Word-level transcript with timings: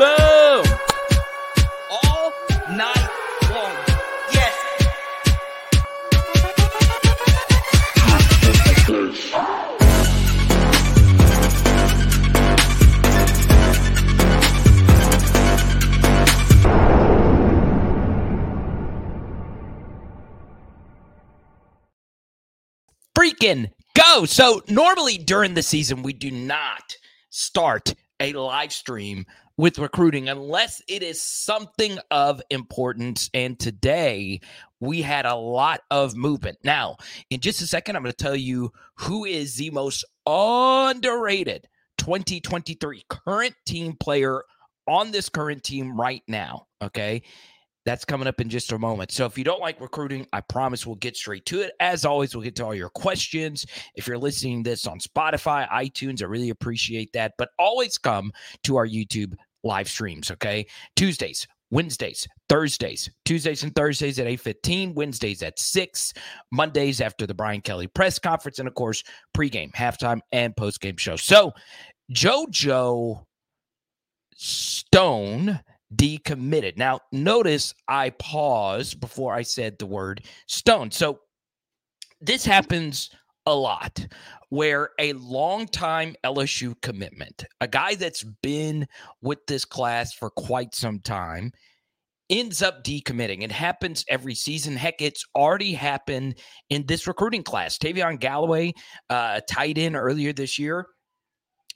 Boom! 0.00 0.64
All 1.90 2.32
night 2.70 3.10
long. 3.50 3.76
Yes. 4.32 4.56
freaking 23.14 23.70
go. 23.92 24.24
So 24.24 24.62
normally 24.66 25.18
during 25.18 25.52
the 25.52 25.62
season, 25.62 26.02
we 26.02 26.14
do 26.14 26.30
not 26.30 26.96
start 27.28 27.92
a 28.18 28.32
live 28.32 28.72
stream 28.72 29.26
with 29.60 29.78
recruiting 29.78 30.30
unless 30.30 30.80
it 30.88 31.02
is 31.02 31.20
something 31.20 31.98
of 32.10 32.40
importance. 32.48 33.28
And 33.34 33.58
today 33.58 34.40
we 34.80 35.02
had 35.02 35.26
a 35.26 35.34
lot 35.34 35.82
of 35.90 36.16
movement. 36.16 36.56
Now, 36.64 36.96
in 37.28 37.40
just 37.40 37.60
a 37.60 37.66
second, 37.66 37.94
I'm 37.94 38.02
going 38.02 38.10
to 38.10 38.16
tell 38.16 38.34
you 38.34 38.72
who 38.94 39.26
is 39.26 39.56
the 39.56 39.70
most 39.70 40.06
underrated 40.26 41.68
2023 41.98 43.04
current 43.10 43.54
team 43.66 43.92
player 44.00 44.42
on 44.88 45.10
this 45.10 45.28
current 45.28 45.62
team 45.62 46.00
right 46.00 46.22
now. 46.26 46.66
Okay. 46.82 47.22
That's 47.84 48.04
coming 48.04 48.28
up 48.28 48.40
in 48.40 48.48
just 48.48 48.72
a 48.72 48.78
moment. 48.78 49.10
So 49.10 49.26
if 49.26 49.36
you 49.36 49.44
don't 49.44 49.60
like 49.60 49.80
recruiting, 49.80 50.26
I 50.32 50.40
promise 50.42 50.86
we'll 50.86 50.96
get 50.96 51.16
straight 51.16 51.46
to 51.46 51.60
it. 51.62 51.72
As 51.80 52.04
always, 52.04 52.34
we'll 52.34 52.44
get 52.44 52.54
to 52.56 52.64
all 52.64 52.74
your 52.74 52.90
questions. 52.90 53.66
If 53.94 54.06
you're 54.06 54.18
listening 54.18 54.64
to 54.64 54.70
this 54.70 54.86
on 54.86 55.00
Spotify, 55.00 55.68
iTunes, 55.68 56.22
I 56.22 56.26
really 56.26 56.50
appreciate 56.50 57.12
that. 57.14 57.32
But 57.38 57.50
always 57.58 57.96
come 57.96 58.32
to 58.64 58.76
our 58.76 58.86
YouTube 58.86 59.34
live 59.64 59.88
streams, 59.88 60.30
okay? 60.30 60.66
Tuesdays, 60.96 61.46
Wednesdays, 61.70 62.26
Thursdays, 62.48 63.10
Tuesdays 63.24 63.62
and 63.62 63.74
Thursdays 63.74 64.18
at 64.18 64.26
8:15, 64.26 64.94
Wednesdays 64.94 65.42
at 65.42 65.58
6, 65.58 66.12
Mondays 66.50 67.00
after 67.00 67.26
the 67.26 67.34
Brian 67.34 67.60
Kelly 67.60 67.86
press 67.86 68.18
conference, 68.18 68.58
and 68.58 68.66
of 68.66 68.74
course, 68.74 69.04
pregame, 69.36 69.72
halftime, 69.72 70.20
and 70.32 70.54
postgame 70.56 70.98
show. 70.98 71.16
So 71.16 71.52
JoJo 72.12 73.24
Stone 74.34 75.60
decommitted. 75.94 76.76
Now, 76.78 77.00
notice 77.12 77.74
I 77.88 78.10
paused 78.10 79.00
before 79.00 79.34
I 79.34 79.42
said 79.42 79.78
the 79.78 79.86
word 79.86 80.24
stone. 80.46 80.90
So 80.90 81.20
this 82.20 82.44
happens 82.44 83.10
a 83.46 83.54
lot 83.54 84.06
where 84.50 84.90
a 84.98 85.12
long-time 85.14 86.14
LSU 86.24 86.74
commitment, 86.82 87.44
a 87.60 87.68
guy 87.68 87.94
that's 87.94 88.24
been 88.42 88.86
with 89.22 89.46
this 89.46 89.64
class 89.64 90.12
for 90.12 90.30
quite 90.30 90.74
some 90.74 91.00
time, 91.00 91.52
ends 92.28 92.62
up 92.62 92.84
decommitting. 92.84 93.42
It 93.42 93.52
happens 93.52 94.04
every 94.08 94.34
season. 94.34 94.76
Heck, 94.76 95.02
it's 95.02 95.24
already 95.34 95.72
happened 95.72 96.36
in 96.70 96.86
this 96.86 97.06
recruiting 97.06 97.42
class. 97.42 97.76
Tavion 97.76 98.18
Galloway, 98.18 98.72
uh, 99.08 99.40
tight 99.48 99.78
end 99.78 99.96
earlier 99.96 100.32
this 100.32 100.58
year, 100.58 100.86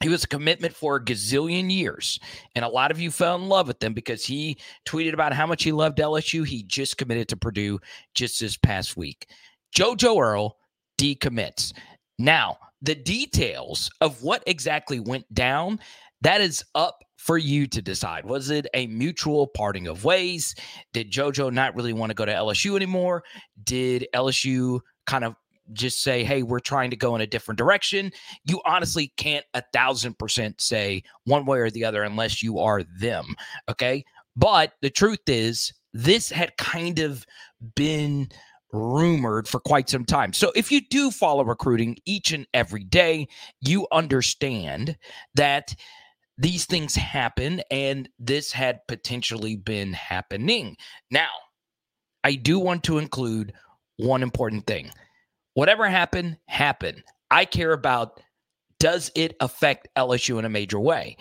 he 0.01 0.09
was 0.09 0.25
a 0.25 0.29
commitment 0.29 0.75
for 0.75 0.97
a 0.97 1.05
gazillion 1.05 1.73
years. 1.73 2.19
And 2.55 2.65
a 2.65 2.69
lot 2.69 2.91
of 2.91 3.01
you 3.01 3.11
fell 3.11 3.37
in 3.37 3.49
love 3.49 3.69
with 3.69 3.83
him 3.83 3.95
because 3.95 4.25
he 4.25 4.59
tweeted 4.87 5.13
about 5.13 5.33
how 5.33 5.47
much 5.47 5.65
he 5.65 5.73
loved 5.73 5.99
LSU. 5.99 6.47
He 6.47 6.63
just 6.63 6.99
committed 6.99 7.29
to 7.29 7.37
Purdue 7.37 7.81
just 8.15 8.41
this 8.41 8.57
past 8.57 8.97
week. 8.97 9.29
JoJo 9.77 10.21
Earle 10.21 10.57
decommits. 11.05 11.73
Now, 12.19 12.57
the 12.81 12.95
details 12.95 13.91
of 14.01 14.23
what 14.23 14.43
exactly 14.47 15.01
went 15.01 15.33
down, 15.35 15.81
that 16.23 16.41
is 16.41 16.65
up 16.75 17.03
for 17.17 17.39
you 17.39 17.67
to 17.67 17.81
decide. 17.81 18.25
Was 18.25 18.51
it 18.51 18.67
a 18.75 18.87
mutual 18.87 19.47
parting 19.47 19.87
of 19.87 20.05
ways? 20.05 20.55
Did 20.93 21.11
JoJo 21.11 21.53
not 21.53 21.75
really 21.75 21.93
want 21.93 22.11
to 22.11 22.15
go 22.15 22.25
to 22.25 22.33
LSU 22.33 22.77
anymore? 22.77 23.25
Did 23.65 24.07
LSU 24.15 24.81
kind 25.07 25.25
of 25.25 25.35
just 25.73 26.03
say, 26.03 26.25
hey, 26.25 26.43
we're 26.43 26.61
trying 26.61 26.91
to 26.91 26.97
go 26.97 27.15
in 27.15 27.23
a 27.23 27.27
different 27.27 27.57
direction. 27.57 28.13
You 28.45 28.61
honestly 28.67 29.13
can't 29.17 29.47
a 29.55 29.63
thousand 29.73 30.19
percent 30.19 30.61
say 30.61 31.03
one 31.25 31.47
way 31.47 31.59
or 31.59 31.71
the 31.71 31.87
other 31.87 32.03
unless 32.03 32.43
you 32.43 32.59
are 32.59 32.83
them. 33.01 33.35
Okay. 33.71 34.05
But 34.37 34.73
the 34.83 34.91
truth 34.91 35.27
is, 35.27 35.73
this 35.95 36.29
had 36.29 36.57
kind 36.59 36.99
of 36.99 37.25
been 37.77 38.29
rumored 38.75 39.49
for 39.49 39.61
quite 39.61 39.89
some 39.89 40.05
time. 40.05 40.33
So 40.33 40.53
if 40.55 40.71
you 40.73 40.81
do 40.81 41.11
follow 41.11 41.45
recruiting 41.45 41.97
each 42.05 42.33
and 42.33 42.47
every 42.53 42.85
day, 42.85 43.29
you 43.61 43.87
understand 43.93 44.99
that 45.35 45.75
these 46.37 46.67
things 46.67 46.97
happen 46.97 47.63
and 47.71 48.09
this 48.19 48.53
had 48.53 48.81
potentially 48.89 49.57
been 49.57 49.93
happening. 49.93 50.77
Now, 51.11 51.31
I 52.25 52.35
do 52.35 52.59
want 52.59 52.83
to 52.85 52.99
include 52.99 53.53
one 53.97 54.23
important 54.23 54.67
thing 54.67 54.91
whatever 55.55 55.89
happened, 55.89 56.37
happened. 56.49 57.05
I 57.31 57.45
care 57.45 57.73
about 57.73 58.21
does 58.81 59.13
it 59.15 59.37
affect 59.39 59.89
LSU 59.97 60.39
in 60.39 60.45
a 60.45 60.51
major 60.51 60.81
way? 60.81 61.17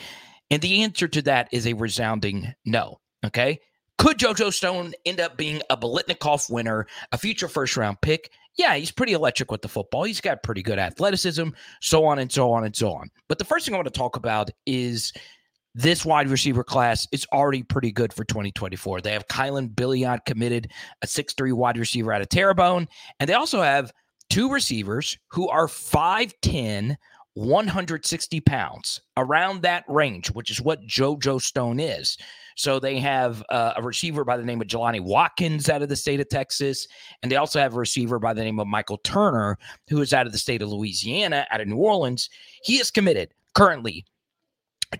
And 0.50 0.62
the 0.62 0.81
answer 0.81 1.08
to 1.08 1.22
that 1.24 1.50
is 1.52 1.68
a 1.68 1.74
resounding 1.74 2.53
no. 2.66 3.00
Okay. 3.24 3.59
Could 3.98 4.18
JoJo 4.18 4.52
Stone 4.54 4.94
end 5.06 5.20
up 5.20 5.38
being 5.38 5.62
a 5.70 5.78
Biletnikoff 5.78 6.52
winner, 6.52 6.88
a 7.12 7.18
future 7.18 7.48
first 7.48 7.78
round 7.78 8.02
pick? 8.02 8.31
Yeah, 8.58 8.76
he's 8.76 8.92
pretty 8.92 9.14
electric 9.14 9.52
with 9.52 9.62
the 9.62 9.68
football. 9.68 10.04
He's 10.04 10.22
got 10.22 10.44
pretty 10.44 10.62
good 10.62 10.80
athleticism, 10.80 11.50
so 11.81 12.06
on 12.06 12.20
and 12.20 12.31
so 12.31 12.52
on 12.52 12.66
and 12.66 12.76
so 12.76 12.94
on. 12.94 13.09
But 13.28 13.40
the 13.40 13.46
first 13.46 13.66
thing 13.66 13.74
I 13.74 13.78
want 13.78 13.88
to 13.88 13.98
talk 13.98 14.16
about 14.16 14.50
is 14.66 15.14
this 15.76 16.06
wide 16.06 16.30
receiver 16.30 16.64
class 16.64 17.08
is 17.12 17.26
already 17.34 17.64
pretty 17.64 17.92
good 17.92 18.14
for 18.14 18.24
2024. 18.26 19.02
They 19.02 19.12
have 19.12 19.28
Kylan 19.28 19.74
Billiot 19.74 20.25
committed, 20.25 20.72
a 21.02 21.08
6'3 21.08 21.54
wide 21.54 21.78
receiver 21.78 22.14
out 22.14 22.22
of 22.22 22.30
Terrebonne, 22.30 22.88
and 23.20 23.28
they 23.28 23.34
also 23.34 23.62
have 23.62 23.92
two 24.30 24.52
receivers 24.52 25.18
who 25.30 25.50
are 25.50 25.68
5'10, 25.68 26.96
160 27.35 28.39
pounds, 28.41 29.01
around 29.17 29.61
that 29.61 29.83
range, 29.88 30.27
which 30.31 30.51
is 30.51 30.61
what 30.61 30.85
JoJo 30.85 31.41
Stone 31.41 31.79
is. 31.79 32.17
So 32.55 32.79
they 32.79 32.99
have 32.99 33.44
uh, 33.49 33.73
a 33.75 33.81
receiver 33.81 34.23
by 34.23 34.38
the 34.38 34.44
name 34.44 34.61
of 34.61 34.67
Jelani 34.67 35.01
Watkins 35.01 35.69
out 35.69 35.81
of 35.81 35.89
the 35.89 35.95
state 35.95 36.19
of 36.19 36.29
Texas, 36.29 36.88
and 37.21 37.31
they 37.31 37.35
also 37.35 37.59
have 37.59 37.73
a 37.73 37.79
receiver 37.79 38.19
by 38.19 38.33
the 38.33 38.44
name 38.44 38.59
of 38.59 38.67
Michael 38.67 38.99
Turner, 38.99 39.57
who 39.89 40.01
is 40.01 40.13
out 40.13 40.27
of 40.27 40.31
the 40.31 40.38
state 40.38 40.61
of 40.61 40.69
Louisiana, 40.69 41.47
out 41.49 41.61
of 41.61 41.67
New 41.67 41.77
Orleans. 41.77 42.29
He 42.63 42.75
is 42.75 42.91
committed 42.91 43.33
currently 43.55 44.05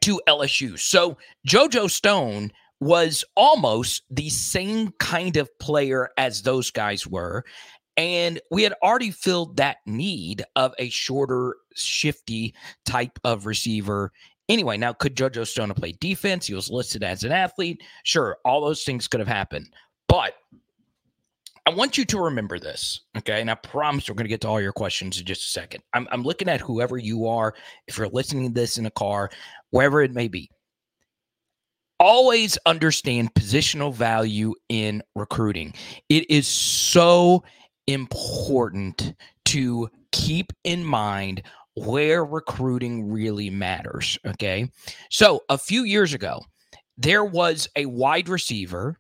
to 0.02 0.22
LSU. 0.28 0.80
So 0.80 1.18
JoJo 1.48 1.90
Stone 1.90 2.52
was 2.80 3.24
almost 3.36 4.04
the 4.10 4.30
same 4.30 4.92
kind 5.00 5.38
of 5.38 5.58
player 5.60 6.10
as 6.18 6.42
those 6.42 6.72
guys 6.72 7.08
were. 7.08 7.46
And 7.98 8.42
we 8.50 8.64
had 8.64 8.74
already 8.82 9.12
filled 9.12 9.58
that 9.58 9.78
need 9.86 10.44
of 10.56 10.74
a 10.80 10.90
shorter, 10.90 11.56
shifty 11.76 12.56
type 12.86 13.20
of 13.24 13.46
receiver. 13.46 14.12
Anyway, 14.50 14.78
now 14.78 14.94
could 14.94 15.16
JoJo 15.16 15.46
Stone 15.46 15.74
play 15.76 15.94
defense? 16.00 16.48
He 16.48 16.54
was 16.54 16.70
listed 16.70 17.04
as 17.04 17.24
an 17.24 17.32
athlete. 17.32 17.82
Sure, 18.04 18.38
all 18.46 18.62
those 18.62 18.84
things 18.84 19.08
could 19.08 19.20
have 19.20 19.28
happened. 19.28 19.70
But 20.08 20.34
I 21.66 21.70
want 21.70 21.98
you 21.98 22.04
to 22.06 22.20
remember 22.20 22.60
this, 22.60 23.02
okay? 23.18 23.40
And 23.40 23.50
I 23.50 23.56
promise 23.56 24.10
we're 24.10 24.16
going 24.16 24.26
to 24.26 24.30
get 24.30 24.42
to 24.42 24.50
all 24.50 24.60
your 24.60 24.74
questions 24.74 25.18
in 25.18 25.26
just 25.26 25.46
a 25.46 25.50
second. 25.50 25.82
I'm, 25.94 26.08
I'm 26.12 26.24
looking 26.24 26.50
at 26.50 26.60
whoever 26.60 26.98
you 26.98 27.26
are, 27.28 27.56
if 27.88 27.98
you're 27.98 28.10
listening 28.10 28.50
to 28.50 28.54
this 28.54 28.78
in 28.78 28.86
a 28.86 28.92
car, 28.92 29.30
wherever 29.70 30.02
it 30.02 30.12
may 30.12 30.28
be. 30.28 30.50
Always 32.00 32.58
understand 32.66 33.34
positional 33.34 33.94
value 33.94 34.54
in 34.68 35.02
recruiting. 35.16 35.74
It 36.10 36.30
is 36.30 36.48
so 36.48 37.46
important 37.88 39.14
to 39.46 39.90
keep 40.12 40.54
in 40.64 40.84
mind 40.84 41.44
where 41.76 42.24
recruiting 42.24 43.10
really 43.10 43.50
matters. 43.50 44.18
Okay. 44.26 44.70
So 45.10 45.42
a 45.50 45.58
few 45.58 45.84
years 45.84 46.14
ago, 46.14 46.42
there 46.98 47.26
was 47.26 47.68
a 47.76 47.86
wide 47.88 48.30
receiver 48.30 49.00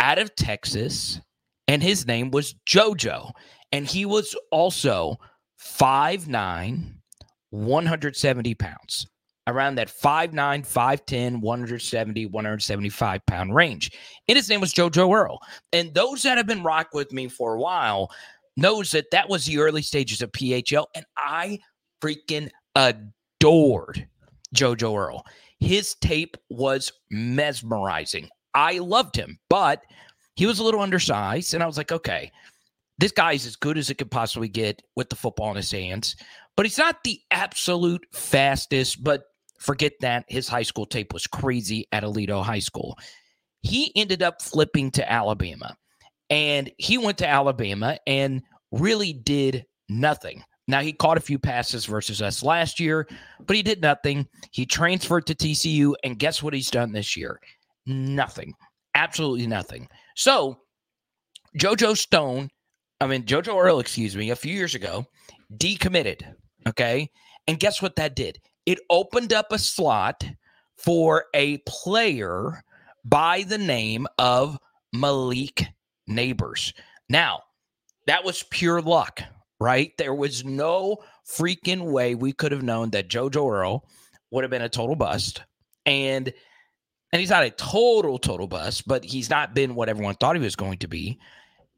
out 0.00 0.18
of 0.18 0.34
Texas, 0.34 1.20
and 1.68 1.82
his 1.82 2.06
name 2.06 2.30
was 2.30 2.54
JoJo. 2.66 3.30
And 3.70 3.86
he 3.86 4.04
was 4.04 4.36
also 4.50 5.16
5'9, 5.60 6.94
170 7.50 8.54
pounds 8.54 9.06
around 9.46 9.74
that 9.76 9.88
5'9, 9.88 10.32
5'10, 10.32 11.40
170, 11.40 12.26
175 12.26 13.26
pound 13.26 13.54
range. 13.54 13.90
And 14.28 14.36
his 14.36 14.48
name 14.48 14.60
was 14.60 14.72
JoJo 14.72 15.14
Earle. 15.14 15.40
And 15.72 15.94
those 15.94 16.22
that 16.22 16.36
have 16.36 16.46
been 16.46 16.62
rock 16.62 16.88
with 16.92 17.12
me 17.12 17.28
for 17.28 17.54
a 17.54 17.60
while 17.60 18.10
knows 18.56 18.90
that 18.92 19.10
that 19.10 19.28
was 19.28 19.46
the 19.46 19.58
early 19.58 19.82
stages 19.82 20.22
of 20.22 20.32
PHL. 20.32 20.86
And 20.94 21.04
I 21.16 21.58
freaking 22.02 22.50
adored 22.74 24.06
JoJo 24.54 24.96
Earle. 24.96 25.26
His 25.58 25.94
tape 25.94 26.36
was 26.50 26.92
mesmerizing. 27.10 28.28
I 28.54 28.78
loved 28.78 29.16
him, 29.16 29.38
but 29.48 29.82
he 30.36 30.46
was 30.46 30.58
a 30.58 30.64
little 30.64 30.80
undersized. 30.80 31.54
And 31.54 31.62
I 31.62 31.66
was 31.66 31.76
like, 31.76 31.92
okay, 31.92 32.30
this 32.98 33.12
guy's 33.12 33.46
as 33.46 33.56
good 33.56 33.78
as 33.78 33.90
it 33.90 33.98
could 33.98 34.10
possibly 34.10 34.48
get 34.48 34.82
with 34.96 35.08
the 35.08 35.16
football 35.16 35.50
in 35.50 35.56
his 35.56 35.72
hands, 35.72 36.14
but 36.56 36.66
he's 36.66 36.78
not 36.78 37.02
the 37.02 37.20
absolute 37.30 38.06
fastest, 38.12 39.02
but 39.02 39.24
forget 39.62 39.92
that 40.00 40.24
his 40.28 40.48
high 40.48 40.62
school 40.62 40.86
tape 40.86 41.12
was 41.12 41.26
crazy 41.26 41.86
at 41.92 42.02
Aledo 42.02 42.42
High 42.42 42.58
School. 42.58 42.98
He 43.62 43.92
ended 43.94 44.22
up 44.22 44.42
flipping 44.42 44.90
to 44.92 45.10
Alabama. 45.10 45.76
And 46.30 46.70
he 46.78 46.98
went 46.98 47.18
to 47.18 47.28
Alabama 47.28 47.98
and 48.06 48.42
really 48.70 49.12
did 49.12 49.64
nothing. 49.88 50.42
Now, 50.66 50.80
he 50.80 50.92
caught 50.92 51.18
a 51.18 51.20
few 51.20 51.38
passes 51.38 51.84
versus 51.84 52.22
us 52.22 52.42
last 52.42 52.80
year, 52.80 53.06
but 53.46 53.56
he 53.56 53.62
did 53.62 53.82
nothing. 53.82 54.26
He 54.52 54.64
transferred 54.64 55.26
to 55.26 55.34
TCU, 55.34 55.94
and 56.04 56.18
guess 56.18 56.42
what 56.42 56.54
he's 56.54 56.70
done 56.70 56.92
this 56.92 57.16
year? 57.16 57.40
Nothing. 57.84 58.54
Absolutely 58.94 59.46
nothing. 59.46 59.88
So, 60.16 60.60
JoJo 61.58 61.96
Stone, 61.96 62.48
I 63.00 63.06
mean, 63.06 63.24
JoJo 63.24 63.62
Earle, 63.62 63.80
excuse 63.80 64.16
me, 64.16 64.30
a 64.30 64.36
few 64.36 64.54
years 64.54 64.74
ago, 64.74 65.04
decommitted. 65.58 66.22
Okay. 66.66 67.10
And 67.48 67.58
guess 67.60 67.82
what 67.82 67.96
that 67.96 68.16
did? 68.16 68.38
It 68.66 68.78
opened 68.90 69.32
up 69.32 69.52
a 69.52 69.58
slot 69.58 70.24
for 70.76 71.24
a 71.34 71.58
player 71.66 72.62
by 73.04 73.42
the 73.42 73.58
name 73.58 74.06
of 74.18 74.58
Malik 74.92 75.66
Nabers. 76.08 76.72
Now, 77.08 77.40
that 78.06 78.24
was 78.24 78.42
pure 78.44 78.80
luck, 78.80 79.22
right? 79.60 79.92
There 79.98 80.14
was 80.14 80.44
no 80.44 80.98
freaking 81.28 81.90
way 81.92 82.14
we 82.14 82.32
could 82.32 82.52
have 82.52 82.62
known 82.62 82.90
that 82.90 83.08
JoJo 83.08 83.52
Earle 83.52 83.88
would 84.30 84.44
have 84.44 84.50
been 84.50 84.62
a 84.62 84.68
total 84.68 84.96
bust. 84.96 85.42
And 85.86 86.32
and 87.12 87.20
he's 87.20 87.30
not 87.30 87.44
a 87.44 87.50
total, 87.50 88.18
total 88.18 88.46
bust, 88.46 88.88
but 88.88 89.04
he's 89.04 89.28
not 89.28 89.54
been 89.54 89.74
what 89.74 89.90
everyone 89.90 90.14
thought 90.14 90.34
he 90.34 90.42
was 90.42 90.56
going 90.56 90.78
to 90.78 90.88
be. 90.88 91.18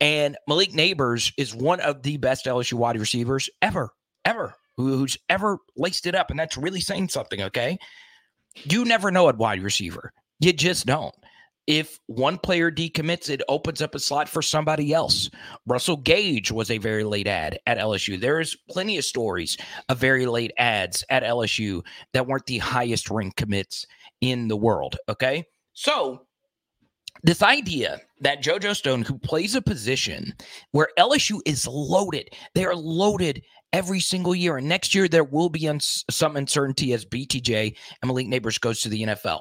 And 0.01 0.37
Malik 0.47 0.71
Nabers 0.73 1.33
is 1.37 1.55
one 1.55 1.81
of 1.81 2.03
the 2.03 2.19
best 2.19 2.47
LSU 2.47 2.75
wide 2.75 2.99
receivers 2.99 3.51
ever, 3.61 3.91
ever, 4.25 4.55
who's 4.77 5.17
ever 5.29 5.59
laced 5.77 6.07
it 6.07 6.15
up. 6.15 6.31
And 6.31 6.39
that's 6.39 6.57
really 6.57 6.81
saying 6.81 7.09
something, 7.09 7.43
okay? 7.43 7.79
You 8.65 8.85
never 8.85 9.11
know 9.11 9.29
at 9.29 9.39
wide 9.39 9.63
receiver. 9.63 10.13
You 10.41 10.53
just 10.53 10.87
don't. 10.87 11.15
If 11.67 11.99
one 12.07 12.37
player 12.37 12.71
decommits, 12.71 13.31
it 13.31 13.43
opens 13.49 13.81
up 13.81 13.95
a 13.95 13.99
slot 13.99 14.29
for 14.29 14.43
somebody 14.43 14.93
else. 14.93 15.31
Russell 15.67 15.97
Gage 15.97 16.53
was 16.53 16.71
a 16.71 16.79
very 16.79 17.05
late 17.05 17.27
ad 17.27 17.59
at 17.67 17.79
LSU. 17.79 18.21
There's 18.21 18.55
plenty 18.69 18.99
of 18.99 19.05
stories 19.05 19.57
of 19.89 19.99
very 19.99 20.27
late 20.27 20.53
ads 20.59 21.05
at 21.09 21.23
LSU 21.23 21.83
that 22.13 22.27
weren't 22.27 22.47
the 22.47 22.59
highest 22.59 23.11
rank 23.11 23.37
commits 23.37 23.87
in 24.21 24.49
the 24.49 24.57
world. 24.57 24.97
Okay. 25.09 25.45
So 25.73 26.27
this 27.23 27.43
idea 27.43 28.01
that 28.21 28.43
JoJo 28.43 28.77
Stone, 28.77 29.03
who 29.03 29.19
plays 29.19 29.55
a 29.55 29.63
position 29.63 30.35
where 30.73 30.89
LSU 30.99 31.41
is 31.47 31.67
loaded, 31.67 32.29
they 32.55 32.67
are 32.67 32.77
loaded 32.77 33.43
every 33.75 33.99
single 33.99 34.37
year. 34.37 34.57
And 34.57 34.69
next 34.69 34.95
year, 34.95 35.09
there 35.09 35.25
will 35.25 35.51
be 35.51 35.69
some 36.09 36.37
uncertainty 36.37 36.93
as 36.93 37.05
BTJ 37.05 37.77
and 38.01 38.09
Malik 38.09 38.29
Nabers 38.29 38.61
goes 38.61 38.81
to 38.83 38.89
the 38.89 39.03
NFL. 39.03 39.41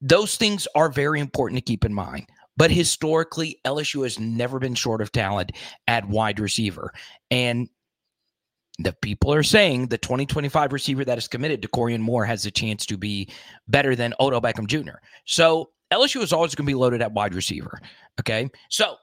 Those 0.00 0.36
things 0.36 0.68
are 0.76 0.88
very 0.88 1.18
important 1.18 1.58
to 1.58 1.62
keep 1.62 1.84
in 1.84 1.92
mind. 1.92 2.26
But 2.56 2.70
historically, 2.70 3.58
LSU 3.64 4.04
has 4.04 4.20
never 4.20 4.60
been 4.60 4.76
short 4.76 5.02
of 5.02 5.10
talent 5.10 5.50
at 5.88 6.08
wide 6.08 6.38
receiver. 6.38 6.92
And 7.32 7.68
the 8.78 8.92
people 8.92 9.34
are 9.34 9.42
saying 9.42 9.88
the 9.88 9.98
2025 9.98 10.72
receiver 10.72 11.04
that 11.04 11.18
is 11.18 11.26
committed 11.26 11.60
to 11.62 11.68
Corian 11.68 12.00
Moore 12.00 12.24
has 12.24 12.46
a 12.46 12.52
chance 12.52 12.86
to 12.86 12.96
be 12.96 13.28
better 13.66 13.96
than 13.96 14.14
Odell 14.20 14.40
Beckham 14.40 14.68
Jr. 14.68 14.98
So 15.24 15.70
LSU 15.92 16.22
is 16.22 16.32
always 16.32 16.54
going 16.54 16.64
to 16.64 16.70
be 16.70 16.74
loaded 16.74 17.02
at 17.02 17.12
wide 17.12 17.34
receiver. 17.34 17.80
Okay. 18.20 18.48
So, 18.70 18.96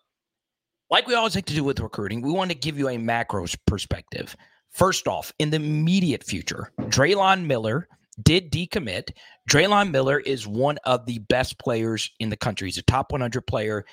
like 0.89 1.07
we 1.07 1.15
always 1.15 1.35
like 1.35 1.45
to 1.45 1.53
do 1.53 1.63
with 1.63 1.79
recruiting, 1.79 2.21
we 2.21 2.31
want 2.31 2.51
to 2.51 2.57
give 2.57 2.77
you 2.77 2.89
a 2.89 2.97
macro 2.97 3.45
perspective. 3.65 4.35
First 4.71 5.07
off, 5.07 5.33
in 5.37 5.49
the 5.49 5.57
immediate 5.57 6.23
future, 6.23 6.71
Drelon 6.81 7.45
Miller 7.45 7.87
did 8.23 8.51
decommit. 8.51 9.11
Drelon 9.49 9.91
Miller 9.91 10.19
is 10.19 10.47
one 10.47 10.77
of 10.85 11.05
the 11.05 11.19
best 11.19 11.59
players 11.59 12.09
in 12.19 12.29
the 12.29 12.37
country. 12.37 12.67
He's 12.67 12.77
a 12.77 12.83
top 12.83 13.11
100 13.11 13.45
player 13.47 13.85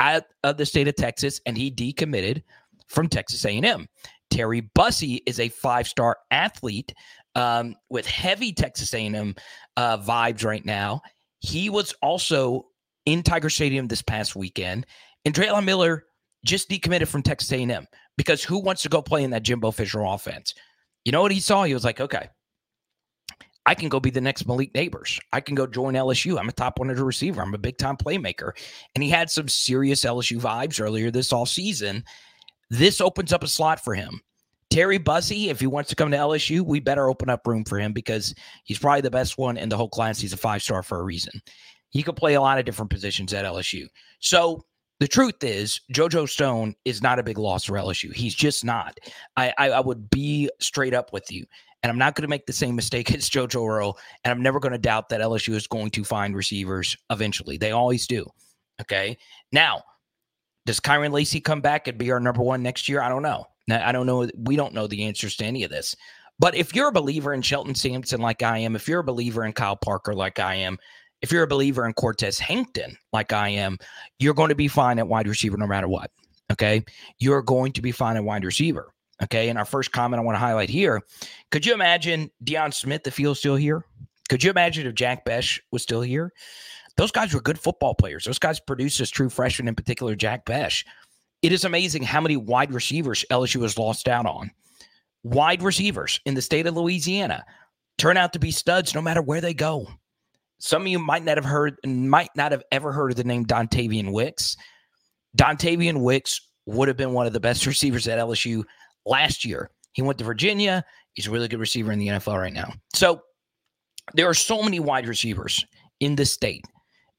out 0.00 0.24
of 0.42 0.56
the 0.56 0.66
state 0.66 0.88
of 0.88 0.96
Texas, 0.96 1.40
and 1.46 1.56
he 1.56 1.70
decommitted 1.70 2.42
from 2.88 3.08
Texas 3.08 3.44
A&M. 3.44 3.88
Terry 4.30 4.62
Bussey 4.74 5.22
is 5.26 5.38
a 5.38 5.48
five-star 5.48 6.16
athlete 6.30 6.92
um, 7.36 7.76
with 7.88 8.06
heavy 8.06 8.52
Texas 8.52 8.92
A&M 8.92 9.34
uh, 9.76 9.98
vibes 9.98 10.44
right 10.44 10.64
now. 10.64 11.00
He 11.40 11.70
was 11.70 11.94
also 12.02 12.66
in 13.06 13.22
Tiger 13.22 13.50
Stadium 13.50 13.86
this 13.86 14.02
past 14.02 14.34
weekend, 14.34 14.86
and 15.24 15.34
Drelon 15.34 15.64
Miller 15.64 16.06
just 16.44 16.68
decommitted 16.68 17.08
from 17.08 17.22
Texas 17.22 17.52
A&M 17.52 17.86
because 18.16 18.42
who 18.42 18.58
wants 18.58 18.82
to 18.82 18.88
go 18.88 19.02
play 19.02 19.24
in 19.24 19.30
that 19.30 19.42
Jimbo 19.42 19.70
Fisher 19.70 20.02
offense? 20.02 20.54
You 21.04 21.12
know 21.12 21.22
what 21.22 21.32
he 21.32 21.40
saw? 21.40 21.64
He 21.64 21.74
was 21.74 21.84
like, 21.84 22.00
okay, 22.00 22.28
I 23.66 23.74
can 23.74 23.88
go 23.88 24.00
be 24.00 24.10
the 24.10 24.20
next 24.20 24.46
Malik 24.46 24.72
Nabers. 24.74 25.18
I 25.32 25.40
can 25.40 25.54
go 25.54 25.66
join 25.66 25.94
LSU. 25.94 26.38
I'm 26.38 26.48
a 26.48 26.52
top 26.52 26.78
100 26.78 27.02
receiver. 27.02 27.42
I'm 27.42 27.54
a 27.54 27.58
big 27.58 27.78
time 27.78 27.96
playmaker. 27.96 28.52
And 28.94 29.02
he 29.02 29.10
had 29.10 29.30
some 29.30 29.48
serious 29.48 30.04
LSU 30.04 30.40
vibes 30.40 30.80
earlier 30.80 31.10
this 31.10 31.32
all 31.32 31.46
season. 31.46 32.04
This 32.70 33.00
opens 33.00 33.32
up 33.32 33.42
a 33.42 33.48
slot 33.48 33.82
for 33.82 33.94
him. 33.94 34.20
Terry 34.70 34.98
Bussey, 34.98 35.50
if 35.50 35.60
he 35.60 35.66
wants 35.66 35.88
to 35.90 35.96
come 35.96 36.10
to 36.10 36.16
LSU, 36.16 36.60
we 36.60 36.80
better 36.80 37.08
open 37.08 37.30
up 37.30 37.46
room 37.46 37.64
for 37.64 37.78
him 37.78 37.92
because 37.92 38.34
he's 38.64 38.78
probably 38.78 39.02
the 39.02 39.10
best 39.10 39.38
one 39.38 39.56
in 39.56 39.68
the 39.68 39.76
whole 39.76 39.88
class. 39.88 40.18
He's 40.18 40.32
a 40.32 40.38
five 40.38 40.62
star 40.62 40.82
for 40.82 40.98
a 40.98 41.04
reason. 41.04 41.40
He 41.90 42.02
could 42.02 42.16
play 42.16 42.34
a 42.34 42.40
lot 42.40 42.58
of 42.58 42.64
different 42.64 42.90
positions 42.90 43.32
at 43.32 43.44
LSU. 43.44 43.86
So 44.18 44.64
the 45.04 45.08
truth 45.08 45.44
is, 45.44 45.82
JoJo 45.92 46.26
Stone 46.26 46.76
is 46.86 47.02
not 47.02 47.18
a 47.18 47.22
big 47.22 47.36
loss 47.36 47.64
for 47.64 47.74
LSU. 47.74 48.10
He's 48.10 48.34
just 48.34 48.64
not. 48.64 48.98
I, 49.36 49.52
I, 49.58 49.68
I 49.72 49.80
would 49.80 50.08
be 50.08 50.48
straight 50.60 50.94
up 50.94 51.12
with 51.12 51.30
you. 51.30 51.44
And 51.82 51.90
I'm 51.90 51.98
not 51.98 52.14
going 52.14 52.22
to 52.22 52.28
make 52.28 52.46
the 52.46 52.54
same 52.54 52.74
mistake 52.74 53.12
as 53.14 53.28
JoJo 53.28 53.68
Earle. 53.68 53.98
And 54.24 54.32
I'm 54.32 54.42
never 54.42 54.58
going 54.58 54.72
to 54.72 54.78
doubt 54.78 55.10
that 55.10 55.20
LSU 55.20 55.52
is 55.56 55.66
going 55.66 55.90
to 55.90 56.04
find 56.04 56.34
receivers 56.34 56.96
eventually. 57.10 57.58
They 57.58 57.72
always 57.72 58.06
do. 58.06 58.24
Okay. 58.80 59.18
Now, 59.52 59.82
does 60.64 60.80
Kyren 60.80 61.12
Lacy 61.12 61.38
come 61.38 61.60
back 61.60 61.86
and 61.86 61.98
be 61.98 62.10
our 62.10 62.18
number 62.18 62.40
one 62.40 62.62
next 62.62 62.88
year? 62.88 63.02
I 63.02 63.10
don't 63.10 63.20
know. 63.20 63.44
I 63.70 63.92
don't 63.92 64.06
know. 64.06 64.26
We 64.38 64.56
don't 64.56 64.72
know 64.72 64.86
the 64.86 65.04
answers 65.04 65.36
to 65.36 65.44
any 65.44 65.64
of 65.64 65.70
this. 65.70 65.94
But 66.38 66.54
if 66.54 66.74
you're 66.74 66.88
a 66.88 66.92
believer 66.92 67.34
in 67.34 67.42
Shelton 67.42 67.74
Sampson 67.74 68.22
like 68.22 68.42
I 68.42 68.56
am, 68.56 68.74
if 68.74 68.88
you're 68.88 69.00
a 69.00 69.04
believer 69.04 69.44
in 69.44 69.52
Kyle 69.52 69.76
Parker 69.76 70.14
like 70.14 70.38
I 70.38 70.54
am, 70.54 70.78
if 71.24 71.32
you're 71.32 71.42
a 71.42 71.46
believer 71.46 71.86
in 71.86 71.94
Cortez 71.94 72.38
Hankton 72.38 72.98
like 73.14 73.32
I 73.32 73.48
am, 73.48 73.78
you're 74.18 74.34
going 74.34 74.50
to 74.50 74.54
be 74.54 74.68
fine 74.68 74.98
at 74.98 75.08
wide 75.08 75.26
receiver 75.26 75.56
no 75.56 75.66
matter 75.66 75.88
what. 75.88 76.10
Okay. 76.52 76.84
You're 77.18 77.40
going 77.40 77.72
to 77.72 77.80
be 77.80 77.92
fine 77.92 78.18
at 78.18 78.24
wide 78.24 78.44
receiver. 78.44 78.92
Okay. 79.22 79.48
And 79.48 79.58
our 79.58 79.64
first 79.64 79.90
comment 79.90 80.20
I 80.20 80.22
want 80.22 80.34
to 80.34 80.40
highlight 80.40 80.68
here 80.68 81.00
could 81.50 81.64
you 81.64 81.72
imagine 81.72 82.30
Deion 82.44 82.74
Smith 82.74 83.06
if 83.06 83.16
he 83.16 83.26
was 83.26 83.38
still 83.38 83.56
here? 83.56 83.86
Could 84.28 84.44
you 84.44 84.50
imagine 84.50 84.86
if 84.86 84.94
Jack 84.94 85.24
Bech 85.24 85.62
was 85.72 85.82
still 85.82 86.02
here? 86.02 86.30
Those 86.98 87.10
guys 87.10 87.32
were 87.32 87.40
good 87.40 87.58
football 87.58 87.94
players. 87.94 88.24
Those 88.24 88.38
guys 88.38 88.60
produced 88.60 89.00
as 89.00 89.10
true 89.10 89.30
freshmen, 89.30 89.66
in 89.66 89.74
particular, 89.74 90.14
Jack 90.14 90.44
Bech. 90.44 90.84
It 91.40 91.52
is 91.52 91.64
amazing 91.64 92.02
how 92.02 92.20
many 92.20 92.36
wide 92.36 92.70
receivers 92.70 93.24
LSU 93.30 93.62
has 93.62 93.78
lost 93.78 94.08
out 94.08 94.26
on. 94.26 94.50
Wide 95.22 95.62
receivers 95.62 96.20
in 96.26 96.34
the 96.34 96.42
state 96.42 96.66
of 96.66 96.76
Louisiana 96.76 97.46
turn 97.96 98.18
out 98.18 98.34
to 98.34 98.38
be 98.38 98.50
studs 98.50 98.94
no 98.94 99.00
matter 99.00 99.22
where 99.22 99.40
they 99.40 99.54
go. 99.54 99.88
Some 100.58 100.82
of 100.82 100.88
you 100.88 100.98
might 100.98 101.24
not 101.24 101.36
have 101.36 101.44
heard, 101.44 101.76
might 101.84 102.30
not 102.36 102.52
have 102.52 102.62
ever 102.72 102.92
heard 102.92 103.10
of 103.10 103.16
the 103.16 103.24
name 103.24 103.44
Dontayvion 103.44 104.12
Wicks. 104.12 104.56
Dontayvion 105.36 106.02
Wicks 106.02 106.40
would 106.66 106.88
have 106.88 106.96
been 106.96 107.12
one 107.12 107.26
of 107.26 107.32
the 107.32 107.40
best 107.40 107.66
receivers 107.66 108.08
at 108.08 108.18
LSU 108.18 108.64
last 109.04 109.44
year. 109.44 109.70
He 109.92 110.02
went 110.02 110.18
to 110.18 110.24
Virginia. 110.24 110.84
He's 111.14 111.26
a 111.26 111.30
really 111.30 111.48
good 111.48 111.60
receiver 111.60 111.92
in 111.92 111.98
the 111.98 112.08
NFL 112.08 112.40
right 112.40 112.52
now. 112.52 112.72
So 112.94 113.20
there 114.14 114.28
are 114.28 114.34
so 114.34 114.62
many 114.62 114.80
wide 114.80 115.06
receivers 115.06 115.64
in 116.00 116.16
the 116.16 116.26
state 116.26 116.64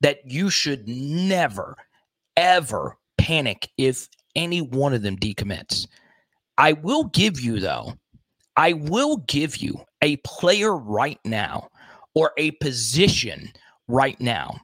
that 0.02 0.20
you 0.26 0.50
should 0.50 0.88
never, 0.88 1.76
ever 2.36 2.98
panic 3.18 3.70
if 3.78 4.10
any 4.36 4.62
one 4.62 4.94
of 4.94 5.02
them 5.02 5.18
decommits. 5.18 5.88
I 6.58 6.74
will 6.74 7.06
give 7.06 7.40
you, 7.40 7.60
though, 7.60 7.94
I 8.58 8.74
will 8.74 9.18
give 9.28 9.58
you 9.58 9.84
a 10.02 10.18
player 10.18 10.76
right 10.76 11.20
now 11.26 11.70
or 12.16 12.32
a 12.38 12.52
position 12.52 13.52
right 13.88 14.20
now 14.20 14.58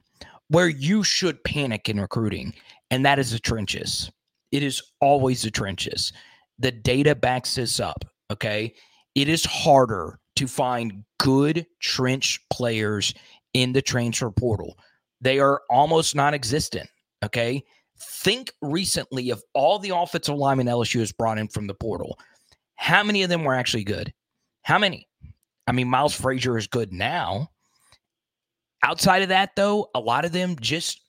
where 0.48 0.68
you 0.68 1.02
should 1.04 1.42
panic 1.44 1.88
in 1.88 2.00
recruiting, 2.00 2.52
and 2.90 3.06
that 3.06 3.18
is 3.18 3.30
the 3.30 3.38
trenches. 3.38 4.10
It 4.50 4.62
is 4.62 4.82
always 5.00 5.42
the 5.42 5.50
trenches. 5.50 6.12
The 6.58 6.70
data 6.70 7.14
backs 7.14 7.54
this 7.54 7.80
up. 7.80 8.04
Okay. 8.30 8.74
It 9.14 9.28
is 9.28 9.44
harder 9.44 10.18
to 10.36 10.46
find 10.46 11.04
good 11.18 11.66
trench 11.80 12.40
players 12.50 13.14
in 13.54 13.72
the 13.72 13.82
transfer 13.82 14.30
portal. 14.30 14.78
They 15.20 15.38
are 15.38 15.62
almost 15.70 16.14
non 16.14 16.34
existent. 16.34 16.88
Okay. 17.24 17.64
Think 17.98 18.52
recently 18.60 19.30
of 19.30 19.42
all 19.54 19.78
the 19.78 19.94
offensive 19.94 20.34
linemen 20.34 20.66
LSU 20.66 21.00
has 21.00 21.12
brought 21.12 21.38
in 21.38 21.48
from 21.48 21.66
the 21.66 21.74
portal. 21.74 22.18
How 22.76 23.02
many 23.02 23.22
of 23.22 23.30
them 23.30 23.44
were 23.44 23.54
actually 23.54 23.84
good? 23.84 24.12
How 24.62 24.78
many? 24.78 25.06
I 25.66 25.72
mean, 25.72 25.88
Miles 25.88 26.14
Frazier 26.14 26.58
is 26.58 26.66
good 26.66 26.92
now. 26.92 27.50
Outside 28.82 29.22
of 29.22 29.28
that, 29.28 29.54
though, 29.54 29.90
a 29.94 30.00
lot 30.00 30.24
of 30.24 30.32
them 30.32 30.56
just 30.60 31.00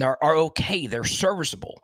are, 0.00 0.18
are 0.22 0.36
okay. 0.36 0.86
They're 0.86 1.04
serviceable. 1.04 1.82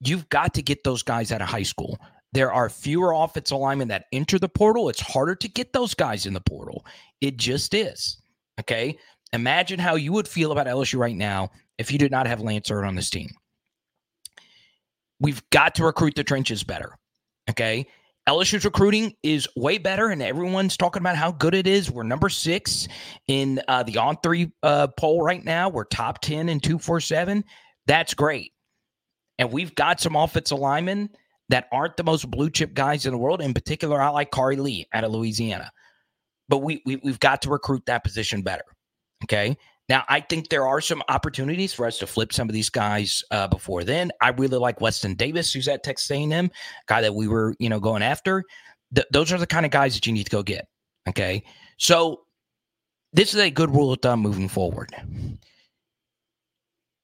You've 0.00 0.28
got 0.28 0.54
to 0.54 0.62
get 0.62 0.82
those 0.84 1.02
guys 1.02 1.30
out 1.30 1.40
of 1.40 1.48
high 1.48 1.62
school. 1.62 1.98
There 2.32 2.52
are 2.52 2.68
fewer 2.68 3.12
offensive 3.12 3.58
linemen 3.58 3.88
that 3.88 4.06
enter 4.12 4.40
the 4.40 4.48
portal. 4.48 4.88
It's 4.88 5.00
harder 5.00 5.36
to 5.36 5.48
get 5.48 5.72
those 5.72 5.94
guys 5.94 6.26
in 6.26 6.34
the 6.34 6.40
portal. 6.40 6.84
It 7.20 7.36
just 7.36 7.74
is. 7.74 8.18
Okay. 8.58 8.98
Imagine 9.32 9.78
how 9.78 9.94
you 9.94 10.12
would 10.12 10.28
feel 10.28 10.52
about 10.52 10.66
LSU 10.66 10.98
right 10.98 11.16
now 11.16 11.50
if 11.78 11.92
you 11.92 11.98
did 11.98 12.10
not 12.10 12.26
have 12.26 12.40
Lance 12.40 12.68
Heard 12.68 12.84
on 12.84 12.96
this 12.96 13.10
team. 13.10 13.30
We've 15.20 15.42
got 15.50 15.76
to 15.76 15.84
recruit 15.84 16.16
the 16.16 16.24
trenches 16.24 16.64
better. 16.64 16.96
Okay. 17.48 17.86
LSU's 18.28 18.64
recruiting 18.64 19.14
is 19.22 19.46
way 19.54 19.76
better, 19.76 20.08
and 20.08 20.22
everyone's 20.22 20.76
talking 20.76 21.02
about 21.02 21.16
how 21.16 21.30
good 21.30 21.54
it 21.54 21.66
is. 21.66 21.90
We're 21.90 22.04
number 22.04 22.30
six 22.30 22.88
in 23.28 23.60
uh, 23.68 23.82
the 23.82 23.98
on 23.98 24.16
three 24.22 24.50
uh, 24.62 24.86
poll 24.98 25.22
right 25.22 25.44
now. 25.44 25.68
We're 25.68 25.84
top 25.84 26.20
10 26.22 26.48
in 26.48 26.60
247. 26.60 27.44
That's 27.86 28.14
great. 28.14 28.52
And 29.38 29.52
we've 29.52 29.74
got 29.74 30.00
some 30.00 30.16
offensive 30.16 30.58
linemen 30.58 31.10
that 31.50 31.68
aren't 31.70 31.98
the 31.98 32.04
most 32.04 32.30
blue 32.30 32.48
chip 32.48 32.72
guys 32.72 33.04
in 33.04 33.12
the 33.12 33.18
world. 33.18 33.42
In 33.42 33.52
particular, 33.52 34.00
I 34.00 34.08
like 34.08 34.30
Khari 34.30 34.58
Lee 34.58 34.86
out 34.94 35.04
of 35.04 35.12
Louisiana. 35.12 35.70
But 36.48 36.58
we, 36.58 36.82
we, 36.86 36.96
we've 36.96 37.20
got 37.20 37.42
to 37.42 37.50
recruit 37.50 37.84
that 37.86 38.04
position 38.04 38.42
better. 38.42 38.64
Okay. 39.24 39.56
Now, 39.88 40.04
I 40.08 40.20
think 40.20 40.48
there 40.48 40.66
are 40.66 40.80
some 40.80 41.02
opportunities 41.08 41.74
for 41.74 41.86
us 41.86 41.98
to 41.98 42.06
flip 42.06 42.32
some 42.32 42.48
of 42.48 42.54
these 42.54 42.70
guys 42.70 43.22
uh, 43.30 43.48
before 43.48 43.84
then. 43.84 44.12
I 44.20 44.30
really 44.30 44.56
like 44.56 44.80
Weston 44.80 45.14
Davis, 45.14 45.52
who's 45.52 45.68
at 45.68 45.82
Texas 45.82 46.10
A&M, 46.10 46.50
guy 46.86 47.02
that 47.02 47.14
we 47.14 47.28
were, 47.28 47.54
you 47.58 47.68
know, 47.68 47.80
going 47.80 48.02
after. 48.02 48.44
Th- 48.94 49.06
those 49.12 49.32
are 49.32 49.38
the 49.38 49.46
kind 49.46 49.66
of 49.66 49.72
guys 49.72 49.94
that 49.94 50.06
you 50.06 50.12
need 50.12 50.24
to 50.24 50.30
go 50.30 50.42
get. 50.42 50.66
Okay, 51.06 51.44
so 51.76 52.22
this 53.12 53.34
is 53.34 53.40
a 53.40 53.50
good 53.50 53.74
rule 53.74 53.92
of 53.92 54.00
thumb 54.00 54.20
moving 54.20 54.48
forward. 54.48 54.90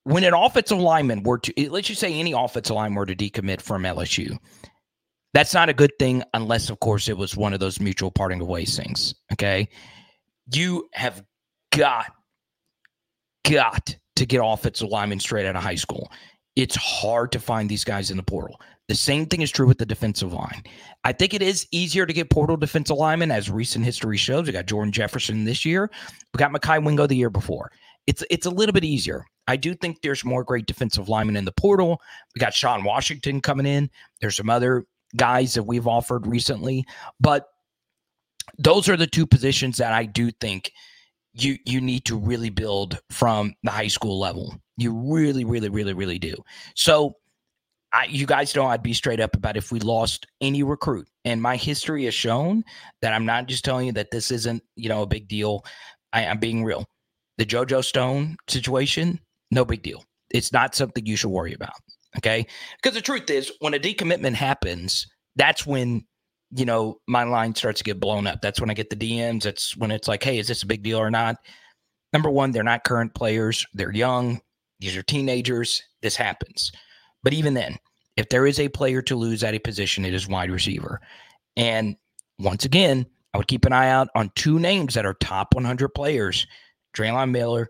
When 0.04 0.25
an 0.25 0.32
offensive 0.32 0.78
lineman 0.78 1.22
were 1.22 1.38
to, 1.38 1.70
let's 1.70 1.88
just 1.88 2.00
say 2.00 2.14
any 2.14 2.32
offensive 2.32 2.75
lineman 2.75 2.96
were 2.96 3.06
to 3.06 3.14
decommit 3.14 3.60
from 3.60 3.82
LSU, 3.82 4.38
that's 5.34 5.52
not 5.52 5.68
a 5.68 5.75
good 5.75 5.92
thing 5.99 6.22
unless, 6.32 6.70
of 6.70 6.80
course, 6.80 7.08
it 7.08 7.18
was 7.18 7.37
one 7.37 7.52
of 7.52 7.60
those 7.60 7.78
mutual 7.78 8.10
parting 8.10 8.40
of 8.40 8.49
ways 8.49 8.75
things. 8.75 9.14
Okay, 9.32 9.68
you 10.50 10.88
have 10.94 11.22
got 11.76 12.06
got 13.49 13.97
to 14.16 14.26
get 14.26 14.40
offensive 14.42 14.88
linemen 14.88 15.20
straight 15.20 15.47
out 15.47 15.56
of 15.56 15.62
high 15.62 15.75
school. 15.75 16.11
It's 16.56 16.76
hard 16.76 17.32
to 17.32 17.40
find 17.40 17.68
these 17.68 17.85
guys 17.85 18.11
in 18.11 18.16
the 18.16 18.23
portal. 18.23 18.61
The 18.88 18.94
same 18.94 19.26
thing 19.26 19.40
is 19.40 19.50
true 19.50 19.68
with 19.68 19.78
the 19.78 19.87
defensive 19.87 20.32
line. 20.32 20.64
I 21.04 21.12
think 21.12 21.32
it 21.32 21.42
is 21.42 21.66
easier 21.70 22.06
to 22.06 22.12
get 22.12 22.28
portal 22.28 22.56
defensive 22.56 22.97
linemen, 22.97 23.30
as 23.30 23.49
recent 23.49 23.85
history 23.85 24.16
shows. 24.16 24.47
We 24.47 24.52
got 24.52 24.66
Jordan 24.66 24.92
Jefferson 24.92 25.44
this 25.44 25.64
year. 25.64 25.90
We 26.35 26.38
got 26.38 26.52
Mekhi 26.52 26.85
Wingo 26.85 27.06
the 27.06 27.16
year 27.16 27.30
before. 27.30 27.70
It's 28.06 28.25
it's 28.30 28.47
a 28.47 28.50
little 28.50 28.73
bit 28.73 28.85
easier. 28.85 29.25
I 29.47 29.56
do 29.56 29.75
think 29.75 30.02
there's 30.02 30.25
more 30.25 30.42
great 30.42 30.66
defensive 30.66 31.09
linemen 31.09 31.37
in 31.37 31.44
the 31.44 31.52
portal. 31.52 32.00
We 32.35 32.40
got 32.40 32.52
Sean 32.52 32.82
Washington 32.82 33.40
coming 33.40 33.66
in. 33.66 33.90
There's 34.20 34.37
some 34.37 34.50
other 34.50 34.85
guys 35.16 35.54
that 35.54 35.62
we've 35.62 35.87
offered 35.87 36.26
recently, 36.26 36.85
but 37.20 37.47
those 38.59 38.88
are 38.88 38.97
the 38.97 39.06
two 39.06 39.26
positions 39.26 39.76
that 39.76 39.92
I 39.92 40.04
do 40.04 40.30
think 40.32 40.73
you 41.32 41.58
you 41.64 41.80
need 41.80 42.04
to 42.06 42.18
really 42.18 42.50
build 42.50 43.00
from 43.10 43.54
the 43.62 43.70
high 43.70 43.88
school 43.88 44.18
level. 44.18 44.54
You 44.76 44.92
really, 44.92 45.44
really, 45.44 45.68
really, 45.68 45.92
really 45.92 46.18
do. 46.18 46.34
So 46.75 47.14
I, 47.92 48.04
you 48.04 48.26
guys 48.26 48.54
know 48.54 48.66
I'd 48.66 48.82
be 48.82 48.94
straight 48.94 49.20
up 49.20 49.34
about 49.37 49.56
if 49.56 49.72
we 49.72 49.80
lost 49.80 50.26
any 50.40 50.62
recruit. 50.62 51.08
And 51.25 51.42
my 51.42 51.56
history 51.56 52.04
has 52.04 52.14
shown 52.14 52.64
that 53.02 53.12
I'm 53.12 53.26
not 53.26 53.46
just 53.46 53.64
telling 53.64 53.87
you 53.87 53.92
that 53.92 54.10
this 54.10 54.30
isn't, 54.30 54.62
you 54.76 54.88
know, 54.88 55.02
a 55.02 55.06
big 55.06 55.28
deal. 55.28 55.64
I, 56.12 56.26
I'm 56.26 56.38
being 56.38 56.64
real. 56.64 56.87
The 57.38 57.46
JoJo 57.46 57.84
Stone 57.84 58.37
situation, 58.49 59.20
no 59.50 59.64
big 59.64 59.82
deal. 59.82 60.04
It's 60.30 60.52
not 60.52 60.75
something 60.75 61.04
you 61.04 61.16
should 61.16 61.30
worry 61.30 61.52
about. 61.52 61.75
Okay. 62.16 62.46
Because 62.80 62.94
the 62.94 63.02
truth 63.02 63.28
is, 63.30 63.52
when 63.60 63.75
a 63.75 63.78
decommitment 63.78 64.34
happens, 64.34 65.06
that's 65.37 65.66
when 65.66 66.04
you 66.52 66.64
know, 66.64 67.00
my 67.07 67.25
line 67.25 67.54
starts 67.54 67.78
to 67.78 67.85
get 67.85 68.00
blown 68.00 68.26
up. 68.26 68.40
That's 68.42 68.61
when 68.61 68.71
I 68.71 68.75
get 68.75 68.90
the 68.90 68.97
DMs. 68.97 69.42
That's 69.42 69.76
when 69.76 69.90
it's 69.90 70.09
like, 70.09 70.23
hey, 70.23 70.38
is 70.38 70.49
this 70.49 70.62
a 70.62 70.66
big 70.66 70.83
deal 70.83 70.99
or 70.99 71.11
not? 71.11 71.37
Number 72.12 72.30
one, 72.30 72.50
they're 72.50 72.62
not 72.62 72.85
current 72.85 73.14
players. 73.14 73.64
They're 73.73 73.95
young. 73.95 74.40
These 74.80 74.97
are 74.97 75.02
teenagers. 75.02 75.83
This 76.02 76.16
happens. 76.16 76.73
But 77.23 77.35
even 77.35 77.54
then, 77.54 77.76
if 78.16 78.28
there 78.28 78.47
is 78.47 78.59
a 78.59 78.69
player 78.69 79.02
to 79.02 79.16
lose 79.16 79.45
at 79.45 79.54
a 79.54 79.59
position, 79.59 80.04
it 80.04 80.14
is 80.14 80.26
wide 80.26 80.50
receiver. 80.50 81.00
And 81.57 81.97
once 82.38 82.64
again, 82.64 83.07
I 83.33 83.38
would 83.38 83.47
keep 83.47 83.64
an 83.64 83.73
eye 83.73 83.90
out 83.90 84.09
on 84.14 84.33
two 84.35 84.59
names 84.59 84.95
that 84.95 85.07
are 85.07 85.14
top 85.14 85.54
100 85.54 85.90
players 85.90 86.47
Drelon 86.97 87.30
Miller, 87.30 87.69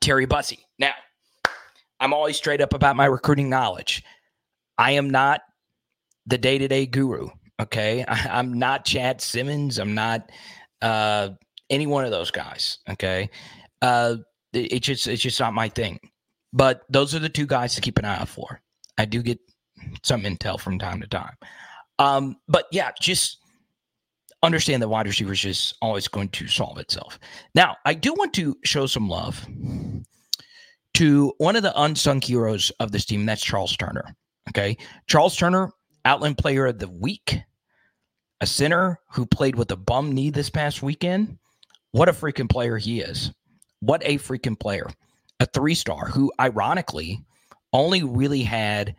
Terry 0.00 0.26
Bussey. 0.26 0.66
Now, 0.78 0.92
I'm 2.00 2.12
always 2.12 2.36
straight 2.36 2.60
up 2.60 2.72
about 2.72 2.96
my 2.96 3.04
recruiting 3.04 3.48
knowledge. 3.48 4.02
I 4.78 4.92
am 4.92 5.10
not 5.10 5.42
the 6.26 6.38
day 6.38 6.58
to 6.58 6.66
day 6.66 6.86
guru. 6.86 7.28
Okay. 7.60 8.04
I, 8.08 8.38
am 8.38 8.58
not 8.58 8.84
Chad 8.84 9.20
Simmons. 9.20 9.78
I'm 9.78 9.94
not 9.94 10.30
uh, 10.82 11.30
any 11.68 11.86
one 11.86 12.04
of 12.04 12.10
those 12.10 12.30
guys. 12.30 12.78
Okay. 12.88 13.30
Uh, 13.82 14.16
it, 14.52 14.72
it 14.72 14.82
just 14.82 15.06
it's 15.06 15.22
just 15.22 15.40
not 15.40 15.54
my 15.54 15.68
thing. 15.68 16.00
But 16.52 16.82
those 16.88 17.14
are 17.14 17.20
the 17.20 17.28
two 17.28 17.46
guys 17.46 17.74
to 17.76 17.80
keep 17.80 17.98
an 17.98 18.04
eye 18.04 18.18
out 18.18 18.28
for. 18.28 18.60
I 18.98 19.04
do 19.04 19.22
get 19.22 19.38
some 20.02 20.22
intel 20.22 20.58
from 20.58 20.78
time 20.78 21.00
to 21.00 21.06
time. 21.06 21.36
Um, 21.98 22.36
but 22.48 22.66
yeah, 22.72 22.90
just 23.00 23.38
understand 24.42 24.82
that 24.82 24.88
wide 24.88 25.06
receiver 25.06 25.32
is 25.32 25.40
just 25.40 25.76
always 25.80 26.08
going 26.08 26.30
to 26.30 26.48
solve 26.48 26.78
itself. 26.78 27.18
Now, 27.54 27.76
I 27.84 27.94
do 27.94 28.12
want 28.14 28.32
to 28.34 28.56
show 28.64 28.86
some 28.86 29.08
love 29.08 29.46
to 30.94 31.32
one 31.38 31.56
of 31.56 31.62
the 31.62 31.80
unsung 31.80 32.20
heroes 32.20 32.72
of 32.80 32.90
this 32.90 33.04
team. 33.04 33.26
That's 33.26 33.42
Charles 33.42 33.76
Turner. 33.76 34.16
Okay. 34.48 34.76
Charles 35.06 35.36
Turner, 35.36 35.70
Outland 36.04 36.38
Player 36.38 36.66
of 36.66 36.78
the 36.78 36.88
Week 36.88 37.38
a 38.40 38.46
center 38.46 38.98
who 39.12 39.26
played 39.26 39.56
with 39.56 39.70
a 39.70 39.76
bum 39.76 40.12
knee 40.12 40.30
this 40.30 40.50
past 40.50 40.82
weekend. 40.82 41.38
What 41.92 42.08
a 42.08 42.12
freaking 42.12 42.48
player 42.48 42.78
he 42.78 43.00
is. 43.00 43.32
What 43.80 44.02
a 44.04 44.18
freaking 44.18 44.58
player. 44.58 44.86
A 45.40 45.46
three 45.46 45.74
star 45.74 46.06
who, 46.06 46.32
ironically, 46.40 47.20
only 47.72 48.02
really 48.02 48.42
had 48.42 48.94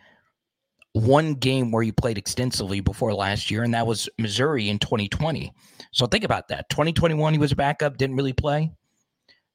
one 0.94 1.36
game 1.36 1.72
where 1.72 1.84
he 1.84 1.92
played 1.92 2.18
extensively 2.18 2.82
before 2.82 3.14
last 3.14 3.50
year, 3.50 3.64
and 3.64 3.74
that 3.74 3.88
was 3.88 4.10
Missouri 4.18 4.70
in 4.70 4.80
2020. 4.80 5.52
So 5.92 6.06
think 6.06 6.24
about 6.24 6.48
that. 6.50 6.70
2021, 6.70 7.34
he 7.34 7.40
was 7.40 7.52
a 7.52 7.56
backup, 7.56 7.98
didn't 7.98 8.16
really 8.16 8.34
play. 8.34 8.72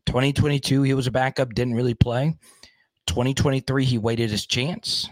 2022, 0.07 0.83
he 0.83 0.95
was 0.95 1.07
a 1.07 1.11
backup, 1.11 1.53
didn't 1.55 1.75
really 1.75 1.95
play. 1.95 2.37
2023, 3.07 3.85
he 3.85 3.99
waited 3.99 4.31
his 4.31 4.47
chance. 4.47 5.09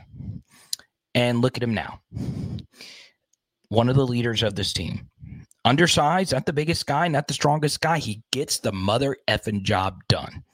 And 1.15 1.41
look 1.41 1.57
at 1.57 1.63
him 1.63 1.75
now 1.75 2.01
one 3.75 3.89
of 3.89 3.97
the 3.97 4.07
leaders 4.07 4.43
of 4.43 4.55
this 4.55 4.73
team. 4.73 5.09
Undersized, 5.65 6.33
not 6.33 6.47
the 6.47 6.53
biggest 6.53 6.87
guy, 6.87 7.09
not 7.09 7.27
the 7.27 7.35
strongest 7.35 7.81
guy. 7.81 7.99
He 7.99 8.23
gets 8.31 8.59
the 8.59 8.73
mother 8.73 9.17
effing 9.29 9.63
job 9.63 10.03
done. 10.09 10.45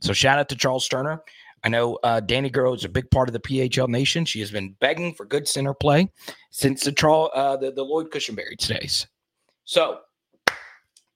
So 0.00 0.12
shout 0.12 0.38
out 0.38 0.48
to 0.50 0.56
Charles 0.56 0.86
Turner. 0.88 1.22
I 1.64 1.68
know 1.68 1.98
uh, 2.04 2.20
Danny 2.20 2.50
Girl 2.50 2.74
is 2.74 2.84
a 2.84 2.88
big 2.88 3.10
part 3.10 3.28
of 3.28 3.32
the 3.32 3.40
PHL 3.40 3.88
Nation. 3.88 4.24
She 4.24 4.40
has 4.40 4.50
been 4.50 4.76
begging 4.80 5.14
for 5.14 5.24
good 5.24 5.48
center 5.48 5.72
play 5.72 6.10
since 6.50 6.84
the 6.84 7.08
uh, 7.08 7.56
the, 7.56 7.72
the 7.72 7.82
Lloyd 7.82 8.10
Cushenberry 8.10 8.56
days. 8.56 9.06
So 9.64 10.00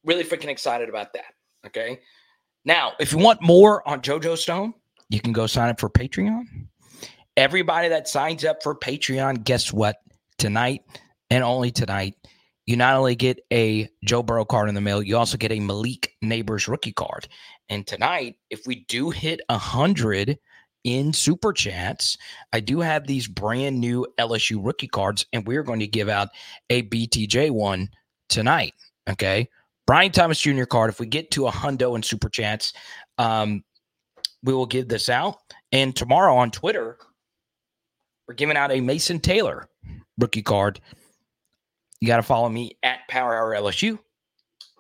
really 0.05 0.25
freaking 0.25 0.49
excited 0.49 0.89
about 0.89 1.13
that. 1.13 1.35
Okay. 1.67 2.01
Now, 2.65 2.93
if 2.99 3.13
you 3.13 3.19
want 3.19 3.43
more 3.43 3.87
on 3.87 4.01
JoJo 4.01 4.37
Stone, 4.37 4.75
you 5.11 5.21
can 5.21 5.33
go 5.33 5.47
sign 5.47 5.69
up 5.69 5.79
for 5.79 5.91
Patreon. 5.91 6.45
Everybody 7.37 7.89
that 7.89 8.09
signs 8.09 8.45
up 8.45 8.63
for 8.63 8.75
Patreon, 8.75 9.45
guess 9.45 9.73
what? 9.73 9.97
Tonight, 10.39 10.83
and 11.31 11.45
only 11.45 11.71
tonight, 11.71 12.15
you 12.67 12.77
not 12.77 12.97
only 12.97 13.15
get 13.15 13.41
a 13.53 13.89
Joe 14.05 14.23
Burrow 14.23 14.45
card 14.45 14.69
in 14.69 14.75
the 14.75 14.81
mail, 14.81 15.03
you 15.03 15.17
also 15.17 15.37
get 15.39 15.53
a 15.53 15.61
Malik 15.61 16.13
Nabers 16.23 16.69
rookie 16.69 16.93
card. 16.93 17.29
And 17.69 17.87
tonight, 17.87 18.37
if 18.51 18.67
we 18.67 18.85
do 18.89 19.11
hit 19.11 19.41
a 19.49 19.59
hundred 19.59 20.39
in 20.85 21.13
super 21.13 21.53
chats, 21.53 22.17
I 22.53 22.61
do 22.61 22.81
have 22.81 23.07
these 23.07 23.27
brand 23.27 23.81
new 23.81 24.07
LSU 24.19 24.65
rookie 24.65 24.89
cards, 24.89 25.25
and 25.33 25.47
we're 25.47 25.63
going 25.63 25.81
to 25.81 25.87
give 25.87 26.09
out 26.09 26.29
a 26.71 26.83
BTJ 26.83 27.51
one 27.51 27.89
tonight. 28.29 28.75
Okay. 29.09 29.49
Brian 29.87 30.13
Thomas 30.13 30.39
Jr. 30.39 30.65
card. 30.65 30.91
If 30.91 31.01
we 31.01 31.07
get 31.07 31.31
to 31.31 31.47
a 31.47 31.51
hundo 31.51 31.97
in 31.97 32.03
super 32.03 32.29
chats, 32.29 32.75
um, 33.17 33.65
we 34.43 34.53
will 34.53 34.67
give 34.67 34.89
this 34.89 35.09
out. 35.09 35.39
And 35.73 35.97
tomorrow 35.97 36.37
on 36.37 36.51
Twitter, 36.51 36.99
we're 38.27 38.35
giving 38.35 38.59
out 38.59 38.71
a 38.71 38.83
Mason 38.83 39.19
Taylor 39.19 39.71
rookie 40.19 40.43
card 40.43 40.81
you 42.01 42.07
got 42.07 42.17
to 42.17 42.23
follow 42.23 42.49
me 42.49 42.77
at 42.83 43.01
Power 43.09 43.37
Hour 43.37 43.55
LSU. 43.55 43.99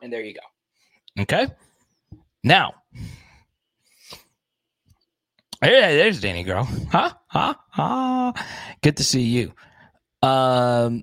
And 0.03 0.13
there 0.13 0.23
you 0.23 0.35
go. 0.35 1.23
Okay. 1.23 1.49
Now, 2.45 2.75
hey, 5.61 5.97
there's 5.97 6.21
Danny 6.21 6.45
Girl. 6.45 6.65
Huh? 6.91 7.13
Huh? 7.27 7.55
Huh? 7.71 8.33
Good 8.83 8.97
to 8.99 9.05
see 9.05 9.23
you. 9.23 9.53
Um, 10.23 11.03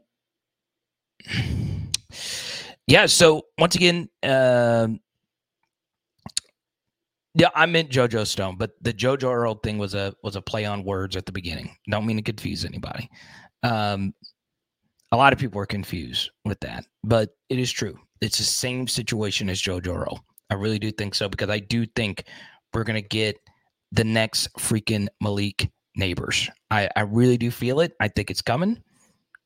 yeah. 2.88 3.06
So 3.08 3.48
once 3.58 3.76
again, 3.76 4.10
um, 4.24 5.00
yeah, 7.34 7.50
I 7.54 7.66
meant 7.66 7.90
JoJo 7.90 8.26
Stone, 8.26 8.56
but 8.58 8.72
the 8.82 8.94
JoJo 8.94 9.30
Earle 9.30 9.56
thing 9.56 9.78
was 9.78 9.94
a 9.94 10.16
was 10.24 10.38
a 10.38 10.42
play 10.42 10.64
on 10.64 10.86
words 10.86 11.18
at 11.18 11.26
the 11.26 11.34
beginning. 11.34 11.76
Don't 11.90 12.06
mean 12.06 12.16
to 12.16 12.24
confuse 12.24 12.64
anybody. 12.64 13.10
Um, 13.62 14.14
A 15.16 15.24
lot 15.26 15.32
of 15.32 15.40
people 15.40 15.62
are 15.62 15.66
confused 15.66 16.30
with 16.44 16.60
that, 16.60 16.86
but 17.06 17.30
it 17.48 17.58
is 17.58 17.72
true. 17.72 17.98
It's 18.20 18.38
the 18.38 18.44
same 18.44 18.86
situation 18.86 19.50
as 19.50 19.62
Joe 19.62 19.80
Burrow. 19.80 20.18
I 20.50 20.56
really 20.56 20.78
do 20.78 20.92
think 20.92 21.16
so 21.16 21.30
because 21.30 21.50
I 21.50 21.60
do 21.60 21.86
think 21.86 22.26
we're 22.74 22.84
going 22.84 23.02
to 23.02 23.08
get 23.08 23.38
the 23.94 24.04
next 24.04 24.52
freaking 24.60 25.08
Malik 25.22 25.72
Nabers. 25.98 26.50
I, 26.70 26.90
I 26.98 27.04
really 27.04 27.38
do 27.38 27.50
feel 27.50 27.80
it. 27.80 27.94
I 28.02 28.10
think 28.10 28.30
it's 28.30 28.42
coming. 28.42 28.84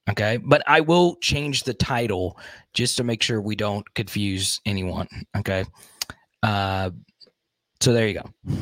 Okay. 0.10 0.38
But 0.38 0.64
I 0.66 0.82
will 0.82 1.18
change 1.18 1.66
the 1.66 1.76
title 1.76 2.40
just 2.74 2.98
to 2.98 3.04
make 3.04 3.22
sure 3.22 3.40
we 3.40 3.56
don't 3.56 3.86
confuse 3.94 4.60
anyone. 4.66 5.08
Okay. 5.38 5.66
Uh, 6.42 6.90
so 7.80 7.94
there 7.94 8.08
you 8.08 8.16
go. 8.16 8.56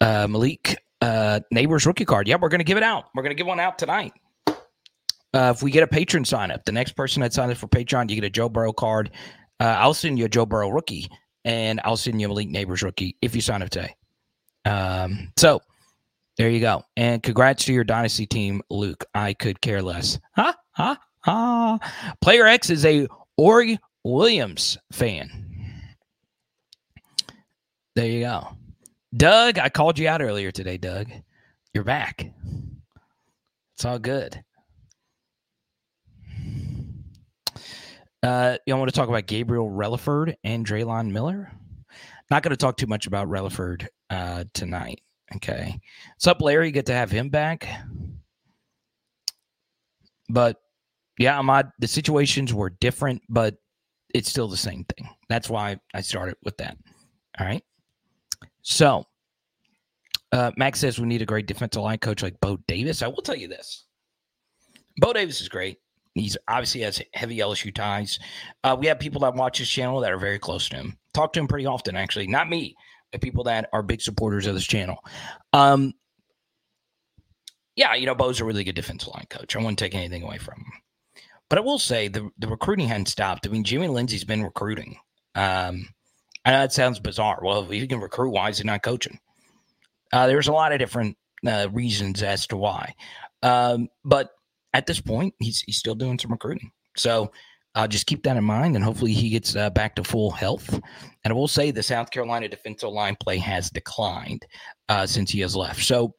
Uh, 0.00 0.28
Malik 0.28 0.76
uh, 1.02 1.40
Nabers 1.52 1.84
rookie 1.84 2.04
card. 2.04 2.28
Yeah, 2.28 2.36
we're 2.40 2.48
going 2.48 2.60
to 2.60 2.64
give 2.64 2.78
it 2.78 2.82
out. 2.82 3.06
We're 3.14 3.22
going 3.22 3.34
to 3.34 3.36
give 3.36 3.46
one 3.46 3.60
out 3.60 3.78
tonight. 3.78 4.12
Uh, 4.46 5.52
if 5.54 5.62
we 5.62 5.70
get 5.70 5.82
a 5.82 5.86
patron 5.86 6.24
sign 6.24 6.50
up, 6.50 6.64
the 6.64 6.72
next 6.72 6.92
person 6.92 7.22
that 7.22 7.32
signs 7.32 7.52
up 7.52 7.56
for 7.58 7.66
Patreon, 7.66 8.08
you 8.08 8.16
get 8.16 8.24
a 8.24 8.30
Joe 8.30 8.48
Burrow 8.48 8.72
card. 8.72 9.10
Uh, 9.60 9.76
I'll 9.78 9.94
send 9.94 10.18
you 10.18 10.26
a 10.26 10.28
Joe 10.28 10.46
Burrow 10.46 10.70
rookie, 10.70 11.08
and 11.44 11.80
I'll 11.84 11.96
send 11.96 12.20
you 12.20 12.26
a 12.26 12.28
Malik 12.28 12.48
Nabers 12.48 12.82
rookie 12.82 13.16
if 13.22 13.34
you 13.34 13.40
sign 13.40 13.62
up 13.62 13.70
today. 13.70 13.94
Um, 14.64 15.32
so 15.36 15.60
there 16.36 16.50
you 16.50 16.60
go. 16.60 16.84
And 16.96 17.22
congrats 17.22 17.64
to 17.64 17.72
your 17.72 17.84
dynasty 17.84 18.26
team, 18.26 18.62
Luke. 18.70 19.04
I 19.14 19.32
could 19.32 19.60
care 19.60 19.82
less. 19.82 20.18
Ha 20.36 20.54
ha 20.72 20.98
ha. 21.20 21.78
Player 22.20 22.46
X 22.46 22.70
is 22.70 22.84
a 22.84 23.08
Ori 23.36 23.78
Williams 24.04 24.78
fan. 24.92 25.30
There 27.94 28.06
you 28.06 28.20
go. 28.20 28.48
Doug, 29.14 29.58
I 29.58 29.68
called 29.68 29.98
you 29.98 30.08
out 30.08 30.22
earlier 30.22 30.50
today, 30.50 30.78
Doug. 30.78 31.10
You're 31.74 31.84
back. 31.84 32.32
It's 33.74 33.84
all 33.84 33.98
good. 33.98 34.42
Uh, 38.22 38.56
y'all 38.66 38.78
want 38.78 38.88
to 38.88 38.94
talk 38.94 39.08
about 39.08 39.26
Gabriel 39.26 39.68
Relaford 39.68 40.34
and 40.44 40.64
Drelon 40.64 41.10
Miller? 41.10 41.50
Not 42.30 42.42
going 42.42 42.50
to 42.50 42.56
talk 42.56 42.76
too 42.76 42.86
much 42.86 43.06
about 43.06 43.28
Relaford 43.28 43.86
uh, 44.08 44.44
tonight. 44.54 45.02
Okay. 45.36 45.78
What's 46.14 46.26
up, 46.26 46.40
Larry? 46.40 46.70
Good 46.70 46.86
to 46.86 46.94
have 46.94 47.10
him 47.10 47.28
back. 47.28 47.68
But 50.30 50.56
yeah, 51.18 51.38
Ahmad, 51.38 51.72
the 51.78 51.88
situations 51.88 52.54
were 52.54 52.70
different, 52.70 53.22
but 53.28 53.56
it's 54.14 54.30
still 54.30 54.48
the 54.48 54.56
same 54.56 54.84
thing. 54.84 55.08
That's 55.28 55.50
why 55.50 55.76
I 55.92 56.00
started 56.00 56.36
with 56.44 56.56
that. 56.58 56.76
All 57.38 57.46
right. 57.46 57.62
So, 58.62 59.04
uh, 60.32 60.52
Max 60.56 60.80
says 60.80 60.98
we 60.98 61.06
need 61.06 61.22
a 61.22 61.26
great 61.26 61.46
defensive 61.46 61.82
line 61.82 61.98
coach 61.98 62.22
like 62.22 62.40
Bo 62.40 62.58
Davis. 62.66 63.02
I 63.02 63.08
will 63.08 63.22
tell 63.22 63.36
you 63.36 63.48
this 63.48 63.84
Bo 64.98 65.12
Davis 65.12 65.40
is 65.40 65.48
great. 65.48 65.78
He's 66.14 66.36
obviously 66.48 66.82
has 66.82 67.00
heavy 67.14 67.38
LSU 67.38 67.74
ties. 67.74 68.18
Uh, 68.64 68.76
we 68.78 68.86
have 68.86 68.98
people 68.98 69.22
that 69.22 69.34
watch 69.34 69.58
his 69.58 69.68
channel 69.68 70.00
that 70.00 70.12
are 70.12 70.18
very 70.18 70.38
close 70.38 70.68
to 70.68 70.76
him. 70.76 70.98
Talk 71.14 71.32
to 71.32 71.40
him 71.40 71.48
pretty 71.48 71.66
often, 71.66 71.96
actually. 71.96 72.26
Not 72.26 72.50
me, 72.50 72.76
but 73.10 73.22
people 73.22 73.44
that 73.44 73.68
are 73.72 73.82
big 73.82 74.02
supporters 74.02 74.46
of 74.46 74.54
this 74.54 74.66
channel. 74.66 74.98
Um, 75.54 75.94
yeah, 77.76 77.94
you 77.94 78.04
know, 78.04 78.14
Bo's 78.14 78.40
a 78.40 78.44
really 78.44 78.64
good 78.64 78.74
defensive 78.74 79.08
line 79.14 79.26
coach. 79.30 79.56
I 79.56 79.58
wouldn't 79.58 79.78
take 79.78 79.94
anything 79.94 80.22
away 80.22 80.36
from 80.36 80.58
him. 80.58 80.72
But 81.48 81.58
I 81.58 81.62
will 81.62 81.78
say 81.78 82.08
the, 82.08 82.30
the 82.38 82.48
recruiting 82.48 82.88
hadn't 82.88 83.08
stopped. 83.08 83.46
I 83.46 83.50
mean, 83.50 83.64
Jimmy 83.64 83.88
Lindsey's 83.88 84.24
been 84.24 84.42
recruiting. 84.42 84.96
Um, 85.34 85.88
I 86.44 86.52
know 86.52 86.58
that 86.58 86.72
sounds 86.72 86.98
bizarre. 86.98 87.40
Well, 87.42 87.62
if 87.62 87.70
he 87.70 87.86
can 87.86 88.00
recruit, 88.00 88.30
why 88.30 88.48
is 88.48 88.58
he 88.58 88.64
not 88.64 88.82
coaching? 88.82 89.18
Uh, 90.12 90.26
there's 90.26 90.48
a 90.48 90.52
lot 90.52 90.72
of 90.72 90.78
different 90.78 91.16
uh, 91.46 91.68
reasons 91.72 92.22
as 92.22 92.46
to 92.48 92.56
why. 92.56 92.94
Um, 93.42 93.88
but 94.04 94.30
at 94.74 94.86
this 94.86 95.00
point, 95.00 95.34
he's 95.38 95.60
he's 95.60 95.78
still 95.78 95.94
doing 95.94 96.18
some 96.18 96.32
recruiting. 96.32 96.70
So 96.96 97.32
uh, 97.74 97.86
just 97.86 98.06
keep 98.06 98.22
that 98.24 98.36
in 98.36 98.44
mind, 98.44 98.76
and 98.76 98.84
hopefully 98.84 99.12
he 99.12 99.30
gets 99.30 99.56
uh, 99.56 99.70
back 99.70 99.94
to 99.96 100.04
full 100.04 100.30
health. 100.30 100.72
And 101.24 101.32
I 101.32 101.32
will 101.32 101.48
say 101.48 101.70
the 101.70 101.82
South 101.82 102.10
Carolina 102.10 102.48
defensive 102.48 102.90
line 102.90 103.16
play 103.20 103.38
has 103.38 103.70
declined 103.70 104.44
uh, 104.88 105.06
since 105.06 105.30
he 105.30 105.40
has 105.40 105.56
left. 105.56 105.82
So 105.82 106.14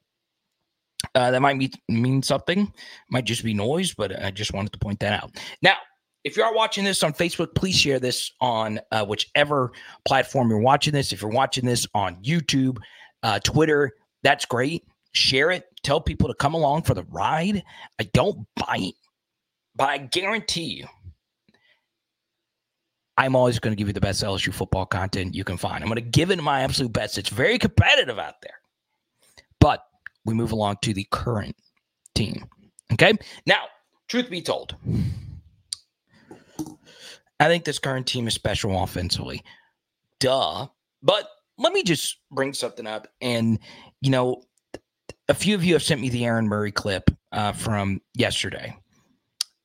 uh, 1.15 1.31
that 1.31 1.41
might 1.41 1.57
mean, 1.57 1.71
mean 1.89 2.23
something. 2.23 2.73
Might 3.09 3.25
just 3.25 3.43
be 3.43 3.53
noise, 3.53 3.93
but 3.93 4.23
I 4.23 4.31
just 4.31 4.53
wanted 4.53 4.73
to 4.73 4.79
point 4.79 4.99
that 5.01 5.21
out. 5.21 5.31
Now, 5.62 5.75
if 6.23 6.38
you 6.38 6.43
are 6.43 6.53
watching 6.53 6.83
this 6.83 7.03
on 7.03 7.13
Facebook, 7.13 7.53
please 7.55 7.75
share 7.75 7.99
this 7.99 8.31
on 8.39 8.79
uh, 8.91 9.05
whichever 9.05 9.71
platform 10.05 10.49
you're 10.49 10.59
watching 10.59 10.93
this. 10.93 11.12
If 11.12 11.21
you're 11.21 11.31
watching 11.31 11.65
this 11.65 11.86
on 11.93 12.15
YouTube, 12.23 12.77
uh, 13.23 13.39
Twitter, 13.39 13.91
that's 14.23 14.45
great. 14.45 14.86
Share 15.12 15.51
it. 15.51 15.65
Tell 15.83 15.99
people 15.99 16.29
to 16.29 16.33
come 16.36 16.53
along 16.53 16.83
for 16.83 16.93
the 16.93 17.03
ride. 17.03 17.63
I 17.99 18.03
don't 18.13 18.47
bite, 18.55 18.95
but 19.75 19.89
I 19.89 19.97
guarantee 19.97 20.63
you, 20.63 20.88
I'm 23.17 23.36
always 23.36 23.59
going 23.59 23.73
to 23.73 23.77
give 23.77 23.88
you 23.88 23.93
the 23.93 24.01
best 24.01 24.23
LSU 24.23 24.53
football 24.53 24.86
content 24.86 25.36
you 25.36 25.43
can 25.43 25.57
find. 25.57 25.83
I'm 25.83 25.89
going 25.89 25.95
to 25.95 26.01
give 26.01 26.31
it 26.31 26.41
my 26.41 26.62
absolute 26.62 26.93
best. 26.93 27.17
It's 27.17 27.29
very 27.29 27.59
competitive 27.59 28.17
out 28.17 28.36
there. 28.41 28.55
But 29.59 29.83
we 30.25 30.33
move 30.33 30.51
along 30.51 30.77
to 30.83 30.93
the 30.93 31.05
current 31.12 31.55
team. 32.15 32.45
Okay. 32.93 33.13
Now, 33.45 33.65
truth 34.07 34.29
be 34.29 34.41
told, 34.41 34.75
I 37.43 37.49
think 37.49 37.65
this 37.65 37.77
current 37.77 38.08
team 38.08 38.25
is 38.25 38.34
special 38.34 38.82
offensively. 38.82 39.43
Duh. 40.21 40.67
But 41.01 41.27
let 41.58 41.73
me 41.73 41.84
just 41.84 42.19
bring 42.32 42.53
something 42.53 42.88
up. 42.88 43.10
And, 43.19 43.60
you 43.99 44.12
know, 44.12 44.43
a 45.27 45.34
few 45.34 45.53
of 45.53 45.63
you 45.65 45.73
have 45.73 45.84
sent 45.84 45.99
me 45.99 46.08
the 46.08 46.23
Aaron 46.23 46.47
Murray 46.47 46.71
clip 46.71 47.10
uh, 47.34 47.51
from 47.51 47.99
yesterday. 48.15 48.77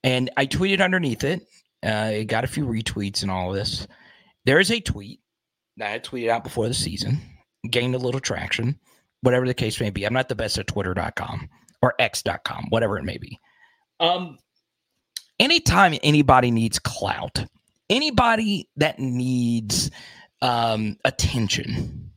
And 0.03 0.29
I 0.37 0.47
tweeted 0.47 0.83
underneath 0.83 1.23
it. 1.23 1.43
Uh, 1.87 2.11
it 2.15 2.25
got 2.25 2.43
a 2.43 2.49
few 2.49 2.67
retweets 2.67 3.23
and 3.23 3.31
all 3.31 3.53
this. 3.53 3.87
There 4.45 4.59
is 4.59 4.73
a 4.73 4.81
tweet 4.81 5.21
that 5.77 5.93
I 5.93 6.01
tweeted 6.01 6.31
out 6.31 6.43
before 6.43 6.67
the 6.67 6.75
season, 6.75 7.21
gained 7.71 7.95
a 7.95 7.99
little 7.99 8.19
traction, 8.19 8.77
whatever 9.21 9.47
the 9.47 9.55
case 9.55 9.81
may 9.81 9.91
be. 9.91 10.05
I'm 10.05 10.13
not 10.13 10.29
the 10.29 10.35
best 10.35 10.59
at 10.59 10.67
twitter.com 10.67 11.49
or 11.81 11.95
x.com, 12.01 12.67
whatever 12.71 12.99
it 12.99 13.05
may 13.05 13.19
be. 13.19 13.39
Um, 14.01 14.37
anytime 15.39 15.95
anybody 16.03 16.51
needs 16.51 16.81
clout, 16.81 17.45
anybody 17.91 18.69
that 18.77 18.99
needs 18.99 19.91
um, 20.43 20.97
attention, 21.05 22.11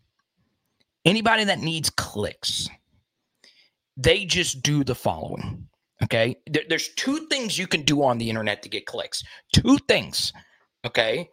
anybody 1.06 1.44
that 1.46 1.60
needs 1.60 1.90
clicks, 1.90 2.70
they 3.98 4.26
just 4.26 4.62
do 4.62 4.84
the 4.84 4.96
following. 4.96 5.68
Okay. 6.04 6.38
There, 6.48 6.64
there's 6.68 6.90
two 6.90 7.28
things 7.28 7.58
you 7.58 7.68
can 7.68 7.84
do 7.84 8.04
on 8.04 8.18
the 8.18 8.30
internet 8.30 8.64
to 8.64 8.70
get 8.70 8.86
clicks. 8.86 9.24
Two 9.54 9.78
things. 9.88 10.34
Okay. 10.86 11.30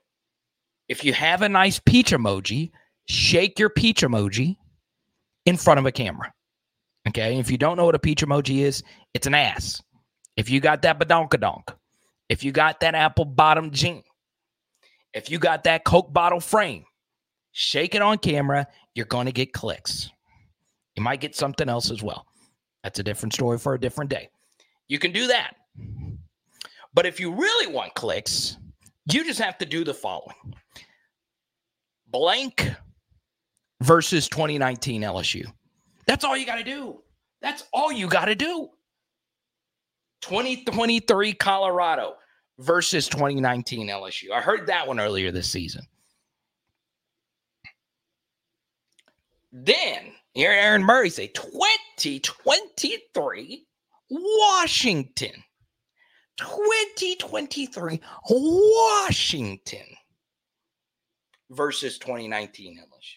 If 0.88 1.04
you 1.04 1.12
have 1.12 1.42
a 1.42 1.48
nice 1.48 1.78
peach 1.78 2.12
emoji, 2.12 2.70
shake 3.06 3.58
your 3.58 3.70
peach 3.70 4.02
emoji 4.02 4.56
in 5.46 5.56
front 5.56 5.80
of 5.80 5.86
a 5.86 5.92
camera. 5.92 6.32
Okay. 7.08 7.38
If 7.38 7.50
you 7.50 7.56
don't 7.58 7.76
know 7.76 7.86
what 7.86 7.94
a 7.94 7.98
peach 7.98 8.22
emoji 8.22 8.58
is, 8.58 8.82
it's 9.14 9.26
an 9.26 9.34
ass. 9.34 9.82
If 10.36 10.50
you 10.50 10.60
got 10.60 10.82
that 10.82 11.00
badonkadonk, 11.00 11.74
if 12.28 12.44
you 12.44 12.52
got 12.52 12.80
that 12.80 12.94
apple 12.94 13.24
bottom 13.24 13.70
jean, 13.70 14.02
if 15.14 15.30
you 15.30 15.38
got 15.38 15.64
that 15.64 15.84
Coke 15.84 16.12
bottle 16.12 16.40
frame, 16.40 16.84
shake 17.52 17.94
it 17.94 18.02
on 18.02 18.18
camera, 18.18 18.66
you're 18.94 19.06
going 19.06 19.26
to 19.26 19.32
get 19.32 19.52
clicks. 19.52 20.10
You 20.96 21.02
might 21.02 21.20
get 21.20 21.34
something 21.34 21.68
else 21.68 21.90
as 21.90 22.02
well. 22.02 22.26
That's 22.82 22.98
a 22.98 23.02
different 23.02 23.32
story 23.32 23.58
for 23.58 23.74
a 23.74 23.80
different 23.80 24.10
day. 24.10 24.28
You 24.88 24.98
can 24.98 25.12
do 25.12 25.26
that. 25.28 25.54
But 26.94 27.06
if 27.06 27.20
you 27.20 27.32
really 27.32 27.72
want 27.72 27.94
clicks, 27.94 28.56
you 29.12 29.24
just 29.24 29.40
have 29.40 29.58
to 29.58 29.66
do 29.66 29.84
the 29.84 29.94
following 29.94 30.34
blank 32.08 32.70
versus 33.82 34.28
2019 34.28 35.02
LSU. 35.02 35.44
That's 36.06 36.24
all 36.24 36.36
you 36.36 36.46
got 36.46 36.56
to 36.56 36.64
do. 36.64 37.02
That's 37.42 37.64
all 37.72 37.92
you 37.92 38.08
got 38.08 38.24
to 38.26 38.34
do. 38.34 38.68
2023 40.22 41.34
Colorado 41.34 42.14
versus 42.58 43.08
2019 43.08 43.88
LSU. 43.88 44.30
I 44.32 44.40
heard 44.40 44.66
that 44.66 44.86
one 44.86 45.00
earlier 45.00 45.30
this 45.30 45.50
season. 45.50 45.82
Then 49.52 50.12
here 50.34 50.52
Aaron 50.52 50.84
Murray 50.84 51.08
say 51.10 51.28
2023 51.28 53.66
Washington. 54.10 55.44
2023 56.36 58.00
Washington 58.30 59.86
versus 61.50 61.98
2019 61.98 62.78
LSU. 62.78 63.16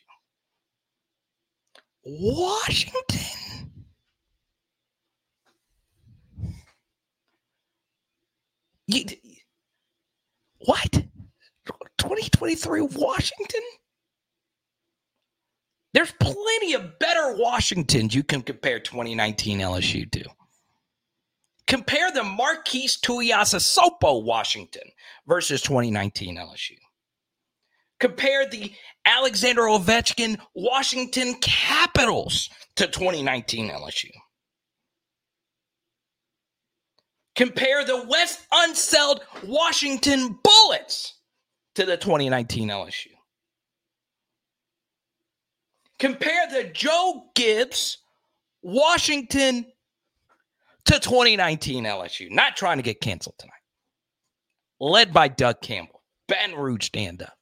Washington. 2.04 3.71
What? 10.66 10.92
2023 11.98 12.82
Washington? 12.82 13.62
There's 15.94 16.14
plenty 16.20 16.74
of 16.74 17.00
better 17.00 17.36
Washingtons 17.38 18.16
you 18.16 18.24
can 18.24 18.42
compare 18.42 18.80
2019 18.80 19.60
LSU 19.60 20.10
to. 20.12 20.24
Compare 21.68 22.12
the 22.12 22.24
Marquis 22.24 22.88
Tuiasosopo 22.88 24.24
Washington 24.24 24.84
versus 25.28 25.62
2019 25.62 26.38
LSU. 26.38 26.78
Compare 28.00 28.50
the 28.50 28.74
Alexander 29.06 29.64
Ovechkin 29.64 30.40
Washington 30.56 31.36
Capitals 31.36 32.50
to 32.76 32.88
2019 32.88 33.70
LSU. 33.70 34.10
Compare 37.36 37.86
the 37.86 38.06
Wes 38.08 38.46
Unseld 38.54 39.22
Washington 39.46 40.38
Bullets 40.44 41.16
to 41.76 41.86
the 41.86 41.98
2019 41.98 42.70
LSU. 42.70 43.08
Compare 46.00 46.48
the 46.52 46.66
Joe 46.74 47.26
Gibbs 47.36 48.00
Washington 48.62 49.66
to 50.86 51.00
2019 51.00 51.84
LSU. 51.86 52.32
Not 52.32 52.58
trying 52.58 52.78
to 52.78 52.84
get 52.84 53.02
canceled 53.02 53.36
tonight. 53.38 53.54
Led 54.80 55.14
by 55.14 55.28
Doug 55.28 55.62
Campbell. 55.62 56.02
Ben 56.28 56.56
Rouge 56.56 56.86
stand 56.86 57.22
up. 57.22 57.38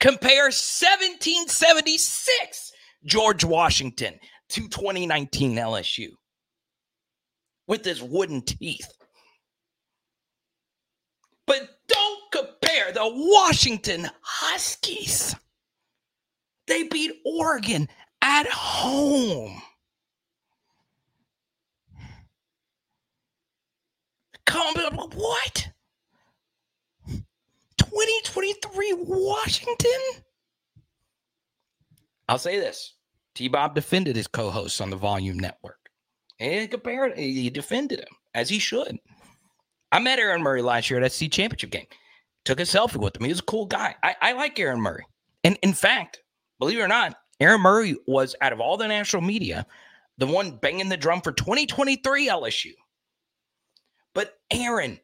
Compare 0.00 0.46
1776 0.46 2.72
George 3.04 3.44
Washington 3.44 4.18
to 4.48 4.62
2019 4.68 5.54
LSU 5.56 6.08
with 7.68 7.84
his 7.84 8.02
wooden 8.02 8.42
teeth. 8.42 8.92
But 11.46 11.68
don't 11.86 12.20
compare 12.32 12.92
the 12.92 13.08
Washington 13.08 14.10
Huskies. 14.20 15.36
They 16.66 16.82
beat 16.88 17.12
Oregon 17.24 17.88
at 18.20 18.46
home. 18.48 19.62
Come, 24.44 24.74
what? 25.14 25.68
2023 27.78 28.94
Washington? 28.98 30.00
I'll 32.28 32.38
say 32.38 32.58
this. 32.58 32.94
T 33.34 33.48
Bob 33.48 33.74
defended 33.74 34.16
his 34.16 34.26
co 34.26 34.50
hosts 34.50 34.80
on 34.80 34.90
the 34.90 34.96
Volume 34.96 35.38
Network. 35.38 35.77
And 36.40 36.70
compared, 36.70 37.12
eh, 37.12 37.22
he 37.22 37.50
defended 37.50 38.00
him 38.00 38.16
as 38.34 38.48
he 38.48 38.58
should. 38.58 38.98
I 39.90 39.98
met 39.98 40.18
Aaron 40.18 40.42
Murray 40.42 40.62
last 40.62 40.90
year 40.90 41.02
at 41.02 41.12
SEC 41.12 41.30
Championship 41.30 41.70
game. 41.70 41.86
Took 42.44 42.60
a 42.60 42.64
selfie 42.64 42.96
with 42.96 43.16
him. 43.16 43.24
He 43.24 43.30
was 43.30 43.40
a 43.40 43.44
cool 43.44 43.66
guy. 43.66 43.94
I, 44.02 44.16
I 44.20 44.32
like 44.32 44.58
Aaron 44.58 44.80
Murray. 44.80 45.04
And 45.44 45.58
in 45.62 45.72
fact, 45.72 46.22
believe 46.58 46.78
it 46.78 46.82
or 46.82 46.88
not, 46.88 47.16
Aaron 47.40 47.60
Murray 47.60 47.96
was 48.06 48.34
out 48.40 48.52
of 48.52 48.60
all 48.60 48.76
the 48.76 48.88
national 48.88 49.22
media, 49.22 49.66
the 50.18 50.26
one 50.26 50.56
banging 50.56 50.88
the 50.88 50.96
drum 50.96 51.20
for 51.20 51.32
2023 51.32 52.28
LSU. 52.28 52.72
But 54.14 54.38
Aaron, 54.50 54.98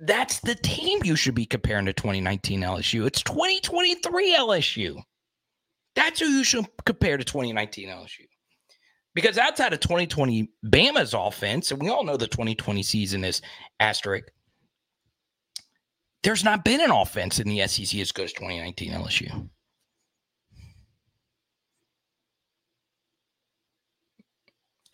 that's 0.00 0.40
the 0.40 0.54
team 0.54 1.00
you 1.04 1.16
should 1.16 1.34
be 1.34 1.46
comparing 1.46 1.86
to 1.86 1.92
2019 1.92 2.60
LSU. 2.60 3.06
It's 3.06 3.22
2023 3.22 4.36
LSU. 4.36 5.02
That's 5.94 6.20
who 6.20 6.26
you 6.26 6.44
should 6.44 6.66
compare 6.84 7.16
to 7.16 7.24
2019 7.24 7.88
LSU. 7.88 8.26
Because 9.16 9.38
outside 9.38 9.72
of 9.72 9.80
2020 9.80 10.50
Bama's 10.66 11.14
offense, 11.14 11.70
and 11.70 11.80
we 11.80 11.88
all 11.88 12.04
know 12.04 12.18
the 12.18 12.26
2020 12.26 12.82
season 12.82 13.24
is 13.24 13.40
asterisk, 13.80 14.28
there's 16.22 16.44
not 16.44 16.66
been 16.66 16.82
an 16.82 16.90
offense 16.90 17.40
in 17.40 17.48
the 17.48 17.66
SEC 17.66 17.98
as 17.98 18.12
good 18.12 18.26
as 18.26 18.34
2019 18.34 18.92
LSU. 18.92 19.48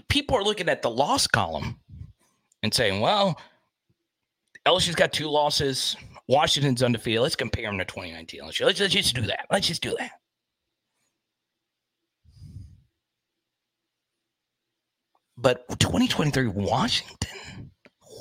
People 0.08 0.36
are 0.36 0.44
looking 0.44 0.68
at 0.68 0.82
the 0.82 0.90
loss 0.90 1.26
column 1.26 1.80
and 2.62 2.72
saying, 2.72 3.00
well, 3.00 3.40
LSU's 4.66 4.94
got 4.94 5.12
two 5.12 5.28
losses. 5.28 5.96
Washington's 6.28 6.84
undefeated. 6.84 7.22
Let's 7.22 7.34
compare 7.34 7.68
them 7.68 7.78
to 7.78 7.84
2019 7.84 8.40
LSU. 8.40 8.66
Let's, 8.66 8.78
let's 8.78 8.94
just 8.94 9.16
do 9.16 9.22
that. 9.22 9.46
Let's 9.50 9.66
just 9.66 9.82
do 9.82 9.96
that. 9.98 10.12
But 15.42 15.68
2023 15.80 16.46
Washington, 16.46 17.70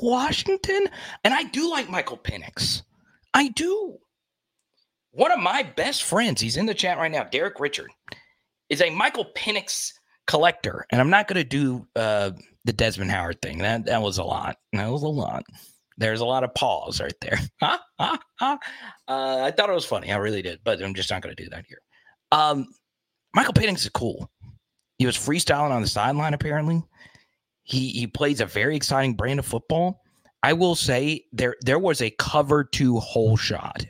Washington, 0.01 0.89
and 1.23 1.33
I 1.33 1.43
do 1.43 1.69
like 1.69 1.89
Michael 1.89 2.17
Penix. 2.17 2.81
I 3.33 3.49
do. 3.49 3.97
One 5.11 5.31
of 5.31 5.39
my 5.39 5.63
best 5.63 6.03
friends, 6.03 6.41
he's 6.41 6.57
in 6.57 6.65
the 6.65 6.73
chat 6.73 6.97
right 6.97 7.11
now, 7.11 7.23
Derek 7.25 7.59
Richard, 7.59 7.91
is 8.69 8.81
a 8.81 8.89
Michael 8.89 9.27
Penix 9.37 9.91
collector. 10.25 10.85
And 10.89 10.99
I'm 10.99 11.09
not 11.09 11.27
going 11.27 11.41
to 11.41 11.47
do 11.47 11.85
uh, 11.95 12.31
the 12.65 12.73
Desmond 12.73 13.11
Howard 13.11 13.41
thing. 13.41 13.59
That 13.59 13.85
that 13.85 14.01
was 14.01 14.17
a 14.17 14.23
lot. 14.23 14.57
That 14.73 14.89
was 14.89 15.03
a 15.03 15.07
lot. 15.07 15.43
There's 15.97 16.21
a 16.21 16.25
lot 16.25 16.43
of 16.43 16.55
pause 16.55 16.99
right 16.99 17.13
there. 17.21 17.39
uh, 17.61 17.77
I 18.39 19.51
thought 19.51 19.69
it 19.69 19.73
was 19.73 19.85
funny. 19.85 20.11
I 20.11 20.17
really 20.17 20.41
did, 20.41 20.61
but 20.63 20.81
I'm 20.81 20.95
just 20.95 21.11
not 21.11 21.21
going 21.21 21.35
to 21.35 21.43
do 21.43 21.49
that 21.51 21.65
here. 21.67 21.81
Um, 22.31 22.65
Michael 23.35 23.53
Penix 23.53 23.79
is 23.79 23.89
cool. 23.89 24.31
He 24.97 25.05
was 25.05 25.15
freestyling 25.15 25.71
on 25.71 25.81
the 25.81 25.87
sideline, 25.87 26.33
apparently. 26.33 26.81
He 27.71 27.89
he 27.89 28.05
plays 28.05 28.41
a 28.41 28.45
very 28.45 28.75
exciting 28.75 29.13
brand 29.15 29.39
of 29.39 29.45
football. 29.45 30.03
I 30.43 30.53
will 30.53 30.75
say 30.75 31.25
there 31.31 31.55
there 31.61 31.79
was 31.79 32.01
a 32.01 32.11
cover 32.11 32.63
two 32.65 32.99
hole 32.99 33.37
shot 33.37 33.85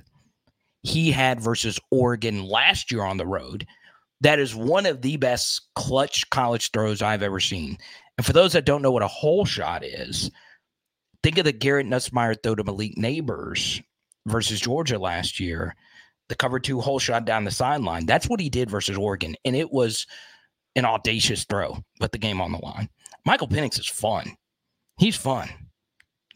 he 0.84 1.12
had 1.12 1.40
versus 1.40 1.80
Oregon 1.90 2.46
last 2.46 2.92
year 2.92 3.04
on 3.04 3.18
the 3.18 3.26
road. 3.26 3.66
That 4.22 4.40
is 4.40 4.56
one 4.56 4.86
of 4.86 5.02
the 5.02 5.18
best 5.18 5.70
clutch 5.76 6.30
college 6.30 6.72
throws 6.72 7.02
I've 7.02 7.24
ever 7.24 7.40
seen. 7.40 7.78
And 8.18 8.26
for 8.26 8.34
those 8.34 8.54
that 8.54 8.66
don't 8.66 8.82
know 8.82 8.92
what 8.92 9.04
a 9.04 9.08
hole 9.08 9.46
shot 9.46 9.84
is, 9.84 10.30
think 11.24 11.38
of 11.38 11.46
the 11.46 11.52
Garrett 11.52 11.88
Nussmeier 11.88 12.36
throw 12.42 12.56
to 12.56 12.64
Malik 12.64 12.96
Nabers 12.98 13.84
versus 14.28 14.62
Georgia 14.62 15.00
last 15.00 15.40
year. 15.40 15.76
The 16.30 16.36
cover 16.36 16.60
two 16.60 16.82
hole 16.82 17.00
shot 17.00 17.26
down 17.26 17.46
the 17.46 17.52
sideline. 17.52 18.06
That's 18.06 18.30
what 18.30 18.40
he 18.40 18.50
did 18.50 18.70
versus 18.70 18.98
Oregon. 18.98 19.36
And 19.44 19.56
it 19.56 19.72
was 19.72 20.06
an 20.76 20.86
audacious 20.86 21.46
throw, 21.46 21.78
put 22.00 22.12
the 22.12 22.18
game 22.18 22.42
on 22.42 22.52
the 22.52 22.60
line. 22.60 22.90
Michael 23.26 23.48
Penix 23.48 23.80
is 23.80 23.88
fun. 23.88 24.36
He's 24.98 25.16
fun, 25.16 25.50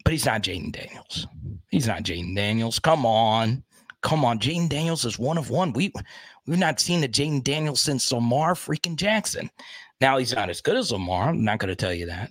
but 0.04 0.12
he's 0.12 0.26
not 0.26 0.42
Jayden 0.42 0.72
Daniels. 0.72 1.26
He's 1.70 1.86
not 1.86 2.02
Jayden 2.02 2.34
Daniels. 2.34 2.78
Come 2.78 3.04
on. 3.04 3.62
Come 4.02 4.24
on. 4.24 4.38
Jayden 4.38 4.68
Daniels 4.68 5.04
is 5.04 5.18
one 5.18 5.38
of 5.38 5.50
one. 5.50 5.72
We, 5.72 5.92
we've 6.46 6.58
not 6.58 6.80
seen 6.80 7.04
a 7.04 7.08
Jayden 7.08 7.42
Daniels 7.42 7.80
since 7.80 8.10
Lamar 8.12 8.54
freaking 8.54 8.96
Jackson. 8.96 9.50
Now 10.00 10.18
he's 10.18 10.34
not 10.34 10.50
as 10.50 10.60
good 10.60 10.76
as 10.76 10.92
Lamar. 10.92 11.30
I'm 11.30 11.44
not 11.44 11.58
going 11.58 11.68
to 11.68 11.76
tell 11.76 11.94
you 11.94 12.06
that. 12.06 12.30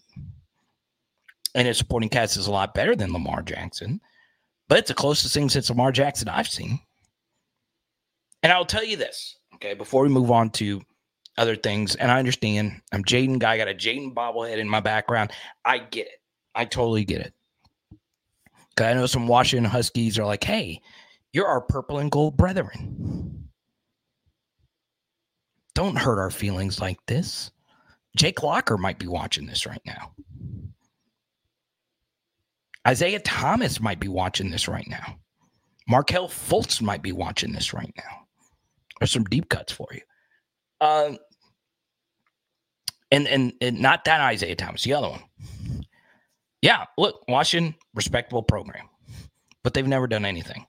And 1.53 1.67
his 1.67 1.77
supporting 1.77 2.09
cast 2.09 2.37
is 2.37 2.47
a 2.47 2.51
lot 2.51 2.73
better 2.73 2.95
than 2.95 3.13
Lamar 3.13 3.41
Jackson, 3.41 4.01
but 4.67 4.77
it's 4.77 4.89
the 4.89 4.93
closest 4.93 5.33
thing 5.33 5.47
since 5.47 5.69
Lamar 5.69 5.91
Jackson 5.93 6.27
I've 6.27 6.49
seen. 6.49 6.79
And 8.43 8.51
I'll 8.51 8.65
tell 8.65 8.83
you 8.83 8.97
this, 8.97 9.37
okay, 9.55 9.73
before 9.73 10.03
we 10.03 10.09
move 10.09 10.31
on 10.31 10.49
to 10.51 10.81
other 11.37 11.55
things. 11.55 11.95
And 11.95 12.11
I 12.11 12.19
understand 12.19 12.81
I'm 12.91 13.03
Jayden 13.03 13.39
guy, 13.39 13.53
I 13.53 13.57
got 13.57 13.67
a 13.67 13.73
Jayden 13.73 14.13
bobblehead 14.13 14.57
in 14.57 14.69
my 14.69 14.79
background. 14.79 15.31
I 15.63 15.79
get 15.79 16.07
it. 16.07 16.21
I 16.53 16.65
totally 16.65 17.05
get 17.05 17.21
it. 17.21 17.33
Cause 18.77 18.87
I 18.87 18.93
know 18.93 19.05
some 19.05 19.27
Washington 19.27 19.69
Huskies 19.69 20.19
are 20.19 20.25
like, 20.25 20.43
hey, 20.43 20.81
you're 21.33 21.47
our 21.47 21.61
purple 21.61 21.99
and 21.99 22.11
gold 22.11 22.37
brethren. 22.37 23.49
Don't 25.73 25.97
hurt 25.97 26.19
our 26.19 26.31
feelings 26.31 26.79
like 26.79 26.97
this. 27.05 27.51
Jake 28.15 28.43
Locker 28.43 28.77
might 28.77 28.97
be 28.97 29.07
watching 29.07 29.45
this 29.45 29.65
right 29.65 29.81
now. 29.85 30.13
Isaiah 32.87 33.19
Thomas 33.19 33.81
might 33.81 33.99
be 33.99 34.07
watching 34.07 34.51
this 34.51 34.67
right 34.67 34.87
now. 34.87 35.17
Markelle 35.87 36.29
Fultz 36.29 36.81
might 36.81 37.01
be 37.01 37.11
watching 37.11 37.51
this 37.51 37.73
right 37.73 37.93
now. 37.97 38.25
There's 38.99 39.11
some 39.11 39.25
deep 39.25 39.49
cuts 39.49 39.73
for 39.73 39.87
you. 39.91 40.01
Um, 40.81 41.17
and, 43.11 43.27
and 43.27 43.53
and 43.61 43.79
not 43.79 44.05
that 44.05 44.21
Isaiah 44.21 44.55
Thomas, 44.55 44.83
the 44.83 44.93
other 44.93 45.09
one. 45.09 45.21
Yeah, 46.61 46.85
look, 46.97 47.23
Washington, 47.27 47.75
respectable 47.93 48.43
program, 48.43 48.89
but 49.63 49.73
they've 49.73 49.87
never 49.87 50.07
done 50.07 50.25
anything. 50.25 50.65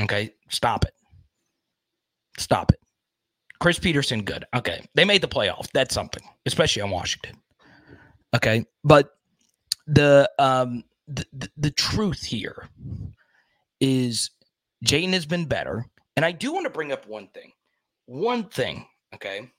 Okay, 0.00 0.34
stop 0.48 0.84
it. 0.84 0.94
Stop 2.36 2.72
it. 2.72 2.80
Chris 3.60 3.78
Petersen, 3.78 4.22
good. 4.22 4.44
Okay, 4.54 4.84
they 4.94 5.04
made 5.04 5.22
the 5.22 5.28
playoff. 5.28 5.68
That's 5.72 5.94
something, 5.94 6.22
especially 6.46 6.82
on 6.82 6.90
Washington. 6.90 7.36
Okay, 8.34 8.64
but 8.84 9.16
the 9.86 10.30
um 10.38 10.84
the, 11.06 11.24
the, 11.32 11.50
the 11.56 11.70
truth 11.70 12.22
here 12.22 12.68
is 13.80 14.30
Jayden 14.84 15.12
has 15.14 15.26
been 15.26 15.46
better, 15.46 15.86
and 16.16 16.24
I 16.24 16.32
do 16.32 16.52
want 16.52 16.64
to 16.64 16.70
bring 16.70 16.92
up 16.92 17.06
one 17.06 17.28
thing. 17.28 17.52
One 18.06 18.44
thing, 18.44 18.86
okay. 19.14 19.50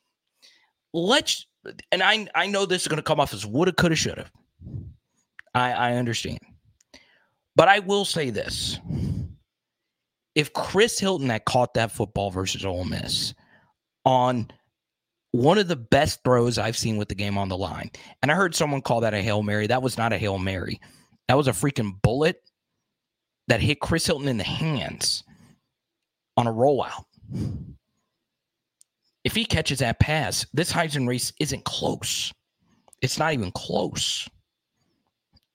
Let's 0.93 1.45
and 1.91 2.01
I 2.01 2.27
I 2.35 2.47
know 2.47 2.65
this 2.65 2.83
is 2.83 2.87
going 2.87 2.97
to 2.97 3.03
come 3.03 3.19
off 3.19 3.33
as 3.33 3.45
woulda, 3.45 3.73
coulda, 3.73 3.95
shoulda. 3.95 4.29
I 5.53 5.71
I 5.71 5.93
understand, 5.95 6.39
but 7.55 7.67
I 7.67 7.79
will 7.79 8.05
say 8.05 8.29
this: 8.29 8.79
if 10.35 10.53
Chris 10.53 10.99
Hilton 10.99 11.29
had 11.29 11.45
caught 11.45 11.73
that 11.75 11.91
football 11.91 12.31
versus 12.31 12.65
Ole 12.65 12.85
Miss 12.85 13.33
on 14.05 14.49
one 15.31 15.57
of 15.57 15.67
the 15.67 15.75
best 15.75 16.23
throws 16.23 16.57
I've 16.57 16.77
seen 16.77 16.97
with 16.97 17.07
the 17.07 17.15
game 17.15 17.37
on 17.37 17.49
the 17.49 17.57
line. 17.57 17.91
And 18.21 18.31
I 18.31 18.35
heard 18.35 18.55
someone 18.55 18.81
call 18.81 19.01
that 19.01 19.13
a 19.13 19.21
Hail 19.21 19.43
Mary. 19.43 19.67
That 19.67 19.83
was 19.83 19.97
not 19.97 20.13
a 20.13 20.17
Hail 20.17 20.39
Mary. 20.39 20.79
That 21.27 21.37
was 21.37 21.47
a 21.47 21.51
freaking 21.51 22.01
bullet 22.01 22.41
that 23.47 23.61
hit 23.61 23.79
Chris 23.79 24.05
Hilton 24.05 24.27
in 24.27 24.37
the 24.37 24.43
hands 24.43 25.23
on 26.37 26.47
a 26.47 26.53
rollout. 26.53 27.03
He 29.39 29.45
catches 29.45 29.79
that 29.79 30.01
pass, 30.01 30.45
this 30.53 30.69
Heisman 30.69 31.07
race 31.07 31.31
isn't 31.39 31.63
close. 31.63 32.33
It's 33.01 33.17
not 33.17 33.31
even 33.31 33.51
close. 33.51 34.27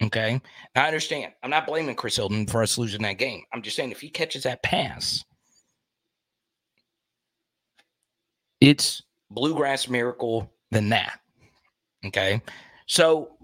Okay. 0.03 0.41
I 0.75 0.87
understand. 0.87 1.35
I'm 1.43 1.51
not 1.51 1.67
blaming 1.67 1.95
Chris 1.95 2.17
Hilton 2.17 2.47
for 2.47 2.63
us 2.63 2.79
losing 2.79 3.03
that 3.03 3.19
game. 3.19 3.43
I'm 3.53 3.61
just 3.61 3.77
saying 3.77 3.91
if 3.91 4.01
he 4.01 4.09
catches 4.09 4.45
that 4.45 4.63
pass, 4.63 5.23
it's 8.59 9.03
bluegrass 9.31 9.87
miracle 9.87 10.51
than 10.71 10.89
that. 10.89 11.21
Okay. 12.07 12.41
So, 12.87 13.37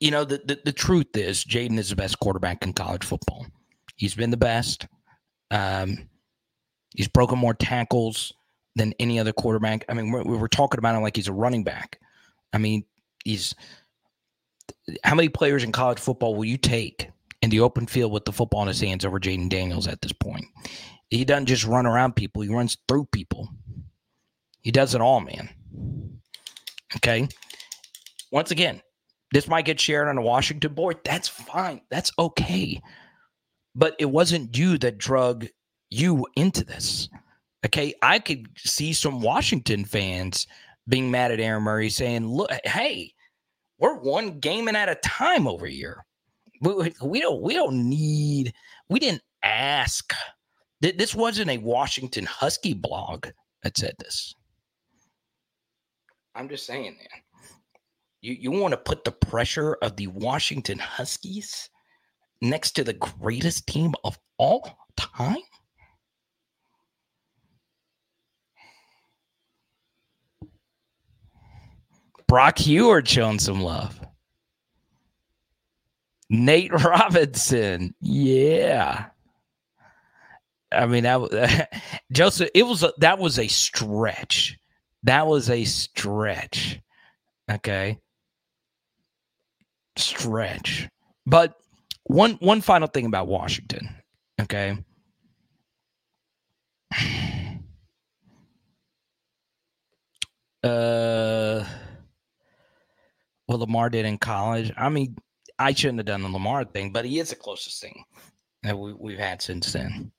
you 0.00 0.10
know, 0.10 0.24
the, 0.24 0.42
the, 0.44 0.58
the 0.64 0.72
truth 0.72 1.16
is 1.16 1.44
Jayden 1.44 1.78
is 1.78 1.90
the 1.90 1.94
best 1.94 2.18
quarterback 2.18 2.64
in 2.64 2.72
college 2.72 3.04
football. 3.04 3.46
He's 3.94 4.16
been 4.16 4.30
the 4.30 4.36
best. 4.36 4.88
Um, 5.52 6.08
he's 6.96 7.06
broken 7.06 7.38
more 7.38 7.54
tackles 7.54 8.32
than 8.76 8.94
any 8.98 9.18
other 9.18 9.32
quarterback. 9.32 9.84
I 9.88 9.94
mean, 9.94 10.10
we're, 10.10 10.24
we're 10.24 10.48
talking 10.48 10.78
about 10.78 10.94
him 10.94 11.02
like 11.02 11.16
he's 11.16 11.28
a 11.28 11.32
running 11.32 11.64
back. 11.64 12.00
I 12.52 12.58
mean, 12.58 12.84
he's 13.24 13.54
how 15.02 15.14
many 15.14 15.28
players 15.28 15.64
in 15.64 15.72
college 15.72 15.98
football 15.98 16.34
will 16.34 16.44
you 16.44 16.56
take 16.56 17.10
in 17.42 17.50
the 17.50 17.60
open 17.60 17.86
field 17.86 18.12
with 18.12 18.24
the 18.24 18.32
football 18.32 18.62
in 18.62 18.68
his 18.68 18.80
hands 18.80 19.04
over 19.04 19.20
Jayden 19.20 19.48
Daniels 19.48 19.86
at 19.86 20.00
this 20.02 20.12
point? 20.12 20.46
He 21.10 21.24
doesn't 21.24 21.46
just 21.46 21.64
run 21.64 21.86
around 21.86 22.16
people, 22.16 22.42
he 22.42 22.48
runs 22.48 22.76
through 22.88 23.06
people. 23.06 23.48
He 24.60 24.70
does 24.70 24.94
it 24.94 25.00
all, 25.02 25.20
man. 25.20 25.50
Okay. 26.96 27.28
Once 28.32 28.50
again, 28.50 28.80
this 29.32 29.46
might 29.46 29.66
get 29.66 29.78
shared 29.78 30.08
on 30.08 30.16
the 30.16 30.22
Washington 30.22 30.72
board. 30.72 30.98
That's 31.04 31.28
fine. 31.28 31.82
That's 31.90 32.10
okay. 32.18 32.80
But 33.74 33.94
it 33.98 34.06
wasn't 34.06 34.56
you 34.56 34.78
that 34.78 34.96
drug 34.96 35.46
you 35.90 36.26
into 36.36 36.64
this. 36.64 37.08
Okay. 37.64 37.94
I 38.02 38.18
could 38.18 38.48
see 38.58 38.92
some 38.92 39.20
Washington 39.20 39.84
fans 39.84 40.46
being 40.88 41.10
mad 41.10 41.32
at 41.32 41.40
Aaron 41.40 41.62
Murray 41.62 41.88
saying, 41.88 42.26
look, 42.26 42.50
hey, 42.64 43.14
we're 43.78 43.98
one 43.98 44.38
gaming 44.38 44.76
at 44.76 44.88
a 44.88 44.96
time 44.96 45.46
over 45.46 45.66
here. 45.66 46.04
We, 46.60 46.92
we 47.02 47.20
don't 47.20 47.42
we 47.42 47.54
don't 47.54 47.88
need 47.88 48.54
we 48.88 48.98
didn't 48.98 49.22
ask. 49.42 50.12
This 50.80 51.14
wasn't 51.14 51.50
a 51.50 51.58
Washington 51.58 52.26
Husky 52.26 52.74
blog 52.74 53.26
that 53.62 53.76
said 53.76 53.94
this. 53.98 54.34
I'm 56.34 56.48
just 56.48 56.66
saying, 56.66 56.96
man. 56.96 57.22
You 58.20 58.34
you 58.34 58.50
want 58.50 58.72
to 58.72 58.78
put 58.78 59.04
the 59.04 59.12
pressure 59.12 59.74
of 59.82 59.96
the 59.96 60.06
Washington 60.08 60.78
Huskies 60.78 61.68
next 62.40 62.72
to 62.72 62.84
the 62.84 62.94
greatest 62.94 63.66
team 63.66 63.94
of 64.04 64.18
all 64.38 64.78
time? 64.96 65.36
Brock 72.34 72.58
Huard 72.58 73.06
showing 73.06 73.38
some 73.38 73.62
love. 73.62 74.00
Nate 76.28 76.72
Robinson, 76.84 77.94
yeah. 78.00 79.06
I 80.72 80.86
mean 80.86 81.04
that 81.04 81.72
Joseph. 82.12 82.50
It 82.52 82.64
was 82.64 82.82
a, 82.82 82.92
that 82.98 83.20
was 83.20 83.38
a 83.38 83.46
stretch 83.46 84.58
that 85.04 85.28
was 85.28 85.48
a 85.48 85.64
stretch. 85.64 86.80
Okay. 87.48 87.98
Stretch. 89.94 90.88
But 91.26 91.54
one 92.02 92.32
one 92.40 92.62
final 92.62 92.88
thing 92.88 93.06
about 93.06 93.28
Washington. 93.28 93.94
Okay. 94.40 94.76
Uh 100.64 101.62
well 103.48 103.58
Lamar 103.58 103.90
did 103.90 104.06
in 104.06 104.18
college. 104.18 104.72
I 104.76 104.88
mean, 104.88 105.16
I 105.58 105.72
shouldn't 105.72 105.98
have 105.98 106.06
done 106.06 106.22
the 106.22 106.28
Lamar 106.28 106.64
thing, 106.64 106.92
but 106.92 107.04
he 107.04 107.18
is 107.18 107.30
the 107.30 107.36
closest 107.36 107.80
thing 107.80 108.04
that 108.62 108.78
we, 108.78 108.92
we've 108.94 109.18
had 109.18 109.40
since 109.40 109.72
then. 109.72 110.10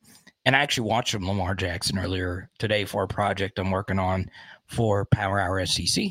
And 0.45 0.55
I 0.55 0.59
actually 0.59 0.87
watched 0.87 1.11
some 1.11 1.27
Lamar 1.27 1.55
Jackson 1.55 1.97
earlier 1.97 2.49
today 2.59 2.85
for 2.85 3.03
a 3.03 3.07
project 3.07 3.57
I'm 3.57 3.71
working 3.71 3.99
on 3.99 4.29
for 4.67 5.05
Power 5.05 5.39
Hour 5.39 5.65
SEC. 5.65 6.05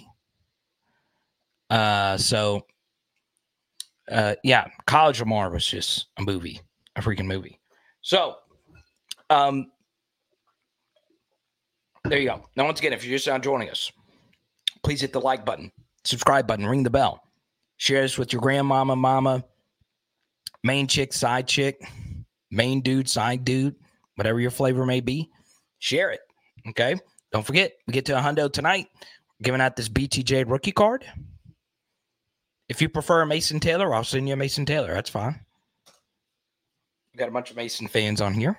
Uh, 1.71 2.17
so, 2.19 2.67
uh, 4.11 4.35
yeah, 4.43 4.67
College 4.87 5.21
Lamar 5.21 5.51
was 5.51 5.67
just 5.67 6.07
a 6.19 6.23
movie, 6.23 6.61
a 6.97 7.01
freaking 7.01 7.27
movie. 7.27 7.61
So, 8.03 8.37
um, 9.31 9.71
there 12.05 12.19
you 12.19 12.29
go. 12.29 12.45
Now, 12.57 12.67
once 12.67 12.81
again, 12.81 12.93
if 12.93 13.05
you're 13.05 13.17
just 13.17 13.29
now 13.29 13.39
joining 13.39 13.71
us, 13.71 13.91
please 14.83 15.01
hit 15.01 15.13
the 15.13 15.21
like 15.21 15.47
button, 15.47 15.73
subscribe 16.05 16.47
button, 16.47 16.67
ring 16.67 16.83
the 16.83 16.91
bell, 16.91 17.23
share 17.77 18.03
this 18.03 18.19
with 18.19 18.33
your 18.33 18.43
grandmama, 18.43 18.97
mama, 18.97 19.45
main 20.63 20.87
chick, 20.87 21.13
side 21.13 21.47
chick, 21.47 21.81
main 22.51 22.81
dude, 22.81 23.09
side 23.09 23.45
dude, 23.45 23.75
whatever 24.17 24.41
your 24.41 24.51
flavor 24.51 24.87
may 24.87 25.01
be. 25.01 25.31
Share 25.79 26.11
it. 26.11 26.21
Okay. 26.69 26.97
Don't 27.33 27.45
forget, 27.45 27.73
we 27.87 27.93
get 27.93 28.07
to 28.07 28.19
a 28.19 28.21
hundo 28.21 28.51
tonight. 28.53 28.87
Giving 29.43 29.61
out 29.61 29.77
this 29.77 29.89
BTJ 29.89 30.49
rookie 30.49 30.73
card. 30.73 31.05
If 32.69 32.81
you 32.81 32.89
prefer 32.89 33.27
Mason 33.27 33.61
Taylor, 33.61 33.93
I'll 33.93 34.05
send 34.05 34.27
you 34.29 34.35
a 34.35 34.37
Mason 34.37 34.65
Taylor. 34.65 34.95
That's 34.95 35.11
fine. 35.11 35.39
We 37.13 37.19
got 37.19 37.29
a 37.29 37.33
bunch 37.33 37.51
of 37.51 37.57
Mason 37.57 37.89
fans 37.89 38.21
on 38.21 38.33
here. 38.33 38.59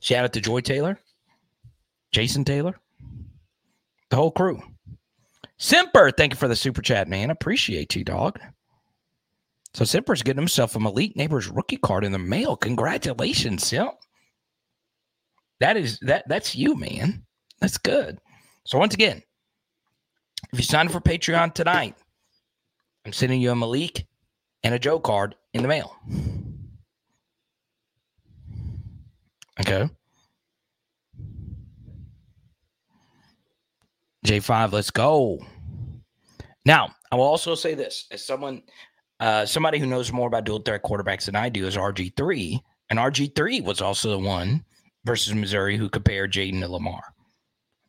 Shout 0.00 0.24
out 0.24 0.32
to 0.32 0.40
Joy 0.40 0.60
Taylor, 0.60 0.98
Jason 2.12 2.44
Taylor, 2.44 2.74
the 4.10 4.16
whole 4.16 4.30
crew. 4.30 4.62
Simper, 5.58 6.10
thank 6.10 6.32
you 6.32 6.38
for 6.38 6.48
the 6.48 6.56
super 6.56 6.82
chat, 6.82 7.08
man. 7.08 7.30
Appreciate 7.30 7.94
you, 7.94 8.04
dog. 8.04 8.38
So 9.74 9.84
Simper's 9.84 10.22
getting 10.22 10.40
himself 10.40 10.76
a 10.76 10.80
Malik 10.80 11.14
Nabers 11.16 11.54
rookie 11.54 11.76
card 11.76 12.04
in 12.04 12.12
the 12.12 12.18
mail. 12.18 12.56
Congratulations, 12.56 13.66
Simp. 13.66 13.94
That 15.60 15.76
is 15.76 15.98
that 16.00 16.24
that's 16.28 16.54
you, 16.54 16.76
man. 16.76 17.24
That's 17.60 17.78
good. 17.78 18.18
So 18.66 18.78
once 18.78 18.94
again, 18.94 19.22
if 20.52 20.58
you 20.58 20.64
sign 20.64 20.86
up 20.86 20.92
for 20.92 21.00
Patreon 21.00 21.54
tonight, 21.54 21.96
I'm 23.04 23.12
sending 23.12 23.40
you 23.40 23.50
a 23.50 23.56
Malik 23.56 24.06
and 24.62 24.74
a 24.74 24.78
Joe 24.78 25.00
card 25.00 25.34
in 25.52 25.62
the 25.62 25.68
mail. 25.68 25.96
Okay. 29.60 29.88
J5, 34.26 34.72
let's 34.72 34.90
go. 34.90 35.38
Now, 36.64 36.94
I 37.12 37.16
will 37.16 37.24
also 37.24 37.54
say 37.54 37.74
this 37.74 38.06
as 38.10 38.24
someone, 38.24 38.62
uh, 39.20 39.44
somebody 39.46 39.78
who 39.78 39.86
knows 39.86 40.12
more 40.12 40.28
about 40.28 40.44
dual 40.44 40.60
threat 40.60 40.82
quarterbacks 40.82 41.26
than 41.26 41.36
I 41.36 41.48
do 41.48 41.66
is 41.66 41.76
RG3. 41.76 42.60
And 42.90 42.98
RG3 42.98 43.62
was 43.62 43.80
also 43.80 44.10
the 44.10 44.18
one 44.18 44.64
versus 45.04 45.34
Missouri 45.34 45.76
who 45.76 45.88
compared 45.88 46.32
Jayden 46.32 46.60
to 46.60 46.68
Lamar. 46.68 47.02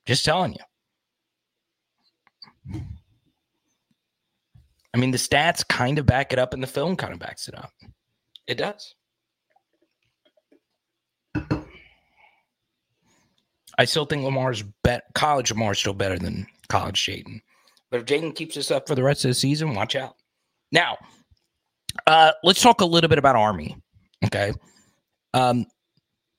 Just 0.06 0.26
telling 0.26 0.54
you. 0.54 0.60
I 4.94 4.98
mean, 4.98 5.12
the 5.12 5.18
stats 5.18 5.68
kind 5.68 6.00
of 6.00 6.06
back 6.06 6.32
it 6.32 6.40
up, 6.40 6.54
and 6.54 6.64
the 6.64 6.68
film 6.68 6.96
kind 6.96 7.12
of 7.12 7.20
backs 7.20 7.50
it 7.50 7.56
up. 7.56 7.72
It 8.48 8.58
does. 8.58 8.96
I 13.78 13.86
still 13.86 14.06
think 14.06 14.24
Lamar's 14.24 14.64
bet 14.84 15.04
college 15.14 15.52
Lamar's 15.52 15.80
still 15.80 15.94
better 15.94 16.18
than 16.18 16.48
college 16.70 17.06
Jayden. 17.06 17.42
But 17.92 18.00
if 18.02 18.06
Jayden 18.06 18.36
keeps 18.36 18.56
this 18.56 18.72
up 18.72 18.88
for 18.88 18.96
the 18.96 19.04
rest 19.04 19.26
of 19.26 19.30
the 19.30 19.36
season, 19.36 19.76
watch 19.76 19.96
out. 19.96 20.16
Now, 20.72 20.98
uh, 22.08 22.32
let's 22.44 22.62
talk 22.62 22.82
a 22.82 22.86
little 22.86 23.10
bit 23.10 23.18
about 23.18 23.36
Army. 23.36 23.78
Okay. 24.26 24.54
Um, 25.34 25.66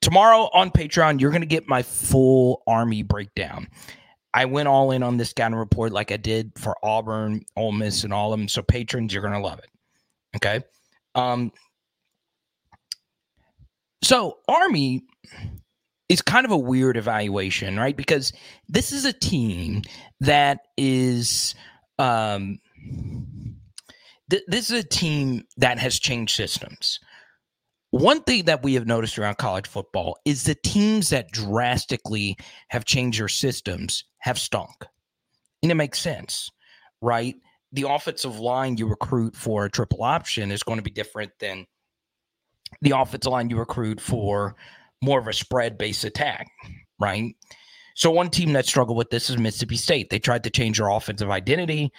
tomorrow 0.03 0.51
on 0.53 0.71
Patreon, 0.71 1.21
you're 1.21 1.31
going 1.31 1.43
to 1.43 1.47
get 1.47 1.69
my 1.69 1.83
full 1.83 2.63
Army 2.67 3.03
breakdown. 3.03 3.69
I 4.35 4.45
went 4.45 4.69
all 4.69 4.91
in 4.91 5.03
on 5.03 5.17
this 5.17 5.33
of 5.55 5.55
report 5.55 5.93
like 5.93 6.13
I 6.13 6.19
did 6.19 6.53
for 6.59 6.77
Auburn, 6.83 7.43
Ole 7.57 7.73
Miss, 7.73 8.05
and 8.05 8.13
all 8.13 8.33
of 8.33 8.39
them. 8.39 8.49
So 8.49 8.63
patrons, 8.63 9.13
you're 9.13 9.23
going 9.23 9.33
to 9.33 9.41
love 9.41 9.59
it. 9.59 9.71
Okay. 10.37 10.63
Um, 11.15 11.53
so 14.03 14.39
Army 14.47 15.05
is 16.09 16.23
kind 16.23 16.45
of 16.47 16.53
a 16.53 16.59
weird 16.59 16.97
evaluation, 16.97 17.77
right? 17.79 17.97
Because 17.97 18.33
this 18.69 18.93
is 18.93 19.05
a 19.05 19.13
team 19.13 19.83
that 20.21 20.61
is 20.77 21.55
um, 21.99 22.59
th- 24.31 24.45
this 24.47 24.71
is 24.71 24.85
a 24.85 24.89
team 24.89 25.45
that 25.57 25.79
has 25.79 25.99
changed 25.99 26.35
systems. 26.37 27.01
one 27.91 28.23
thing 28.23 28.45
that 28.45 28.63
we 28.63 28.75
have 28.75 28.87
noticed 28.87 29.19
around 29.19 29.39
college 29.39 29.67
football 29.67 30.19
is 30.25 30.45
the 30.45 30.55
teams 30.55 31.11
that 31.11 31.31
drastically 31.31 32.37
have 32.69 32.85
changed 32.85 33.21
their 33.21 33.29
systems 33.29 34.05
have 34.19 34.39
stunk. 34.39 34.85
And 35.63 35.73
it 35.73 35.77
makes 35.77 35.99
sense, 35.99 36.51
right? 37.01 37.35
The 37.73 37.89
offensive 37.89 38.39
line 38.39 38.77
you 38.77 38.87
recruit 38.87 39.35
for 39.37 39.65
a 39.65 39.71
triple 39.71 40.03
option 40.03 40.51
is 40.51 40.63
going 40.63 40.79
to 40.79 40.83
be 40.83 40.91
different 40.91 41.33
than 41.41 41.67
the 42.83 42.91
offensive 42.91 43.33
line 43.33 43.51
you 43.51 43.59
recruit 43.59 44.01
for 44.01 44.57
more 45.03 45.19
of 45.19 45.29
a 45.29 45.33
spread 45.33 45.79
based 45.79 46.05
attack, 46.05 46.49
right? 46.99 47.35
So 47.95 48.11
one 48.11 48.31
team 48.31 48.53
that 48.53 48.67
struggled 48.67 48.99
with 48.99 49.11
this 49.11 49.31
is 49.31 49.39
Mississippi 49.39 49.77
State. 49.77 50.11
They 50.11 50.19
tried 50.19 50.45
to 50.45 50.51
change 50.51 50.79
their 50.79 50.89
offensive 50.89 51.31
identity. 51.31 51.93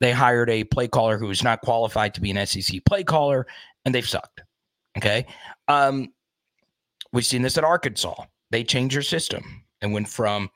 They 0.00 0.10
hired 0.10 0.50
a 0.50 0.64
play 0.64 0.88
caller 0.88 1.16
who 1.16 1.28
was 1.28 1.44
not 1.44 1.60
qualified 1.60 2.14
to 2.14 2.20
be 2.20 2.30
an 2.30 2.46
SEC 2.46 2.84
play 2.84 3.04
caller, 3.04 3.46
and 3.84 3.94
they've 3.94 4.08
sucked. 4.08 4.42
Okay. 4.98 5.26
Um, 5.68 6.12
we've 7.12 7.26
seen 7.26 7.42
this 7.42 7.56
at 7.56 7.64
Arkansas. 7.64 8.24
They 8.50 8.64
changed 8.64 8.96
their 8.96 9.02
system 9.02 9.64
and 9.80 9.92
went 9.92 10.08
from 10.08 10.50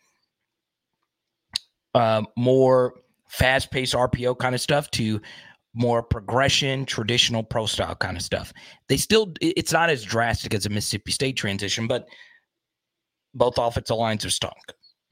uh, 1.95 2.23
more 2.37 2.95
fast 3.29 3.71
paced 3.71 3.95
RPO 3.95 4.39
kind 4.39 4.55
of 4.55 4.61
stuff 4.61 4.91
to 4.93 5.21
more 5.75 6.03
progression, 6.03 6.85
traditional 6.85 7.43
pro 7.43 7.67
style 7.67 7.95
kind 7.95 8.17
of 8.17 8.23
stuff. 8.23 8.53
They 8.89 8.97
still, 8.97 9.33
it's 9.41 9.73
not 9.73 9.91
as 9.91 10.03
drastic 10.05 10.55
as 10.55 10.67
a 10.67 10.71
Mississippi 10.71 11.13
State 11.13 11.37
transition, 11.37 11.87
but 11.87 12.09
both 13.35 13.59
offensive 13.59 13.97
lines 13.97 14.25
are 14.25 14.31
stunk. 14.31 14.55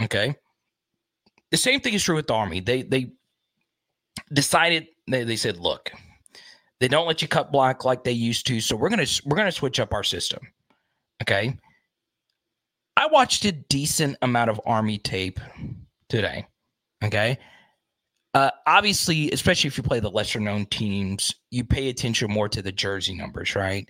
Okay. 0.02 0.34
The 1.50 1.56
same 1.56 1.80
thing 1.80 1.94
is 1.94 2.02
true 2.02 2.16
with 2.16 2.26
the 2.26 2.34
Army. 2.34 2.60
They, 2.60 2.82
they 2.82 3.12
decided, 4.32 4.88
they, 5.06 5.24
they 5.24 5.36
said, 5.36 5.58
look, 5.58 5.92
they 6.80 6.88
don't 6.88 7.06
let 7.06 7.22
you 7.22 7.28
cut 7.28 7.52
block 7.52 7.84
like 7.84 8.04
they 8.04 8.12
used 8.12 8.46
to. 8.48 8.60
So 8.60 8.76
we're 8.76 8.90
gonna 8.90 9.06
we're 9.24 9.36
gonna 9.36 9.52
switch 9.52 9.80
up 9.80 9.94
our 9.94 10.04
system. 10.04 10.40
Okay. 11.22 11.56
I 12.96 13.06
watched 13.06 13.44
a 13.44 13.52
decent 13.52 14.16
amount 14.22 14.50
of 14.50 14.60
army 14.66 14.98
tape 14.98 15.40
today. 16.08 16.46
Okay. 17.02 17.38
Uh, 18.36 18.50
obviously, 18.66 19.30
especially 19.30 19.66
if 19.66 19.78
you 19.78 19.82
play 19.82 19.98
the 19.98 20.10
lesser 20.10 20.38
known 20.38 20.66
teams, 20.66 21.34
you 21.50 21.64
pay 21.64 21.88
attention 21.88 22.30
more 22.30 22.50
to 22.50 22.60
the 22.60 22.70
jersey 22.70 23.14
numbers, 23.14 23.56
right? 23.56 23.88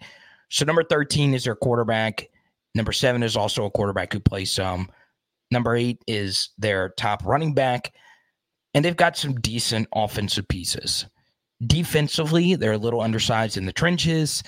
So 0.50 0.64
number 0.64 0.84
13 0.84 1.34
is 1.34 1.42
their 1.42 1.56
quarterback. 1.56 2.28
Number 2.72 2.92
seven 2.92 3.24
is 3.24 3.36
also 3.36 3.64
a 3.64 3.70
quarterback 3.72 4.12
who 4.12 4.20
plays 4.20 4.52
some. 4.52 4.88
Number 5.50 5.74
eight 5.74 6.00
is 6.06 6.50
their 6.58 6.90
top 6.90 7.26
running 7.26 7.54
back. 7.54 7.92
And 8.72 8.84
they've 8.84 8.96
got 8.96 9.16
some 9.16 9.34
decent 9.34 9.88
offensive 9.92 10.46
pieces. 10.46 11.06
Defensively, 11.66 12.54
they're 12.54 12.70
a 12.70 12.78
little 12.78 13.00
undersized 13.00 13.56
in 13.56 13.66
the 13.66 13.72
trenches. 13.72 14.44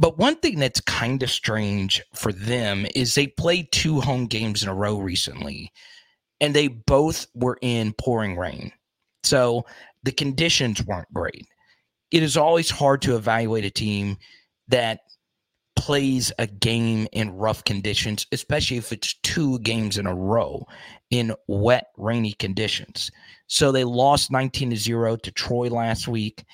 But 0.00 0.18
one 0.18 0.34
thing 0.34 0.58
that's 0.58 0.80
kind 0.80 1.22
of 1.22 1.30
strange 1.30 2.02
for 2.12 2.32
them 2.32 2.88
is 2.96 3.14
they 3.14 3.28
played 3.28 3.70
two 3.70 4.00
home 4.00 4.26
games 4.26 4.64
in 4.64 4.68
a 4.68 4.74
row 4.74 4.98
recently, 4.98 5.70
and 6.40 6.54
they 6.54 6.68
both 6.68 7.26
were 7.34 7.58
in 7.62 7.92
pouring 7.94 8.36
rain. 8.36 8.72
So 9.24 9.66
the 10.02 10.12
conditions 10.12 10.84
weren't 10.84 11.12
great. 11.12 11.46
It 12.10 12.22
is 12.22 12.36
always 12.36 12.70
hard 12.70 13.02
to 13.02 13.16
evaluate 13.16 13.64
a 13.64 13.70
team 13.70 14.16
that 14.68 15.00
plays 15.76 16.32
a 16.38 16.46
game 16.46 17.06
in 17.12 17.36
rough 17.36 17.62
conditions, 17.64 18.26
especially 18.32 18.76
if 18.76 18.92
it's 18.92 19.14
two 19.22 19.58
games 19.60 19.98
in 19.98 20.06
a 20.06 20.14
row 20.14 20.66
in 21.10 21.34
wet, 21.46 21.88
rainy 21.96 22.32
conditions. 22.32 23.10
So 23.46 23.70
they 23.70 23.84
lost 23.84 24.32
19 24.32 24.70
to 24.70 24.76
0 24.76 25.16
to 25.16 25.30
Troy 25.30 25.68
last 25.68 26.08
week, 26.08 26.44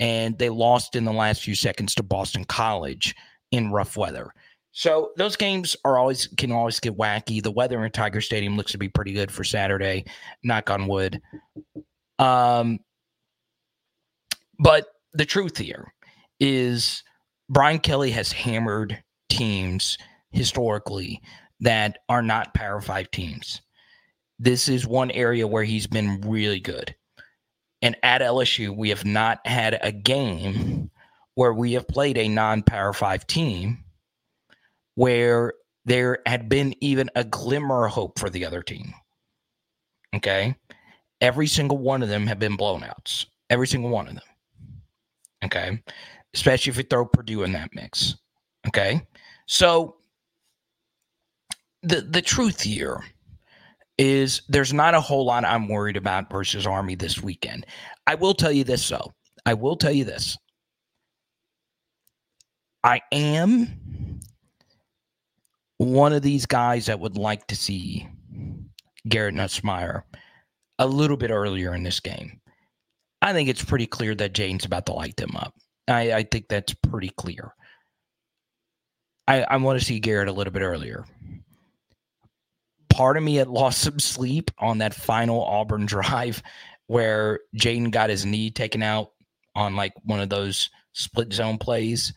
and 0.00 0.38
they 0.38 0.48
lost 0.48 0.96
in 0.96 1.04
the 1.04 1.12
last 1.12 1.42
few 1.42 1.54
seconds 1.54 1.94
to 1.96 2.02
Boston 2.02 2.44
College 2.44 3.14
in 3.50 3.72
rough 3.72 3.96
weather. 3.96 4.32
So 4.78 5.10
those 5.16 5.34
games 5.34 5.74
are 5.84 5.98
always 5.98 6.28
can 6.36 6.52
always 6.52 6.78
get 6.78 6.96
wacky. 6.96 7.42
The 7.42 7.50
weather 7.50 7.84
in 7.84 7.90
Tiger 7.90 8.20
Stadium 8.20 8.56
looks 8.56 8.70
to 8.70 8.78
be 8.78 8.88
pretty 8.88 9.12
good 9.12 9.28
for 9.28 9.42
Saturday, 9.42 10.04
knock 10.44 10.70
on 10.70 10.86
wood. 10.86 11.20
Um, 12.20 12.78
but 14.60 14.86
the 15.14 15.24
truth 15.24 15.58
here 15.58 15.92
is 16.38 17.02
Brian 17.48 17.80
Kelly 17.80 18.12
has 18.12 18.30
hammered 18.30 19.02
teams 19.28 19.98
historically 20.30 21.20
that 21.58 21.98
are 22.08 22.22
not 22.22 22.54
Power 22.54 22.80
Five 22.80 23.10
teams. 23.10 23.60
This 24.38 24.68
is 24.68 24.86
one 24.86 25.10
area 25.10 25.44
where 25.44 25.64
he's 25.64 25.88
been 25.88 26.20
really 26.20 26.60
good. 26.60 26.94
And 27.82 27.96
at 28.04 28.20
LSU, 28.20 28.76
we 28.76 28.90
have 28.90 29.04
not 29.04 29.44
had 29.44 29.80
a 29.82 29.90
game 29.90 30.88
where 31.34 31.52
we 31.52 31.72
have 31.72 31.88
played 31.88 32.16
a 32.16 32.28
non 32.28 32.62
Power 32.62 32.92
Five 32.92 33.26
team 33.26 33.82
where 34.98 35.54
there 35.84 36.18
had 36.26 36.48
been 36.48 36.74
even 36.80 37.08
a 37.14 37.24
glimmer 37.24 37.86
of 37.86 37.92
hope 37.92 38.18
for 38.18 38.30
the 38.30 38.44
other 38.44 38.62
team. 38.62 38.92
Okay. 40.14 40.54
Every 41.20 41.46
single 41.46 41.78
one 41.78 42.02
of 42.02 42.08
them 42.08 42.26
have 42.26 42.38
been 42.38 42.56
blownouts. 42.56 43.26
Every 43.50 43.66
single 43.66 43.90
one 43.90 44.08
of 44.08 44.14
them. 44.14 44.24
Okay 45.44 45.80
especially 46.34 46.70
if 46.70 46.76
you 46.76 46.84
throw 46.84 47.04
Purdue 47.04 47.42
in 47.42 47.52
that 47.52 47.74
mix. 47.74 48.16
Okay. 48.66 49.00
So 49.46 49.96
the 51.82 52.02
the 52.02 52.22
truth 52.22 52.60
here 52.60 53.02
is 53.98 54.42
there's 54.48 54.72
not 54.72 54.94
a 54.94 55.00
whole 55.00 55.24
lot 55.24 55.44
I'm 55.44 55.68
worried 55.68 55.96
about 55.96 56.30
versus 56.30 56.66
Army 56.66 56.94
this 56.94 57.22
weekend. 57.22 57.66
I 58.06 58.14
will 58.14 58.34
tell 58.34 58.52
you 58.52 58.64
this 58.64 58.88
though. 58.88 59.12
I 59.46 59.54
will 59.54 59.76
tell 59.76 59.92
you 59.92 60.04
this. 60.04 60.36
I 62.84 63.00
am 63.10 64.20
one 65.78 66.12
of 66.12 66.22
these 66.22 66.46
guys 66.46 66.86
that 66.86 67.00
would 67.00 67.16
like 67.16 67.46
to 67.46 67.56
see 67.56 68.08
Garrett 69.08 69.34
Nussmeier 69.34 70.02
a 70.78 70.86
little 70.86 71.16
bit 71.16 71.30
earlier 71.30 71.74
in 71.74 71.82
this 71.82 72.00
game. 72.00 72.40
I 73.22 73.32
think 73.32 73.48
it's 73.48 73.64
pretty 73.64 73.86
clear 73.86 74.14
that 74.16 74.32
Jane's 74.32 74.64
about 74.64 74.86
to 74.86 74.92
light 74.92 75.16
them 75.16 75.36
up. 75.36 75.54
I, 75.88 76.12
I 76.12 76.22
think 76.24 76.48
that's 76.48 76.74
pretty 76.74 77.10
clear. 77.10 77.54
I, 79.26 79.42
I 79.42 79.56
want 79.56 79.78
to 79.78 79.84
see 79.84 80.00
Garrett 80.00 80.28
a 80.28 80.32
little 80.32 80.52
bit 80.52 80.62
earlier. 80.62 81.04
Part 82.90 83.16
of 83.16 83.22
me 83.22 83.36
had 83.36 83.48
lost 83.48 83.80
some 83.80 83.98
sleep 83.98 84.50
on 84.58 84.78
that 84.78 84.94
final 84.94 85.42
Auburn 85.44 85.86
drive 85.86 86.42
where 86.86 87.40
Jaden 87.56 87.90
got 87.90 88.10
his 88.10 88.24
knee 88.24 88.50
taken 88.50 88.82
out 88.82 89.12
on 89.54 89.76
like 89.76 89.92
one 90.04 90.20
of 90.20 90.28
those 90.28 90.70
split 90.92 91.32
zone 91.32 91.58
plays. 91.58 92.12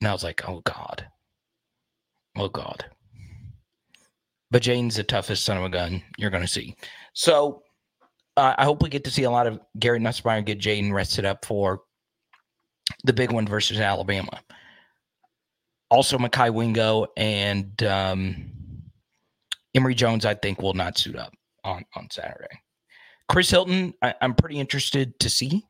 And 0.00 0.08
I 0.08 0.12
was 0.12 0.24
like, 0.24 0.48
oh 0.48 0.60
God. 0.64 1.06
Oh 2.36 2.48
God. 2.48 2.84
But 4.54 4.62
Jaden's 4.62 4.94
the 4.94 5.02
toughest 5.02 5.44
son 5.44 5.56
of 5.56 5.64
a 5.64 5.68
gun 5.68 6.00
you're 6.16 6.30
going 6.30 6.44
to 6.44 6.48
see. 6.48 6.76
So 7.12 7.64
uh, 8.36 8.54
I 8.56 8.62
hope 8.62 8.84
we 8.84 8.88
get 8.88 9.02
to 9.02 9.10
see 9.10 9.24
a 9.24 9.30
lot 9.32 9.48
of 9.48 9.58
Gary 9.80 9.98
Nussmeier 9.98 10.44
get 10.44 10.60
Jaden 10.60 10.92
rested 10.92 11.24
up 11.24 11.44
for 11.44 11.82
the 13.02 13.12
big 13.12 13.32
one 13.32 13.48
versus 13.48 13.80
Alabama. 13.80 14.40
Also, 15.90 16.18
Mekhi 16.18 16.54
Wingo 16.54 17.08
and 17.16 17.82
um, 17.82 18.52
Emery 19.74 19.96
Jones, 19.96 20.24
I 20.24 20.34
think, 20.34 20.62
will 20.62 20.74
not 20.74 20.98
suit 20.98 21.16
up 21.16 21.34
on, 21.64 21.84
on 21.96 22.06
Saturday. 22.12 22.62
Chris 23.28 23.50
Hilton, 23.50 23.92
I, 24.02 24.14
am 24.20 24.36
pretty 24.36 24.60
interested 24.60 25.18
to 25.18 25.28
see. 25.28 25.66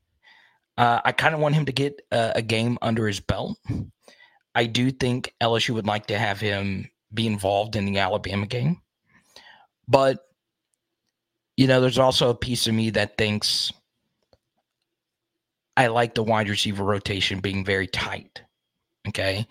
Uh, 0.77 1.01
I 1.03 1.12
kind 1.12 1.35
of 1.35 1.40
want 1.40 1.55
him 1.55 1.64
to 1.64 1.73
get 1.73 2.03
a, 2.12 2.33
a 2.35 2.42
game 2.42 2.77
under 2.83 3.07
his 3.07 3.20
belt. 3.20 3.57
I 4.55 4.66
do 4.66 4.90
think 4.90 5.33
LSU 5.40 5.70
would 5.70 5.87
like 5.87 6.09
to 6.09 6.18
have 6.18 6.38
him 6.38 6.90
be 7.14 7.27
involved 7.27 7.77
in 7.77 7.85
the 7.85 7.98
Alabama 7.98 8.46
game. 8.46 8.81
But, 9.87 10.27
you 11.57 11.66
know, 11.66 11.81
there's 11.81 11.98
also 11.98 12.31
a 12.31 12.35
piece 12.35 12.66
of 12.66 12.74
me 12.74 12.90
that 12.90 13.16
thinks– 13.16 13.72
I 15.77 15.88
like 15.88 16.14
the 16.14 16.22
wide 16.22 16.48
receiver 16.48 16.85
rotation 16.85 17.40
being 17.40 17.64
very 17.64 17.87
tight. 17.87 18.42
Okay. 19.09 19.46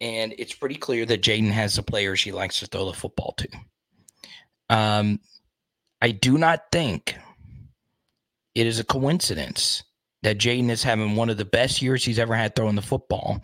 And 0.00 0.34
it's 0.38 0.54
pretty 0.54 0.74
clear 0.74 1.06
that 1.06 1.22
Jaden 1.22 1.50
has 1.50 1.76
the 1.76 1.82
players 1.82 2.22
he 2.22 2.32
likes 2.32 2.60
to 2.60 2.66
throw 2.66 2.86
the 2.86 2.92
football 2.92 3.34
to. 3.38 3.48
Um, 4.68 5.20
I 6.02 6.10
do 6.10 6.36
not 6.36 6.64
think 6.70 7.16
it 8.54 8.66
is 8.66 8.78
a 8.78 8.84
coincidence 8.84 9.84
that 10.22 10.38
Jaden 10.38 10.70
is 10.70 10.82
having 10.82 11.16
one 11.16 11.30
of 11.30 11.38
the 11.38 11.44
best 11.44 11.80
years 11.80 12.04
he's 12.04 12.18
ever 12.18 12.34
had 12.34 12.54
throwing 12.54 12.76
the 12.76 12.82
football 12.82 13.42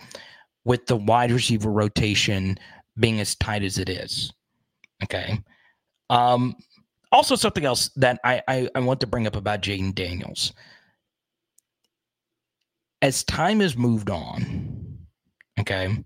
with 0.64 0.86
the 0.86 0.96
wide 0.96 1.32
receiver 1.32 1.70
rotation 1.70 2.58
being 2.98 3.20
as 3.20 3.34
tight 3.36 3.62
as 3.62 3.78
it 3.78 3.88
is. 3.88 4.32
Okay. 5.04 5.38
Um, 6.10 6.56
also, 7.12 7.34
something 7.34 7.64
else 7.64 7.90
that 7.96 8.20
I, 8.24 8.42
I, 8.46 8.68
I 8.74 8.80
want 8.80 9.00
to 9.00 9.06
bring 9.06 9.26
up 9.26 9.36
about 9.36 9.62
Jayden 9.62 9.94
Daniels 9.94 10.52
as 13.02 13.24
time 13.24 13.60
has 13.60 13.76
moved 13.76 14.10
on, 14.10 14.98
okay, 15.58 16.04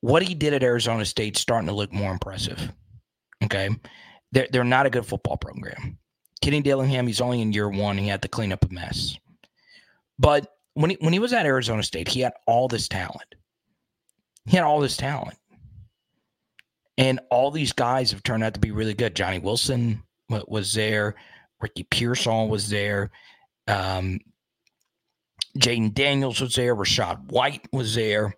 what 0.00 0.22
he 0.22 0.34
did 0.34 0.54
at 0.54 0.62
Arizona 0.62 1.04
State 1.04 1.36
starting 1.36 1.66
to 1.66 1.74
look 1.74 1.92
more 1.92 2.12
impressive. 2.12 2.72
Okay. 3.44 3.70
They're, 4.32 4.48
they're 4.50 4.64
not 4.64 4.86
a 4.86 4.90
good 4.90 5.06
football 5.06 5.36
program. 5.36 5.98
Kenny 6.42 6.60
Dillingham, 6.60 7.06
he's 7.06 7.20
only 7.20 7.40
in 7.40 7.52
year 7.52 7.68
one. 7.68 7.98
He 7.98 8.08
had 8.08 8.22
to 8.22 8.28
clean 8.28 8.52
up 8.52 8.64
a 8.64 8.72
mess. 8.72 9.16
But 10.18 10.52
when 10.74 10.90
he, 10.90 10.96
when 11.00 11.12
he 11.12 11.18
was 11.18 11.32
at 11.32 11.46
Arizona 11.46 11.82
State, 11.82 12.08
he 12.08 12.20
had 12.20 12.34
all 12.46 12.68
this 12.68 12.88
talent. 12.88 13.34
He 14.44 14.56
had 14.56 14.64
all 14.64 14.80
this 14.80 14.96
talent. 14.96 15.38
And 16.98 17.20
all 17.30 17.50
these 17.50 17.72
guys 17.72 18.10
have 18.10 18.22
turned 18.22 18.42
out 18.42 18.54
to 18.54 18.60
be 18.60 18.70
really 18.70 18.94
good. 18.94 19.14
Johnny 19.14 19.38
Wilson 19.38 20.02
was 20.28 20.72
there. 20.72 21.14
Ricky 21.60 21.84
Pearsall 21.84 22.48
was 22.48 22.68
there. 22.70 23.10
Um, 23.68 24.20
Jayden 25.58 25.94
Daniels 25.94 26.40
was 26.40 26.54
there. 26.54 26.74
Rachaad 26.74 27.30
White 27.30 27.66
was 27.72 27.94
there. 27.94 28.34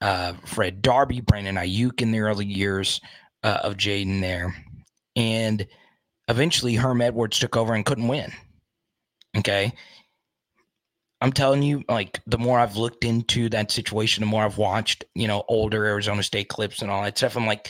Uh, 0.00 0.34
Fred 0.44 0.82
Darby, 0.82 1.20
Brandon 1.20 1.56
Aiyuk 1.56 2.02
in 2.02 2.12
the 2.12 2.20
early 2.20 2.46
years 2.46 3.00
uh, 3.42 3.58
of 3.62 3.76
Jayden 3.76 4.20
there. 4.20 4.54
And 5.14 5.66
eventually 6.28 6.74
Herm 6.74 7.00
Edwards 7.00 7.38
took 7.38 7.56
over 7.56 7.74
and 7.74 7.84
couldn't 7.84 8.08
win. 8.08 8.32
Okay. 9.36 9.72
I'm 11.26 11.32
telling 11.32 11.64
you, 11.64 11.82
like 11.88 12.20
the 12.28 12.38
more 12.38 12.60
I've 12.60 12.76
looked 12.76 13.02
into 13.02 13.48
that 13.48 13.72
situation, 13.72 14.22
the 14.22 14.28
more 14.28 14.44
I've 14.44 14.58
watched, 14.58 15.04
you 15.16 15.26
know, 15.26 15.42
older 15.48 15.84
Arizona 15.84 16.22
State 16.22 16.46
clips 16.46 16.82
and 16.82 16.88
all 16.88 17.02
that 17.02 17.18
stuff. 17.18 17.36
I'm 17.36 17.48
like, 17.48 17.68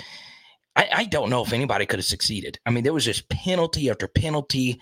I, 0.76 0.88
I 0.92 1.04
don't 1.04 1.30
know 1.30 1.42
if 1.42 1.54
anybody 1.54 1.86
could 1.86 1.98
have 1.98 2.04
succeeded. 2.04 2.59
I 2.66 2.70
mean, 2.70 2.84
there 2.84 2.92
was 2.92 3.07
just 3.07 3.30
penalty 3.30 3.88
after 3.88 4.09
penalty. 4.09 4.78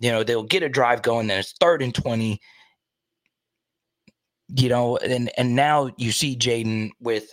You 0.00 0.10
know, 0.10 0.24
they'll 0.24 0.42
get 0.42 0.64
a 0.64 0.68
drive 0.68 1.02
going, 1.02 1.28
then 1.28 1.38
it's 1.38 1.54
third 1.60 1.82
and 1.82 1.94
20. 1.94 2.40
You 4.56 4.68
know, 4.70 4.96
and 4.96 5.30
and 5.38 5.54
now 5.54 5.92
you 5.96 6.10
see 6.10 6.36
Jayden 6.36 6.90
with 7.00 7.32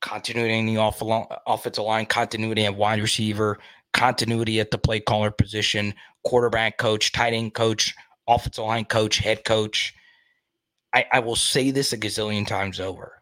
continuity 0.00 0.56
in 0.56 0.66
the 0.66 0.76
off- 0.76 1.02
offensive 1.44 1.82
line, 1.82 2.06
continuity 2.06 2.64
at 2.66 2.76
wide 2.76 3.00
receiver, 3.00 3.58
continuity 3.92 4.60
at 4.60 4.70
the 4.70 4.78
play 4.78 5.00
caller 5.00 5.32
position, 5.32 5.92
quarterback 6.22 6.78
coach, 6.78 7.10
tight 7.10 7.32
end 7.32 7.54
coach, 7.54 7.92
offensive 8.28 8.62
line 8.64 8.84
coach, 8.84 9.18
head 9.18 9.44
coach. 9.44 9.92
I, 10.94 11.06
I 11.12 11.18
will 11.18 11.36
say 11.36 11.70
this 11.72 11.92
a 11.92 11.98
gazillion 11.98 12.46
times 12.46 12.80
over. 12.80 13.20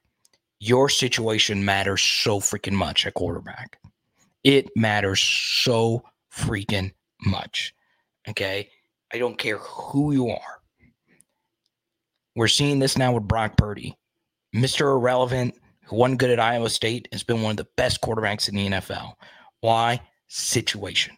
Your 0.61 0.89
situation 0.89 1.65
matters 1.65 2.03
so 2.03 2.39
freaking 2.39 2.75
much 2.75 3.07
at 3.07 3.15
quarterback. 3.15 3.79
It 4.45 4.69
matters 4.77 5.21
so 5.21 6.05
freaking 6.33 6.93
much. 7.25 7.75
Okay. 8.29 8.69
I 9.13 9.19
don't 9.19 9.39
care 9.39 9.59
who 9.59 10.13
you 10.13 10.31
are. 10.31 10.61
We're 12.37 12.49
seeing 12.49 12.79
this 12.79 12.97
now 12.97 13.13
with 13.13 13.29
Brock 13.29 13.57
Purdy. 13.57 13.97
Mr. 14.55 14.93
Irrelevant, 14.93 15.55
who 15.85 15.97
wasn't 15.97 16.21
good 16.21 16.31
at 16.31 16.41
Iowa 16.41 16.71
State, 16.71 17.09
has 17.13 17.23
been 17.23 17.43
one 17.43 17.53
of 17.53 17.57
the 17.57 17.69
best 17.77 18.01
quarterbacks 18.01 18.49
in 18.49 18.55
the 18.55 18.69
NFL. 18.69 19.15
Why? 19.61 20.01
Situation. 20.29 21.17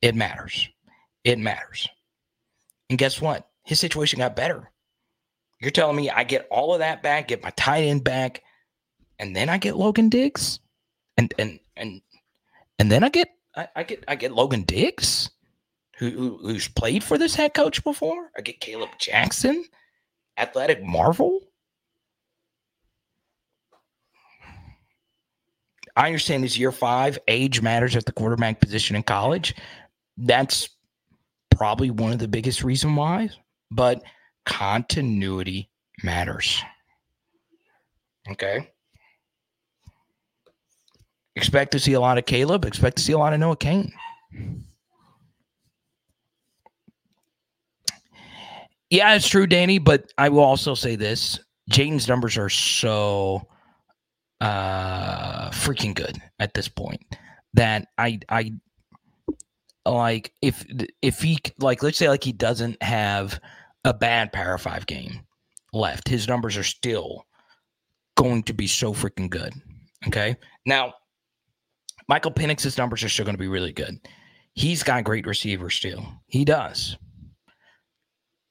It 0.00 0.14
matters. 0.14 0.68
It 1.24 1.38
matters. 1.38 1.88
And 2.90 2.98
guess 2.98 3.20
what? 3.20 3.48
His 3.64 3.80
situation 3.80 4.18
got 4.18 4.36
better. 4.36 4.70
You're 5.62 5.70
telling 5.70 5.96
me 5.96 6.10
I 6.10 6.24
get 6.24 6.48
all 6.50 6.74
of 6.74 6.80
that 6.80 7.04
back, 7.04 7.28
get 7.28 7.42
my 7.42 7.50
tight 7.50 7.84
end 7.84 8.02
back, 8.02 8.42
and 9.20 9.34
then 9.34 9.48
I 9.48 9.58
get 9.58 9.76
Logan 9.76 10.08
Diggs? 10.08 10.58
And 11.16 11.32
and 11.38 11.60
and 11.76 12.02
and 12.80 12.90
then 12.90 13.04
I 13.04 13.08
get 13.08 13.28
I, 13.54 13.68
I 13.76 13.82
get 13.84 14.04
I 14.08 14.16
get 14.16 14.32
Logan 14.32 14.64
Diggs, 14.64 15.30
who, 15.98 16.10
who 16.10 16.38
who's 16.42 16.66
played 16.66 17.04
for 17.04 17.16
this 17.16 17.36
head 17.36 17.54
coach 17.54 17.84
before. 17.84 18.30
I 18.36 18.40
get 18.40 18.58
Caleb 18.58 18.90
Jackson, 18.98 19.64
athletic 20.36 20.82
marvel. 20.82 21.38
I 25.94 26.06
understand 26.06 26.42
this 26.42 26.58
year 26.58 26.72
five, 26.72 27.18
age 27.28 27.60
matters 27.60 27.94
at 27.94 28.06
the 28.06 28.12
quarterback 28.12 28.60
position 28.60 28.96
in 28.96 29.04
college. 29.04 29.54
That's 30.16 30.70
probably 31.54 31.90
one 31.90 32.12
of 32.12 32.18
the 32.18 32.26
biggest 32.26 32.64
reason 32.64 32.96
why, 32.96 33.28
but 33.70 34.02
continuity 34.46 35.70
matters. 36.02 36.62
Okay. 38.30 38.70
Expect 41.34 41.72
to 41.72 41.80
see 41.80 41.94
a 41.94 42.00
lot 42.00 42.18
of 42.18 42.26
Caleb, 42.26 42.64
expect 42.64 42.98
to 42.98 43.02
see 43.02 43.12
a 43.12 43.18
lot 43.18 43.32
of 43.32 43.40
Noah 43.40 43.56
Cain. 43.56 43.92
Yeah, 48.90 49.14
it's 49.14 49.28
true, 49.28 49.46
Danny, 49.46 49.78
but 49.78 50.12
I 50.18 50.28
will 50.28 50.40
also 50.44 50.74
say 50.74 50.96
this. 50.96 51.40
Jaden's 51.70 52.08
numbers 52.08 52.36
are 52.36 52.50
so 52.50 53.48
uh 54.40 55.50
freaking 55.50 55.94
good 55.94 56.20
at 56.40 56.52
this 56.52 56.66
point 56.66 57.00
that 57.54 57.86
I 57.96 58.18
I 58.28 58.54
like 59.86 60.32
if 60.42 60.66
if 61.00 61.20
he 61.20 61.38
like 61.58 61.82
let's 61.82 61.96
say 61.96 62.08
like 62.08 62.24
he 62.24 62.32
doesn't 62.32 62.82
have 62.82 63.40
a 63.84 63.94
bad 63.94 64.32
Power 64.32 64.58
Five 64.58 64.86
game 64.86 65.20
left, 65.72 66.08
his 66.08 66.28
numbers 66.28 66.56
are 66.56 66.62
still 66.62 67.26
going 68.16 68.42
to 68.44 68.52
be 68.52 68.66
so 68.66 68.92
freaking 68.92 69.30
good. 69.30 69.52
Okay, 70.06 70.36
now 70.66 70.92
Michael 72.08 72.32
Penix's 72.32 72.78
numbers 72.78 73.02
are 73.02 73.08
still 73.08 73.24
going 73.24 73.34
to 73.34 73.40
be 73.40 73.48
really 73.48 73.72
good. 73.72 73.98
He's 74.54 74.82
got 74.82 75.04
great 75.04 75.26
receivers 75.26 75.74
still. 75.74 76.04
He 76.26 76.44
does, 76.44 76.96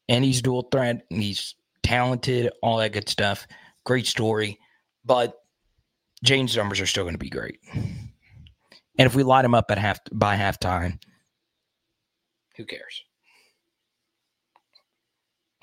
and 0.09 0.23
he's 0.23 0.41
dual 0.41 0.67
threat. 0.71 1.03
He's 1.09 1.55
talented, 1.83 2.51
all 2.63 2.77
that 2.77 2.93
good 2.93 3.09
stuff. 3.09 3.45
Great 3.85 4.07
story, 4.07 4.59
but 5.05 5.35
James' 6.23 6.55
numbers 6.55 6.79
are 6.79 6.85
still 6.85 7.03
going 7.03 7.15
to 7.15 7.19
be 7.19 7.29
great. 7.29 7.59
And 7.73 9.07
if 9.07 9.15
we 9.15 9.23
light 9.23 9.45
him 9.45 9.55
up 9.55 9.71
at 9.71 9.77
half 9.77 9.99
by 10.11 10.35
halftime, 10.35 10.99
who 12.55 12.65
cares? 12.65 13.03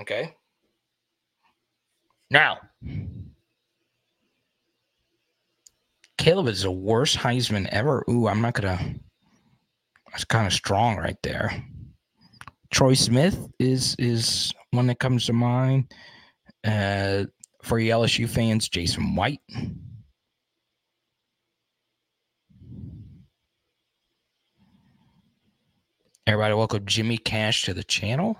Okay. 0.00 0.34
Now, 2.30 2.58
Caleb 6.18 6.48
is 6.48 6.62
the 6.62 6.70
worst 6.70 7.16
Heisman 7.16 7.66
ever. 7.68 8.04
Ooh, 8.10 8.28
I'm 8.28 8.40
not 8.40 8.54
gonna. 8.54 8.94
That's 10.10 10.24
kind 10.24 10.46
of 10.46 10.52
strong 10.52 10.96
right 10.96 11.16
there. 11.22 11.64
Troy 12.70 12.94
Smith 12.94 13.38
is 13.58 13.96
is 13.98 14.52
one 14.72 14.86
that 14.88 14.98
comes 14.98 15.26
to 15.26 15.32
mind. 15.32 15.92
Uh, 16.64 17.24
for 17.62 17.78
you 17.78 17.92
LSU 17.92 18.28
fans, 18.28 18.68
Jason 18.68 19.14
White. 19.14 19.40
Everybody, 26.26 26.54
welcome 26.54 26.84
Jimmy 26.84 27.16
Cash 27.16 27.62
to 27.62 27.74
the 27.74 27.84
channel. 27.84 28.36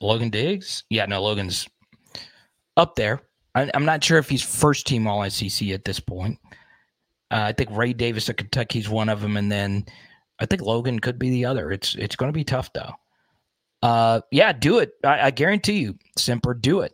Logan 0.00 0.30
Diggs? 0.30 0.84
Yeah, 0.90 1.06
no, 1.06 1.22
Logan's 1.22 1.68
up 2.76 2.96
there. 2.96 3.20
I, 3.54 3.70
am 3.74 3.84
not 3.84 4.02
sure 4.02 4.18
if 4.18 4.28
he's 4.28 4.42
first 4.42 4.86
team 4.86 5.06
All 5.06 5.28
SEC 5.28 5.68
at 5.68 5.84
this 5.84 6.00
point. 6.00 6.38
Uh, 7.30 7.46
I 7.48 7.52
think 7.52 7.70
Ray 7.72 7.92
Davis 7.92 8.28
of 8.28 8.36
Kentucky's 8.36 8.88
one 8.88 9.08
of 9.08 9.20
them, 9.20 9.36
and 9.36 9.50
then 9.50 9.86
I 10.38 10.46
think 10.46 10.62
Logan 10.62 10.98
could 10.98 11.18
be 11.18 11.30
the 11.30 11.44
other. 11.44 11.70
It's 11.70 11.94
it's 11.94 12.16
going 12.16 12.32
to 12.32 12.36
be 12.36 12.44
tough 12.44 12.72
though. 12.72 12.92
Uh, 13.82 14.20
yeah, 14.30 14.52
do 14.52 14.78
it. 14.78 14.92
I, 15.04 15.26
I 15.26 15.30
guarantee 15.30 15.78
you, 15.78 15.96
Semper, 16.16 16.54
do 16.54 16.80
it. 16.80 16.92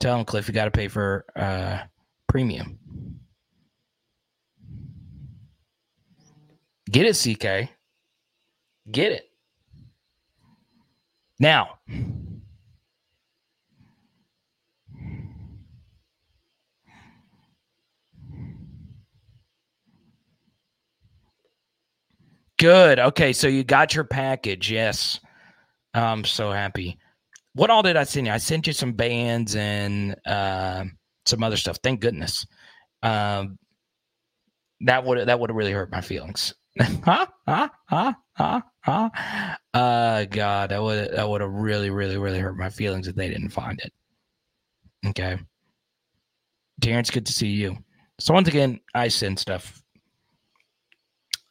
Tell 0.00 0.18
him, 0.18 0.24
Cliff, 0.24 0.48
you 0.48 0.54
got 0.54 0.66
to 0.66 0.70
pay 0.70 0.88
for 0.88 1.24
uh, 1.34 1.80
premium. 2.28 2.78
Get 6.90 7.06
it, 7.06 7.14
CK. 7.14 7.70
Get 8.90 9.12
it. 9.12 9.25
Now, 11.38 11.78
good. 22.58 22.98
Okay, 22.98 23.32
so 23.32 23.48
you 23.48 23.64
got 23.64 23.94
your 23.94 24.04
package. 24.04 24.70
Yes. 24.70 25.20
I'm 25.94 26.24
so 26.24 26.52
happy. 26.52 26.98
What 27.54 27.70
all 27.70 27.82
did 27.82 27.96
I 27.96 28.04
send 28.04 28.26
you? 28.26 28.32
I 28.32 28.38
sent 28.38 28.66
you 28.66 28.72
some 28.74 28.92
bands 28.92 29.56
and 29.56 30.14
uh, 30.26 30.84
some 31.24 31.42
other 31.42 31.56
stuff. 31.56 31.78
Thank 31.82 32.00
goodness. 32.00 32.46
Um, 33.02 33.58
that 34.80 35.04
would 35.04 35.26
that 35.26 35.40
would 35.40 35.50
have 35.50 35.56
really 35.56 35.72
hurt 35.72 35.90
my 35.90 36.02
feelings. 36.02 36.54
huh? 36.80 37.26
Huh? 37.48 37.68
Huh? 37.88 38.12
Huh? 38.34 38.60
Huh? 38.86 39.10
Uh, 39.74 40.24
God, 40.26 40.70
that 40.70 40.80
would 40.80 41.10
that 41.12 41.28
would 41.28 41.40
have 41.40 41.52
really, 41.52 41.90
really, 41.90 42.16
really 42.16 42.38
hurt 42.38 42.56
my 42.56 42.70
feelings 42.70 43.08
if 43.08 43.16
they 43.16 43.28
didn't 43.28 43.50
find 43.50 43.80
it. 43.80 43.92
Okay. 45.08 45.38
Terrence, 46.80 47.10
good 47.10 47.26
to 47.26 47.32
see 47.32 47.48
you. 47.48 47.76
So 48.20 48.32
once 48.32 48.46
again, 48.46 48.78
I 48.94 49.08
send 49.08 49.38
stuff. 49.40 49.82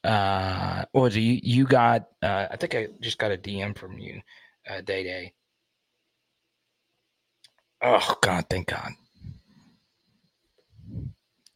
Uh, 0.03 0.85
what 0.93 1.01
was 1.01 1.15
it? 1.17 1.21
You, 1.21 1.39
you 1.43 1.65
got? 1.65 2.07
Uh, 2.21 2.47
I 2.49 2.55
think 2.55 2.73
I 2.73 2.87
just 3.01 3.17
got 3.17 3.31
a 3.31 3.37
DM 3.37 3.77
from 3.77 3.99
you, 3.99 4.21
uh, 4.69 4.79
Day 4.81 5.03
Day. 5.03 5.33
Oh 7.81 8.17
God, 8.21 8.45
thank 8.49 8.67
God. 8.67 8.91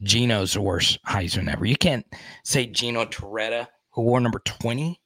Gino's 0.02 0.52
the 0.52 0.60
worst 0.60 0.98
Heisman 1.06 1.50
ever. 1.50 1.64
You 1.64 1.76
can't 1.76 2.06
say 2.44 2.66
Gino 2.66 3.06
Torretta, 3.06 3.66
who 3.90 4.02
wore 4.02 4.20
number 4.20 4.40
20. 4.40 4.99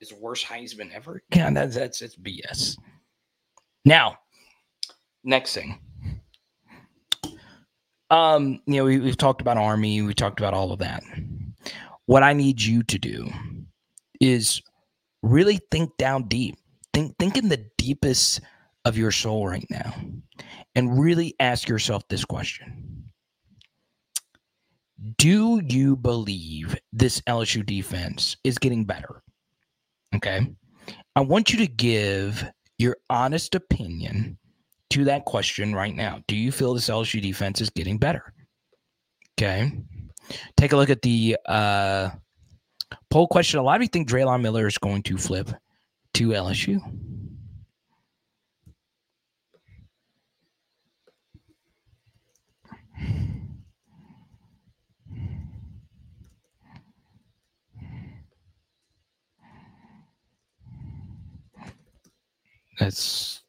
Is 0.00 0.10
the 0.10 0.16
worst 0.16 0.46
Heisman 0.46 0.92
ever. 0.92 1.22
Yeah, 1.34 1.50
that's 1.50 1.74
that's 1.74 2.02
it's 2.02 2.16
BS. 2.16 2.76
Now, 3.84 4.18
next 5.24 5.54
thing. 5.54 5.78
Um, 8.10 8.60
you 8.66 8.76
know, 8.76 8.84
we, 8.84 8.98
we've 8.98 9.16
talked 9.16 9.40
about 9.40 9.56
Army, 9.56 10.00
we 10.02 10.14
talked 10.14 10.38
about 10.38 10.54
all 10.54 10.72
of 10.72 10.78
that. 10.78 11.02
What 12.06 12.22
I 12.22 12.32
need 12.32 12.62
you 12.62 12.84
to 12.84 12.98
do 12.98 13.28
is 14.20 14.62
really 15.22 15.60
think 15.70 15.96
down 15.96 16.28
deep. 16.28 16.56
Think 16.94 17.16
think 17.18 17.36
in 17.36 17.48
the 17.48 17.66
deepest 17.78 18.40
of 18.84 18.96
your 18.96 19.10
soul 19.10 19.48
right 19.48 19.66
now 19.68 19.92
and 20.76 21.00
really 21.00 21.34
ask 21.40 21.68
yourself 21.68 22.06
this 22.08 22.24
question. 22.24 23.04
Do 25.18 25.60
you 25.66 25.96
believe 25.96 26.78
this 26.92 27.20
LSU 27.22 27.66
defense 27.66 28.36
is 28.44 28.58
getting 28.58 28.84
better? 28.84 29.22
Okay. 30.16 30.46
I 31.14 31.20
want 31.20 31.52
you 31.52 31.58
to 31.58 31.66
give 31.66 32.44
your 32.78 32.96
honest 33.10 33.54
opinion 33.54 34.38
to 34.90 35.04
that 35.04 35.24
question 35.24 35.74
right 35.74 35.94
now. 35.94 36.20
Do 36.28 36.36
you 36.36 36.52
feel 36.52 36.74
this 36.74 36.88
LSU 36.88 37.20
defense 37.20 37.60
is 37.60 37.70
getting 37.70 37.98
better? 37.98 38.32
Okay. 39.38 39.72
Take 40.56 40.72
a 40.72 40.76
look 40.76 40.90
at 40.90 41.02
the 41.02 41.36
uh, 41.46 42.10
poll 43.10 43.28
question. 43.28 43.60
A 43.60 43.62
lot 43.62 43.76
of 43.76 43.82
you 43.82 43.88
think 43.88 44.08
Drelon 44.08 44.42
Miller 44.42 44.66
is 44.66 44.78
going 44.78 45.02
to 45.04 45.16
flip 45.16 45.50
to 46.14 46.28
LSU. 46.28 46.80
That's 62.78 63.42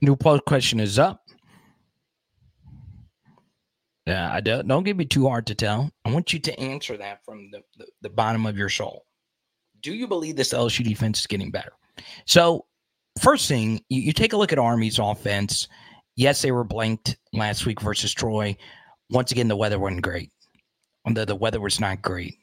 New 0.00 0.14
poll 0.14 0.38
question 0.38 0.78
is 0.78 0.98
up. 0.98 1.24
Yeah, 4.06 4.32
I 4.32 4.40
don't 4.40 4.66
don't 4.66 4.84
give 4.84 4.96
me 4.96 5.04
too 5.04 5.28
hard 5.28 5.46
to 5.48 5.54
tell. 5.54 5.90
I 6.04 6.12
want 6.12 6.32
you 6.32 6.38
to 6.38 6.58
answer 6.58 6.96
that 6.96 7.24
from 7.24 7.50
the, 7.50 7.62
the, 7.76 7.86
the 8.02 8.10
bottom 8.10 8.46
of 8.46 8.56
your 8.56 8.68
soul. 8.68 9.04
Do 9.82 9.92
you 9.92 10.06
believe 10.06 10.36
this 10.36 10.54
LSU 10.54 10.84
defense 10.84 11.20
is 11.20 11.26
getting 11.26 11.50
better? 11.50 11.72
So 12.26 12.66
first 13.18 13.48
thing, 13.48 13.80
you, 13.88 14.00
you 14.00 14.12
take 14.12 14.32
a 14.32 14.36
look 14.36 14.52
at 14.52 14.58
Army's 14.58 14.98
offense. 14.98 15.68
Yes, 16.16 16.42
they 16.42 16.52
were 16.52 16.64
blanked 16.64 17.16
last 17.32 17.64
week 17.66 17.80
versus 17.80 18.12
Troy. 18.12 18.56
Once 19.10 19.32
again, 19.32 19.48
the 19.48 19.56
weather 19.56 19.78
wasn't 19.78 20.02
great. 20.02 20.30
The, 21.06 21.24
the 21.24 21.36
weather 21.36 21.60
was 21.60 21.80
not 21.80 22.02
great. 22.02 22.36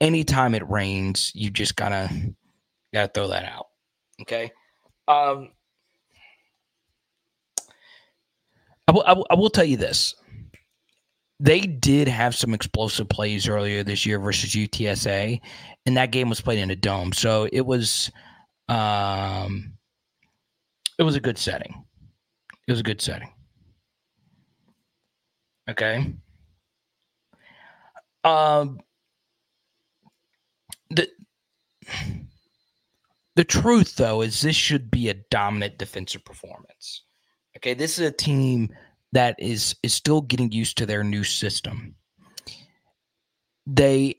Anytime 0.00 0.54
it 0.54 0.68
rains, 0.68 1.32
you 1.34 1.50
just 1.50 1.76
gotta 1.76 2.08
gotta 2.92 3.10
throw 3.12 3.28
that 3.28 3.44
out. 3.44 3.66
Okay. 4.20 4.52
Um, 5.08 5.50
I 8.88 8.92
will, 8.92 9.04
I 9.06 9.12
will, 9.12 9.26
I 9.30 9.34
will 9.34 9.50
tell 9.50 9.64
you 9.64 9.76
this. 9.76 10.14
They 11.40 11.60
did 11.60 12.06
have 12.06 12.36
some 12.36 12.54
explosive 12.54 13.08
plays 13.08 13.48
earlier 13.48 13.82
this 13.82 14.06
year 14.06 14.20
versus 14.20 14.50
UTSA, 14.50 15.40
and 15.86 15.96
that 15.96 16.12
game 16.12 16.28
was 16.28 16.40
played 16.40 16.60
in 16.60 16.70
a 16.70 16.76
dome. 16.76 17.12
So 17.12 17.48
it 17.52 17.66
was 17.66 18.10
um, 18.68 19.74
it 20.98 21.02
was 21.02 21.16
a 21.16 21.20
good 21.20 21.38
setting. 21.38 21.84
It 22.66 22.72
was 22.72 22.80
a 22.80 22.84
good 22.84 23.00
setting. 23.00 23.32
Okay. 25.68 26.14
Um, 28.24 28.80
the 30.90 31.08
the 33.34 33.44
truth 33.44 33.96
though 33.96 34.22
is 34.22 34.40
this 34.40 34.56
should 34.56 34.90
be 34.90 35.08
a 35.08 35.14
dominant 35.30 35.78
defensive 35.78 36.24
performance. 36.24 37.02
Okay, 37.56 37.74
this 37.74 37.98
is 37.98 38.06
a 38.06 38.12
team 38.12 38.70
that 39.12 39.36
is 39.38 39.74
is 39.82 39.92
still 39.92 40.20
getting 40.20 40.52
used 40.52 40.78
to 40.78 40.86
their 40.86 41.02
new 41.02 41.24
system. 41.24 41.94
They 43.66 44.16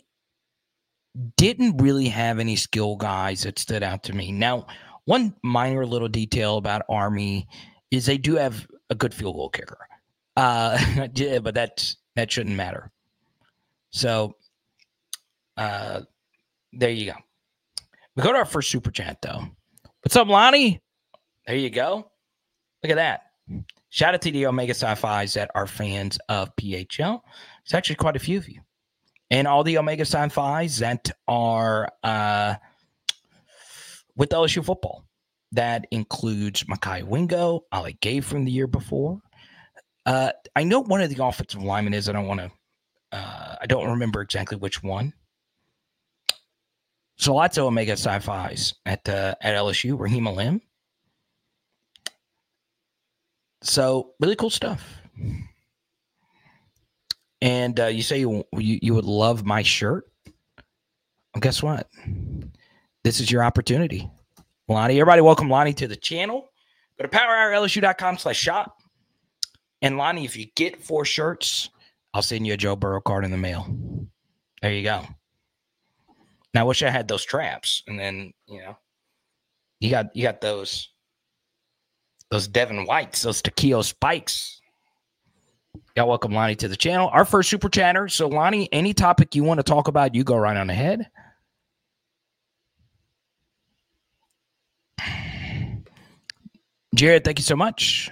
didn't 1.38 1.78
really 1.78 2.08
have 2.10 2.40
any 2.40 2.56
skill 2.56 2.96
guys 2.96 3.44
that 3.44 3.60
stood 3.60 3.84
out 3.84 4.04
to 4.04 4.14
me. 4.14 4.32
Now, 4.32 4.66
one 5.06 5.36
minor 5.44 5.86
little 5.86 6.08
detail 6.08 6.58
about 6.58 6.84
Army 6.90 7.48
is 7.92 8.06
they 8.06 8.18
do 8.18 8.36
have 8.36 8.66
a 8.90 8.96
good 8.96 9.14
field 9.14 9.36
goal 9.36 9.50
kicker. 9.50 9.78
Uh, 10.36 11.08
yeah, 11.16 11.40
but 11.40 11.56
that 11.56 11.96
that 12.16 12.32
shouldn't 12.32 12.56
matter. 12.56 12.92
So, 13.92 14.36
uh, 15.58 16.02
there 16.72 16.90
you 16.90 17.12
go. 17.12 17.18
We 18.16 18.24
go 18.24 18.32
to 18.32 18.40
our 18.40 18.46
first 18.46 18.70
super 18.70 18.92
chat 18.92 19.22
though. 19.22 19.44
What's 20.02 20.16
up, 20.16 20.28
Lonnie? 20.28 20.82
There 21.46 21.56
you 21.56 21.70
go. 21.70 22.12
Look 22.82 22.92
at 22.92 22.96
that. 22.96 23.22
Shout 23.90 24.16
out 24.16 24.22
to 24.24 24.32
the 24.32 24.48
Omega 24.48 24.74
Psi 24.74 24.96
Phi's 24.96 25.34
that 25.36 25.52
are 25.54 25.68
fans 25.68 26.18
of 26.30 26.56
PHL. 26.56 27.22
It's 27.64 27.74
actually 27.74 27.98
quite 27.98 28.16
a 28.16 28.20
few 28.20 28.38
of 28.38 28.50
you 28.50 28.62
and 29.34 29.48
all 29.48 29.64
the 29.64 29.80
Omega 29.80 30.06
Psi 30.06 30.30
Phi's 30.30 30.78
that 30.78 31.10
are 31.28 31.90
uh, 32.04 32.54
with 34.16 34.30
LSU 34.30 34.64
football. 34.64 35.06
That 35.54 35.88
includes 35.90 36.64
Mekhi 36.66 37.04
Wingo, 37.04 37.62
Ali 37.72 37.98
Gaye 38.00 38.22
from 38.22 38.46
the 38.46 38.52
year 38.52 38.68
before. 38.68 39.20
Uh, 40.06 40.32
I 40.56 40.64
know 40.64 40.82
one 40.82 41.02
of 41.02 41.10
the 41.14 41.24
offensive 41.24 41.64
linemen 41.64 41.96
is. 41.96 42.10
I 42.10 42.12
don't 42.12 42.28
want 42.28 42.42
to. 42.42 42.52
Uh, 43.12 43.56
I 43.60 43.66
don't 43.66 43.90
remember 43.90 44.22
exactly 44.22 44.58
which 44.58 44.84
one. 44.84 45.14
So 47.18 47.34
lots 47.34 47.58
of 47.58 47.66
Omega 47.66 47.98
Psi 47.98 48.20
Phi's 48.20 48.76
at 48.86 49.08
uh, 49.10 49.34
at 49.42 49.56
LSU. 49.56 50.00
Raheem 50.00 50.28
Alim. 50.28 50.62
So 53.64 54.12
really 54.20 54.36
cool 54.36 54.52
stuff. 54.52 54.84
And 57.44 57.78
uh, 57.78 57.88
you 57.88 58.02
say 58.04 58.22
you, 58.22 58.46
you, 58.54 58.80
you 58.82 58.94
would 58.94 59.04
love 59.04 59.46
my 59.46 59.64
shirt. 59.64 60.06
Well, 61.36 61.42
guess 61.42 61.62
what? 61.62 61.90
This 63.04 63.20
is 63.20 63.30
your 63.30 63.44
opportunity. 63.44 64.10
Lonnie, 64.70 64.98
everybody, 64.98 65.22
welcome 65.22 65.50
Lonnie 65.50 65.74
to 65.74 65.90
the 65.90 65.98
channel. 65.98 66.50
Go 66.98 67.06
to 67.06 67.10
powerhourlsu.com 67.10 68.18
slash 68.18 68.40
shop. 68.40 68.78
And 69.82 69.98
Lonnie, 69.98 70.24
if 70.24 70.38
you 70.38 70.46
get 70.56 70.82
four 70.82 71.04
shirts, 71.04 71.70
I'll 72.14 72.22
send 72.22 72.48
you 72.48 72.54
a 72.54 72.58
Joe 72.58 72.78
Burrow 72.78 73.02
card 73.02 73.26
in 73.26 73.32
the 73.32 73.38
mail. 73.38 73.68
There 74.62 74.72
you 74.72 74.84
go. 74.84 75.06
Now 76.54 76.62
I 76.62 76.64
wish 76.64 76.82
I 76.82 76.90
had 76.90 77.10
those 77.10 77.26
traps. 77.26 77.84
And 77.88 78.00
then, 78.00 78.32
you 78.48 78.62
know, 78.62 78.78
you 79.82 79.90
got 79.90 80.16
you 80.16 80.24
got 80.24 80.40
those 80.40 80.88
those 82.32 82.48
Devin 82.48 82.86
Whites, 82.86 83.22
those 83.22 83.42
Takeo 83.42 83.82
Spikes. 83.82 84.62
Y'all 85.96 86.08
welcome 86.08 86.34
Lonnie 86.34 86.56
to 86.56 86.68
the 86.68 86.76
channel. 86.76 87.10
Our 87.10 87.26
first 87.26 87.50
super 87.50 87.70
chatter. 87.70 88.08
So, 88.08 88.28
Lonnie, 88.28 88.68
any 88.72 88.94
topic 88.94 89.36
you 89.36 89.44
want 89.44 89.60
to 89.60 89.64
talk 89.64 89.88
about, 89.88 90.16
you 90.16 90.24
go 90.24 90.36
right 90.36 90.58
on 90.58 90.70
ahead. 90.70 91.08
Jared, 96.96 97.24
thank 97.24 97.40
you 97.40 97.44
so 97.44 97.56
much. 97.56 98.12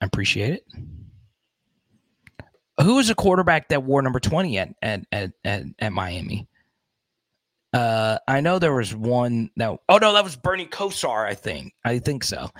I 0.00 0.06
appreciate 0.06 0.54
it. 0.54 0.64
Who 2.82 2.96
was 2.96 3.08
a 3.10 3.14
quarterback 3.14 3.68
that 3.68 3.84
wore 3.84 4.02
number 4.02 4.20
20 4.20 4.58
at 4.58 4.74
at 4.82 5.04
at, 5.12 5.32
at, 5.44 5.64
at 5.78 5.92
Miami? 5.92 6.48
Uh, 7.72 8.18
I 8.26 8.40
know 8.40 8.58
there 8.58 8.74
was 8.74 8.94
one 8.94 9.50
that 9.56 9.78
oh 9.88 9.98
no, 9.98 10.12
that 10.12 10.24
was 10.24 10.36
Bernie 10.36 10.66
Kosar, 10.66 11.26
I 11.26 11.34
think. 11.34 11.74
I 11.84 11.98
think 11.98 12.24
so. 12.24 12.50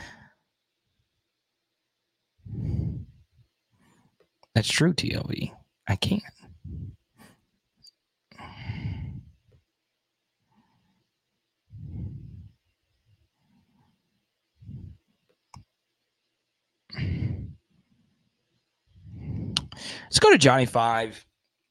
That's 4.54 4.68
true, 4.68 4.92
TLV. 4.92 5.50
I 5.88 5.96
can't. 5.96 6.22
Let's 20.04 20.20
go 20.20 20.30
to 20.30 20.38
Johnny 20.38 20.66
Five. 20.66 21.26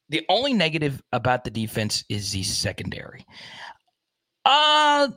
The 0.10 0.26
only 0.28 0.54
negative 0.54 1.02
about 1.14 1.46
the 1.46 1.50
defense 1.50 2.04
is 2.10 2.32
the 2.32 2.44
secondary. 2.44 3.26
Uh 4.46 5.08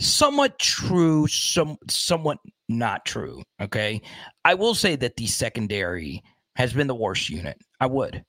somewhat 0.00 0.58
true, 0.58 1.26
some 1.26 1.76
somewhat 1.88 2.38
not 2.68 3.04
true. 3.04 3.42
Okay. 3.60 4.00
I 4.44 4.54
will 4.54 4.74
say 4.74 4.96
that 4.96 5.16
the 5.16 5.26
secondary 5.26 6.22
has 6.56 6.72
been 6.72 6.86
the 6.86 6.94
worst 6.94 7.28
unit. 7.30 7.58
I 7.80 7.86
would. 7.86 8.24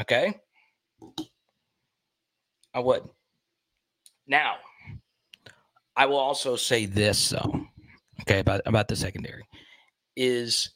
Okay. 0.00 0.34
I 2.74 2.80
would. 2.80 3.02
Now, 4.26 4.54
I 5.96 6.06
will 6.06 6.18
also 6.18 6.56
say 6.56 6.86
this 6.86 7.30
though, 7.30 7.66
okay, 8.22 8.40
about, 8.40 8.62
about 8.64 8.88
the 8.88 8.96
secondary 8.96 9.44
is 10.16 10.70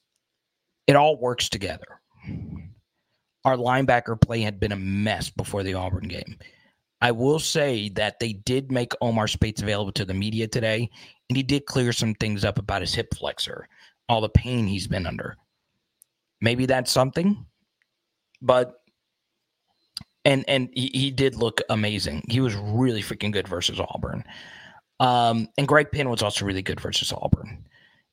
it 0.87 0.97
all 0.97 1.19
works 1.19 1.49
together. 1.49 2.01
Our 3.45 3.57
linebacker 3.57 4.21
play 4.21 4.41
had 4.41 4.59
been 4.59 4.73
a 4.73 4.77
mess 4.77 5.31
before 5.31 5.63
the 5.63 5.75
Auburn 5.75 6.09
game. 6.09 6.37
I 7.01 7.11
will 7.11 7.39
say 7.39 7.91
that 7.91 8.19
they 8.21 8.33
did 8.33 8.73
make 8.73 8.93
Omar 9.01 9.29
Speights 9.29 9.63
available 9.63 9.93
to 9.93 10.05
the 10.05 10.15
media 10.15 10.47
today, 10.47 10.91
and 11.29 11.37
he 11.37 11.43
did 11.43 11.67
clear 11.67 11.93
some 11.93 12.15
things 12.15 12.45
up 12.45 12.59
about 12.59 12.81
his 12.81 12.95
hip 12.95 13.15
flexor, 13.15 13.69
all 14.09 14.21
the 14.21 14.29
pain 14.29 14.67
he's 14.67 14.87
been 14.87 15.07
under. 15.07 15.37
Maybe 16.41 16.67
that's 16.67 16.91
something, 16.91 17.45
but 18.41 18.81
and 20.25 20.45
and 20.49 20.69
he, 20.75 20.91
he 20.93 21.11
did 21.11 21.37
look 21.37 21.61
amazing. 21.71 22.25
He 22.29 22.41
was 22.41 22.55
really 22.55 23.03
freaking 23.03 23.33
good 23.33 23.49
versus 23.49 23.81
Auburn. 23.81 24.25
Um, 24.99 25.49
and 25.59 25.69
Greg 25.69 25.91
Penn 25.93 26.09
was 26.09 26.23
also 26.23 26.45
really 26.45 26.63
good 26.63 26.81
versus 26.81 27.13
Auburn. 27.13 27.67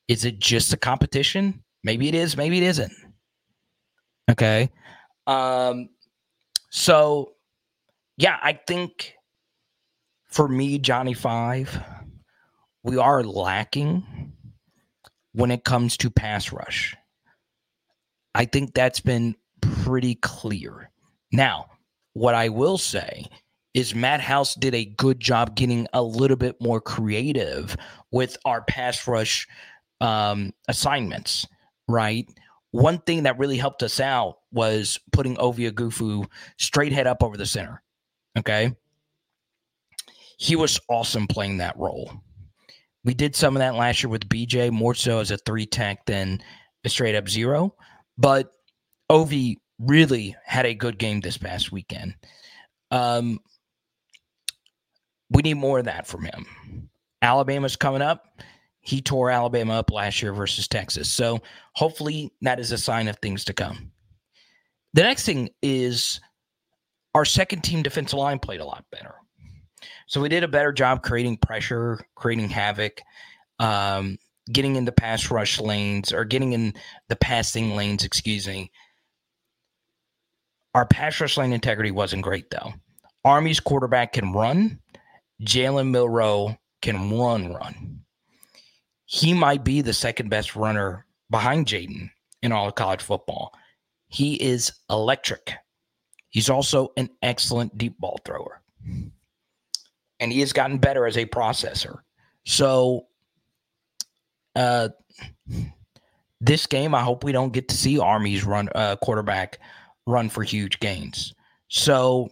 Is 0.08 0.24
it 0.24 0.38
just 0.38 0.72
a 0.72 0.76
competition? 0.76 1.62
Maybe 1.82 2.08
it 2.08 2.14
is, 2.14 2.36
maybe 2.36 2.58
it 2.58 2.64
isn't. 2.64 2.92
Okay. 4.30 4.70
Um, 5.26 5.88
so 6.70 7.33
yeah, 8.16 8.38
I 8.42 8.54
think 8.66 9.14
for 10.26 10.48
me, 10.48 10.78
Johnny 10.78 11.14
Five, 11.14 11.80
we 12.82 12.96
are 12.98 13.22
lacking 13.22 14.32
when 15.32 15.50
it 15.50 15.64
comes 15.64 15.96
to 15.98 16.10
pass 16.10 16.52
rush. 16.52 16.96
I 18.34 18.44
think 18.44 18.74
that's 18.74 19.00
been 19.00 19.36
pretty 19.60 20.16
clear. 20.16 20.90
Now, 21.32 21.66
what 22.14 22.34
I 22.34 22.48
will 22.48 22.78
say 22.78 23.26
is 23.74 23.94
Matt 23.94 24.20
House 24.20 24.54
did 24.54 24.74
a 24.74 24.84
good 24.84 25.18
job 25.20 25.56
getting 25.56 25.86
a 25.92 26.02
little 26.02 26.36
bit 26.36 26.56
more 26.60 26.80
creative 26.80 27.76
with 28.12 28.36
our 28.44 28.62
pass 28.62 29.06
rush 29.06 29.48
um, 30.00 30.52
assignments, 30.68 31.46
right? 31.88 32.28
One 32.70 32.98
thing 32.98 33.24
that 33.24 33.38
really 33.38 33.56
helped 33.56 33.82
us 33.82 34.00
out 34.00 34.38
was 34.52 34.98
putting 35.12 35.38
Ovie 35.38 35.70
Oghoufo 35.70 36.26
straight 36.58 36.92
head 36.92 37.06
up 37.06 37.22
over 37.22 37.36
the 37.36 37.46
center. 37.46 37.83
Okay. 38.38 38.74
He 40.36 40.56
was 40.56 40.80
awesome 40.88 41.26
playing 41.26 41.58
that 41.58 41.78
role. 41.78 42.12
We 43.04 43.14
did 43.14 43.36
some 43.36 43.54
of 43.56 43.60
that 43.60 43.74
last 43.74 44.02
year 44.02 44.10
with 44.10 44.28
BJ, 44.28 44.70
more 44.70 44.94
so 44.94 45.20
as 45.20 45.30
a 45.30 45.36
three 45.38 45.66
tech 45.66 46.06
than 46.06 46.42
a 46.84 46.88
straight 46.88 47.14
up 47.14 47.28
zero. 47.28 47.74
But 48.18 48.52
Ovie 49.10 49.60
really 49.78 50.34
had 50.44 50.66
a 50.66 50.74
good 50.74 50.98
game 50.98 51.20
this 51.20 51.36
past 51.36 51.70
weekend. 51.70 52.14
Um, 52.90 53.40
we 55.30 55.42
need 55.42 55.54
more 55.54 55.78
of 55.80 55.84
that 55.86 56.06
from 56.06 56.24
him. 56.24 56.46
Alabama's 57.22 57.76
coming 57.76 58.02
up. 58.02 58.40
He 58.80 59.00
tore 59.00 59.30
Alabama 59.30 59.74
up 59.74 59.90
last 59.90 60.22
year 60.22 60.32
versus 60.32 60.68
Texas. 60.68 61.10
So 61.10 61.40
hopefully 61.74 62.32
that 62.42 62.60
is 62.60 62.70
a 62.70 62.78
sign 62.78 63.08
of 63.08 63.16
things 63.16 63.44
to 63.46 63.52
come. 63.54 63.90
The 64.92 65.02
next 65.02 65.24
thing 65.24 65.48
is 65.62 66.20
our 67.14 67.24
second 67.24 67.62
team 67.62 67.82
defensive 67.82 68.18
line 68.18 68.38
played 68.38 68.60
a 68.60 68.64
lot 68.64 68.84
better. 68.90 69.14
So 70.06 70.20
we 70.20 70.28
did 70.28 70.44
a 70.44 70.48
better 70.48 70.72
job 70.72 71.02
creating 71.02 71.38
pressure, 71.38 72.04
creating 72.14 72.48
havoc, 72.48 73.00
um, 73.58 74.18
getting 74.52 74.76
in 74.76 74.84
the 74.84 74.92
pass 74.92 75.30
rush 75.30 75.60
lanes 75.60 76.12
or 76.12 76.24
getting 76.24 76.52
in 76.52 76.74
the 77.08 77.16
passing 77.16 77.76
lanes, 77.76 78.04
excuse 78.04 78.46
me. 78.46 78.70
Our 80.74 80.86
pass 80.86 81.20
rush 81.20 81.36
lane 81.36 81.52
integrity 81.52 81.90
wasn't 81.90 82.22
great 82.22 82.50
though. 82.50 82.72
Army's 83.24 83.60
quarterback 83.60 84.14
can 84.14 84.32
run. 84.32 84.80
Jalen 85.42 85.90
Milroe 85.90 86.56
can 86.82 87.16
run, 87.16 87.52
run. 87.52 88.00
He 89.06 89.32
might 89.32 89.64
be 89.64 89.80
the 89.80 89.92
second 89.92 90.28
best 90.28 90.56
runner 90.56 91.06
behind 91.30 91.66
Jayden 91.66 92.10
in 92.42 92.52
all 92.52 92.68
of 92.68 92.74
college 92.74 93.02
football. 93.02 93.52
He 94.08 94.34
is 94.34 94.72
electric. 94.90 95.54
He's 96.34 96.50
also 96.50 96.92
an 96.96 97.10
excellent 97.22 97.78
deep 97.78 97.96
ball 98.00 98.18
thrower. 98.24 98.60
And 100.18 100.32
he 100.32 100.40
has 100.40 100.52
gotten 100.52 100.78
better 100.78 101.06
as 101.06 101.16
a 101.16 101.26
processor. 101.26 101.98
So, 102.44 103.06
uh, 104.56 104.88
this 106.40 106.66
game, 106.66 106.92
I 106.92 107.02
hope 107.02 107.22
we 107.22 107.30
don't 107.30 107.52
get 107.52 107.68
to 107.68 107.76
see 107.76 108.00
Army's 108.00 108.44
run 108.44 108.68
uh, 108.74 108.96
quarterback 108.96 109.60
run 110.08 110.28
for 110.28 110.42
huge 110.42 110.80
gains. 110.80 111.34
So, 111.68 112.30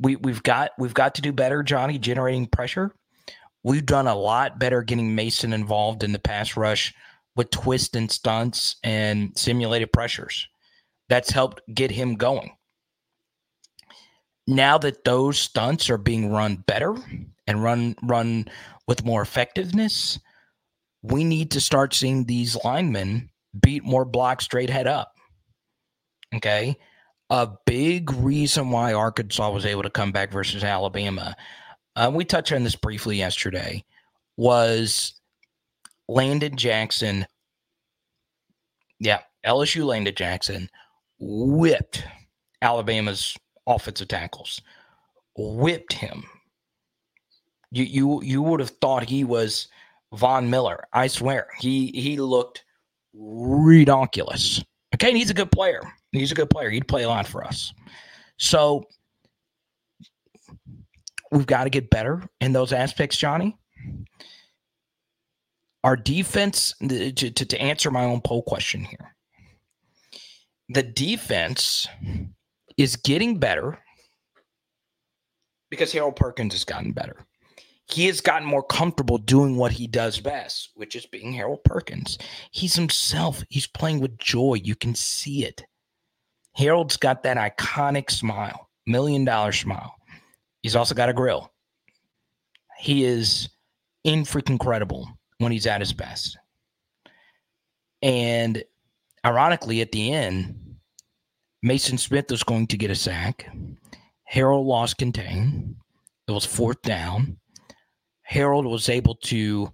we 0.00 0.16
we've 0.16 0.42
got 0.42 0.72
we've 0.78 0.94
got 0.94 1.14
to 1.14 1.22
do 1.22 1.32
better, 1.32 1.62
Johnny, 1.62 1.98
generating 1.98 2.46
pressure. 2.46 2.94
We've 3.62 3.86
done 3.86 4.06
a 4.06 4.14
lot 4.14 4.58
better 4.58 4.82
getting 4.82 5.16
Maason 5.16 5.54
involved 5.54 6.04
in 6.04 6.12
the 6.12 6.18
pass 6.18 6.58
rush 6.58 6.92
with 7.36 7.50
twists 7.50 7.96
and 7.96 8.10
stunts 8.10 8.76
and 8.84 9.32
simulated 9.34 9.94
pressures. 9.94 10.46
That's 11.08 11.30
helped 11.30 11.62
get 11.72 11.90
him 11.90 12.16
going. 12.16 12.52
Now 14.50 14.78
that 14.78 15.04
those 15.04 15.38
stunts 15.38 15.88
are 15.90 15.98
being 15.98 16.30
run 16.30 16.56
better 16.66 16.96
and 17.46 17.62
run 17.62 17.96
run 18.02 18.46
with 18.86 19.04
more 19.04 19.22
effectiveness, 19.22 20.18
we 21.02 21.24
need 21.24 21.52
to 21.52 21.60
start 21.60 21.94
seeing 21.94 22.24
these 22.24 22.56
linemen 22.64 23.30
beat 23.60 23.84
more 23.84 24.04
blocks 24.04 24.44
straight 24.44 24.70
head 24.70 24.86
up. 24.86 25.14
Okay 26.34 26.76
a 27.30 27.48
big 27.64 28.10
reason 28.12 28.70
why 28.70 28.92
Arkansas 28.92 29.50
was 29.50 29.64
able 29.64 29.84
to 29.84 29.90
come 29.90 30.10
back 30.10 30.32
versus 30.32 30.64
Alabama, 30.64 31.36
uh, 31.94 32.10
we 32.12 32.24
touched 32.24 32.52
on 32.52 32.64
this 32.64 32.74
briefly 32.74 33.16
yesterday, 33.16 33.84
was 34.36 35.14
Landon 36.08 36.56
Jackson. 36.56 37.24
Yeah, 38.98 39.20
LSU 39.46 39.84
Landon 39.84 40.14
Jackson 40.14 40.68
whipped 41.20 42.04
Alabama's 42.62 43.36
offensive 43.74 44.08
tackles, 44.08 44.60
whipped 45.36 45.92
him. 45.92 46.24
You 47.70 47.84
you 47.84 48.22
you 48.22 48.42
would 48.42 48.60
have 48.60 48.70
thought 48.80 49.08
he 49.08 49.24
was 49.24 49.68
Von 50.14 50.50
Miller. 50.50 50.84
I 50.92 51.06
swear 51.06 51.48
he 51.58 51.92
he 51.94 52.18
looked 52.18 52.64
redonkulous. 53.16 54.64
Okay, 54.94 55.12
he's 55.12 55.30
a 55.30 55.34
good 55.34 55.52
player. 55.52 55.80
He's 56.12 56.32
a 56.32 56.34
good 56.34 56.50
player. 56.50 56.70
He'd 56.70 56.88
play 56.88 57.04
a 57.04 57.08
lot 57.08 57.26
for 57.26 57.44
us. 57.44 57.72
So 58.38 58.84
we've 61.30 61.46
got 61.46 61.64
to 61.64 61.70
get 61.70 61.90
better 61.90 62.22
in 62.40 62.52
those 62.52 62.72
aspects, 62.72 63.16
Johnny. 63.16 63.56
Our 65.84 65.96
defense, 65.96 66.74
to, 66.86 67.12
to, 67.12 67.30
to 67.30 67.60
answer 67.60 67.90
my 67.90 68.04
own 68.04 68.20
poll 68.20 68.42
question 68.42 68.84
here, 68.84 69.14
the 70.68 70.82
defense 70.82 71.86
is 72.82 72.96
getting 72.96 73.38
better 73.38 73.78
because 75.70 75.92
Harold 75.92 76.16
Perkins 76.16 76.54
has 76.54 76.64
gotten 76.64 76.92
better 76.92 77.26
he 77.92 78.06
has 78.06 78.20
gotten 78.20 78.46
more 78.46 78.62
comfortable 78.62 79.18
doing 79.18 79.56
what 79.56 79.72
he 79.72 79.86
does 79.86 80.20
best, 80.20 80.70
which 80.74 80.94
is 80.94 81.06
being 81.06 81.32
Harold 81.32 81.64
Perkins. 81.64 82.18
He's 82.52 82.74
himself. 82.74 83.42
He's 83.48 83.66
playing 83.66 84.00
with 84.00 84.16
joy. 84.18 84.60
You 84.62 84.76
can 84.76 84.94
see 84.94 85.44
it. 85.44 85.64
Harold's 86.54 86.96
got 86.96 87.22
that 87.24 87.36
iconic 87.36 88.10
smile, 88.10 88.68
million 88.86 89.24
dollar 89.24 89.52
smile. 89.52 89.94
He's 90.62 90.76
also 90.76 90.94
got 90.94 91.08
a 91.08 91.12
grill. 91.12 91.52
He 92.78 93.04
is 93.04 93.48
in 94.04 94.22
freaking 94.22 94.50
incredible 94.50 95.08
when 95.38 95.52
he's 95.52 95.66
at 95.66 95.80
his 95.80 95.92
best. 95.92 96.38
And 98.02 98.62
ironically, 99.24 99.80
at 99.80 99.92
the 99.92 100.12
end, 100.12 100.69
Maason 101.64 101.98
Smith 101.98 102.30
was 102.30 102.42
going 102.42 102.66
to 102.68 102.78
get 102.78 102.90
a 102.90 102.94
sack. 102.94 103.50
Harold 104.24 104.66
lost 104.66 104.98
contain. 104.98 105.76
It 106.26 106.32
was 106.32 106.46
fourth 106.46 106.80
down. 106.82 107.36
Harold 108.22 108.64
was 108.64 108.88
able 108.88 109.16
to 109.16 109.72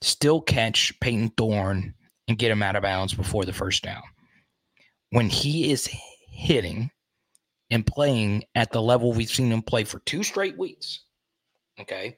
still 0.00 0.40
catch 0.40 0.98
Peyton 1.00 1.30
Thorne 1.30 1.94
and 2.28 2.38
get 2.38 2.50
him 2.50 2.62
out 2.62 2.76
of 2.76 2.82
bounds 2.82 3.14
before 3.14 3.44
the 3.44 3.52
first 3.52 3.82
down. 3.82 4.02
When 5.10 5.28
he 5.28 5.70
is 5.70 5.88
hitting 6.28 6.90
and 7.70 7.86
playing 7.86 8.44
at 8.54 8.70
the 8.70 8.80
level 8.80 9.12
we've 9.12 9.28
seen 9.28 9.50
him 9.50 9.62
play 9.62 9.84
for 9.84 10.00
two 10.00 10.22
straight 10.22 10.56
weeks, 10.56 11.04
okay, 11.80 12.16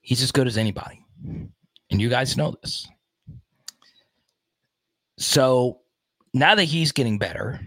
he's 0.00 0.22
as 0.22 0.32
good 0.32 0.46
as 0.46 0.58
anybody. 0.58 1.04
And 1.24 2.00
you 2.00 2.08
guys 2.08 2.36
know 2.36 2.54
this. 2.62 2.88
So 5.18 5.80
now 6.34 6.54
that 6.54 6.64
he's 6.64 6.92
getting 6.92 7.18
better, 7.18 7.60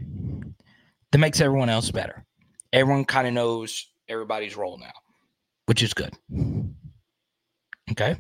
that 1.11 1.17
makes 1.17 1.41
everyone 1.41 1.69
else 1.69 1.91
better. 1.91 2.25
Everyone 2.71 3.05
kind 3.05 3.27
of 3.27 3.33
knows 3.33 3.87
everybody's 4.09 4.55
role 4.55 4.77
now 4.77 4.91
which 5.65 5.83
is 5.83 5.93
good. 5.93 6.13
Okay. 7.91 8.19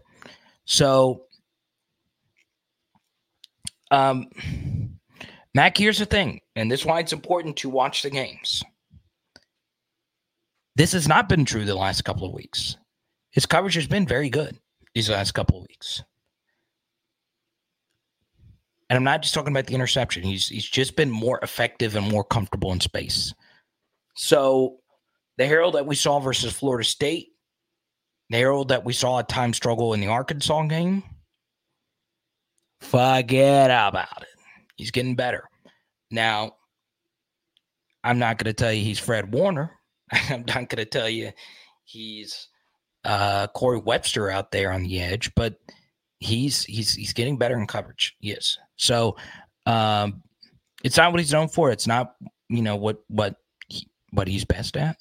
So, 0.65 1.23
um, 3.91 4.27
Mac, 5.53 5.77
here's 5.77 5.99
the 5.99 6.05
thing, 6.05 6.39
and 6.55 6.71
this 6.71 6.81
is 6.81 6.85
why 6.85 6.99
it's 6.99 7.13
important 7.13 7.57
to 7.57 7.69
watch 7.69 8.01
the 8.01 8.09
games. 8.09 8.63
This 10.75 10.93
has 10.93 11.07
not 11.07 11.29
been 11.29 11.45
true 11.45 11.65
the 11.65 11.75
last 11.75 12.03
couple 12.03 12.27
of 12.27 12.33
weeks. 12.33 12.77
His 13.31 13.45
coverage 13.45 13.75
has 13.75 13.87
been 13.87 14.07
very 14.07 14.29
good 14.29 14.57
these 14.95 15.09
last 15.09 15.33
couple 15.33 15.57
of 15.57 15.67
weeks. 15.67 16.03
And 18.93 18.97
I'm 18.97 19.03
not 19.05 19.23
just 19.23 19.33
talking 19.33 19.51
about 19.51 19.65
the 19.65 19.73
interception. 19.73 20.21
He's 20.21 20.47
he's 20.47 20.69
just 20.69 20.95
been 20.95 21.09
more 21.09 21.39
effective 21.41 21.95
and 21.95 22.07
more 22.07 22.23
comfortable 22.23 22.71
in 22.73 22.79
space. 22.79 23.33
So 24.15 24.81
the 25.39 25.47
Harold 25.47 25.73
that 25.73 25.87
we 25.87 25.95
saw 25.95 26.19
versus 26.19 26.53
Florida 26.53 26.83
State, 26.83 27.29
the 28.29 28.37
Harold 28.37 28.67
that 28.67 28.85
we 28.85 28.93
saw 28.93 29.17
at 29.17 29.27
times 29.27 29.57
struggle 29.57 29.95
in 29.95 29.99
the 29.99 30.09
Arkansas 30.09 30.61
game, 30.67 31.01
forget 32.81 33.71
about 33.71 34.21
it. 34.21 34.27
He's 34.75 34.91
getting 34.91 35.15
better. 35.15 35.49
Now, 36.11 36.57
I'm 38.03 38.19
not 38.19 38.37
going 38.37 38.45
to 38.45 38.53
tell 38.53 38.71
you 38.71 38.83
he's 38.83 38.99
Fred 38.99 39.33
Warner. 39.33 39.71
I'm 40.11 40.45
not 40.45 40.69
going 40.69 40.77
to 40.77 40.85
tell 40.85 41.09
you 41.09 41.31
he's 41.83 42.47
uh, 43.05 43.47
Corey 43.47 43.79
Webster 43.79 44.29
out 44.29 44.51
there 44.51 44.71
on 44.71 44.83
the 44.83 45.01
edge, 45.01 45.33
but 45.33 45.55
he's 46.23 46.63
he's 46.65 46.93
he's 46.93 47.13
getting 47.13 47.37
better 47.37 47.57
in 47.57 47.67
coverage. 47.67 48.15
Yes. 48.19 48.59
So 48.83 49.15
um, 49.65 50.21
it's 50.83 50.97
not 50.97 51.11
what 51.11 51.21
he's 51.21 51.31
known 51.31 51.47
for. 51.47 51.71
It's 51.71 51.87
not 51.87 52.15
you 52.49 52.61
know 52.61 52.75
what 52.75 53.01
what 53.07 53.35
he, 53.67 53.87
what 54.11 54.27
he's 54.27 54.45
best 54.45 54.75
at. 54.75 54.97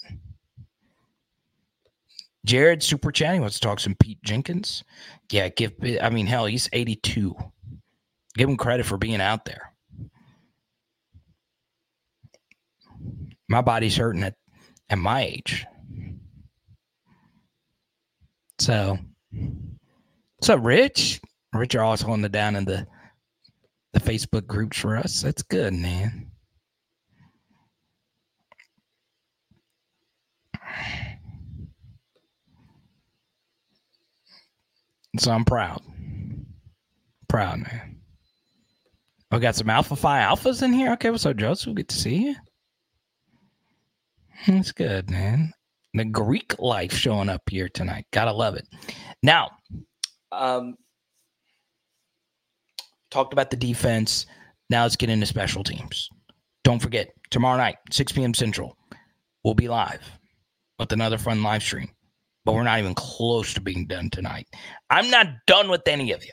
Jared 2.45 2.83
Super 2.83 3.12
Chatty 3.12 3.41
wants 3.41 3.59
to 3.59 3.61
talk 3.61 3.80
some 3.80 3.97
Pete 3.97 4.22
Jenkins. 4.22 4.85
Yeah, 5.30 5.49
give 5.49 5.72
I 6.01 6.11
mean 6.11 6.26
hell, 6.26 6.47
he's 6.47 6.68
82. 6.72 7.35
Give 8.37 8.49
him 8.49 8.57
credit 8.57 8.87
for 8.87 8.97
being 8.97 9.20
out 9.20 9.45
there. 9.45 9.72
My 13.49 13.61
body's 13.61 13.97
hurting 13.97 14.22
at, 14.22 14.35
at 14.89 14.97
my 14.97 15.22
age. 15.22 15.66
So, 18.59 18.97
what's 20.37 20.49
up, 20.49 20.61
Rich? 20.62 21.20
Rich 21.53 21.74
are 21.74 21.83
also 21.83 22.11
on 22.11 22.22
the 22.22 22.28
down 22.30 22.57
in 22.57 22.64
the 22.64 22.87
the 23.93 24.01
Facebook 24.01 24.47
groups 24.47 24.78
for 24.78 24.97
us. 24.97 25.22
That's 25.22 25.43
good, 25.43 25.74
man. 25.74 26.30
So 35.18 35.30
I'm 35.30 35.45
proud. 35.45 35.82
Proud, 37.28 37.59
man. 37.59 38.01
We 39.30 39.38
got 39.40 39.57
some 39.57 39.70
Alpha 39.70 39.97
Phi 39.97 40.20
Alphas 40.20 40.62
in 40.62 40.72
here. 40.72 40.93
Okay, 40.93 41.11
what's 41.11 41.26
up, 41.26 41.36
Joseph? 41.36 41.74
Good 41.74 41.88
to 41.88 41.97
see 41.97 42.16
you. 42.16 42.34
That's 44.47 44.72
good, 44.72 45.11
man. 45.11 45.53
The 45.95 46.05
Greek 46.07 46.59
life 46.59 46.93
showing 46.93 47.28
up 47.28 47.43
here 47.49 47.68
tonight. 47.68 48.07
Gotta 48.12 48.32
love 48.32 48.57
it. 48.57 48.66
Now, 49.22 49.51
um, 50.32 50.76
talked 53.12 53.32
about 53.32 53.50
the 53.50 53.56
defense. 53.56 54.26
Now 54.70 54.82
let's 54.82 54.96
get 54.96 55.10
into 55.10 55.26
special 55.26 55.62
teams. 55.62 56.08
Don't 56.64 56.80
forget, 56.80 57.10
tomorrow 57.30 57.58
night, 57.58 57.76
6 57.90 58.12
p.m. 58.12 58.34
Central, 58.34 58.76
we'll 59.44 59.54
be 59.54 59.68
live 59.68 60.02
with 60.78 60.92
another 60.92 61.18
fun 61.18 61.42
live 61.42 61.62
stream. 61.62 61.90
But 62.44 62.54
we're 62.54 62.64
not 62.64 62.80
even 62.80 62.94
close 62.94 63.54
to 63.54 63.60
being 63.60 63.86
done 63.86 64.10
tonight. 64.10 64.48
I'm 64.90 65.10
not 65.10 65.28
done 65.46 65.68
with 65.68 65.86
any 65.86 66.10
of 66.10 66.24
you. 66.24 66.32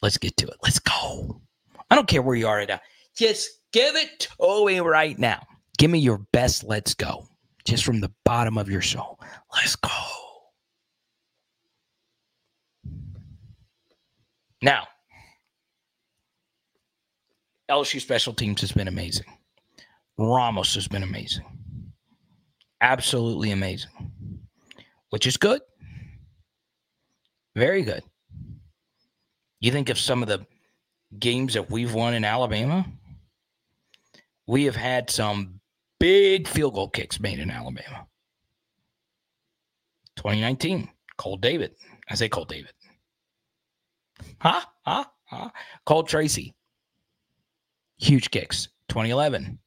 Let's 0.00 0.16
get 0.16 0.36
to 0.38 0.46
it. 0.46 0.56
Let's 0.62 0.78
go. 0.78 1.42
I 1.90 1.94
don't 1.94 2.08
care 2.08 2.22
where 2.22 2.36
you 2.36 2.46
are 2.46 2.56
right 2.56 2.68
now. 2.68 2.80
Just 3.14 3.50
give 3.72 3.94
it 3.94 4.20
to 4.20 4.64
me 4.64 4.80
right 4.80 5.18
now. 5.18 5.42
Give 5.76 5.90
me 5.90 5.98
your 5.98 6.18
best. 6.32 6.64
Let's 6.64 6.94
go. 6.94 7.26
Just 7.66 7.84
from 7.84 8.00
the 8.00 8.10
bottom 8.24 8.56
of 8.56 8.70
your 8.70 8.80
soul. 8.80 9.20
Let's 9.54 9.76
go. 9.76 9.90
Now, 14.62 14.86
LSU 17.72 18.02
special 18.02 18.34
teams 18.34 18.60
has 18.60 18.70
been 18.70 18.86
amazing. 18.86 19.24
Ramos 20.18 20.74
has 20.74 20.86
been 20.86 21.02
amazing. 21.02 21.46
Absolutely 22.82 23.50
amazing. 23.50 23.90
Which 25.08 25.26
is 25.26 25.38
good. 25.38 25.62
Very 27.56 27.80
good. 27.80 28.02
You 29.60 29.72
think 29.72 29.88
of 29.88 29.98
some 29.98 30.22
of 30.22 30.28
the 30.28 30.44
games 31.18 31.54
that 31.54 31.70
we've 31.70 31.94
won 31.94 32.12
in 32.12 32.26
Alabama? 32.26 32.84
We 34.46 34.64
have 34.64 34.76
had 34.76 35.08
some 35.08 35.60
big 35.98 36.48
field 36.48 36.74
goal 36.74 36.90
kicks 36.90 37.20
made 37.20 37.38
in 37.38 37.50
Alabama. 37.50 38.06
2019, 40.16 40.90
Cole 41.16 41.38
David. 41.38 41.74
I 42.10 42.16
say 42.16 42.28
Cole 42.28 42.44
David. 42.44 42.72
Huh? 44.40 44.60
Huh? 44.84 45.04
Huh? 45.24 45.48
Cole 45.86 46.02
Tracy. 46.02 46.54
Huge 48.02 48.32
kicks. 48.32 48.66
2011. 48.88 49.60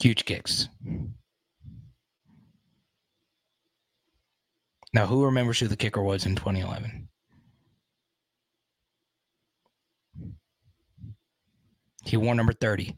Huge 0.00 0.24
kicks. 0.24 0.68
Now, 4.92 5.06
who 5.06 5.24
remembers 5.24 5.60
who 5.60 5.68
the 5.68 5.76
kicker 5.76 6.02
was 6.02 6.26
in 6.26 6.34
2011? 6.34 7.08
He 12.04 12.16
wore 12.16 12.34
number 12.34 12.52
30. 12.52 12.96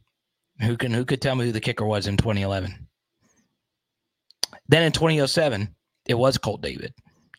Who 0.62 0.78
can 0.78 0.94
who 0.94 1.04
could 1.04 1.20
tell 1.20 1.36
me 1.36 1.44
who 1.44 1.52
the 1.52 1.60
kicker 1.60 1.84
was 1.84 2.06
in 2.06 2.16
2011? 2.16 2.88
Then 4.66 4.82
in 4.82 4.92
2007, 4.92 5.74
it 6.06 6.14
was 6.14 6.38
Colt 6.38 6.62
David, 6.62 6.94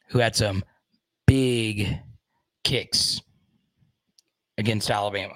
who 0.10 0.20
had 0.20 0.36
some 0.36 0.64
big 1.26 1.98
kicks 2.64 3.20
against 4.58 4.90
Alabama. 4.90 5.36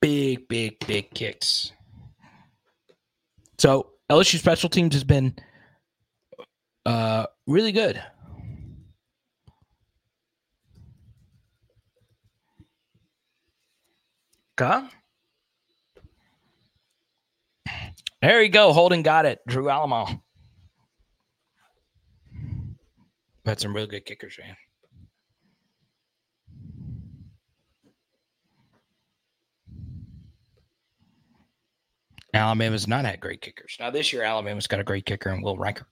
Big, 0.00 0.46
big, 0.48 0.78
big 0.86 1.10
kicks. 1.10 1.72
So 3.58 3.90
LSU 4.10 4.38
special 4.38 4.68
teams 4.68 4.94
has 4.94 5.04
been 5.04 5.34
uh, 6.86 7.26
really 7.46 7.72
good. 7.72 8.00
Okay. 14.60 14.86
There 18.22 18.42
you 18.42 18.48
go. 18.48 18.72
Holden 18.72 19.02
got 19.02 19.26
it. 19.26 19.40
Drew 19.46 19.64
Alleman. 19.64 20.20
Had 23.48 23.60
some 23.60 23.74
really 23.74 23.86
good 23.86 24.04
kickers, 24.04 24.38
man. 24.38 24.54
Alabama's 32.34 32.86
not 32.86 33.06
had 33.06 33.20
great 33.20 33.40
kickers. 33.40 33.74
Now 33.80 33.90
this 33.90 34.12
year, 34.12 34.22
Alabama's 34.22 34.66
got 34.66 34.80
a 34.80 34.84
great 34.84 35.06
kicker 35.06 35.30
in 35.30 35.40
Will 35.40 35.56
Reichard. 35.56 35.86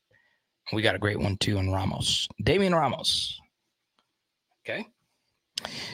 We 0.74 0.82
got 0.82 0.96
a 0.96 0.98
great 0.98 1.18
one 1.18 1.38
too 1.38 1.56
in 1.56 1.72
Ramos, 1.72 2.28
Damian 2.42 2.74
Ramos. 2.74 3.40
Okay, 4.62 4.84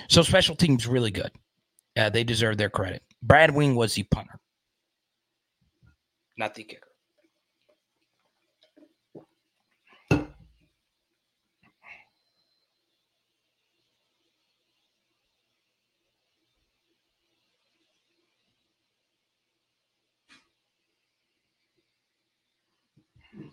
so 0.08 0.22
special 0.22 0.56
teams 0.56 0.88
really 0.88 1.12
good. 1.12 1.30
Uh, 1.96 2.10
they 2.10 2.24
deserve 2.24 2.58
their 2.58 2.70
credit. 2.70 3.04
Brad 3.22 3.54
Wing 3.54 3.76
was 3.76 3.94
the 3.94 4.02
punter, 4.02 4.40
not 6.36 6.56
the 6.56 6.64
kicker. 6.64 6.88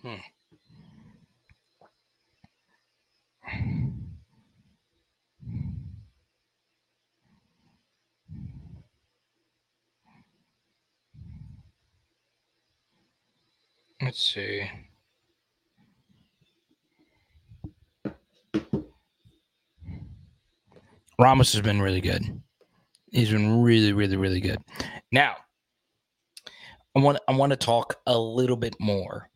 Hmm. 0.02 0.16
Let's 14.02 14.34
see. 14.34 14.70
Ramos 21.20 21.52
has 21.52 21.62
been 21.62 21.82
really 21.82 22.00
good. 22.00 22.42
He's 23.12 23.30
been 23.30 23.62
really, 23.62 23.92
really, 23.92 24.16
really 24.16 24.40
good. 24.40 24.60
Now, 25.12 25.36
I 26.96 27.00
want 27.00 27.20
I 27.28 27.36
want 27.36 27.50
to 27.52 27.58
talk 27.58 27.96
a 28.08 28.18
little 28.18 28.56
bit 28.56 28.76
more 28.80 29.30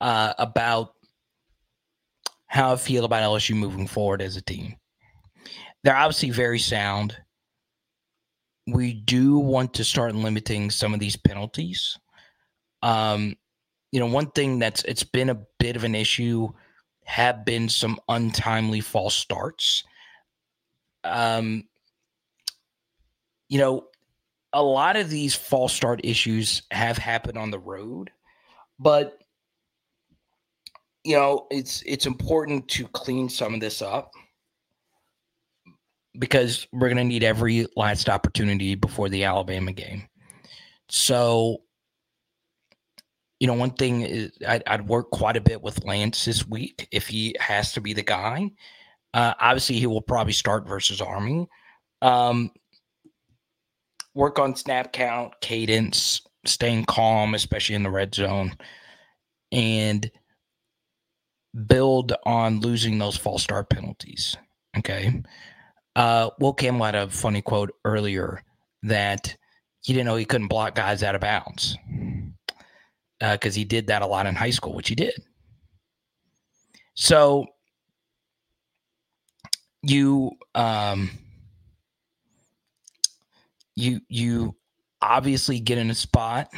uh, 0.00 0.34
about 0.38 0.94
how 2.46 2.72
I 2.72 2.76
feel 2.76 3.04
about 3.04 3.22
LSU 3.22 3.54
moving 3.54 3.86
forward 3.86 4.20
as 4.22 4.36
a 4.36 4.42
team. 4.42 4.76
They're 5.82 5.96
obviously 5.96 6.30
very 6.30 6.58
sound. 6.58 7.16
we 8.66 8.92
do 8.92 9.38
want 9.38 9.74
to 9.74 9.84
start 9.84 10.14
limiting 10.14 10.70
some 10.70 10.94
of 10.94 11.00
these 11.00 11.16
penalties. 11.16 11.98
Um, 12.82 13.36
you 13.92 13.98
know, 13.98 14.06
one 14.06 14.30
thing 14.30 14.58
that's 14.58 14.84
it's 14.84 15.02
been 15.02 15.30
a 15.30 15.40
bit 15.58 15.76
of 15.76 15.84
an 15.84 15.94
issue 15.94 16.48
have 17.04 17.44
been 17.44 17.68
some 17.68 17.98
untimely 18.08 18.80
false 18.80 19.14
starts. 19.14 19.82
Um, 21.02 21.64
you 23.48 23.58
know, 23.58 23.86
a 24.52 24.62
lot 24.62 24.96
of 24.96 25.10
these 25.10 25.34
false 25.34 25.72
start 25.72 26.00
issues 26.04 26.62
have 26.70 26.98
happened 26.98 27.38
on 27.38 27.50
the 27.50 27.58
road, 27.58 28.10
but 28.78 29.19
you 31.04 31.16
know, 31.16 31.46
it's 31.50 31.82
it's 31.86 32.06
important 32.06 32.68
to 32.68 32.86
clean 32.88 33.28
some 33.28 33.54
of 33.54 33.60
this 33.60 33.82
up 33.82 34.12
because 36.18 36.66
we're 36.72 36.88
going 36.88 36.96
to 36.98 37.04
need 37.04 37.24
every 37.24 37.66
last 37.76 38.08
opportunity 38.08 38.74
before 38.74 39.08
the 39.08 39.24
Alabama 39.24 39.72
game. 39.72 40.08
So, 40.88 41.62
you 43.38 43.46
know, 43.46 43.54
one 43.54 43.70
thing 43.70 44.02
is 44.02 44.32
I'd, 44.46 44.62
I'd, 44.66 44.88
work 44.88 45.10
quite 45.12 45.36
a 45.36 45.40
bit 45.40 45.62
with 45.62 45.84
Lance 45.84 46.24
this 46.24 46.46
week 46.46 46.88
if 46.90 47.06
he 47.06 47.36
has 47.38 47.72
to 47.72 47.80
be 47.80 47.92
the 47.92 48.02
guy. 48.02 48.50
Uh, 49.14 49.34
obviously, 49.40 49.78
he 49.78 49.86
will 49.86 50.02
probably 50.02 50.32
start 50.32 50.66
versus 50.66 51.00
Army. 51.00 51.48
Um, 52.02 52.50
work 54.14 54.38
on 54.38 54.56
snap 54.56 54.92
count, 54.92 55.32
cadence, 55.40 56.22
staying 56.44 56.84
calm, 56.84 57.34
especially 57.34 57.76
in 57.76 57.82
the 57.82 57.90
red 57.90 58.14
zone, 58.14 58.56
and 59.52 60.10
build 61.66 62.12
on 62.24 62.60
losing 62.60 62.98
those 62.98 63.16
false 63.16 63.42
start 63.42 63.68
penalties. 63.70 64.36
Okay. 64.76 65.22
Uh, 65.96 66.30
Will 66.38 66.54
Campbell 66.54 66.86
had 66.86 66.94
a 66.94 67.10
funny 67.10 67.42
quote 67.42 67.72
earlier 67.84 68.42
that 68.82 69.36
he 69.82 69.92
didn't 69.92 70.06
know 70.06 70.16
he 70.16 70.24
couldn't 70.24 70.48
block 70.48 70.74
guys 70.74 71.02
out 71.02 71.14
of 71.14 71.20
bounds 71.20 71.76
because 73.18 73.56
uh, 73.56 73.58
he 73.58 73.64
did 73.64 73.88
that 73.88 74.02
a 74.02 74.06
lot 74.06 74.26
in 74.26 74.34
high 74.34 74.50
school, 74.50 74.74
which 74.74 74.88
he 74.88 74.94
did. 74.94 75.14
So 76.94 77.46
you 79.82 80.32
um, 80.54 81.10
you 83.74 84.00
you 84.08 84.54
obviously 85.00 85.60
get 85.60 85.78
in 85.78 85.90
a 85.90 85.94
spot 85.94 86.50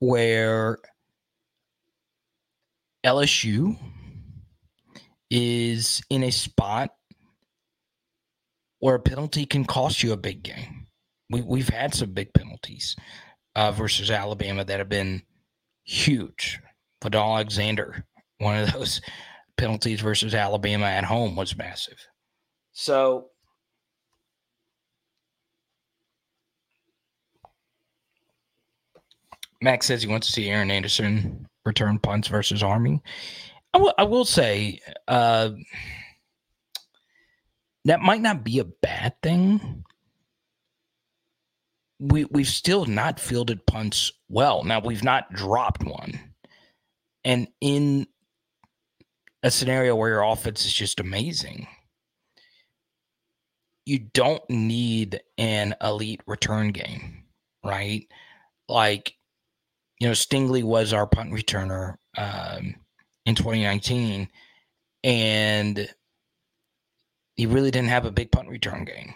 where 0.00 0.78
LSU 3.04 3.78
is 5.34 6.02
in 6.10 6.22
a 6.24 6.30
spot 6.30 6.90
where 8.80 8.96
a 8.96 9.00
penalty 9.00 9.46
can 9.46 9.64
cost 9.64 10.02
you 10.02 10.12
a 10.12 10.16
big 10.16 10.42
game. 10.42 10.86
We, 11.30 11.40
we've 11.40 11.70
had 11.70 11.94
some 11.94 12.12
big 12.12 12.34
penalties 12.34 12.94
uh, 13.56 13.72
versus 13.72 14.10
Alabama 14.10 14.62
that 14.62 14.78
have 14.78 14.90
been 14.90 15.22
huge. 15.84 16.60
Vadal 17.02 17.36
Alexander, 17.36 18.04
one 18.38 18.58
of 18.58 18.72
those 18.74 19.00
penalties 19.56 20.02
versus 20.02 20.34
Alabama 20.34 20.84
at 20.84 21.04
home 21.04 21.34
was 21.34 21.56
massive. 21.56 21.98
So 22.72 23.28
Max 29.62 29.86
says 29.86 30.02
he 30.02 30.08
wants 30.08 30.26
to 30.26 30.32
see 30.34 30.50
Aaron 30.50 30.70
Anderson 30.70 31.46
return 31.64 31.98
punts 31.98 32.28
versus 32.28 32.62
Army. 32.62 33.00
I, 33.74 33.78
w- 33.78 33.94
I 33.96 34.04
will 34.04 34.24
say, 34.24 34.80
uh, 35.08 35.50
that 37.84 38.00
might 38.00 38.20
not 38.20 38.44
be 38.44 38.58
a 38.58 38.64
bad 38.64 39.14
thing. 39.22 39.84
We 41.98 42.24
we've 42.26 42.48
still 42.48 42.84
not 42.84 43.20
fielded 43.20 43.66
punts 43.66 44.12
well. 44.28 44.64
Now 44.64 44.80
we've 44.80 45.04
not 45.04 45.32
dropped 45.32 45.84
one. 45.84 46.18
And 47.24 47.48
in 47.60 48.06
a 49.42 49.50
scenario 49.50 49.94
where 49.94 50.10
your 50.10 50.22
offense 50.22 50.64
is 50.64 50.72
just 50.72 51.00
amazing, 51.00 51.66
you 53.86 53.98
don't 53.98 54.48
need 54.48 55.20
an 55.38 55.74
elite 55.82 56.20
return 56.26 56.70
game, 56.70 57.24
right? 57.64 58.06
Like, 58.68 59.14
you 59.98 60.08
know, 60.08 60.12
Stingley 60.12 60.62
was 60.62 60.92
our 60.92 61.06
punt 61.06 61.32
returner 61.32 61.96
um, 62.16 62.76
in 63.26 63.34
2019, 63.34 64.28
and 65.04 65.88
he 67.34 67.46
really 67.46 67.70
didn't 67.70 67.88
have 67.88 68.04
a 68.04 68.10
big 68.10 68.30
punt 68.30 68.48
return 68.48 68.84
game 68.84 69.14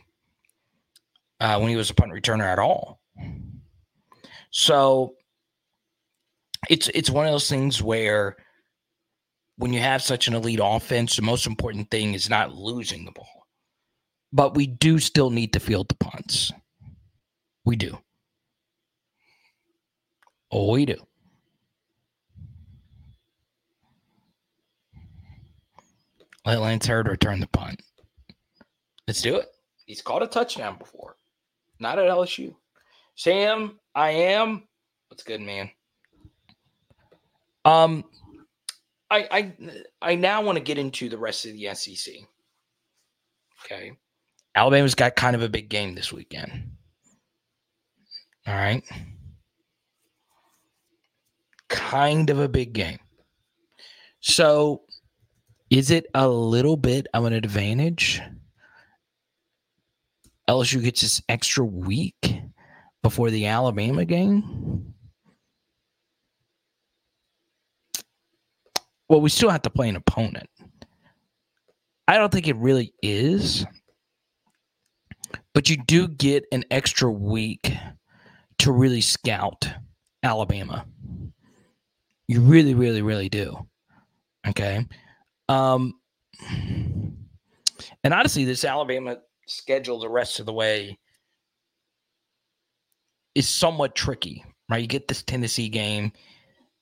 uh, 1.40 1.58
when 1.58 1.68
he 1.68 1.76
was 1.76 1.90
a 1.90 1.94
punt 1.94 2.12
returner 2.12 2.44
at 2.44 2.58
all. 2.58 3.00
So 4.50 5.14
it's 6.70 6.88
it's 6.94 7.10
one 7.10 7.26
of 7.26 7.32
those 7.32 7.48
things 7.48 7.82
where 7.82 8.36
when 9.58 9.72
you 9.72 9.80
have 9.80 10.02
such 10.02 10.28
an 10.28 10.34
elite 10.34 10.60
offense, 10.62 11.16
the 11.16 11.22
most 11.22 11.46
important 11.46 11.90
thing 11.90 12.14
is 12.14 12.28
not 12.28 12.54
losing 12.54 13.04
the 13.04 13.12
ball. 13.12 13.46
But 14.32 14.54
we 14.54 14.66
do 14.66 14.98
still 14.98 15.30
need 15.30 15.52
to 15.54 15.60
field 15.60 15.88
the 15.88 15.94
punts. 15.96 16.52
We 17.64 17.76
do. 17.76 17.98
Oh, 20.50 20.72
we 20.72 20.84
do. 20.84 21.05
Let 26.46 26.60
Lance 26.60 26.86
Heard 26.86 27.08
return 27.08 27.40
the 27.40 27.48
punt. 27.48 27.82
Let's 29.08 29.20
do 29.20 29.34
it. 29.36 29.48
He's 29.84 30.00
caught 30.00 30.22
a 30.22 30.28
touchdown 30.28 30.78
before. 30.78 31.16
Not 31.80 31.98
at 31.98 32.08
LSU. 32.08 32.54
Sam, 33.16 33.80
I 33.96 34.10
am. 34.10 34.62
What's 35.08 35.24
good, 35.24 35.40
man? 35.40 35.70
Um, 37.64 38.04
I 39.10 39.26
I 39.30 39.52
I 40.00 40.14
now 40.14 40.40
want 40.40 40.56
to 40.56 40.62
get 40.62 40.78
into 40.78 41.08
the 41.08 41.18
rest 41.18 41.46
of 41.46 41.52
the 41.52 41.74
SEC. 41.74 42.14
Okay, 43.64 43.92
Alabama's 44.54 44.94
got 44.94 45.16
kind 45.16 45.34
of 45.34 45.42
a 45.42 45.48
big 45.48 45.68
game 45.68 45.96
this 45.96 46.12
weekend. 46.12 46.70
All 48.46 48.54
right, 48.54 48.84
kind 51.68 52.30
of 52.30 52.38
a 52.38 52.48
big 52.48 52.72
game. 52.72 52.98
So, 54.20 54.82
is 55.70 55.90
it 55.90 56.06
a 56.14 56.28
little 56.28 56.76
bit 56.76 57.06
of 57.12 57.24
an 57.24 57.32
advantage? 57.32 58.20
LSU 60.48 60.82
gets 60.82 61.00
this 61.00 61.22
extra 61.28 61.64
week 61.64 62.40
before 63.02 63.30
the 63.30 63.46
Alabama 63.46 64.04
game. 64.04 64.94
Well, 69.08 69.20
we 69.20 69.28
still 69.28 69.50
have 69.50 69.62
to 69.62 69.70
play 69.70 69.88
an 69.88 69.96
opponent. 69.96 70.48
I 72.08 72.16
don't 72.18 72.32
think 72.32 72.48
it 72.48 72.56
really 72.56 72.92
is. 73.02 73.66
But 75.54 75.68
you 75.68 75.76
do 75.86 76.06
get 76.08 76.44
an 76.52 76.64
extra 76.70 77.10
week 77.10 77.72
to 78.58 78.72
really 78.72 79.00
scout 79.00 79.68
Alabama. 80.22 80.86
You 82.28 82.40
really, 82.40 82.74
really, 82.74 83.02
really 83.02 83.28
do. 83.28 83.66
Okay. 84.46 84.84
Um, 85.48 85.94
and 88.02 88.14
honestly, 88.14 88.44
this 88.44 88.64
Alabama 88.64 89.18
schedule 89.46 90.00
the 90.00 90.08
rest 90.08 90.40
of 90.40 90.46
the 90.46 90.52
way 90.52 90.98
is 93.34 93.48
somewhat 93.48 93.94
tricky, 93.94 94.44
right? 94.68 94.80
You 94.80 94.86
get 94.86 95.08
this 95.08 95.22
Tennessee 95.22 95.68
game, 95.68 96.12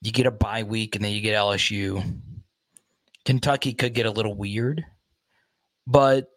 you 0.00 0.12
get 0.12 0.26
a 0.26 0.30
bye 0.30 0.62
week, 0.62 0.96
and 0.96 1.04
then 1.04 1.12
you 1.12 1.20
get 1.20 1.36
LSU. 1.36 2.20
Kentucky 3.24 3.72
could 3.72 3.94
get 3.94 4.06
a 4.06 4.10
little 4.10 4.34
weird, 4.34 4.84
but 5.86 6.28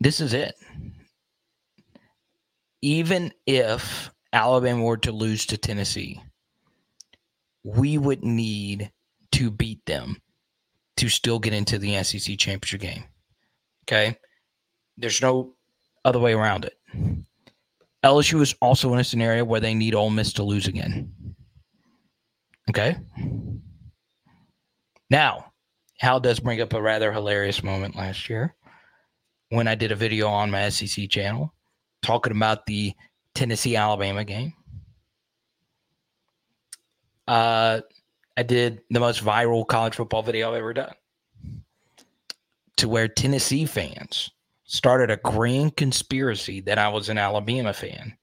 this 0.00 0.20
is 0.20 0.32
it. 0.32 0.54
Even 2.82 3.32
if 3.46 4.10
Alabama 4.32 4.82
were 4.82 4.96
to 4.96 5.12
lose 5.12 5.44
to 5.46 5.58
Tennessee, 5.58 6.22
we 7.64 7.98
would 7.98 8.24
need 8.24 8.90
to 9.32 9.50
beat 9.50 9.84
them 9.86 10.20
to 10.96 11.08
still 11.08 11.38
get 11.38 11.54
into 11.54 11.78
the 11.78 12.02
SEC 12.02 12.38
championship 12.38 12.80
game. 12.80 13.04
Okay. 13.84 14.16
There's 14.96 15.22
no 15.22 15.54
other 16.04 16.18
way 16.18 16.34
around 16.34 16.64
it. 16.66 16.76
LSU 18.04 18.40
is 18.40 18.54
also 18.60 18.92
in 18.92 18.98
a 18.98 19.04
scenario 19.04 19.44
where 19.44 19.60
they 19.60 19.74
need 19.74 19.94
Ole 19.94 20.10
Miss 20.10 20.32
to 20.34 20.42
lose 20.42 20.66
again. 20.66 21.12
Okay. 22.68 22.96
Now, 25.10 25.52
Hal 25.98 26.20
does 26.20 26.40
bring 26.40 26.60
up 26.60 26.72
a 26.72 26.80
rather 26.80 27.12
hilarious 27.12 27.62
moment 27.62 27.96
last 27.96 28.28
year 28.30 28.54
when 29.50 29.68
I 29.68 29.74
did 29.74 29.92
a 29.92 29.96
video 29.96 30.28
on 30.28 30.50
my 30.50 30.68
SEC 30.68 31.10
channel 31.10 31.52
talking 32.02 32.32
about 32.32 32.64
the 32.66 32.94
Tennessee 33.34 33.76
Alabama 33.76 34.24
game. 34.24 34.54
Uh, 37.26 37.80
I 38.36 38.42
did 38.42 38.82
the 38.90 39.00
most 39.00 39.22
viral 39.24 39.66
college 39.66 39.96
football 39.96 40.22
video 40.22 40.50
I've 40.50 40.58
ever 40.58 40.72
done 40.72 40.94
to 42.76 42.88
where 42.88 43.08
Tennessee 43.08 43.66
fans 43.66 44.30
started 44.64 45.10
a 45.10 45.16
grand 45.16 45.76
conspiracy 45.76 46.60
that 46.60 46.78
I 46.78 46.88
was 46.88 47.08
an 47.08 47.18
Alabama 47.18 47.72
fan, 47.72 48.16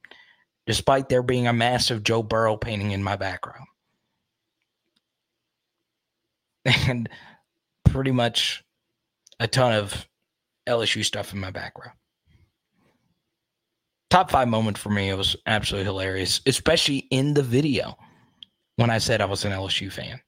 despite 0.66 1.10
there 1.10 1.22
being 1.22 1.48
a 1.48 1.54
massive 1.54 2.04
Joe 2.04 2.24
Burrow 2.24 2.58
painting 2.58 2.92
in 2.92 3.04
my 3.04 3.16
background. 3.16 3.68
And 6.88 7.08
pretty 7.86 8.12
much 8.12 8.64
a 9.40 9.48
ton 9.48 9.74
of 9.74 10.08
LSU 10.68 11.04
stuff 11.06 11.34
in 11.34 11.40
my 11.40 11.52
background. 11.52 11.98
Top 14.10 14.32
five 14.32 14.48
moment 14.48 14.78
for 14.78 14.90
me, 14.90 15.10
it 15.10 15.18
was 15.18 15.36
absolutely 15.46 15.86
hilarious, 15.86 16.42
especially 16.46 17.08
in 17.12 17.34
the 17.34 17.44
video 17.44 17.98
when 18.78 18.90
I 18.90 18.98
said 18.98 19.22
I 19.22 19.26
was 19.26 19.46
an 19.46 19.52
LSU 19.52 19.92
fan. 19.92 20.22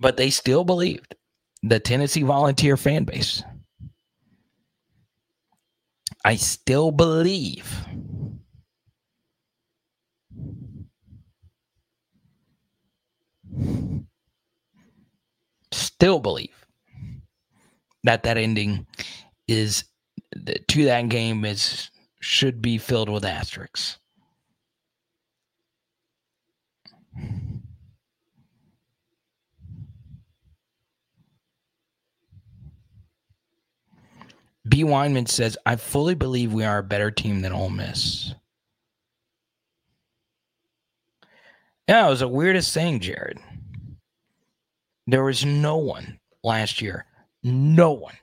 But 0.00 0.16
they 0.16 0.30
still 0.30 0.64
believed 0.64 1.14
the 1.62 1.78
Tennessee 1.78 2.22
volunteer 2.22 2.76
fan 2.76 3.04
base 3.04 3.42
I 6.24 6.36
still 6.36 6.90
believe 6.92 7.84
still 15.72 16.20
believe 16.20 16.66
that 18.04 18.22
that 18.22 18.36
ending 18.36 18.86
is 19.48 19.84
to 20.68 20.84
that 20.84 21.08
game 21.08 21.44
is 21.44 21.90
should 22.20 22.62
be 22.62 22.78
filled 22.78 23.08
with 23.08 23.24
asterisks. 23.24 23.98
B. 34.68 34.84
Weinman 34.84 35.28
says, 35.28 35.58
I 35.66 35.76
fully 35.76 36.14
believe 36.14 36.52
we 36.52 36.64
are 36.64 36.78
a 36.78 36.82
better 36.82 37.10
team 37.10 37.42
than 37.42 37.52
Ole 37.52 37.70
Miss. 37.70 38.34
Yeah, 41.88 42.06
it 42.06 42.10
was 42.10 42.20
the 42.20 42.28
weirdest 42.28 42.72
thing, 42.72 43.00
Jared. 43.00 43.38
There 45.06 45.24
was 45.24 45.44
no 45.44 45.76
one 45.78 46.20
last 46.44 46.80
year, 46.80 47.06
no 47.42 47.92
one 47.92 48.14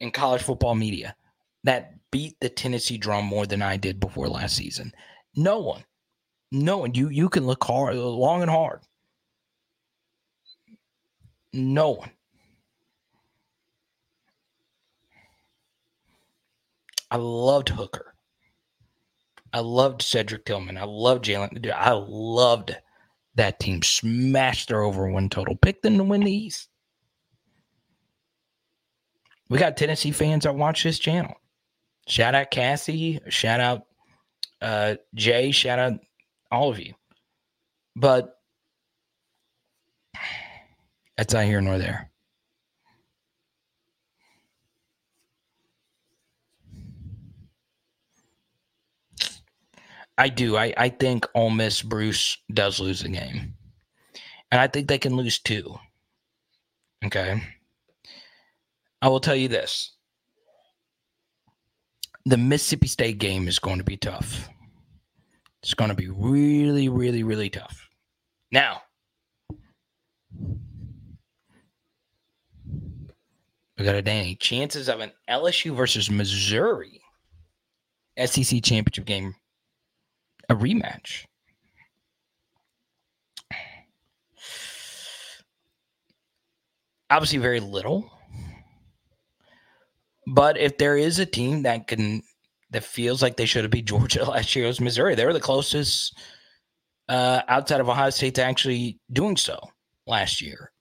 in 0.00 0.10
college 0.10 0.42
football 0.42 0.74
media 0.74 1.16
that 1.64 1.94
beat 2.10 2.36
the 2.40 2.48
Tennessee 2.48 2.98
drum 2.98 3.24
more 3.24 3.46
than 3.46 3.62
I 3.62 3.78
did 3.78 3.98
before 3.98 4.28
last 4.28 4.54
season. 4.54 4.92
No 5.34 5.58
one. 5.58 5.84
No 6.50 6.78
one. 6.78 6.94
You 6.94 7.08
you 7.08 7.28
can 7.28 7.46
look 7.46 7.62
hard, 7.64 7.96
long 7.96 8.42
and 8.42 8.50
hard. 8.50 8.80
No 11.52 11.90
one. 11.90 12.10
I 17.10 17.16
loved 17.16 17.70
Hooker. 17.70 18.14
I 19.52 19.60
loved 19.60 20.02
Cedric 20.02 20.44
Tillman. 20.44 20.76
I 20.76 20.84
loved 20.84 21.24
Jalin. 21.24 21.72
I 21.72 21.92
loved 21.92 22.76
that 23.34 23.58
team. 23.60 23.82
Smashed 23.82 24.68
their 24.68 24.82
over 24.82 25.10
one 25.10 25.28
total. 25.30 25.56
Picked 25.56 25.82
them 25.82 25.96
to 25.96 26.04
win 26.04 26.22
the 26.22 26.32
East. 26.32 26.68
We 29.48 29.58
got 29.58 29.78
Tennessee 29.78 30.10
fans 30.10 30.44
that 30.44 30.54
watch 30.54 30.82
this 30.82 30.98
channel. 30.98 31.34
Shout 32.06 32.34
out 32.34 32.50
Cassie. 32.50 33.20
Shout 33.28 33.60
out 33.60 33.86
uh, 34.60 34.96
Jay. 35.14 35.50
Shout 35.50 35.78
out 35.78 35.94
all 36.50 36.70
of 36.70 36.78
you. 36.78 36.94
But 37.96 38.38
that's 41.16 41.34
not 41.34 41.44
here 41.44 41.60
nor 41.60 41.78
there. 41.78 42.10
I 50.16 50.28
do. 50.28 50.56
I, 50.56 50.74
I 50.76 50.88
think 50.88 51.26
Ole 51.34 51.50
Miss 51.50 51.80
Bruce 51.80 52.38
does 52.52 52.80
lose 52.80 53.02
the 53.02 53.08
game. 53.08 53.54
And 54.50 54.60
I 54.60 54.66
think 54.66 54.88
they 54.88 54.98
can 54.98 55.14
lose 55.14 55.38
two. 55.38 55.78
Okay. 57.04 57.40
I 59.00 59.08
will 59.08 59.20
tell 59.20 59.36
you 59.36 59.46
this. 59.46 59.92
The 62.24 62.36
Mississippi 62.36 62.88
State 62.88 63.18
game 63.18 63.46
is 63.46 63.60
going 63.60 63.78
to 63.78 63.84
be 63.84 63.96
tough. 63.96 64.48
It's 65.62 65.74
going 65.74 65.90
to 65.90 65.96
be 65.96 66.08
really, 66.08 66.88
really, 66.88 67.22
really 67.22 67.50
tough. 67.50 67.88
Now, 68.52 68.82
we 73.76 73.84
got 73.84 73.94
a 73.94 74.02
Danny. 74.02 74.36
Chances 74.36 74.88
of 74.88 75.00
an 75.00 75.12
LSU 75.28 75.74
versus 75.74 76.10
Missouri 76.10 77.00
SEC 78.18 78.62
championship 78.62 79.04
game 79.04 79.34
a 80.48 80.54
rematch. 80.54 81.24
Obviously, 87.10 87.38
very 87.38 87.60
little. 87.60 88.10
But 90.26 90.58
if 90.58 90.76
there 90.76 90.96
is 90.96 91.18
a 91.18 91.26
team 91.26 91.62
that 91.62 91.86
can 91.86 92.22
that 92.70 92.84
feels 92.84 93.22
like 93.22 93.36
they 93.36 93.46
should 93.46 93.64
have 93.64 93.70
beat 93.70 93.86
Georgia 93.86 94.24
last 94.30 94.54
year, 94.54 94.66
was 94.66 94.80
Missouri. 94.80 95.14
They 95.14 95.24
were 95.24 95.32
the 95.32 95.40
closest 95.40 96.18
uh, 97.08 97.42
outside 97.48 97.80
of 97.80 97.88
Ohio 97.88 98.10
State 98.10 98.34
to 98.36 98.44
actually 98.44 98.98
doing 99.12 99.36
so 99.36 99.58
last 100.06 100.40
year. 100.40 100.72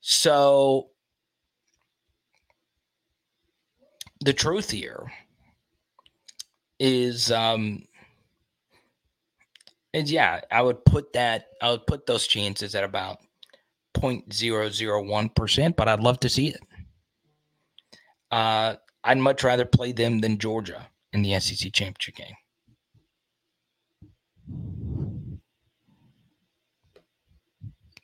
So 0.00 0.88
the 4.20 4.32
truth 4.32 4.70
here 4.70 5.10
is 6.78 7.30
um, 7.30 7.84
and 9.94 10.08
yeah, 10.08 10.40
I 10.50 10.62
would 10.62 10.84
put 10.84 11.12
that, 11.12 11.48
I 11.60 11.70
would 11.70 11.86
put 11.86 12.06
those 12.06 12.26
chances 12.26 12.74
at 12.74 12.84
about 12.84 13.18
0.001%, 13.94 15.76
but 15.76 15.88
I'd 15.88 16.00
love 16.00 16.20
to 16.20 16.28
see 16.28 16.48
it. 16.48 16.60
Uh, 18.30 18.76
I'd 19.04 19.18
much 19.18 19.42
rather 19.42 19.64
play 19.64 19.92
them 19.92 20.20
than 20.20 20.38
Georgia 20.38 20.86
in 21.12 21.22
the 21.22 21.38
SEC 21.40 21.72
championship 21.72 22.16
game. 22.16 22.34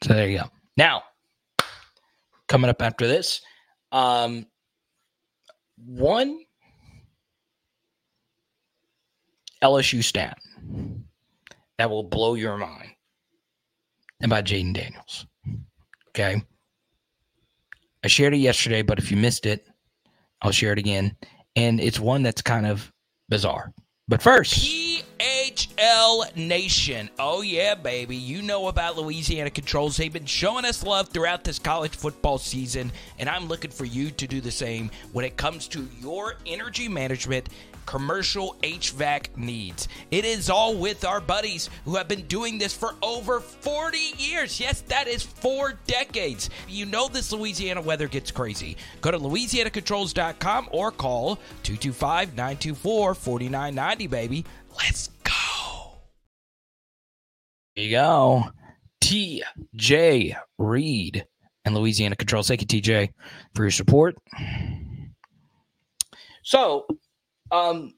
So 0.03 0.15
there 0.15 0.29
you 0.29 0.39
go. 0.39 0.45
Now, 0.77 1.03
coming 2.49 2.71
up 2.71 2.83
after 2.83 3.07
this, 3.07 3.41
um, 3.93 4.47
one 5.77 6.41
LSU 9.63 10.03
stat 10.03 10.39
that 11.79 11.91
will 11.91 12.05
blow 12.05 12.35
your 12.35 12.57
mind 12.57 12.91
about 14.23 14.45
Jayden 14.45 14.75
Daniels. 14.75 15.27
Okay. 16.09 16.43
I 18.05 18.09
shared 18.09 18.35
it 18.35 18.39
yesterday, 18.39 18.83
but 18.83 18.99
if 18.99 19.11
you 19.11 19.17
missed 19.17 19.47
it, 19.47 19.67
I'll 20.43 20.53
share 20.53 20.73
it 20.73 20.79
again. 20.79 21.17
And 21.57 21.81
it's 21.81 21.99
one 21.99 22.23
that's 22.23 22.43
kind 22.43 22.67
of 22.67 22.93
bizarre. 23.29 23.73
But 24.07 24.23
first, 24.23 24.55
PHL 24.55 26.35
Nation. 26.35 27.11
Oh, 27.19 27.43
yeah, 27.43 27.75
baby. 27.75 28.17
You 28.17 28.41
know 28.41 28.69
about 28.69 28.97
Louisiana 28.97 29.51
Controls. 29.51 29.99
They've 29.99 30.11
been 30.11 30.25
showing 30.25 30.65
us 30.65 30.83
love 30.83 31.09
throughout 31.09 31.45
this 31.45 31.59
college 31.59 31.95
football 31.95 32.39
season, 32.39 32.91
and 33.19 33.29
I'm 33.29 33.49
looking 33.49 33.71
for 33.71 33.85
you 33.85 34.11
to 34.13 34.27
do 34.27 34.41
the 34.41 34.51
same 34.51 34.91
when 35.13 35.27
it 35.27 35.37
comes 35.37 35.69
to 35.69 35.87
your 36.01 36.37
energy 36.47 36.89
management 36.89 37.51
commercial 37.89 38.55
HVAC 38.63 39.35
needs. 39.39 39.89
It 40.11 40.27
is 40.27 40.51
all 40.51 40.77
with 40.77 41.07
our 41.07 41.23
buddies 41.23 41.71
who 41.87 41.97
have 41.97 42.07
been 42.07 42.27
doing 42.27 42.59
this 42.59 42.75
for 42.77 42.95
over 43.01 43.41
40 43.41 43.97
years. 44.19 44.61
Yes, 44.61 44.83
that 44.83 45.09
is 45.09 45.23
four 45.23 45.73
decades. 45.87 46.51
You 46.69 46.85
know 46.85 47.09
this 47.09 47.33
Louisiana 47.33 47.81
weather 47.81 48.07
gets 48.07 48.31
crazy. 48.31 48.77
Go 49.01 49.11
to 49.11 49.19
louisianacontrols.com 49.19 50.69
or 50.71 50.91
call 50.91 51.37
225 51.63 52.37
924 52.37 53.15
4990, 53.15 54.07
baby. 54.07 54.45
Let's 54.77 55.09
go. 55.25 55.93
There 57.75 57.85
you 57.87 57.91
go. 57.93 58.51
TJ 59.01 60.37
Reed 60.59 61.25
and 61.65 61.75
Louisiana 61.75 62.17
Controls. 62.17 62.49
Thank 62.49 62.61
you, 62.61 62.67
TJ, 62.67 63.15
for 63.55 63.65
your 63.65 63.71
support. 63.71 64.19
So, 66.43 66.87
um, 67.51 67.95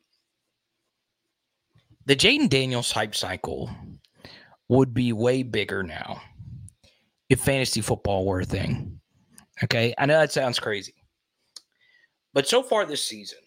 the 2.07 2.17
Jayden 2.17 2.49
Daniels 2.49 2.93
hype 2.93 3.15
cycle 3.15 3.71
would 4.69 4.95
be 4.95 5.13
way 5.13 5.43
bigger 5.43 5.83
now 5.83 6.21
if 7.29 7.41
fantasy 7.41 7.81
football 7.81 8.25
were 8.25 8.41
a 8.41 8.45
thing. 8.45 9.01
Okay, 9.63 9.95
I 9.99 10.07
know 10.07 10.19
that 10.19 10.33
sounds 10.33 10.59
crazy, 10.59 10.95
but 12.33 12.49
so 12.49 12.63
far 12.63 12.87
this 12.87 13.05
season, 13.05 13.39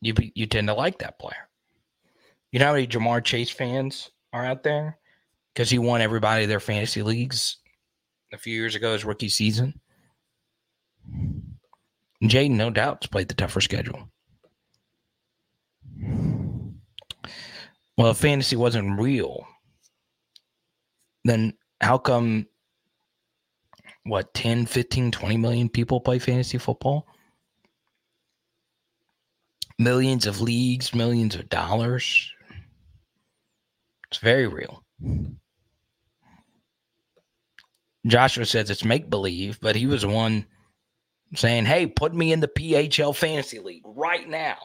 you 0.00 0.14
you 0.36 0.46
tend 0.46 0.68
to 0.68 0.74
like 0.74 0.98
that 1.00 1.18
player. 1.18 1.48
You 2.52 2.60
know 2.60 2.66
how 2.66 2.72
many 2.74 2.86
Ja'Marr 2.86 3.24
Chase 3.24 3.50
fans 3.50 4.12
are 4.32 4.44
out 4.44 4.62
there 4.62 4.96
because 5.52 5.68
he 5.68 5.78
won 5.78 6.00
everybody 6.00 6.46
their 6.46 6.60
fantasy 6.60 7.02
leagues 7.02 7.56
a 8.32 8.38
few 8.38 8.54
years 8.54 8.76
ago 8.76 8.92
his 8.92 9.04
rookie 9.04 9.28
season. 9.28 9.80
Jayden, 12.22 12.50
no 12.50 12.70
doubt, 12.70 13.02
has 13.02 13.10
played 13.10 13.26
the 13.26 13.34
tougher 13.34 13.60
schedule. 13.60 14.08
Well, 17.98 18.12
if 18.12 18.18
fantasy 18.18 18.54
wasn't 18.54 19.00
real, 19.00 19.46
then 21.24 21.54
how 21.80 21.98
come 21.98 22.46
what 24.04 24.34
10, 24.34 24.66
15, 24.66 25.12
20 25.12 25.36
million 25.36 25.68
people 25.68 26.00
play 26.00 26.18
fantasy 26.18 26.58
football? 26.58 27.06
Millions 29.78 30.26
of 30.26 30.40
leagues, 30.40 30.94
millions 30.94 31.34
of 31.34 31.48
dollars. 31.48 32.30
It's 34.10 34.18
very 34.18 34.46
real. 34.46 34.84
Joshua 38.06 38.44
says 38.44 38.68
it's 38.70 38.84
make 38.84 39.08
believe, 39.08 39.60
but 39.60 39.76
he 39.76 39.86
was 39.86 40.04
one 40.04 40.44
saying, 41.34 41.64
Hey, 41.64 41.86
put 41.86 42.14
me 42.14 42.32
in 42.32 42.40
the 42.40 42.48
PHL 42.48 43.14
fantasy 43.14 43.58
league 43.58 43.82
right 43.84 44.28
now. 44.28 44.56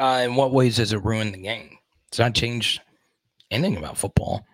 Uh, 0.00 0.22
in 0.24 0.34
what 0.34 0.50
ways 0.50 0.78
has 0.78 0.94
it 0.94 1.04
ruined 1.04 1.34
the 1.34 1.38
game? 1.38 1.76
It's 2.08 2.18
not 2.18 2.34
changed 2.34 2.80
anything 3.50 3.76
about 3.76 3.98
football, 3.98 4.46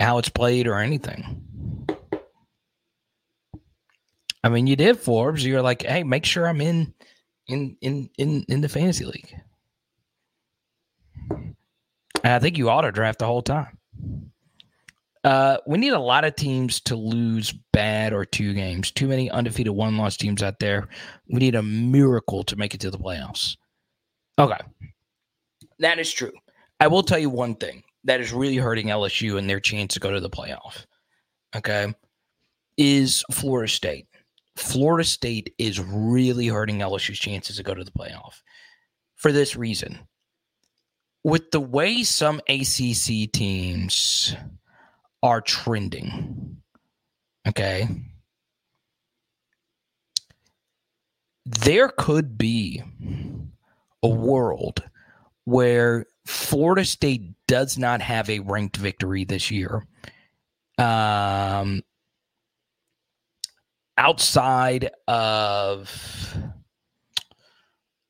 how 0.00 0.16
it's 0.16 0.30
played, 0.30 0.66
or 0.66 0.78
anything. 0.78 1.86
I 4.42 4.48
mean, 4.48 4.66
you 4.66 4.76
did 4.76 4.98
Forbes. 4.98 5.44
You're 5.44 5.60
like, 5.60 5.82
hey, 5.82 6.04
make 6.04 6.24
sure 6.24 6.48
I'm 6.48 6.62
in 6.62 6.94
in 7.48 7.76
in 7.82 8.08
in 8.16 8.46
in 8.48 8.62
the 8.62 8.68
fantasy 8.68 9.04
league. 9.04 9.34
And 11.30 11.54
I 12.24 12.38
think 12.38 12.56
you 12.56 12.70
auto 12.70 12.90
draft 12.90 13.18
the 13.18 13.26
whole 13.26 13.42
time. 13.42 13.78
Uh, 15.22 15.58
we 15.66 15.76
need 15.76 15.92
a 15.92 16.00
lot 16.00 16.24
of 16.24 16.34
teams 16.34 16.80
to 16.80 16.96
lose 16.96 17.52
bad 17.72 18.14
or 18.14 18.24
two 18.24 18.54
games. 18.54 18.90
Too 18.90 19.06
many 19.08 19.30
undefeated 19.30 19.74
one 19.74 19.98
loss 19.98 20.16
teams 20.16 20.42
out 20.42 20.60
there. 20.60 20.88
We 21.28 21.40
need 21.40 21.56
a 21.56 21.62
miracle 21.62 22.42
to 22.44 22.56
make 22.56 22.72
it 22.72 22.80
to 22.80 22.90
the 22.90 22.98
playoffs. 22.98 23.56
Okay. 24.38 24.58
That 25.80 25.98
is 25.98 26.12
true. 26.12 26.32
I 26.80 26.86
will 26.86 27.02
tell 27.02 27.18
you 27.18 27.30
one 27.30 27.56
thing 27.56 27.82
that 28.04 28.20
is 28.20 28.32
really 28.32 28.56
hurting 28.56 28.86
LSU 28.86 29.38
and 29.38 29.48
their 29.50 29.60
chance 29.60 29.94
to 29.94 30.00
go 30.00 30.12
to 30.12 30.20
the 30.20 30.30
playoff. 30.30 30.86
Okay. 31.56 31.92
Is 32.76 33.24
Florida 33.32 33.68
State. 33.68 34.06
Florida 34.56 35.04
State 35.04 35.54
is 35.58 35.80
really 35.80 36.48
hurting 36.48 36.78
LSU's 36.78 37.18
chances 37.18 37.56
to 37.56 37.62
go 37.62 37.74
to 37.74 37.84
the 37.84 37.90
playoff 37.90 38.42
for 39.16 39.32
this 39.32 39.56
reason. 39.56 39.98
With 41.24 41.50
the 41.50 41.60
way 41.60 42.04
some 42.04 42.40
ACC 42.48 43.30
teams 43.32 44.34
are 45.22 45.40
trending, 45.40 46.56
okay, 47.46 47.88
there 51.44 51.88
could 51.88 52.38
be 52.38 52.82
a 54.02 54.08
world 54.08 54.82
where 55.44 56.06
Florida 56.26 56.84
State 56.84 57.32
does 57.46 57.78
not 57.78 58.00
have 58.00 58.28
a 58.28 58.40
ranked 58.40 58.76
victory 58.76 59.24
this 59.24 59.50
year. 59.50 59.86
Um, 60.78 61.82
outside 63.98 64.90
of 65.08 66.36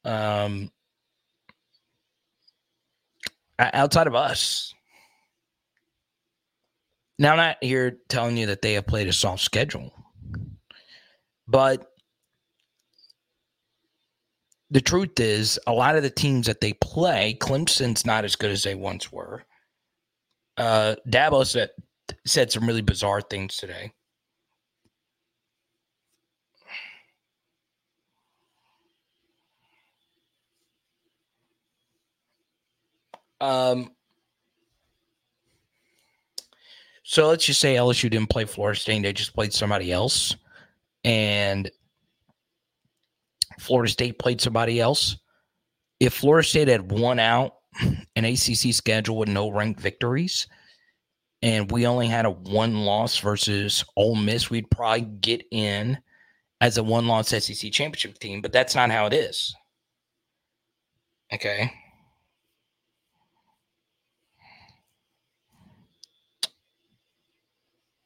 um 0.05 0.71
outside 3.59 4.07
of 4.07 4.15
us 4.15 4.75
now 7.19 7.33
i'm 7.33 7.39
not 7.39 7.57
here 7.62 7.97
telling 8.09 8.37
you 8.37 8.47
that 8.47 8.61
they 8.61 8.75
have 8.75 8.87
played 8.87 9.09
a 9.09 9.12
soft 9.12 9.43
schedule 9.43 9.93
but 11.49 11.87
the 14.70 14.81
truth 14.81 15.19
is 15.20 15.59
a 15.66 15.73
lot 15.73 15.97
of 15.97 16.03
the 16.03 16.11
teams 16.11 16.47
that 16.47 16.61
they 16.61 16.74
play 16.74 17.36
clemson's 17.40 18.05
not 18.07 18.24
as 18.24 18.36
good 18.36 18.51
as 18.51 18.62
they 18.62 18.74
once 18.74 19.12
were. 19.12 19.45
Uh 20.57 20.97
dabo 21.09 21.47
said 21.47 21.70
said 22.27 22.51
some 22.53 22.66
really 22.66 22.82
bizarre 22.82 23.20
things 23.20 23.57
today. 23.57 23.93
Um, 33.40 33.90
so 37.03 37.28
let's 37.28 37.45
just 37.45 37.61
say 37.61 37.77
LSU 37.77 38.11
didn't 38.11 38.31
play 38.31 38.45
Florida 38.45 38.78
State; 38.78 39.03
they 39.03 39.12
just 39.12 39.35
played 39.35 39.53
somebody 39.53 39.93
else, 39.93 40.36
and 41.05 41.70
Florida 43.59 43.91
State 43.91 44.19
played 44.19 44.41
somebody 44.41 44.81
else. 44.81 45.17
If 46.01 46.15
Florida 46.15 46.47
State 46.47 46.69
had 46.69 46.91
won 46.91 47.19
out 47.19 47.55
an 48.17 48.25
ACC 48.25 48.73
schedule 48.73 49.19
with 49.19 49.29
no 49.29 49.51
ranked 49.51 49.81
victories, 49.81 50.47
and 51.43 51.71
we 51.71 51.87
only 51.87 52.07
had 52.07 52.25
a 52.25 52.31
one 52.31 52.85
loss 52.85 53.19
versus 53.19 53.85
Ole 53.97 54.17
Miss, 54.17 54.51
we'd 54.51 54.71
probably 54.71 55.03
get 55.03 55.45
in 55.51 55.99
as 56.61 56.79
a 56.79 56.83
one 56.83 57.07
loss 57.07 57.29
SEC 57.29 57.71
championship 57.73 58.19
team, 58.19 58.41
but 58.41 58.53
that's 58.53 58.75
not 58.75 58.91
how 58.91 59.07
it 59.07 59.13
is. 59.13 59.55
Okay. 61.33 61.71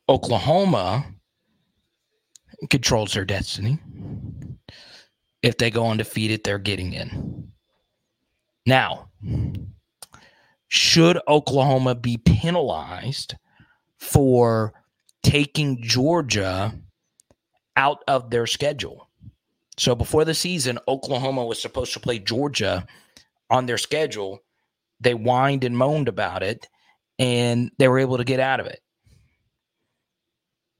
Oklahoma 0.09 1.07
controls 2.69 3.15
their 3.15 3.24
destiny. 3.24 3.79
If 5.43 5.59
they 5.59 5.70
go 5.70 5.89
undefeated, 5.89 6.44
they're 6.44 6.59
getting 6.59 6.93
in. 6.93 7.52
Now, 8.64 9.09
should 10.69 11.19
Oklahoma 11.27 11.94
be 11.97 12.16
penalized 12.16 13.35
for 13.98 14.73
taking 15.23 15.82
Georgia 15.82 16.74
out 17.77 18.05
of 18.06 18.31
their 18.31 18.47
schedule? 18.47 19.09
So 19.78 19.94
before 19.94 20.24
the 20.24 20.35
season, 20.35 20.78
Oklahoma 20.86 21.44
was 21.44 21.60
supposed 21.60 21.93
to 21.94 22.01
play 22.01 22.19
Georgia 22.19 22.86
on 23.51 23.66
their 23.66 23.78
schedule. 23.78 24.40
They 25.01 25.12
whined 25.12 25.64
and 25.64 25.77
moaned 25.77 26.09
about 26.09 26.43
it, 26.43 26.69
and 27.19 27.73
they 27.78 27.89
were 27.89 27.98
able 27.98 28.19
to 28.19 28.24
get 28.24 28.39
out 28.39 28.60
of 28.60 28.66
it. 28.66 28.81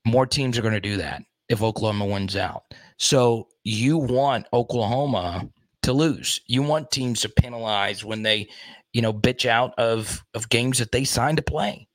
More 0.05 0.27
teams 0.27 0.57
are 0.57 0.63
going 0.63 0.75
to 0.75 0.81
do 0.81 0.99
that 0.99 1.23
if 1.49 1.63
Oklahoma 1.63 2.07
wins 2.07 2.37
out. 2.37 2.63
So 2.99 3.49
you 3.65 3.99
want 3.99 4.47
Oklahoma 4.53 5.49
to 5.83 5.93
lose. 5.93 6.41
You 6.47 6.63
want 6.63 6.91
teams 6.91 7.21
to 7.23 7.29
penalize 7.29 8.05
when 8.05 8.23
they, 8.23 8.49
you 8.93 9.03
know, 9.03 9.13
bitch 9.13 9.47
out 9.47 9.75
of 9.79 10.25
of 10.35 10.49
games 10.49 10.79
that 10.79 10.93
they 10.93 11.05
signed 11.05 11.37
to 11.39 11.43
play. 11.43 11.89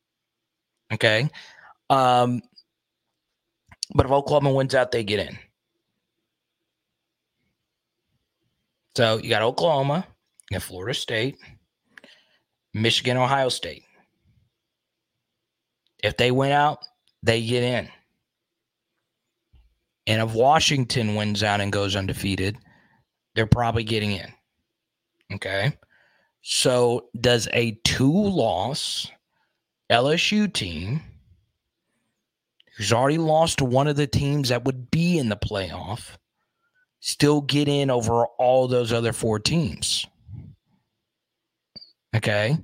Okay. 0.94 1.30
Um, 1.90 2.42
but 3.94 4.06
if 4.06 4.12
Oklahoma 4.12 4.54
wins 4.54 4.76
out, 4.76 4.92
they 4.92 5.04
get 5.04 5.20
in. 5.20 5.38
So 8.96 9.18
you 9.18 9.30
got 9.30 9.44
Oklahoma, 9.44 10.08
you 10.50 10.56
got 10.56 10.64
Florida 10.64 10.94
State, 10.94 11.38
Michigan, 12.74 13.18
Ohio 13.18 13.50
State. 13.50 13.84
If 16.04 16.18
they 16.18 16.32
win 16.32 16.52
out, 16.52 16.80
they 17.22 17.46
get 17.46 17.64
in. 17.64 17.90
And 20.08 20.22
if 20.22 20.34
Washington 20.34 21.16
wins 21.16 21.44
out 21.44 21.60
and 21.60 21.72
goes 21.72 21.96
undefeated, 21.96 22.58
they're 23.36 23.46
probably 23.46 23.84
getting 23.84 24.14
in. 24.14 24.34
Okay. 25.34 25.74
So 26.42 27.10
does 27.20 27.50
a 27.54 27.80
two 27.84 28.12
loss 28.12 29.12
LSU 29.92 30.52
team 30.52 31.02
who's 32.78 32.94
already 32.94 33.18
lost 33.18 33.58
to 33.58 33.66
one 33.66 33.88
of 33.88 33.98
the 33.98 34.08
teams 34.08 34.50
that 34.50 34.64
would 34.64 34.90
be 34.90 35.18
in 35.18 35.28
the 35.28 35.36
playoff 35.36 36.16
still 37.02 37.42
get 37.42 37.68
in 37.68 37.90
over 37.90 38.26
all 38.40 38.70
those 38.70 38.94
other 38.94 39.12
four 39.12 39.40
teams? 39.40 40.08
Okay. 42.16 42.58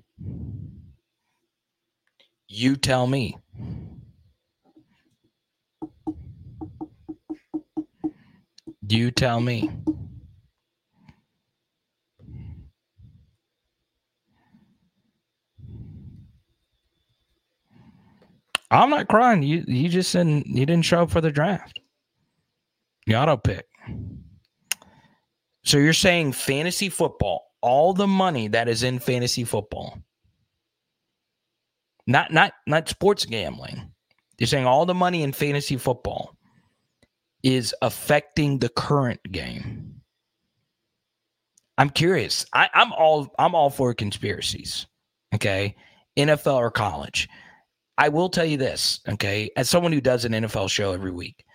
You 2.47 2.77
tell 2.77 3.05
me. 3.05 3.37
You 8.93 9.09
tell 9.09 9.41
me. 9.41 9.71
I'm 18.69 18.91
not 18.91 19.07
crying. 19.07 19.41
You 19.41 19.63
you 19.67 19.89
just 19.89 20.13
didn't 20.13 20.45
you 20.45 20.67
didn't 20.67 20.85
show 20.85 21.01
up 21.01 21.09
for 21.09 21.21
the 21.21 21.31
draft. 21.31 21.79
You 23.07 23.15
auto 23.15 23.35
pick. 23.35 23.65
So 25.63 25.79
you're 25.79 25.93
saying 25.93 26.33
fantasy 26.33 26.89
football, 26.89 27.47
all 27.61 27.93
the 27.95 28.05
money 28.05 28.47
that 28.49 28.67
is 28.67 28.83
in 28.83 28.99
fantasy 28.99 29.43
football, 29.43 29.97
not 32.05 32.31
not 32.31 32.53
not 32.67 32.87
sports 32.87 33.25
gambling. 33.25 33.91
You're 34.37 34.45
saying 34.45 34.67
all 34.67 34.85
the 34.85 34.93
money 34.93 35.23
in 35.23 35.31
fantasy 35.31 35.77
football 35.77 36.37
is 37.43 37.75
affecting 37.81 38.59
the 38.59 38.69
current 38.69 39.19
game. 39.31 40.01
I'm 41.77 41.89
curious. 41.89 42.45
I, 42.53 42.69
I'm 42.73 42.93
all 42.93 43.33
I'm 43.37 43.55
all 43.55 43.69
for 43.69 43.93
conspiracies. 43.93 44.87
Okay. 45.35 45.75
NFL 46.17 46.55
or 46.55 46.71
college. 46.71 47.27
I 47.97 48.09
will 48.09 48.29
tell 48.29 48.45
you 48.45 48.57
this, 48.57 48.99
okay, 49.07 49.51
as 49.55 49.69
someone 49.69 49.91
who 49.91 50.01
does 50.01 50.25
an 50.25 50.31
NFL 50.31 50.69
show 50.69 50.93
every 50.93 51.11
week, 51.11 51.45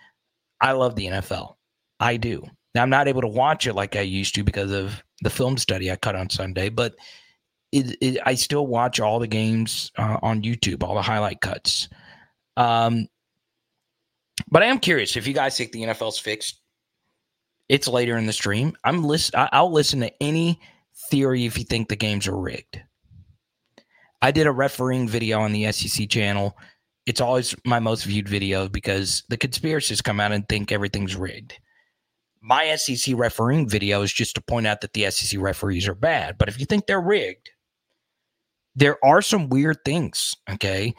I 0.61 0.71
love 0.71 0.95
the 0.95 1.07
NFL. 1.07 1.55
I 1.99 2.17
do. 2.17 2.43
Now 2.75 2.83
I'm 2.83 2.89
not 2.89 3.07
able 3.07 3.21
to 3.21 3.27
watch 3.27 3.67
it 3.67 3.73
like 3.73 3.95
I 3.95 4.01
used 4.01 4.35
to 4.35 4.43
because 4.43 4.71
of 4.71 5.03
the 5.21 5.29
film 5.29 5.57
study 5.57 5.91
I 5.91 5.95
cut 5.97 6.15
on 6.15 6.29
Sunday, 6.29 6.69
but 6.69 6.95
it, 7.71 7.97
it, 8.01 8.19
I 8.25 8.35
still 8.35 8.67
watch 8.67 8.99
all 8.99 9.19
the 9.19 9.27
games 9.27 9.91
uh, 9.97 10.17
on 10.21 10.41
YouTube, 10.41 10.83
all 10.83 10.95
the 10.95 11.01
highlight 11.01 11.41
cuts. 11.41 11.89
Um, 12.57 13.07
but 14.47 14.63
I 14.63 14.67
am 14.67 14.79
curious 14.79 15.15
if 15.17 15.27
you 15.27 15.33
guys 15.33 15.57
think 15.57 15.71
the 15.71 15.83
NFL's 15.83 16.19
fixed. 16.19 16.61
It's 17.67 17.87
later 17.87 18.17
in 18.17 18.25
the 18.25 18.33
stream. 18.33 18.75
I'm 18.83 19.03
list. 19.03 19.35
I'll 19.35 19.71
listen 19.71 19.99
to 19.99 20.11
any 20.21 20.59
theory 21.09 21.45
if 21.45 21.57
you 21.57 21.63
think 21.63 21.87
the 21.87 21.95
games 21.95 22.27
are 22.27 22.37
rigged. 22.37 22.81
I 24.21 24.31
did 24.31 24.47
a 24.47 24.51
refereeing 24.51 25.07
video 25.07 25.39
on 25.39 25.53
the 25.53 25.71
SEC 25.71 26.09
channel. 26.09 26.57
It's 27.05 27.21
always 27.21 27.55
my 27.65 27.79
most 27.79 28.05
viewed 28.05 28.27
video 28.27 28.67
because 28.67 29.23
the 29.29 29.37
conspiracists 29.37 30.03
come 30.03 30.19
out 30.19 30.31
and 30.31 30.47
think 30.49 30.71
everything's 30.71 31.15
rigged. 31.15 31.57
My 32.41 32.75
SEC 32.75 33.15
refereeing 33.17 33.67
video 33.67 34.01
is 34.01 34.11
just 34.11 34.35
to 34.35 34.41
point 34.41 34.67
out 34.67 34.81
that 34.81 34.93
the 34.93 35.09
SEC 35.11 35.39
referees 35.39 35.87
are 35.87 35.95
bad. 35.95 36.37
But 36.37 36.49
if 36.49 36.59
you 36.59 36.65
think 36.65 36.85
they're 36.87 37.01
rigged, 37.01 37.49
there 38.75 39.03
are 39.03 39.21
some 39.21 39.49
weird 39.49 39.77
things. 39.85 40.35
Okay. 40.49 40.93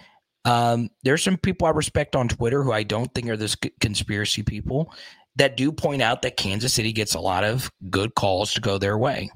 Um, 0.45 0.91
there's 1.03 1.23
some 1.23 1.37
people 1.37 1.67
I 1.67 1.71
respect 1.71 2.17
on 2.17 2.29
Twitter 2.29 2.63
who 2.63 2.73
I 2.73 2.83
don't 2.83 3.13
think 3.15 3.29
are 3.29 3.37
this 3.37 3.57
conspiracy 3.81 4.43
people 4.43 4.93
that 5.37 5.57
do 5.57 5.71
point 5.71 6.03
out 6.03 6.23
that 6.23 6.37
Kansas 6.37 6.73
City 6.73 6.93
gets 6.93 7.15
a 7.15 7.21
lot 7.21 7.45
of 7.45 7.71
good 7.91 8.15
calls 8.15 8.55
to 8.55 8.61
go 8.61 8.79
their 8.79 8.99
way. 8.99 9.31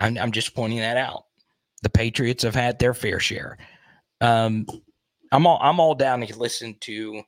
I'm, 0.00 0.16
I'm 0.18 0.32
just 0.32 0.54
pointing 0.54 0.78
that 0.78 0.96
out. 0.96 1.24
The 1.82 1.90
Patriots 1.90 2.44
have 2.44 2.54
had 2.54 2.78
their 2.78 2.94
fair 2.94 3.18
share. 3.18 3.58
Um, 4.20 4.66
I'm 5.32 5.46
all 5.46 5.58
I'm 5.60 5.80
all 5.80 5.94
down 5.94 6.20
to 6.20 6.38
listen 6.38 6.76
to 6.80 7.22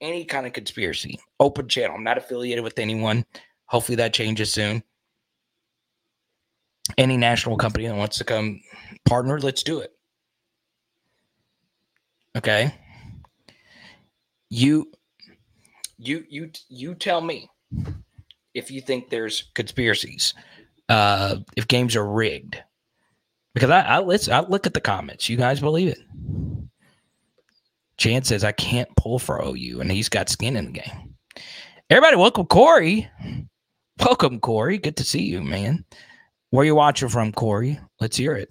any 0.00 0.24
kind 0.24 0.46
of 0.46 0.52
conspiracy. 0.52 1.18
Open 1.38 1.68
channel. 1.68 1.96
I'm 1.96 2.04
not 2.04 2.18
affiliated 2.18 2.64
with 2.64 2.78
anyone. 2.78 3.24
Hopefully 3.66 3.96
that 3.96 4.14
changes 4.14 4.52
soon. 4.52 4.82
Any 6.98 7.16
national 7.16 7.56
company 7.56 7.86
that 7.86 7.94
wants 7.94 8.18
to 8.18 8.24
come 8.24 8.60
partner, 9.04 9.38
let's 9.38 9.62
do 9.62 9.78
it. 9.80 9.92
Okay. 12.36 12.74
You 14.50 14.90
you 15.98 16.24
you 16.28 16.50
you 16.68 16.94
tell 16.94 17.20
me 17.20 17.48
if 18.54 18.70
you 18.70 18.80
think 18.80 19.10
there's 19.10 19.50
conspiracies, 19.54 20.34
uh, 20.88 21.36
if 21.56 21.68
games 21.68 21.96
are 21.96 22.06
rigged. 22.06 22.62
Because 23.54 23.70
I, 23.70 23.80
I 23.80 23.98
listen, 24.00 24.32
I 24.32 24.40
look 24.40 24.66
at 24.66 24.74
the 24.74 24.80
comments. 24.80 25.28
You 25.28 25.36
guys 25.36 25.60
believe 25.60 25.88
it? 25.88 25.98
Chance 27.96 28.28
says 28.28 28.44
I 28.44 28.52
can't 28.52 28.88
pull 28.96 29.18
for 29.18 29.42
OU, 29.44 29.80
and 29.80 29.90
he's 29.90 30.08
got 30.08 30.28
skin 30.28 30.56
in 30.56 30.66
the 30.66 30.80
game. 30.80 31.14
Everybody, 31.90 32.16
welcome 32.16 32.46
Corey. 32.46 33.10
Welcome 33.98 34.40
Corey. 34.40 34.78
Good 34.78 34.96
to 34.96 35.04
see 35.04 35.22
you, 35.22 35.42
man. 35.42 35.84
Where 36.50 36.64
you 36.64 36.74
watching 36.74 37.08
from, 37.08 37.32
Corey? 37.32 37.78
Let's 38.00 38.16
hear 38.16 38.34
it. 38.34 38.50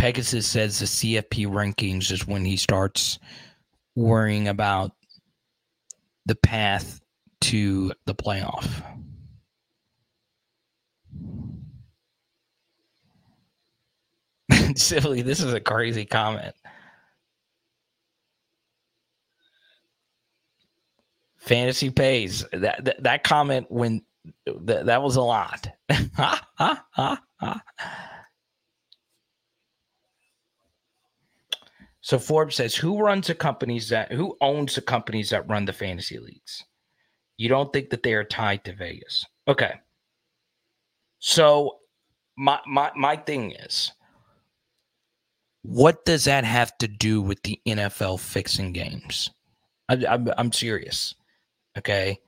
Pegasus 0.00 0.46
says 0.46 0.78
the 0.78 0.86
CFP 0.86 1.46
rankings 1.46 2.10
is 2.10 2.26
when 2.26 2.42
he 2.42 2.56
starts 2.56 3.18
worrying 3.94 4.48
about 4.48 4.92
the 6.24 6.36
path 6.36 7.02
to 7.42 7.92
the 8.06 8.14
playoff. 8.14 8.66
Silly, 14.74 15.20
this 15.20 15.42
is 15.42 15.52
a 15.52 15.60
crazy 15.60 16.06
comment. 16.06 16.54
Fantasy 21.36 21.90
pays. 21.90 22.42
That 22.54 22.86
that, 22.86 23.02
that 23.02 23.22
comment 23.22 23.70
when 23.70 24.02
that, 24.46 24.86
that 24.86 25.02
was 25.02 25.16
a 25.16 25.22
lot. 25.22 25.68
So 32.10 32.18
Forbes 32.18 32.56
says, 32.56 32.74
who 32.74 32.98
runs 32.98 33.28
the 33.28 33.36
companies 33.36 33.88
that 33.90 34.10
who 34.10 34.36
owns 34.40 34.74
the 34.74 34.80
companies 34.80 35.30
that 35.30 35.48
run 35.48 35.64
the 35.64 35.72
fantasy 35.72 36.18
leagues? 36.18 36.64
You 37.36 37.48
don't 37.48 37.72
think 37.72 37.90
that 37.90 38.02
they 38.02 38.14
are 38.14 38.24
tied 38.24 38.64
to 38.64 38.72
Vegas. 38.72 39.24
Okay. 39.46 39.74
So 41.20 41.76
my 42.36 42.58
my 42.66 42.90
my 42.96 43.14
thing 43.14 43.52
is 43.52 43.92
what 45.62 46.04
does 46.04 46.24
that 46.24 46.42
have 46.42 46.76
to 46.78 46.88
do 46.88 47.22
with 47.22 47.40
the 47.44 47.60
NFL 47.64 48.18
fixing 48.18 48.72
games? 48.72 49.30
I, 49.88 50.04
I'm, 50.08 50.32
I'm 50.36 50.50
serious. 50.50 51.14
Okay. 51.78 52.18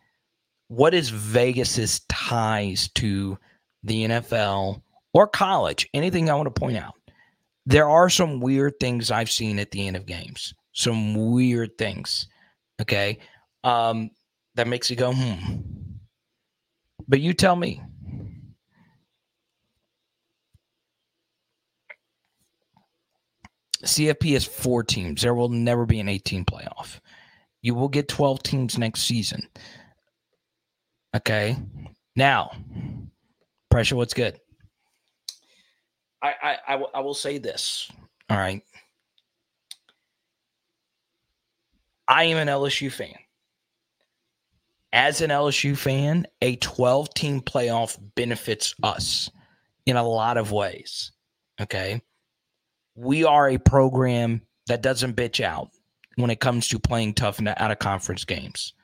What 0.69 0.95
is 0.95 1.09
Vegas's 1.09 2.03
ties 2.09 2.89
to 2.95 3.37
the 3.83 4.05
NFL 4.05 4.81
or 5.13 5.27
college? 5.27 5.89
Anything 5.93 6.31
I 6.31 6.35
want 6.35 6.55
to 6.55 6.61
point 6.61 6.77
out? 6.77 6.95
There 7.67 7.89
are 7.89 8.09
some 8.09 8.41
weird 8.41 8.75
things 8.81 9.11
I've 9.11 9.31
seen 9.31 9.59
at 9.59 9.71
the 9.71 9.87
end 9.87 9.97
of 9.97 10.07
games. 10.07 10.55
Some 10.73 11.33
weird 11.33 11.79
things. 11.79 12.27
Okay. 12.81 13.19
Um, 13.63 14.11
that 14.55 14.67
makes 14.67 14.91
you 14.91 14.97
go, 14.97 15.13
hmm. 15.13 15.37
But 17.09 17.21
you 17.21 17.33
tell 17.33 17.57
me. 17.57 17.83
CFP 23.85 24.37
is 24.37 24.45
four 24.45 24.85
teams. 24.85 25.23
There 25.23 25.35
will 25.35 25.49
never 25.49 25.87
be 25.87 26.01
an 26.01 26.09
18 26.09 26.45
playoff. 26.45 27.01
You 27.63 27.75
will 27.75 27.89
get 27.89 28.09
12 28.09 28.43
teams 28.43 28.79
next 28.79 29.03
season. 29.03 29.49
Okay. 31.15 31.57
Now, 32.15 32.53
pressure, 33.71 33.97
what's 33.97 34.15
good? 34.15 34.39
I, 36.23 36.35
I, 36.43 36.57
I, 36.69 36.73
w- 36.73 36.91
I 36.95 37.01
will 37.01 37.15
say 37.15 37.39
this. 37.39 37.91
All 38.31 38.37
right. 38.37 38.63
I 42.09 42.25
am 42.25 42.37
an 42.37 42.49
LSU 42.49 42.91
fan. 42.91 43.15
As 44.93 45.21
an 45.23 45.31
LSU 45.31 45.77
fan, 45.77 46.27
a 46.43 46.57
12 46.57 47.15
team 47.15 47.41
playoff 47.41 47.99
benefits 48.15 48.75
us 48.83 49.31
in 49.87 49.97
a 49.97 50.07
lot 50.07 50.37
of 50.37 50.53
ways. 50.53 51.13
Okay. 51.61 52.03
We 52.95 53.25
are 53.25 53.49
a 53.49 53.59
program 53.59 54.43
that 54.67 54.83
doesn't 54.83 55.17
bitch 55.17 55.43
out 55.43 55.71
when 56.17 56.31
it 56.31 56.41
comes 56.41 56.69
to 56.69 56.79
playing 56.79 57.15
tough 57.15 57.41
out 57.47 57.71
of 57.71 57.79
conference 57.79 58.25
games. 58.25 58.75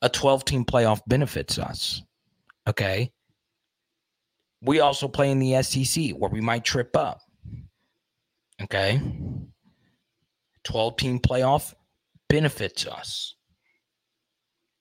A 0.00 0.08
12 0.08 0.44
team 0.44 0.64
playoff 0.64 1.00
benefits 1.06 1.58
us. 1.58 2.02
Okay. 2.66 3.12
We 4.62 4.78
also 4.80 5.08
play 5.08 5.30
in 5.30 5.40
the 5.40 5.60
SEC 5.62 6.10
where 6.10 6.30
we 6.30 6.40
might 6.40 6.64
trip 6.64 6.96
up. 6.96 7.20
Okay. 8.62 9.00
12 10.64 10.96
team 10.96 11.18
playoff 11.18 11.74
benefits 12.28 12.86
us. 12.86 13.34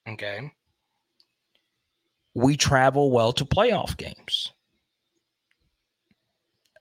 Okay. 0.07 0.51
We 2.35 2.55
travel 2.55 3.11
well 3.11 3.33
to 3.33 3.43
playoff 3.43 3.97
games. 3.97 4.53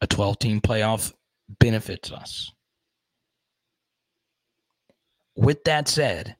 A 0.02 0.06
12 0.06 0.38
team 0.38 0.60
playoff 0.60 1.12
benefits 1.58 2.12
us. 2.12 2.52
With 5.36 5.64
that 5.64 5.88
said, 5.88 6.36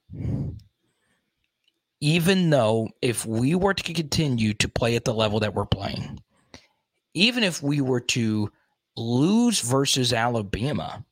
even 2.01 2.51
though 2.51 2.91
if 3.01 3.25
we 3.25 3.55
were 3.55 3.75
to 3.75 3.93
continue 3.93 4.53
to 4.55 4.69
play 4.69 4.97
at 4.97 5.05
the 5.05 5.15
level 5.15 5.41
that 5.41 5.55
we're 5.55 5.67
playing, 5.67 6.21
even 7.15 7.45
if 7.45 7.63
we 7.63 7.81
were 7.81 8.01
to 8.01 8.51
lose 8.97 9.61
versus 9.61 10.13
Alabama, 10.13 11.05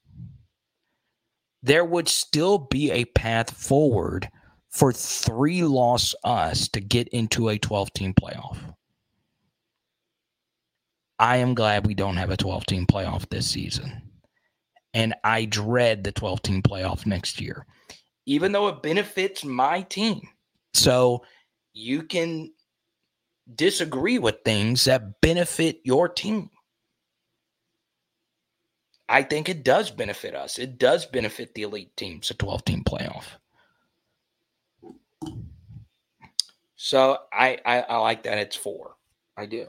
there 1.62 1.84
would 1.84 2.08
still 2.08 2.58
be 2.58 2.90
a 2.90 3.04
path 3.04 3.50
forward 3.50 4.28
for 4.70 4.92
three 4.92 5.62
loss 5.62 6.14
us 6.24 6.68
to 6.68 6.80
get 6.80 7.08
into 7.08 7.48
a 7.48 7.58
12 7.58 7.92
team 7.92 8.14
playoff. 8.14 8.58
I 11.18 11.38
am 11.38 11.54
glad 11.54 11.86
we 11.86 11.94
don't 11.94 12.16
have 12.16 12.30
a 12.30 12.36
12 12.36 12.66
team 12.66 12.86
playoff 12.86 13.28
this 13.28 13.48
season. 13.48 14.02
And 14.94 15.14
I 15.24 15.46
dread 15.46 16.04
the 16.04 16.12
12 16.12 16.42
team 16.42 16.62
playoff 16.62 17.06
next 17.06 17.40
year, 17.40 17.66
even 18.26 18.52
though 18.52 18.68
it 18.68 18.82
benefits 18.82 19.44
my 19.44 19.82
team. 19.82 20.26
So 20.74 21.24
you 21.72 22.02
can 22.04 22.52
disagree 23.54 24.18
with 24.18 24.36
things 24.44 24.84
that 24.84 25.20
benefit 25.20 25.80
your 25.84 26.08
team. 26.08 26.50
I 29.08 29.22
think 29.22 29.48
it 29.48 29.64
does 29.64 29.90
benefit 29.90 30.34
us. 30.34 30.58
It 30.58 30.78
does 30.78 31.06
benefit 31.06 31.54
the 31.54 31.62
elite 31.62 31.96
teams, 31.96 32.30
a 32.30 32.34
12 32.34 32.64
team 32.64 32.84
playoff. 32.84 33.24
So 36.76 37.18
I, 37.32 37.58
I, 37.64 37.80
I 37.80 37.96
like 37.98 38.22
that 38.24 38.38
it's 38.38 38.56
four. 38.56 38.94
I 39.36 39.46
do. 39.46 39.66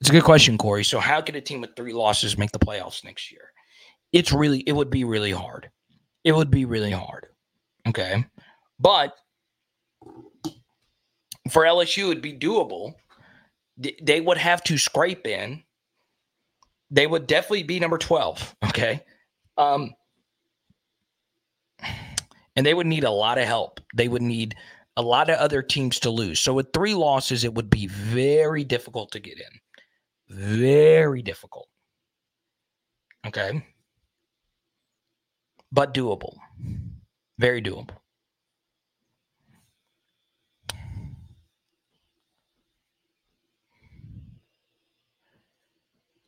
It's 0.00 0.10
a 0.10 0.12
good 0.12 0.24
question, 0.24 0.56
Corey. 0.58 0.84
So, 0.84 1.00
how 1.00 1.20
could 1.20 1.34
a 1.36 1.40
team 1.40 1.62
with 1.62 1.74
three 1.74 1.92
losses 1.92 2.38
make 2.38 2.52
the 2.52 2.58
playoffs 2.58 3.04
next 3.04 3.32
year? 3.32 3.50
It's 4.12 4.32
really, 4.32 4.60
it 4.60 4.72
would 4.72 4.90
be 4.90 5.04
really 5.04 5.32
hard. 5.32 5.70
It 6.26 6.34
would 6.34 6.50
be 6.50 6.64
really 6.64 6.90
hard. 6.90 7.28
Okay. 7.86 8.26
But 8.80 9.14
for 11.52 11.62
LSU, 11.62 12.10
it'd 12.10 12.20
be 12.20 12.36
doable. 12.36 12.94
They 14.02 14.20
would 14.20 14.36
have 14.36 14.64
to 14.64 14.76
scrape 14.76 15.24
in. 15.28 15.62
They 16.90 17.06
would 17.06 17.28
definitely 17.28 17.62
be 17.62 17.78
number 17.78 17.96
12. 17.96 18.56
Okay. 18.64 19.04
Um, 19.56 19.92
and 22.56 22.66
they 22.66 22.74
would 22.74 22.88
need 22.88 23.04
a 23.04 23.10
lot 23.10 23.38
of 23.38 23.44
help. 23.44 23.80
They 23.94 24.08
would 24.08 24.20
need 24.20 24.56
a 24.96 25.02
lot 25.02 25.30
of 25.30 25.38
other 25.38 25.62
teams 25.62 26.00
to 26.00 26.10
lose. 26.10 26.40
So 26.40 26.52
with 26.54 26.72
three 26.72 26.94
losses, 26.94 27.44
it 27.44 27.54
would 27.54 27.70
be 27.70 27.86
very 27.86 28.64
difficult 28.64 29.12
to 29.12 29.20
get 29.20 29.38
in. 29.38 29.60
Very 30.28 31.22
difficult. 31.22 31.68
Okay. 33.24 33.62
But 35.76 35.92
doable. 35.92 36.38
Very 37.38 37.60
doable. 37.60 37.90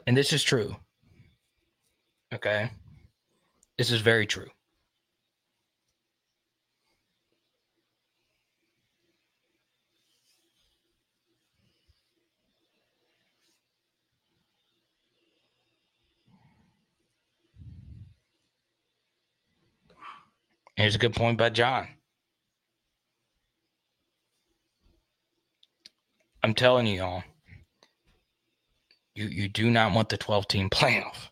And 0.07 0.15
this 0.15 0.35
is 0.35 0.43
true. 0.43 0.77
Okay. 2.35 2.70
This 3.79 3.91
is 3.91 4.03
very 4.03 4.27
true. 4.27 4.51
Here's 20.78 20.94
a 20.94 20.98
good 20.98 21.12
point 21.12 21.36
by 21.36 21.50
John. 21.50 21.88
I'm 26.44 26.55
telling 26.55 26.86
you 26.86 27.02
all, 27.02 27.24
you 29.16 29.26
you 29.26 29.48
do 29.48 29.72
not 29.72 29.92
want 29.92 30.09
the 30.09 30.16
12 30.16 30.46
team 30.46 30.70
playoff. 30.72 31.30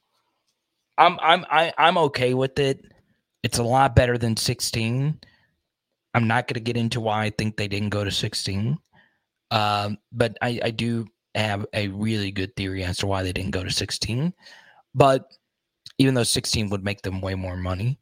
I'm 0.99 1.17
I'm 1.23 1.45
I, 1.49 1.73
I'm 1.79 1.97
okay 1.97 2.35
with 2.35 2.59
it. 2.59 2.87
It's 3.45 3.59
a 3.59 3.63
lot 3.63 3.95
better 3.95 4.19
than 4.19 4.37
16. 4.37 5.21
I'm 6.13 6.27
not 6.27 6.49
going 6.49 6.55
to 6.55 6.61
get 6.61 6.77
into 6.77 7.01
why 7.01 7.27
I 7.27 7.31
think 7.31 7.57
they 7.57 7.69
didn't 7.69 7.91
go 7.91 8.03
to 8.03 8.11
16, 8.11 8.77
um, 9.53 9.99
but 10.11 10.37
I, 10.43 10.59
I 10.65 10.71
do 10.73 11.07
have 11.37 11.67
a 11.73 11.87
really 11.89 12.33
good 12.33 12.57
theory 12.57 12.83
as 12.83 12.97
to 12.99 13.07
why 13.07 13.23
they 13.23 13.33
didn't 13.33 13.53
go 13.53 13.63
to 13.63 13.71
16. 13.71 14.33
But 14.93 15.31
even 15.99 16.15
though 16.15 16.25
16 16.25 16.71
would 16.71 16.83
make 16.83 17.03
them 17.03 17.21
way 17.21 17.37
more 17.37 17.57
money, 17.57 18.01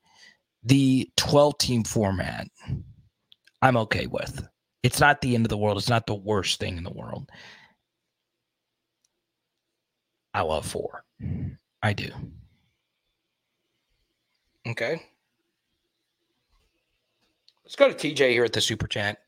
the 0.64 1.10
12 1.16 1.58
team 1.58 1.84
format, 1.84 2.48
I'm 3.62 3.76
okay 3.78 4.06
with. 4.06 4.46
It's 4.82 5.00
not 5.00 5.20
the 5.20 5.34
end 5.34 5.46
of 5.46 5.50
the 5.50 5.56
world. 5.56 5.78
It's 5.78 5.88
not 5.88 6.06
the 6.06 6.14
worst 6.14 6.60
thing 6.60 6.76
in 6.76 6.84
the 6.84 6.92
world. 6.92 7.30
I 10.34 10.42
love 10.42 10.66
four. 10.66 11.04
I 11.82 11.92
do. 11.92 12.10
Okay. 14.66 15.00
Let's 17.64 17.76
go 17.76 17.90
to 17.90 17.94
TJ 17.94 18.30
here 18.30 18.44
at 18.44 18.52
the 18.52 18.60
super 18.60 18.86
chat. 18.86 19.18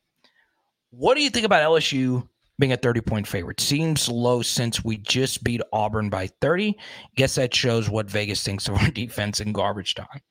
What 0.91 1.15
do 1.15 1.21
you 1.21 1.29
think 1.29 1.45
about 1.45 1.63
LSU 1.63 2.27
being 2.59 2.73
a 2.73 2.77
30 2.77 3.01
point 3.01 3.27
favorite? 3.27 3.59
Seems 3.59 4.09
low 4.09 4.41
since 4.41 4.83
we 4.83 4.97
just 4.97 5.43
beat 5.43 5.61
Auburn 5.73 6.09
by 6.09 6.27
30. 6.41 6.77
Guess 7.15 7.35
that 7.35 7.53
shows 7.53 7.89
what 7.89 8.09
Vegas 8.09 8.43
thinks 8.43 8.67
of 8.67 8.75
our 8.75 8.89
defense 8.91 9.39
in 9.39 9.53
garbage 9.53 9.95
time. 9.95 10.21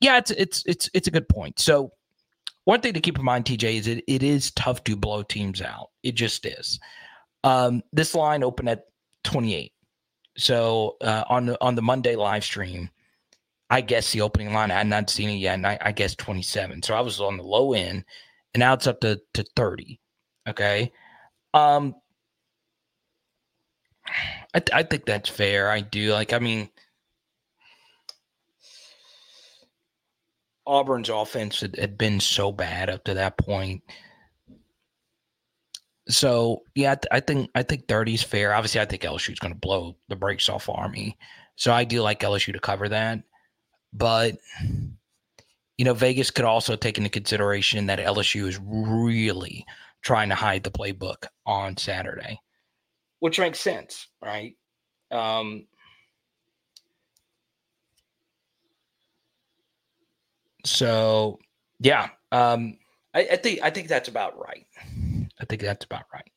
Yeah, 0.00 0.18
it's 0.18 0.30
it's 0.32 0.64
it's 0.66 0.90
it's 0.94 1.08
a 1.08 1.10
good 1.12 1.28
point. 1.28 1.58
So 1.58 1.92
one 2.64 2.80
thing 2.80 2.92
to 2.94 3.00
keep 3.00 3.18
in 3.18 3.24
mind, 3.24 3.44
TJ, 3.44 3.74
is 3.78 3.86
it 3.86 4.04
it 4.06 4.22
is 4.22 4.50
tough 4.52 4.84
to 4.84 4.96
blow 4.96 5.22
teams 5.22 5.60
out. 5.60 5.90
It 6.02 6.14
just 6.14 6.46
is. 6.46 6.78
Um, 7.44 7.82
this 7.92 8.14
line 8.14 8.44
opened 8.44 8.68
at 8.68 8.84
28. 9.24 9.72
So 10.36 10.96
uh, 11.00 11.24
on 11.28 11.46
the 11.46 11.60
on 11.60 11.74
the 11.74 11.82
Monday 11.82 12.16
live 12.16 12.44
stream, 12.44 12.90
I 13.70 13.80
guess 13.80 14.12
the 14.12 14.20
opening 14.20 14.52
line 14.52 14.70
I 14.70 14.78
had 14.78 14.86
not 14.86 15.10
seen 15.10 15.28
it 15.28 15.34
yet, 15.34 15.54
and 15.54 15.66
I, 15.66 15.78
I 15.80 15.92
guess 15.92 16.14
27. 16.16 16.82
So 16.82 16.94
I 16.94 17.00
was 17.00 17.20
on 17.20 17.36
the 17.36 17.42
low 17.42 17.72
end, 17.74 18.04
and 18.54 18.60
now 18.60 18.74
it's 18.74 18.86
up 18.86 19.00
to 19.00 19.20
to 19.34 19.44
30. 19.56 20.00
Okay. 20.48 20.92
Um, 21.54 21.94
I, 24.54 24.62
I 24.72 24.82
think 24.82 25.04
that's 25.04 25.28
fair. 25.28 25.70
I 25.70 25.80
do. 25.80 26.12
Like, 26.12 26.32
I 26.32 26.38
mean, 26.38 26.68
Auburn's 30.72 31.10
offense 31.10 31.60
had, 31.60 31.76
had 31.76 31.98
been 31.98 32.18
so 32.18 32.50
bad 32.50 32.88
up 32.88 33.04
to 33.04 33.12
that 33.12 33.36
point. 33.36 33.82
So 36.08 36.62
yeah, 36.74 36.94
I 37.10 37.20
think 37.20 37.50
I 37.54 37.62
think 37.62 37.88
30 37.88 38.14
is 38.14 38.22
fair. 38.22 38.54
Obviously, 38.54 38.80
I 38.80 38.86
think 38.86 39.02
LSU 39.02 39.32
is 39.32 39.38
going 39.38 39.52
to 39.52 39.58
blow 39.58 39.96
the 40.08 40.16
brakes 40.16 40.48
off 40.48 40.70
Army. 40.70 41.18
So 41.56 41.74
I 41.74 41.84
do 41.84 42.00
like 42.00 42.20
LSU 42.20 42.54
to 42.54 42.58
cover 42.58 42.88
that. 42.88 43.22
But 43.92 44.36
you 45.76 45.84
know, 45.84 45.92
Vegas 45.92 46.30
could 46.30 46.46
also 46.46 46.74
take 46.74 46.96
into 46.96 47.10
consideration 47.10 47.86
that 47.86 47.98
LSU 47.98 48.48
is 48.48 48.58
really 48.62 49.66
trying 50.00 50.30
to 50.30 50.34
hide 50.34 50.64
the 50.64 50.70
playbook 50.70 51.26
on 51.44 51.76
Saturday, 51.76 52.40
which 53.20 53.38
makes 53.38 53.60
sense, 53.60 54.08
right? 54.24 54.56
Um, 55.10 55.66
so 60.64 61.38
yeah, 61.80 62.10
um, 62.30 62.78
I, 63.14 63.28
I 63.32 63.36
think 63.36 63.60
I 63.62 63.70
think 63.70 63.88
that's 63.88 64.08
about 64.08 64.38
right. 64.38 64.66
I 65.40 65.44
think 65.44 65.62
that's 65.62 65.84
about 65.84 66.04
right. 66.12 66.30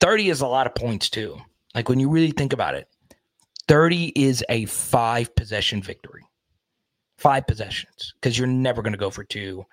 30 0.00 0.28
is 0.28 0.40
a 0.40 0.46
lot 0.46 0.66
of 0.66 0.74
points 0.74 1.10
too. 1.10 1.36
Like 1.74 1.88
when 1.88 1.98
you 1.98 2.08
really 2.08 2.30
think 2.30 2.52
about 2.52 2.74
it, 2.74 2.88
30 3.66 4.12
is 4.14 4.44
a 4.48 4.64
five 4.66 5.34
possession 5.34 5.82
victory. 5.82 6.24
Five 7.18 7.46
possessions 7.48 8.14
because 8.14 8.38
you're 8.38 8.46
never 8.46 8.80
going 8.80 8.92
to 8.92 8.98
go 8.98 9.10
for 9.10 9.24
two, 9.24 9.66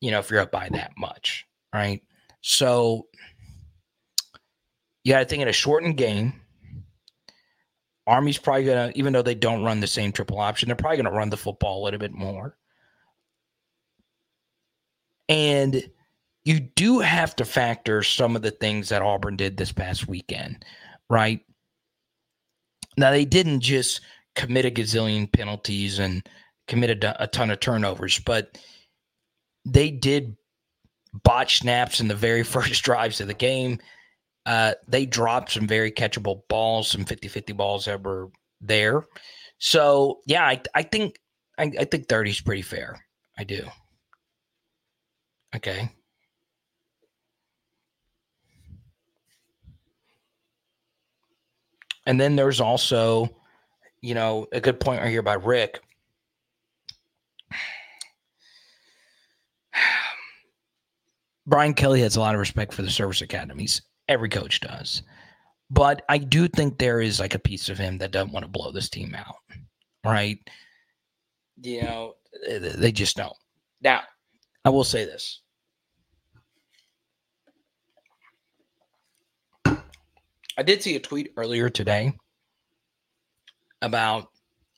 you 0.00 0.10
know, 0.10 0.18
if 0.18 0.30
you're 0.30 0.40
up 0.40 0.50
by 0.50 0.70
that 0.72 0.92
much, 0.96 1.46
right? 1.74 2.02
So 2.40 3.06
you 5.04 5.12
got 5.12 5.18
to 5.20 5.24
think 5.26 5.42
in 5.42 5.48
a 5.48 5.52
shortened 5.52 5.98
game. 5.98 6.40
Army's 8.08 8.38
probably 8.38 8.64
going 8.64 8.90
to, 8.90 8.98
even 8.98 9.12
though 9.12 9.22
they 9.22 9.34
don't 9.34 9.62
run 9.62 9.80
the 9.80 9.86
same 9.86 10.12
triple 10.12 10.40
option, 10.40 10.68
they're 10.68 10.76
probably 10.76 10.96
going 10.96 11.12
to 11.12 11.16
run 11.16 11.28
the 11.28 11.36
football 11.36 11.82
a 11.82 11.84
little 11.84 12.00
bit 12.00 12.14
more. 12.14 12.56
And 15.28 15.90
you 16.44 16.60
do 16.60 17.00
have 17.00 17.36
to 17.36 17.44
factor 17.44 18.02
some 18.02 18.34
of 18.34 18.40
the 18.40 18.50
things 18.50 18.88
that 18.88 19.02
Auburn 19.02 19.36
did 19.36 19.58
this 19.58 19.72
past 19.72 20.08
weekend, 20.08 20.64
right? 21.10 21.40
Now, 22.96 23.10
they 23.10 23.26
didn't 23.26 23.60
just 23.60 24.00
commit 24.34 24.64
a 24.64 24.70
gazillion 24.70 25.30
penalties 25.30 25.98
and 25.98 26.26
committed 26.66 27.04
a, 27.04 27.24
a 27.24 27.26
ton 27.26 27.50
of 27.50 27.60
turnovers, 27.60 28.18
but 28.20 28.58
they 29.66 29.90
did 29.90 30.34
botch 31.12 31.58
snaps 31.58 32.00
in 32.00 32.08
the 32.08 32.14
very 32.14 32.42
first 32.44 32.82
drives 32.82 33.20
of 33.20 33.28
the 33.28 33.34
game. 33.34 33.78
Uh, 34.48 34.72
they 34.88 35.04
dropped 35.04 35.52
some 35.52 35.66
very 35.66 35.92
catchable 35.92 36.40
balls, 36.48 36.90
some 36.90 37.04
50 37.04 37.28
50 37.28 37.52
balls 37.52 37.84
that 37.84 38.02
were 38.02 38.30
there. 38.62 39.04
So, 39.58 40.20
yeah, 40.24 40.42
I, 40.42 40.62
I 40.74 40.84
think 40.84 41.20
I, 41.58 41.70
I 41.78 41.84
think 41.84 42.08
30 42.08 42.30
is 42.30 42.40
pretty 42.40 42.62
fair. 42.62 42.98
I 43.36 43.44
do. 43.44 43.66
Okay. 45.54 45.90
And 52.06 52.18
then 52.18 52.34
there's 52.34 52.62
also, 52.62 53.28
you 54.00 54.14
know, 54.14 54.46
a 54.50 54.62
good 54.62 54.80
point 54.80 55.02
right 55.02 55.10
here 55.10 55.20
by 55.20 55.34
Rick. 55.34 55.82
Brian 61.46 61.74
Kelly 61.74 62.00
has 62.00 62.16
a 62.16 62.20
lot 62.20 62.34
of 62.34 62.40
respect 62.40 62.72
for 62.72 62.80
the 62.80 62.88
service 62.88 63.20
academies. 63.20 63.82
Every 64.08 64.28
coach 64.28 64.60
does. 64.60 65.02
But 65.70 66.02
I 66.08 66.18
do 66.18 66.48
think 66.48 66.78
there 66.78 67.00
is 67.00 67.20
like 67.20 67.34
a 67.34 67.38
piece 67.38 67.68
of 67.68 67.78
him 67.78 67.98
that 67.98 68.10
doesn't 68.10 68.32
want 68.32 68.44
to 68.44 68.50
blow 68.50 68.72
this 68.72 68.88
team 68.88 69.14
out. 69.14 69.36
Right. 70.04 70.38
You 71.60 71.82
know, 71.82 72.14
they 72.46 72.92
just 72.92 73.16
don't. 73.16 73.36
Now, 73.82 74.02
I 74.64 74.70
will 74.70 74.84
say 74.84 75.04
this. 75.04 75.40
I 79.66 80.62
did 80.64 80.82
see 80.82 80.96
a 80.96 81.00
tweet 81.00 81.32
earlier 81.36 81.68
today 81.68 82.14
about, 83.82 84.28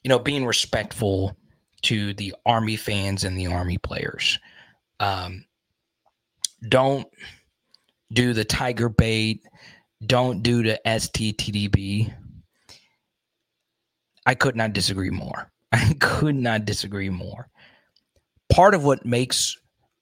you 0.02 0.08
know, 0.08 0.18
being 0.18 0.44
respectful 0.44 1.36
to 1.82 2.12
the 2.14 2.34
Army 2.44 2.76
fans 2.76 3.24
and 3.24 3.38
the 3.38 3.46
Army 3.46 3.78
players. 3.78 4.38
Um, 4.98 5.44
don't 6.68 7.06
do 8.12 8.32
the 8.32 8.44
tiger 8.44 8.88
bait. 8.88 9.42
Don't 10.06 10.42
do 10.42 10.62
the 10.62 10.80
STTDB. 10.86 12.12
I 14.26 14.34
could 14.34 14.56
not 14.56 14.72
disagree 14.72 15.10
more. 15.10 15.50
I 15.72 15.94
could 16.00 16.36
not 16.36 16.64
disagree 16.64 17.10
more. 17.10 17.48
Part 18.52 18.74
of 18.74 18.84
what 18.84 19.06
makes 19.06 19.56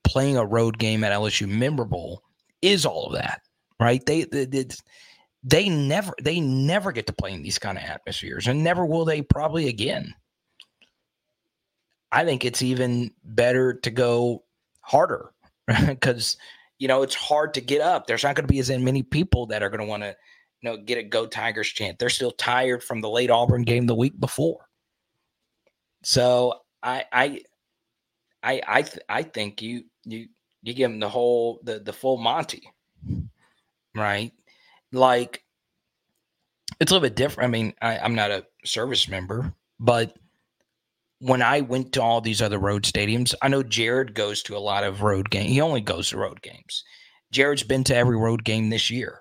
playing 0.04 0.36
a 0.36 0.44
road 0.44 0.78
game 0.78 1.04
at 1.04 1.12
LSU 1.12 1.48
memorable 1.48 2.22
is 2.62 2.86
all 2.86 3.06
of 3.06 3.12
that, 3.14 3.42
right? 3.78 4.04
They, 4.04 4.24
they, 4.24 4.46
they 5.44 5.68
never 5.68 6.12
they 6.22 6.40
never 6.40 6.92
get 6.92 7.06
to 7.06 7.12
play 7.12 7.32
in 7.32 7.42
these 7.42 7.58
kind 7.58 7.78
of 7.78 7.84
atmospheres 7.84 8.46
and 8.46 8.64
never 8.64 8.84
will 8.84 9.04
they 9.04 9.22
probably 9.22 9.68
again 9.68 10.12
i 12.10 12.24
think 12.24 12.44
it's 12.44 12.62
even 12.62 13.10
better 13.24 13.74
to 13.74 13.90
go 13.90 14.42
harder 14.80 15.30
because 15.86 16.36
you 16.78 16.88
know 16.88 17.02
it's 17.02 17.14
hard 17.14 17.54
to 17.54 17.60
get 17.60 17.80
up. 17.80 18.06
There's 18.06 18.24
not 18.24 18.36
going 18.36 18.46
to 18.46 18.52
be 18.52 18.58
as 18.58 18.70
many 18.70 19.02
people 19.02 19.46
that 19.46 19.62
are 19.62 19.70
going 19.70 19.80
to 19.80 19.86
want 19.86 20.02
to 20.02 20.16
you 20.60 20.70
know 20.70 20.76
get 20.76 20.98
a 20.98 21.02
go 21.02 21.26
tigers 21.26 21.68
chant. 21.68 21.98
They're 21.98 22.10
still 22.10 22.32
tired 22.32 22.82
from 22.82 23.00
the 23.00 23.10
late 23.10 23.30
auburn 23.30 23.62
game 23.62 23.86
the 23.86 23.94
week 23.94 24.18
before. 24.18 24.68
So 26.02 26.60
i 26.82 27.04
i 27.12 27.42
i 28.42 28.62
i, 28.66 28.82
th- 28.82 29.04
I 29.08 29.22
think 29.22 29.62
you 29.62 29.84
you 30.04 30.28
you 30.62 30.74
give 30.74 30.90
them 30.90 31.00
the 31.00 31.08
whole 31.08 31.60
the 31.64 31.80
the 31.80 31.92
full 31.92 32.18
monty 32.18 32.72
right? 33.94 34.32
Like 34.92 35.42
it's 36.80 36.90
a 36.90 36.94
little 36.94 37.06
bit 37.06 37.16
different. 37.16 37.48
I 37.48 37.50
mean, 37.50 37.74
I, 37.82 37.98
I'm 37.98 38.14
not 38.14 38.30
a 38.30 38.46
service 38.64 39.08
member, 39.08 39.52
but 39.80 40.16
when 41.20 41.42
I 41.42 41.60
went 41.60 41.92
to 41.92 42.02
all 42.02 42.20
these 42.20 42.40
other 42.40 42.58
road 42.58 42.84
stadiums, 42.84 43.34
I 43.42 43.48
know 43.48 43.62
Jared 43.62 44.14
goes 44.14 44.42
to 44.44 44.56
a 44.56 44.58
lot 44.58 44.84
of 44.84 45.02
road 45.02 45.30
games. 45.30 45.50
He 45.50 45.60
only 45.60 45.80
goes 45.80 46.10
to 46.10 46.18
road 46.18 46.42
games. 46.42 46.84
Jared's 47.32 47.62
been 47.62 47.84
to 47.84 47.96
every 47.96 48.16
road 48.16 48.44
game 48.44 48.70
this 48.70 48.90
year. 48.90 49.20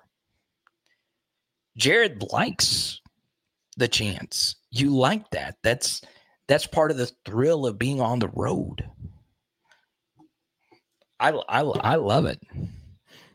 Jared 1.76 2.22
likes 2.32 3.00
the 3.76 3.88
chance. 3.88 4.56
You 4.70 4.94
like 4.96 5.28
that. 5.30 5.56
That's 5.62 6.02
that's 6.46 6.66
part 6.66 6.90
of 6.90 6.96
the 6.96 7.10
thrill 7.24 7.66
of 7.66 7.78
being 7.78 8.00
on 8.00 8.18
the 8.18 8.28
road. 8.28 8.88
I 11.20 11.30
I, 11.48 11.60
I 11.60 11.94
love 11.96 12.26
it. 12.26 12.40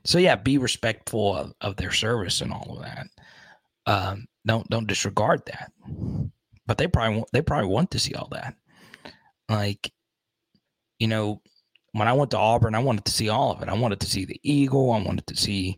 So 0.06 0.18
yeah, 0.18 0.36
be 0.36 0.58
respectful 0.58 1.36
of, 1.36 1.54
of 1.62 1.76
their 1.78 1.92
service 1.92 2.42
and 2.42 2.52
all 2.52 2.78
of 2.78 2.84
that. 2.84 3.08
Um, 3.86 4.26
don't 4.46 4.70
don't 4.70 4.88
disregard 4.88 5.44
that. 5.46 5.72
But 6.66 6.78
they 6.78 6.88
probably 6.88 7.24
they 7.34 7.42
probably 7.42 7.70
want 7.70 7.92
to 7.92 8.00
see 8.00 8.14
all 8.14 8.30
that. 8.32 8.56
Like, 9.50 9.92
you 11.00 11.08
know, 11.08 11.42
when 11.92 12.08
I 12.08 12.14
went 12.14 12.32
to 12.32 12.38
Auburn, 12.38 12.76
I 12.76 12.80
wanted 12.80 13.06
to 13.06 13.12
see 13.12 13.30
all 13.30 13.52
of 13.52 13.62
it. 13.62 13.70
I 13.70 13.74
wanted 13.74 14.00
to 14.02 14.08
see 14.08 14.26
the 14.26 14.40
eagle. 14.44 14.92
I 14.92 15.02
wanted 15.02 15.28
to 15.28 15.36
see 15.36 15.78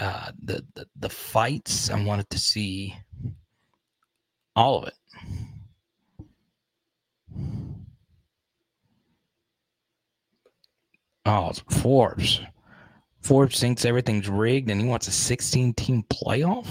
uh, 0.00 0.32
the, 0.42 0.64
the 0.74 0.86
the 0.96 1.08
fights. 1.08 1.90
I 1.90 2.02
wanted 2.02 2.28
to 2.30 2.38
see 2.38 2.96
all 4.56 4.78
of 4.82 4.88
it. 4.88 4.94
Oh, 11.24 11.50
it's 11.50 11.60
Forbes. 11.82 12.40
Forbes 13.20 13.60
thinks 13.60 13.84
everything's 13.84 14.28
rigged 14.28 14.70
and 14.70 14.80
he 14.80 14.86
wants 14.86 15.08
a 15.08 15.12
16 15.12 15.74
team 15.74 16.02
playoff? 16.04 16.66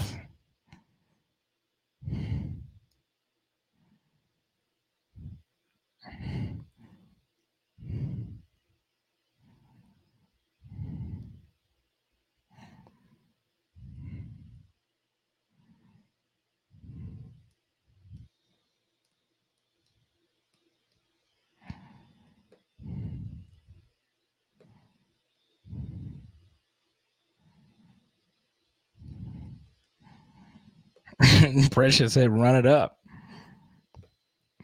Precious 31.70 32.14
said, 32.14 32.30
run 32.30 32.56
it 32.56 32.66
up. 32.66 32.98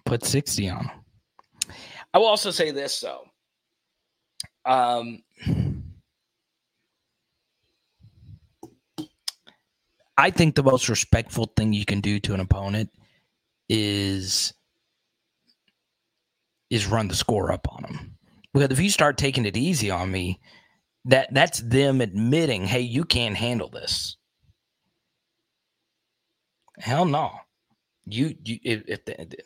Put 0.04 0.24
60 0.24 0.68
on 0.70 0.86
them. 0.86 1.74
I 2.12 2.18
will 2.18 2.26
also 2.26 2.50
say 2.50 2.70
this, 2.70 3.00
though. 3.00 3.24
Um, 4.64 5.22
I 10.16 10.30
think 10.30 10.54
the 10.54 10.62
most 10.62 10.88
respectful 10.88 11.52
thing 11.56 11.72
you 11.72 11.84
can 11.84 12.00
do 12.00 12.20
to 12.20 12.34
an 12.34 12.40
opponent 12.40 12.90
is 13.68 14.54
is 16.70 16.86
run 16.86 17.08
the 17.08 17.14
score 17.14 17.52
up 17.52 17.66
on 17.70 17.82
them. 17.82 18.16
Because 18.52 18.70
if 18.70 18.80
you 18.80 18.90
start 18.90 19.18
taking 19.18 19.44
it 19.44 19.56
easy 19.56 19.90
on 19.90 20.10
me, 20.10 20.40
that 21.04 21.32
that's 21.34 21.60
them 21.60 22.00
admitting, 22.00 22.64
"Hey, 22.64 22.80
you 22.80 23.04
can't 23.04 23.36
handle 23.36 23.68
this." 23.68 24.16
Hell 26.78 27.04
no. 27.04 27.32
You 28.06 28.36
you 28.44 28.58
if, 28.62 28.82
if 28.86 29.04
the, 29.04 29.38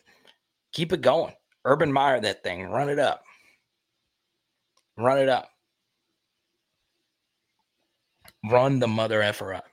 keep 0.72 0.92
it 0.92 1.00
going. 1.00 1.34
Urban 1.64 1.92
Meyer 1.92 2.20
that 2.20 2.42
thing, 2.42 2.64
run 2.64 2.88
it 2.88 2.98
up. 2.98 3.24
Run 4.96 5.18
it 5.18 5.28
up. 5.28 5.50
Run 8.50 8.78
the 8.78 8.88
mother 8.88 9.22
effer 9.22 9.54
up. 9.54 9.66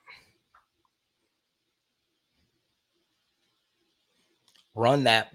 Run 4.76 5.06
that 5.06 5.32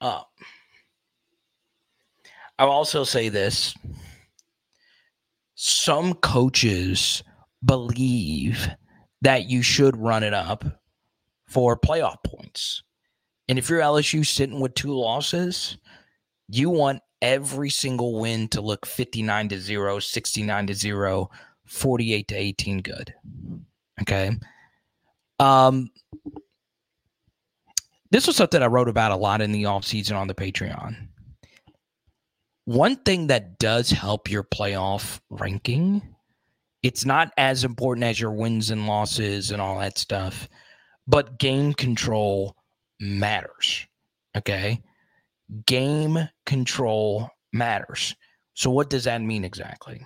up. 0.00 0.30
I'll 2.58 2.70
also 2.70 3.04
say 3.04 3.28
this 3.28 3.74
some 5.54 6.14
coaches 6.14 7.22
believe 7.64 8.68
that 9.22 9.48
you 9.48 9.62
should 9.62 9.96
run 9.96 10.22
it 10.22 10.34
up 10.34 10.64
for 11.48 11.76
playoff 11.76 12.22
points. 12.24 12.82
And 13.48 13.58
if 13.58 13.68
you're 13.68 13.80
LSU 13.80 14.24
sitting 14.24 14.60
with 14.60 14.74
two 14.74 14.94
losses, 14.94 15.78
you 16.48 16.70
want 16.70 17.00
every 17.22 17.70
single 17.70 18.20
win 18.20 18.48
to 18.48 18.60
look 18.60 18.86
59 18.86 19.48
to 19.48 19.58
0, 19.58 19.98
69 19.98 20.66
to 20.66 20.74
0, 20.74 21.30
48 21.66 22.28
to 22.28 22.34
18 22.34 22.82
good. 22.82 23.14
Okay. 24.02 24.30
Um 25.40 25.90
this 28.10 28.26
was 28.26 28.36
something 28.36 28.62
I 28.62 28.66
wrote 28.66 28.88
about 28.88 29.12
a 29.12 29.16
lot 29.16 29.42
in 29.42 29.52
the 29.52 29.64
offseason 29.64 30.16
on 30.16 30.28
the 30.28 30.34
Patreon. 30.34 30.96
One 32.64 32.96
thing 32.96 33.26
that 33.26 33.58
does 33.58 33.90
help 33.90 34.30
your 34.30 34.44
playoff 34.44 35.20
ranking, 35.28 36.02
it's 36.82 37.04
not 37.04 37.32
as 37.36 37.64
important 37.64 38.04
as 38.04 38.18
your 38.18 38.32
wins 38.32 38.70
and 38.70 38.86
losses 38.86 39.50
and 39.50 39.60
all 39.60 39.78
that 39.78 39.98
stuff, 39.98 40.48
but 41.08 41.38
game 41.38 41.72
control 41.72 42.54
matters. 43.00 43.86
Okay. 44.36 44.82
Game 45.66 46.28
control 46.44 47.30
matters. 47.52 48.14
So, 48.54 48.70
what 48.70 48.90
does 48.90 49.04
that 49.04 49.22
mean 49.22 49.44
exactly? 49.44 50.04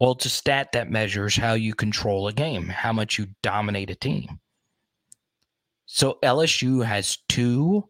Well, 0.00 0.12
it's 0.12 0.26
a 0.26 0.30
stat 0.30 0.72
that 0.72 0.90
measures 0.90 1.36
how 1.36 1.52
you 1.52 1.74
control 1.74 2.26
a 2.26 2.32
game, 2.32 2.68
how 2.68 2.92
much 2.92 3.18
you 3.18 3.26
dominate 3.42 3.90
a 3.90 3.94
team. 3.94 4.40
So, 5.86 6.18
LSU 6.22 6.84
has 6.84 7.18
two 7.28 7.88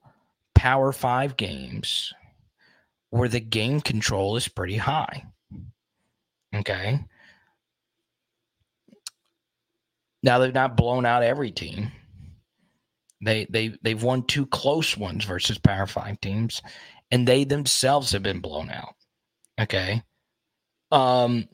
Power 0.55 0.93
Five 0.93 1.37
games 1.37 2.13
where 3.11 3.29
the 3.29 3.41
game 3.41 3.81
control 3.81 4.37
is 4.37 4.49
pretty 4.49 4.79
high. 4.79 5.25
Okay. 6.55 6.99
Now, 10.23 10.39
they've 10.39 10.55
not 10.55 10.77
blown 10.77 11.05
out 11.05 11.23
every 11.23 11.51
team 11.51 11.91
they 13.23 13.47
they 13.49 13.75
they've 13.83 14.03
won 14.03 14.25
two 14.25 14.47
close 14.47 14.97
ones 14.97 15.25
versus 15.25 15.57
Power 15.57 15.87
Five 15.87 16.21
teams, 16.21 16.61
and 17.11 17.27
they 17.27 17.45
themselves 17.45 18.11
have 18.13 18.23
been 18.23 18.41
blown 18.41 18.69
out. 18.69 18.95
Okay. 19.61 20.03
Um. 20.91 21.49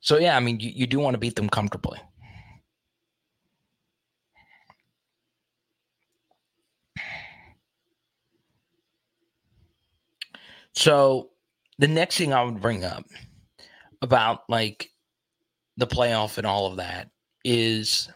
So 0.00 0.18
yeah, 0.18 0.36
I 0.36 0.40
mean, 0.40 0.58
you, 0.58 0.70
you 0.74 0.86
do 0.88 0.98
want 0.98 1.14
to 1.14 1.18
beat 1.18 1.36
them 1.36 1.48
comfortably. 1.48 2.00
So 10.74 11.30
the 11.78 11.86
next 11.86 12.16
thing 12.16 12.32
I 12.32 12.42
would 12.42 12.60
bring 12.60 12.82
up 12.82 13.04
about 14.00 14.40
like 14.48 14.90
the 15.76 15.86
playoff 15.86 16.38
and 16.38 16.46
all 16.46 16.66
of 16.66 16.76
that 16.76 17.10
is 17.44 18.08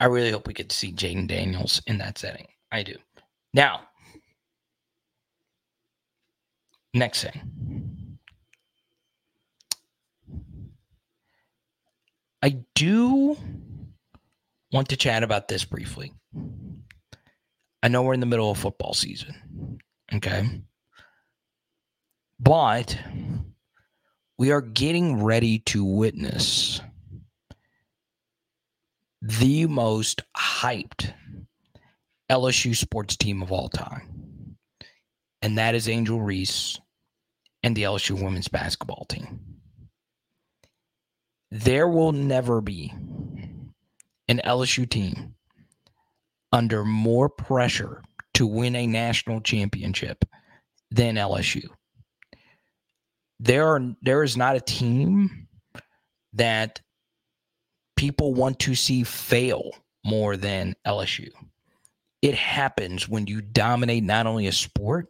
I 0.00 0.06
really 0.06 0.30
hope 0.30 0.46
we 0.46 0.54
get 0.54 0.68
to 0.68 0.76
see 0.76 0.92
Jayden 0.92 1.26
Daniels 1.26 1.80
in 1.86 1.98
that 1.98 2.18
setting. 2.18 2.46
I 2.70 2.82
do. 2.82 2.96
Now, 3.52 3.82
next 6.92 7.22
thing. 7.22 8.18
I 12.42 12.58
do 12.74 13.36
want 14.72 14.88
to 14.90 14.96
chat 14.96 15.22
about 15.22 15.48
this 15.48 15.64
briefly. 15.64 16.12
I 17.82 17.88
know 17.88 18.02
we're 18.02 18.14
in 18.14 18.20
the 18.20 18.26
middle 18.26 18.50
of 18.50 18.58
football 18.58 18.92
season. 18.92 19.78
Okay. 20.12 20.60
But 22.38 22.98
we 24.38 24.50
are 24.50 24.60
getting 24.60 25.22
ready 25.22 25.60
to 25.60 25.84
witness 25.84 26.80
the 29.22 29.66
most 29.66 30.22
hyped 30.36 31.12
LSU 32.30 32.76
sports 32.76 33.16
team 33.16 33.42
of 33.42 33.52
all 33.52 33.68
time. 33.68 34.56
And 35.40 35.58
that 35.58 35.74
is 35.74 35.88
Angel 35.88 36.20
Reese 36.20 36.80
and 37.62 37.76
the 37.76 37.84
LSU 37.84 38.22
women's 38.22 38.48
basketball 38.48 39.06
team. 39.08 39.40
There 41.50 41.88
will 41.88 42.12
never 42.12 42.60
be 42.60 42.92
an 44.28 44.40
LSU 44.44 44.88
team 44.88 45.34
under 46.52 46.84
more 46.84 47.28
pressure 47.28 48.02
to 48.34 48.46
win 48.46 48.74
a 48.74 48.86
national 48.86 49.40
championship 49.40 50.24
than 50.90 51.14
LSU. 51.16 51.68
There 53.40 53.68
are 53.68 53.80
there 54.02 54.22
is 54.22 54.36
not 54.36 54.56
a 54.56 54.60
team 54.60 55.48
that 56.34 56.80
people 57.96 58.34
want 58.34 58.58
to 58.60 58.74
see 58.74 59.04
fail 59.04 59.72
more 60.04 60.36
than 60.36 60.74
LSU. 60.86 61.30
It 62.22 62.34
happens 62.34 63.08
when 63.08 63.26
you 63.26 63.40
dominate 63.40 64.04
not 64.04 64.26
only 64.26 64.46
a 64.46 64.52
sport, 64.52 65.08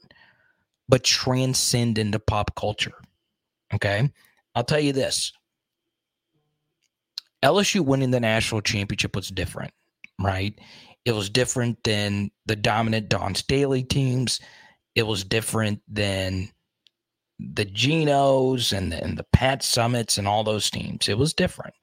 but 0.89 1.05
transcend 1.05 1.99
into 1.99 2.19
pop 2.19 2.55
culture. 2.55 3.01
Okay. 3.73 4.11
I'll 4.55 4.65
tell 4.65 4.81
you 4.81 4.93
this 4.93 5.33
LSU 7.45 7.81
winning 7.81 8.11
the 8.11 8.21
national 8.21 8.63
championship 8.63 9.15
was 9.15 9.29
different, 9.29 9.73
right? 10.21 10.59
It 11.05 11.13
was 11.13 11.29
different 11.29 11.83
than 11.85 12.31
the 12.47 12.57
dominant 12.57 13.09
Dawn 13.09 13.35
Staley 13.35 13.83
teams. 13.83 14.41
It 14.95 15.07
was 15.07 15.25
different 15.25 15.83
than 15.89 16.51
the 17.39 17.67
Genos 17.67 18.77
and 18.77 18.93
the, 18.93 19.03
and 19.03 19.19
the 19.19 19.27
Pat 19.33 19.63
Summitts 19.63 20.19
and 20.19 20.29
all 20.29 20.45
those 20.45 20.71
teams. 20.71 21.09
It 21.09 21.19
was 21.19 21.35
different. 21.35 21.75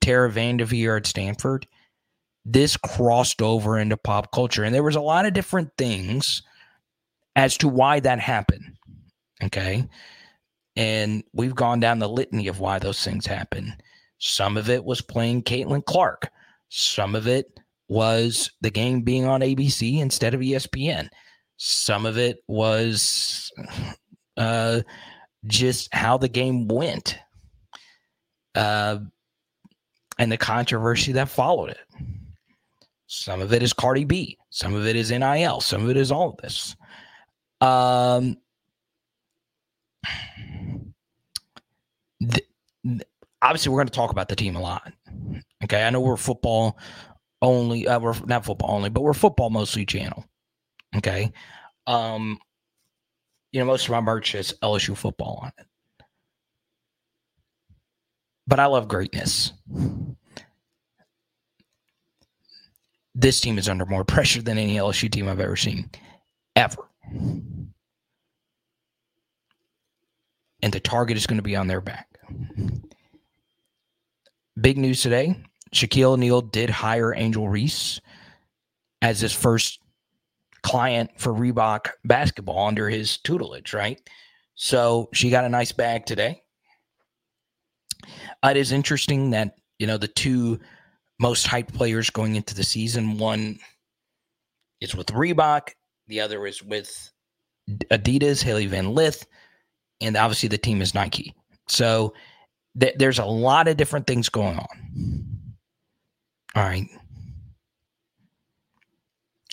Tara 0.00 0.30
VanDerveer 0.30 0.98
at 0.98 1.06
Stanford, 1.06 1.66
this 2.44 2.76
crossed 2.76 3.40
over 3.40 3.78
into 3.78 3.96
pop 3.96 4.32
culture. 4.32 4.64
And 4.64 4.74
there 4.74 4.82
was 4.82 4.96
a 4.96 5.00
lot 5.00 5.26
of 5.26 5.32
different 5.32 5.70
things 5.78 6.42
as 7.36 7.56
to 7.58 7.68
why 7.68 8.00
that 8.00 8.20
happened. 8.20 8.76
Okay. 9.42 9.88
And 10.76 11.22
we've 11.32 11.54
gone 11.54 11.80
down 11.80 11.98
the 11.98 12.08
litany 12.08 12.48
of 12.48 12.60
why 12.60 12.78
those 12.78 13.02
things 13.02 13.26
happen. 13.26 13.74
Some 14.18 14.56
of 14.56 14.70
it 14.70 14.84
was 14.84 15.00
playing 15.00 15.42
Caitlin 15.42 15.84
Clark. 15.84 16.30
Some 16.68 17.14
of 17.14 17.26
it 17.26 17.60
was 17.88 18.50
the 18.60 18.70
game 18.70 19.02
being 19.02 19.26
on 19.26 19.40
ABC 19.40 20.00
instead 20.00 20.32
of 20.32 20.40
ESPN. 20.40 21.08
Some 21.58 22.06
of 22.06 22.16
it 22.16 22.38
was 22.48 23.52
uh, 24.36 24.80
just 25.46 25.92
how 25.94 26.16
the 26.16 26.28
game 26.28 26.68
went. 26.68 27.18
Uh, 28.54 28.98
and 30.18 30.30
the 30.30 30.36
controversy 30.36 31.12
that 31.12 31.28
followed 31.28 31.70
it. 31.70 31.80
Some 33.06 33.40
of 33.40 33.52
it 33.52 33.62
is 33.62 33.72
Cardi 33.72 34.04
B, 34.04 34.38
some 34.50 34.74
of 34.74 34.86
it 34.86 34.96
is 34.96 35.10
NIL, 35.10 35.60
some 35.60 35.82
of 35.82 35.90
it 35.90 35.96
is 35.96 36.10
all 36.10 36.30
of 36.30 36.36
this. 36.38 36.76
Um, 37.60 38.38
the, 42.20 42.42
the, 42.84 43.06
obviously, 43.42 43.70
we're 43.70 43.78
going 43.78 43.88
to 43.88 43.92
talk 43.92 44.12
about 44.12 44.28
the 44.28 44.36
team 44.36 44.56
a 44.56 44.60
lot. 44.60 44.92
Okay, 45.64 45.82
I 45.84 45.90
know 45.90 46.00
we're 46.00 46.16
football 46.16 46.78
only, 47.42 47.86
uh, 47.86 48.00
we're 48.00 48.18
not 48.24 48.44
football 48.44 48.70
only, 48.70 48.88
but 48.88 49.02
we're 49.02 49.12
football 49.12 49.50
mostly 49.50 49.84
channel. 49.84 50.24
Okay, 50.96 51.32
um, 51.86 52.38
you 53.52 53.60
know, 53.60 53.66
most 53.66 53.84
of 53.84 53.90
my 53.90 54.00
merch 54.00 54.34
is 54.34 54.54
LSU 54.62 54.96
football 54.96 55.40
on 55.42 55.52
it 55.58 55.66
but 58.46 58.60
I 58.60 58.66
love 58.66 58.88
greatness. 58.88 59.52
This 63.14 63.40
team 63.40 63.58
is 63.58 63.68
under 63.68 63.86
more 63.86 64.04
pressure 64.06 64.42
than 64.42 64.58
any 64.58 64.76
LSU 64.76 65.10
team 65.10 65.28
I've 65.28 65.40
ever 65.40 65.56
seen, 65.56 65.90
ever. 66.56 66.88
and 70.64 70.72
the 70.72 70.80
target 70.80 71.16
is 71.16 71.26
going 71.26 71.38
to 71.38 71.42
be 71.42 71.56
on 71.56 71.66
their 71.66 71.80
back. 71.80 72.06
Big 74.60 74.78
news 74.78 75.02
today 75.02 75.34
Shaquille 75.74 76.12
O'Neal 76.12 76.40
did 76.40 76.70
hire 76.70 77.12
Angel 77.14 77.48
Reese 77.48 78.00
as 79.00 79.20
his 79.20 79.32
first 79.32 79.80
client 80.62 81.10
for 81.16 81.32
Reebok 81.32 81.90
basketball 82.04 82.66
under 82.66 82.88
his 82.88 83.18
tutelage, 83.18 83.74
right? 83.74 84.00
So 84.54 85.08
she 85.12 85.30
got 85.30 85.44
a 85.44 85.48
nice 85.48 85.72
bag 85.72 86.06
today. 86.06 86.42
It 88.44 88.56
is 88.56 88.72
interesting 88.72 89.30
that, 89.30 89.56
you 89.78 89.86
know, 89.86 89.98
the 89.98 90.08
two 90.08 90.60
most 91.18 91.46
hyped 91.46 91.72
players 91.72 92.10
going 92.10 92.36
into 92.36 92.54
the 92.54 92.64
season, 92.64 93.18
one 93.18 93.58
is 94.80 94.94
with 94.94 95.06
Reebok, 95.08 95.70
the 96.08 96.20
other 96.20 96.46
is 96.46 96.62
with 96.62 97.10
Adidas, 97.70 98.42
Hailey 98.42 98.66
Van 98.66 98.94
Lith, 98.94 99.24
and 100.00 100.16
obviously 100.16 100.48
the 100.48 100.58
team 100.58 100.82
is 100.82 100.94
Nike. 100.94 101.34
So 101.68 102.12
th- 102.78 102.96
there's 102.98 103.20
a 103.20 103.24
lot 103.24 103.68
of 103.68 103.76
different 103.76 104.06
things 104.06 104.28
going 104.28 104.58
on. 104.58 105.28
All 106.54 106.64
right. 106.64 106.86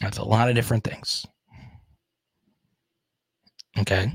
That's 0.01 0.17
a 0.17 0.23
lot 0.23 0.49
of 0.49 0.55
different 0.55 0.83
things. 0.83 1.25
Okay. 3.77 4.11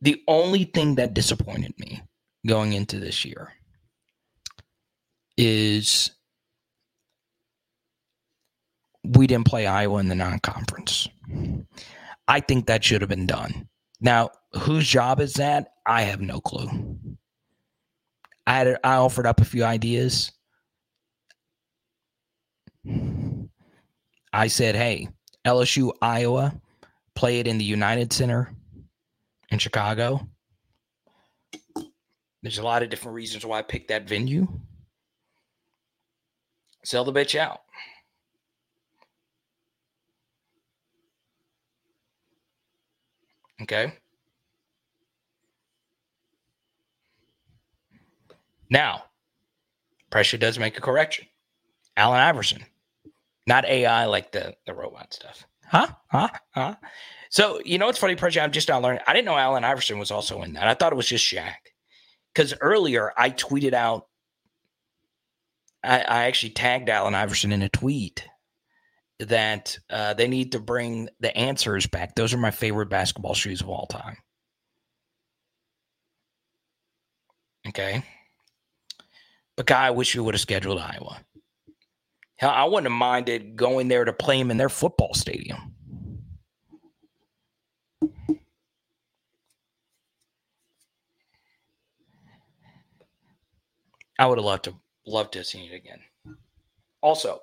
The 0.00 0.22
only 0.28 0.64
thing 0.64 0.96
that 0.96 1.14
disappointed 1.14 1.72
me 1.78 2.02
going 2.46 2.74
into 2.74 2.98
this 3.00 3.24
year 3.24 3.52
is 5.36 6.10
we 9.02 9.26
didn't 9.26 9.46
play 9.46 9.66
Iowa 9.66 9.98
in 9.98 10.08
the 10.08 10.14
non 10.14 10.38
conference. 10.40 11.08
I 12.28 12.40
think 12.40 12.66
that 12.66 12.84
should 12.84 13.00
have 13.02 13.10
been 13.10 13.26
done. 13.26 13.68
Now, 14.00 14.30
whose 14.52 14.86
job 14.86 15.20
is 15.20 15.34
that? 15.34 15.68
I 15.86 16.02
have 16.02 16.20
no 16.20 16.40
clue. 16.40 16.98
I 18.46 18.58
had 18.58 18.78
I 18.84 18.96
offered 18.96 19.26
up 19.26 19.40
a 19.40 19.44
few 19.44 19.64
ideas. 19.64 20.32
I 22.86 24.48
said, 24.48 24.74
"Hey, 24.74 25.08
LSU 25.44 25.92
Iowa, 26.02 26.60
play 27.14 27.40
it 27.40 27.46
in 27.46 27.58
the 27.58 27.64
United 27.64 28.12
Center 28.12 28.54
in 29.50 29.58
Chicago." 29.58 30.28
There's 32.42 32.58
a 32.58 32.62
lot 32.62 32.82
of 32.82 32.90
different 32.90 33.14
reasons 33.14 33.46
why 33.46 33.58
I 33.58 33.62
picked 33.62 33.88
that 33.88 34.06
venue. 34.06 34.60
Sell 36.84 37.04
the 37.04 37.12
bitch 37.12 37.38
out. 37.38 37.62
Okay. 43.62 43.94
Now, 48.68 49.04
pressure 50.10 50.36
does 50.36 50.58
make 50.58 50.76
a 50.76 50.80
correction. 50.80 51.26
Allen 51.96 52.20
Iverson, 52.20 52.66
not 53.46 53.64
AI 53.64 54.06
like 54.06 54.32
the, 54.32 54.54
the 54.66 54.74
robot 54.74 55.12
stuff. 55.12 55.46
Huh? 55.66 55.88
Huh? 56.10 56.28
Huh? 56.50 56.74
So, 57.30 57.60
you 57.64 57.78
know 57.78 57.86
what's 57.86 57.98
funny, 57.98 58.14
pressure? 58.16 58.40
I'm 58.40 58.52
just 58.52 58.68
not 58.68 58.82
learning. 58.82 59.02
I 59.06 59.12
didn't 59.12 59.26
know 59.26 59.36
Allen 59.36 59.64
Iverson 59.64 59.98
was 59.98 60.10
also 60.10 60.42
in 60.42 60.52
that. 60.54 60.68
I 60.68 60.74
thought 60.74 60.92
it 60.92 60.96
was 60.96 61.08
just 61.08 61.24
Shaq. 61.24 61.54
Because 62.32 62.54
earlier 62.60 63.12
I 63.16 63.30
tweeted 63.30 63.74
out, 63.74 64.06
I, 65.82 66.00
I 66.00 66.24
actually 66.24 66.50
tagged 66.50 66.88
Allen 66.88 67.14
Iverson 67.14 67.52
in 67.52 67.62
a 67.62 67.68
tweet 67.68 68.26
that 69.20 69.78
uh, 69.90 70.14
they 70.14 70.28
need 70.28 70.52
to 70.52 70.58
bring 70.58 71.08
the 71.20 71.36
answers 71.36 71.86
back. 71.86 72.14
Those 72.14 72.34
are 72.34 72.38
my 72.38 72.50
favorite 72.50 72.88
basketball 72.88 73.34
shoes 73.34 73.60
of 73.60 73.68
all 73.68 73.86
time. 73.86 74.16
Okay. 77.68 78.02
But 79.56 79.66
guy, 79.66 79.86
I 79.86 79.90
wish 79.90 80.14
you 80.14 80.24
would 80.24 80.34
have 80.34 80.40
scheduled 80.40 80.78
Iowa. 80.78 81.20
Hell, 82.36 82.50
I 82.50 82.64
wouldn't 82.64 82.86
have 82.86 82.98
minded 82.98 83.56
going 83.56 83.88
there 83.88 84.04
to 84.04 84.12
play 84.12 84.38
them 84.38 84.50
in 84.50 84.56
their 84.56 84.68
football 84.68 85.14
stadium. 85.14 85.74
I 94.18 94.26
would 94.26 94.38
have 94.38 94.44
loved 94.44 94.64
to 94.64 94.74
loved 95.06 95.32
to 95.32 95.40
have 95.40 95.46
seen 95.46 95.70
it 95.70 95.74
again. 95.74 95.98
Also, 97.00 97.40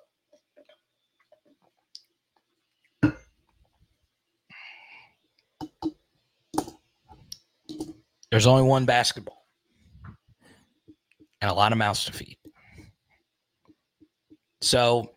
there's 8.32 8.48
only 8.48 8.64
one 8.64 8.86
basketball 8.86 9.46
and 11.42 11.52
a 11.52 11.54
lot 11.54 11.72
of 11.72 11.78
mouths 11.78 12.06
to 12.06 12.14
feed. 12.14 12.38
So 14.62 15.12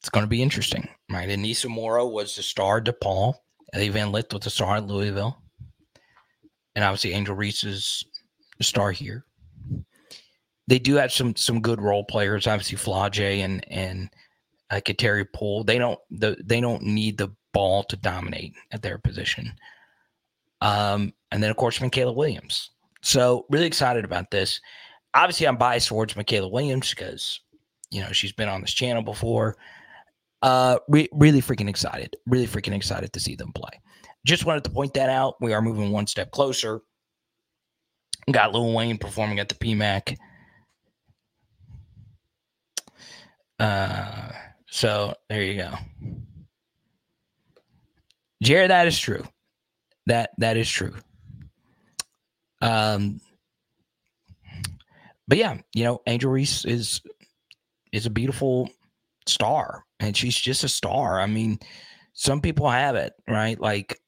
it's 0.00 0.08
going 0.08 0.24
to 0.24 0.30
be 0.30 0.42
interesting, 0.42 0.88
right? 1.10 1.28
Aneesah 1.28 1.68
Morrow 1.68 2.06
was 2.06 2.34
the 2.34 2.42
star 2.42 2.78
at 2.78 2.84
DePaul. 2.84 3.34
Hailey 3.72 3.90
Van 3.90 4.12
Lith 4.12 4.32
was 4.32 4.42
the 4.42 4.50
star 4.50 4.76
at 4.76 4.86
Louisville. 4.86 5.40
And 6.74 6.84
obviously 6.84 7.12
Angel 7.12 7.34
Reese 7.34 7.64
is 7.64 8.04
the 8.58 8.64
star 8.64 8.90
here. 8.90 9.24
They 10.68 10.78
do 10.78 10.94
have 10.94 11.12
some 11.12 11.36
some 11.36 11.60
good 11.60 11.80
role 11.80 12.04
players, 12.04 12.46
obviously 12.46 12.78
Flau'jae 12.78 13.44
and 13.44 13.64
and 13.70 14.10
uh, 14.70 14.76
Kateri 14.76 15.26
Poole. 15.34 15.64
They 15.64 15.78
don't 15.78 15.98
the, 16.10 16.36
they 16.42 16.60
don't 16.60 16.82
need 16.82 17.18
the 17.18 17.34
ball 17.52 17.82
to 17.84 17.96
dominate 17.96 18.54
at 18.70 18.80
their 18.80 18.98
position. 18.98 19.52
Um, 20.60 21.12
and 21.30 21.42
then 21.42 21.50
of 21.50 21.56
course 21.56 21.78
Mikaylah 21.78 22.14
Williams. 22.14 22.70
So 23.02 23.46
really 23.50 23.66
excited 23.66 24.04
about 24.04 24.30
this. 24.30 24.60
Obviously, 25.14 25.46
I'm 25.46 25.56
biased 25.56 25.88
towards 25.88 26.14
Mikaylah 26.14 26.50
Williams 26.50 26.90
because 26.90 27.40
you 27.90 28.00
know 28.00 28.12
she's 28.12 28.32
been 28.32 28.48
on 28.48 28.60
this 28.60 28.72
channel 28.72 29.02
before. 29.02 29.56
Uh, 30.42 30.78
re- 30.88 31.08
really 31.12 31.40
freaking 31.40 31.68
excited. 31.68 32.16
Really 32.26 32.46
freaking 32.46 32.74
excited 32.74 33.12
to 33.12 33.20
see 33.20 33.36
them 33.36 33.52
play. 33.52 33.80
Just 34.24 34.44
wanted 34.44 34.64
to 34.64 34.70
point 34.70 34.94
that 34.94 35.08
out. 35.08 35.34
We 35.40 35.52
are 35.52 35.62
moving 35.62 35.92
one 35.92 36.06
step 36.06 36.30
closer. 36.30 36.80
Got 38.30 38.52
Lil 38.52 38.72
Wayne 38.72 38.98
performing 38.98 39.40
at 39.40 39.48
the 39.48 39.54
PMAC. 39.56 40.16
Uh, 43.58 44.30
so 44.68 45.14
there 45.28 45.42
you 45.42 45.56
go. 45.56 45.74
Jared, 48.42 48.70
that 48.70 48.88
is 48.88 48.98
true. 48.98 49.24
That 50.06 50.30
that 50.38 50.56
is 50.56 50.68
true. 50.68 50.94
Um, 52.60 53.20
but 55.32 55.38
yeah, 55.38 55.56
you 55.74 55.82
know, 55.82 56.02
Angel 56.06 56.30
Reese 56.30 56.66
is 56.66 57.00
is 57.90 58.04
a 58.04 58.10
beautiful 58.10 58.68
star, 59.26 59.86
and 59.98 60.14
she's 60.14 60.36
just 60.36 60.62
a 60.62 60.68
star. 60.68 61.18
I 61.22 61.24
mean, 61.24 61.58
some 62.12 62.42
people 62.42 62.68
have 62.68 62.96
it 62.96 63.14
right, 63.26 63.58
like 63.58 63.98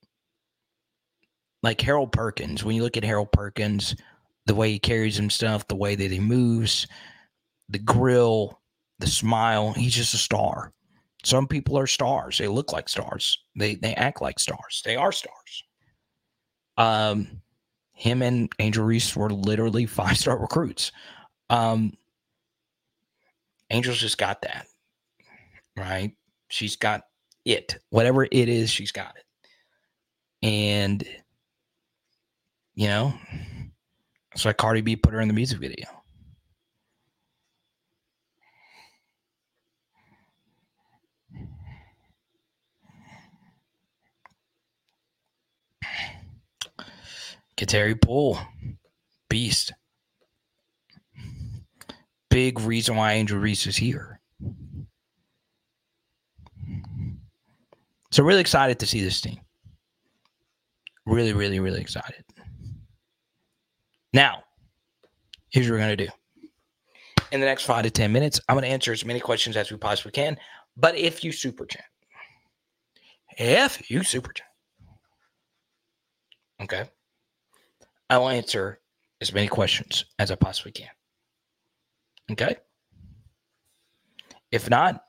like 1.62 1.80
Harold 1.80 2.12
Perkins. 2.12 2.62
When 2.62 2.76
you 2.76 2.82
look 2.82 2.98
at 2.98 3.05
Harold 3.05 3.32
Perkins, 3.32 3.96
the 4.44 4.55
way 4.55 4.70
he 4.70 4.78
carries 4.78 5.16
himself, 5.16 5.66
the 5.66 5.76
way 5.76 5.94
that 5.94 6.10
he 6.10 6.20
moves, 6.20 6.86
the 7.70 7.78
grill, 7.78 8.60
the 8.98 9.06
smile, 9.06 9.72
he's 9.72 9.94
just 9.94 10.12
a 10.12 10.18
star. 10.18 10.74
Some 11.22 11.48
people 11.48 11.78
are 11.78 11.86
stars. 11.86 12.36
They 12.36 12.48
look 12.48 12.70
like 12.70 12.86
stars. 12.86 13.38
They 13.56 13.76
they 13.76 13.94
act 13.94 14.20
like 14.20 14.38
stars. 14.38 14.82
They 14.84 14.96
are 14.96 15.10
stars. 15.10 15.64
Um 16.76 17.40
him 17.94 18.22
and 18.22 18.52
Angel 18.59 18.84
Reese 18.84 19.16
were 19.16 19.30
literally 19.30 19.86
five 20.01 20.18
star 20.18 20.38
recruits. 20.38 20.92
Um, 21.51 21.93
Angel's 23.71 23.99
just 23.99 24.19
got 24.19 24.43
that, 24.43 24.66
right? 25.77 26.12
She's 26.49 26.77
got 26.77 27.03
it. 27.45 27.79
Whatever 27.91 28.25
it 28.25 28.33
is, 28.33 28.71
she's 28.71 28.93
got 28.93 29.16
it. 29.16 29.25
And, 30.47 31.05
you 32.75 32.89
know, 32.89 33.15
so 34.37 34.49
why 34.49 34.53
Cardi 34.53 34.81
B 34.81 34.97
put 34.97 35.15
her 35.15 35.21
in 35.21 35.29
the 35.29 35.35
music 35.35 35.59
video. 35.59 35.87
Kateri 47.57 48.01
Poole, 48.01 48.39
beast. 49.29 49.73
Big 52.35 52.59
reason 52.59 52.97
why 52.97 53.12
Angel 53.12 53.39
Reese 53.39 53.65
is 53.69 53.77
here. 53.77 54.19
So 58.11 58.24
really 58.24 58.40
excited 58.40 58.81
to 58.81 58.86
see 58.86 59.01
this 59.01 59.20
team. 59.20 59.39
Really, 61.06 61.32
really, 61.32 61.61
really 61.61 61.81
excited. 61.81 62.24
Now, 64.12 64.43
here's 65.51 65.70
what 65.70 65.74
we're 65.74 65.78
to 65.97 66.06
do. 66.06 66.09
In 67.31 67.39
the 67.39 67.47
next 67.47 67.66
five 67.66 67.85
to 67.85 67.90
10 67.93 68.11
minutes, 68.11 68.40
I'm 68.48 68.56
to 68.65 68.66
answer 68.66 68.90
as 68.90 69.05
many 69.05 69.20
questions 69.20 69.56
as 69.56 69.70
we 69.70 69.77
possibly 69.77 70.11
can. 70.11 70.36
But 70.77 70.98
if 70.98 71.23
you 71.23 71.31
super 71.31 71.65
chat, 71.66 71.85
if 73.39 73.89
you 73.89 74.02
super 74.02 74.32
chat. 74.32 74.48
Okay. 76.61 76.90
I 78.11 78.19
will 78.19 78.28
answer 78.28 78.81
as 79.20 79.32
many 79.32 79.47
questions 79.47 80.05
as 80.19 80.32
I 80.32 80.35
possibly 80.35 80.73
can. 80.73 80.90
Okay. 82.30 82.56
If 84.51 84.70
not, 84.70 85.05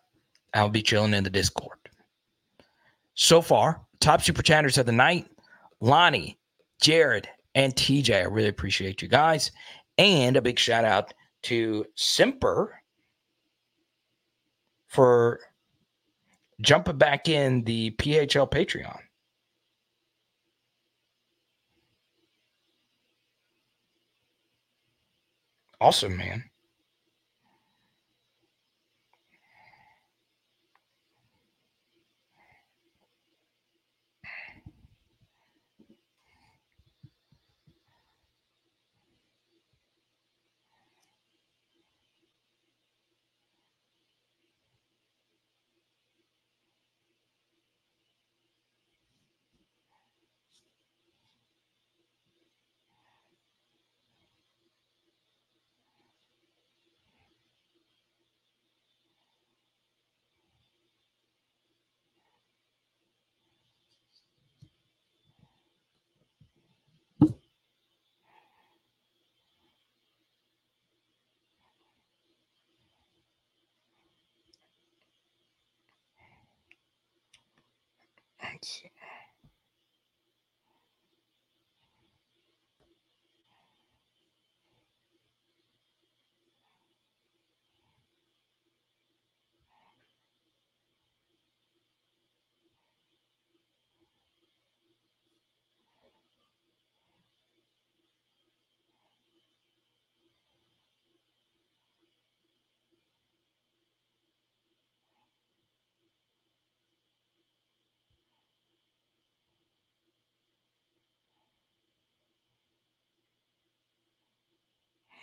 I'll 0.53 0.69
be 0.69 0.81
chilling 0.81 1.13
in 1.13 1.23
the 1.23 1.29
Discord. 1.29 1.77
So 3.13 3.41
far, 3.41 3.81
top 3.99 4.21
super 4.21 4.41
chatters 4.41 4.77
of 4.77 4.85
the 4.85 4.91
night 4.91 5.27
Lonnie, 5.81 6.37
Jared, 6.81 7.27
and 7.53 7.75
TJ. 7.75 8.15
I 8.15 8.23
really 8.23 8.49
appreciate 8.49 9.01
you 9.01 9.07
guys. 9.07 9.51
And 9.97 10.35
a 10.35 10.41
big 10.41 10.59
shout 10.59 10.83
out 10.83 11.13
to 11.43 11.85
Simper 11.95 12.81
for 14.87 15.39
jumping 16.61 16.97
back 16.97 17.27
in 17.29 17.63
the 17.63 17.91
PHL 17.91 18.49
Patreon. 18.49 18.97
Awesome, 25.79 26.17
man. 26.17 26.43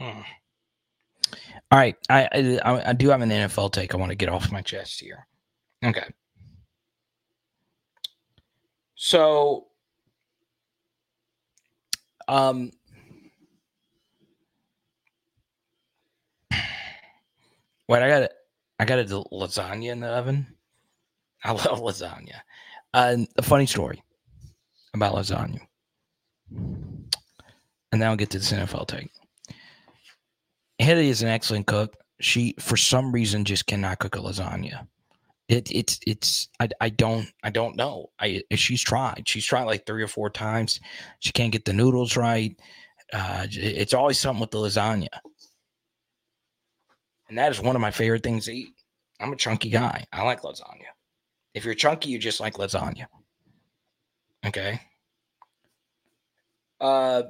All 0.03 1.79
right, 1.79 1.97
I, 2.11 2.29
I 2.65 2.91
I 2.91 2.93
do 2.93 3.09
have 3.11 3.23
an 3.23 3.31
NFL 3.31 3.73
take. 3.73 3.95
I 3.95 3.97
want 3.97 4.11
to 4.11 4.17
get 4.17 4.29
off 4.29 4.53
my 4.53 4.61
chest 4.61 5.01
here. 5.01 5.27
Okay. 5.85 6.05
So, 8.95 9.67
um, 12.29 12.73
wait, 17.89 18.03
I 18.03 18.09
got 18.09 18.23
it. 18.23 18.33
I 18.79 18.85
got 18.85 18.99
a 18.99 19.05
lasagna 19.05 19.93
in 19.93 20.01
the 20.01 20.09
oven. 20.09 20.47
I 21.45 21.53
love 21.53 21.81
lasagna. 21.81 22.35
Uh, 22.93 23.17
a 23.37 23.43
funny 23.43 23.67
story 23.67 24.03
about 24.95 25.15
lasagna, 25.15 25.61
and 26.51 27.13
then 27.93 28.03
I'll 28.03 28.17
get 28.17 28.31
to 28.31 28.39
this 28.39 28.53
NFL 28.53 28.89
take. 28.89 29.11
Haley 30.83 31.09
is 31.09 31.23
an 31.23 31.29
excellent 31.29 31.67
cook. 31.67 31.97
She, 32.21 32.55
for 32.59 32.77
some 32.77 33.13
reason, 33.13 33.45
just 33.45 33.67
cannot 33.67 33.99
cook 33.99 34.17
a 34.17 34.19
lasagna. 34.19 34.87
It, 35.49 35.71
it's 35.71 35.99
it's 36.07 36.49
I, 36.61 36.69
I 36.81 36.89
don't 36.89 37.31
I 37.43 37.51
don't 37.51 37.77
know. 37.77 38.11
I 38.19 38.43
she's 38.55 38.81
tried. 38.81 39.25
She's 39.27 39.45
tried 39.45 39.65
like 39.65 39.85
three 39.87 40.03
or 40.03 40.09
four 40.09 40.31
times. 40.31 40.81
She 41.19 41.33
can't 41.33 41.53
get 41.53 41.65
the 41.65 41.73
noodles 41.73 42.17
right. 42.17 42.59
Uh, 43.13 43.47
it's 43.51 43.93
always 43.93 44.19
something 44.19 44.41
with 44.41 44.51
the 44.51 44.59
lasagna, 44.59 45.09
and 47.29 47.37
that 47.37 47.51
is 47.51 47.61
one 47.61 47.77
of 47.77 47.83
my 47.83 47.91
favorite 47.91 48.23
things 48.23 48.47
to 48.47 48.53
eat. 48.53 48.69
I'm 49.21 49.33
a 49.33 49.37
chunky 49.37 49.69
guy. 49.69 50.07
I 50.13 50.23
like 50.23 50.43
lasagna. 50.43 50.89
If 51.55 51.65
you're 51.65 51.75
chunky, 51.75 52.09
you 52.09 52.19
just 52.19 52.41
like 52.41 52.55
lasagna. 52.55 53.07
Okay. 54.47 54.81
Uh, 56.81 57.25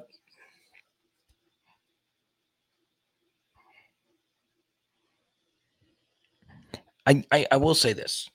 I, 7.05 7.23
I, 7.31 7.47
I 7.51 7.57
will 7.57 7.75
say 7.75 7.93
this. 7.93 8.29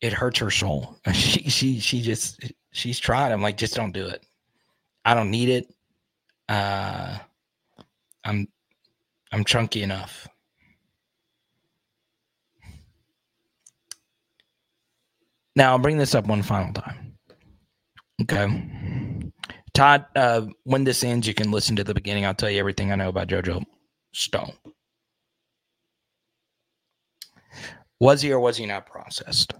It 0.00 0.12
hurts 0.12 0.38
her 0.40 0.50
soul. 0.50 0.98
She 1.12 1.48
she 1.48 1.80
she 1.80 2.02
just 2.02 2.40
she's 2.72 2.98
tried. 2.98 3.32
I'm 3.32 3.42
like, 3.42 3.56
just 3.56 3.74
don't 3.74 3.92
do 3.92 4.06
it. 4.06 4.24
I 5.04 5.14
don't 5.14 5.30
need 5.30 5.48
it. 5.48 5.74
Uh 6.48 7.18
I'm 8.24 8.48
I'm 9.32 9.44
chunky 9.44 9.82
enough. 9.82 10.28
Now 15.56 15.72
I'll 15.72 15.78
bring 15.78 15.96
this 15.98 16.14
up 16.14 16.26
one 16.26 16.42
final 16.42 16.72
time. 16.74 17.16
Okay. 18.22 19.30
Todd, 19.74 20.06
uh, 20.16 20.46
when 20.64 20.84
this 20.84 21.04
ends, 21.04 21.26
you 21.26 21.34
can 21.34 21.50
listen 21.50 21.76
to 21.76 21.84
the 21.84 21.94
beginning. 21.94 22.24
I'll 22.24 22.34
tell 22.34 22.50
you 22.50 22.58
everything 22.58 22.92
I 22.92 22.94
know 22.96 23.10
about 23.10 23.28
JoJo 23.28 23.62
Stone. 24.12 24.52
Was 28.00 28.20
he 28.22 28.32
or 28.32 28.40
was 28.40 28.56
he 28.56 28.66
not 28.66 28.86
processed? 28.86 29.54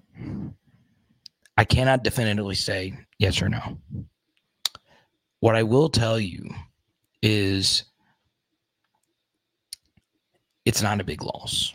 I 1.57 1.65
cannot 1.65 2.05
definitively 2.05 2.55
say 2.55 2.95
yes 3.19 3.41
or 3.41 3.49
no. 3.49 3.79
What 5.41 5.57
I 5.57 5.63
will 5.63 5.89
tell 5.89 6.21
you 6.21 6.49
is 7.23 7.85
it's 10.67 10.83
not 10.83 11.01
a 11.01 11.05
big 11.05 11.23
loss. 11.23 11.73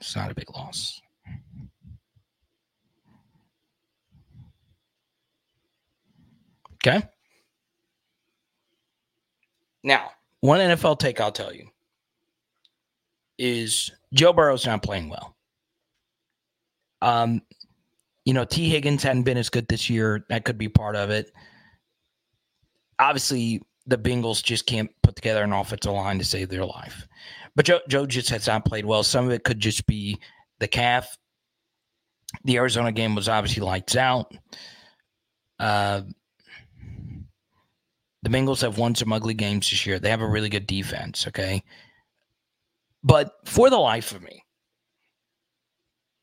It's 0.00 0.14
not 0.14 0.30
a 0.30 0.34
big 0.34 0.50
loss. 0.50 1.00
Okay. 6.74 7.02
Now, 9.84 10.10
one 10.40 10.60
NFL 10.60 10.98
take 10.98 11.20
I'll 11.20 11.32
tell 11.32 11.52
you 11.52 11.71
is 13.38 13.90
Joe 14.12 14.32
Burrow's 14.32 14.66
not 14.66 14.82
playing 14.82 15.08
well. 15.08 15.36
Um, 17.00 17.42
you 18.24 18.34
know, 18.34 18.44
Tee 18.44 18.68
Higgins 18.68 19.02
hadn't 19.02 19.24
been 19.24 19.36
as 19.36 19.50
good 19.50 19.66
this 19.68 19.90
year. 19.90 20.24
That 20.28 20.44
could 20.44 20.58
be 20.58 20.68
part 20.68 20.96
of 20.96 21.10
it. 21.10 21.32
Obviously, 22.98 23.60
the 23.86 23.98
Bengals 23.98 24.42
just 24.42 24.66
can't 24.66 24.90
put 25.02 25.16
together 25.16 25.42
an 25.42 25.52
offensive 25.52 25.92
line 25.92 26.18
to 26.18 26.24
save 26.24 26.48
their 26.48 26.64
life. 26.64 27.08
But 27.56 27.66
Joe, 27.66 27.80
Joe 27.88 28.06
just 28.06 28.30
has 28.30 28.46
not 28.46 28.64
played 28.64 28.86
well. 28.86 29.02
Some 29.02 29.26
of 29.26 29.32
it 29.32 29.44
could 29.44 29.58
just 29.58 29.86
be 29.86 30.20
the 30.60 30.68
calf. 30.68 31.16
The 32.44 32.56
Arizona 32.56 32.92
game 32.92 33.14
was 33.14 33.28
obviously 33.28 33.62
lights 33.62 33.96
out. 33.96 34.32
Uh, 35.58 36.02
the 38.22 38.30
Bengals 38.30 38.62
have 38.62 38.78
won 38.78 38.94
some 38.94 39.12
ugly 39.12 39.34
games 39.34 39.68
this 39.68 39.84
year. 39.84 39.98
They 39.98 40.10
have 40.10 40.22
a 40.22 40.28
really 40.28 40.48
good 40.48 40.66
defense. 40.66 41.26
Okay, 41.26 41.62
but 43.02 43.32
for 43.44 43.70
the 43.70 43.78
life 43.78 44.12
of 44.12 44.22
me, 44.22 44.44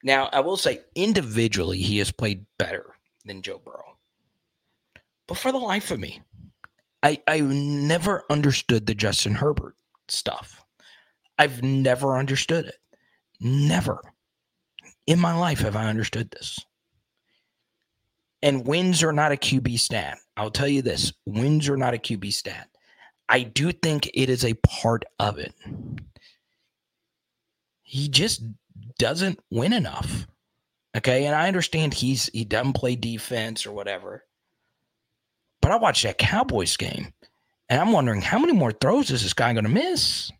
now 0.03 0.29
I 0.31 0.39
will 0.39 0.57
say 0.57 0.81
individually, 0.95 1.79
he 1.79 1.97
has 1.97 2.11
played 2.11 2.45
better 2.57 2.95
than 3.25 3.41
Joe 3.41 3.61
Burrow. 3.63 3.97
But 5.27 5.37
for 5.37 5.51
the 5.51 5.57
life 5.57 5.91
of 5.91 5.99
me, 5.99 6.21
I, 7.03 7.21
I 7.27 7.41
never 7.41 8.23
understood 8.29 8.85
the 8.85 8.95
Justin 8.95 9.35
Herbert 9.35 9.75
stuff. 10.07 10.63
I've 11.37 11.63
never 11.63 12.17
understood 12.17 12.65
it. 12.65 12.77
Never 13.39 14.01
in 15.09 15.19
my 15.19 15.35
life 15.35 15.61
have 15.61 15.75
I 15.75 15.87
understood 15.87 16.29
this. 16.29 16.59
And 18.43 18.67
wins 18.67 19.01
are 19.01 19.11
not 19.11 19.31
a 19.31 19.37
QB 19.37 19.79
stat. 19.79 20.19
I'll 20.37 20.51
tell 20.51 20.67
you 20.67 20.83
this 20.83 21.11
wins 21.25 21.67
are 21.67 21.77
not 21.77 21.95
a 21.95 21.97
QB 21.97 22.31
stat. 22.31 22.69
I 23.27 23.41
do 23.41 23.71
think 23.71 24.09
it 24.13 24.29
is 24.29 24.45
a 24.45 24.53
part 24.67 25.03
of 25.17 25.39
it. 25.39 25.53
He 27.89 28.07
just 28.07 28.43
doesn't 28.99 29.39
win 29.49 29.73
enough. 29.73 30.27
Okay. 30.95 31.25
And 31.25 31.33
I 31.33 31.47
understand 31.47 31.95
he's 31.95 32.27
he 32.27 32.45
doesn't 32.45 32.73
play 32.73 32.95
defense 32.95 33.65
or 33.65 33.71
whatever. 33.71 34.25
But 35.59 35.71
I 35.71 35.77
watched 35.77 36.03
that 36.03 36.19
Cowboys 36.19 36.77
game 36.77 37.11
and 37.67 37.81
I'm 37.81 37.91
wondering 37.91 38.21
how 38.21 38.37
many 38.37 38.53
more 38.53 38.71
throws 38.71 39.09
is 39.09 39.23
this 39.23 39.33
guy 39.33 39.53
going 39.53 39.65
to 39.65 39.71
miss? 39.71 40.31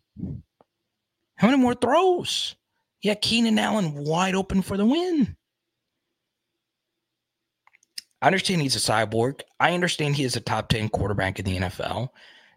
How 1.36 1.48
many 1.48 1.58
more 1.58 1.74
throws? 1.74 2.54
Yeah, 3.02 3.14
Keenan 3.14 3.58
Allen 3.58 3.94
wide 3.94 4.36
open 4.36 4.62
for 4.62 4.76
the 4.76 4.86
win. 4.86 5.36
I 8.22 8.26
understand 8.26 8.62
he's 8.62 8.76
a 8.76 8.92
cyborg. 8.92 9.40
I 9.58 9.72
understand 9.72 10.14
he 10.14 10.24
is 10.24 10.36
a 10.36 10.40
top 10.40 10.68
10 10.68 10.90
quarterback 10.90 11.40
in 11.40 11.46
the 11.46 11.58
NFL. 11.58 12.10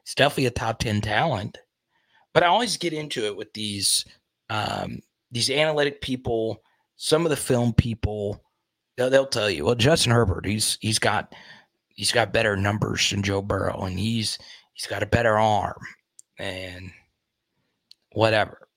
He's 0.05 0.13
definitely 0.13 0.45
a 0.45 0.51
top 0.51 0.77
10 0.77 1.01
talent. 1.01 1.57
But 2.31 2.43
I 2.43 2.47
always 2.47 2.77
get 2.77 2.93
into 2.93 3.25
it 3.25 3.35
with 3.35 3.53
these 3.53 4.05
um, 4.53 4.99
these 5.31 5.49
analytic 5.49 5.99
people, 5.99 6.61
some 6.95 7.25
of 7.25 7.31
the 7.31 7.35
film 7.35 7.73
people, 7.73 8.43
they'll, 8.95 9.09
they'll 9.09 9.25
tell 9.25 9.49
you, 9.49 9.65
well, 9.65 9.73
Justin 9.73 10.11
Herbert, 10.11 10.45
he's 10.45 10.77
he's 10.79 10.99
got 10.99 11.33
he's 11.89 12.11
got 12.11 12.31
better 12.31 12.55
numbers 12.55 13.09
than 13.09 13.23
Joe 13.23 13.41
Burrow, 13.41 13.81
and 13.81 13.97
he's 13.97 14.37
he's 14.73 14.85
got 14.85 15.01
a 15.01 15.07
better 15.07 15.39
arm 15.39 15.79
and 16.37 16.91
whatever. 18.11 18.67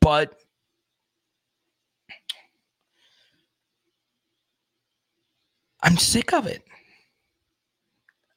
But 0.00 0.34
I'm 5.82 5.98
sick 5.98 6.32
of 6.32 6.46
it. 6.46 6.62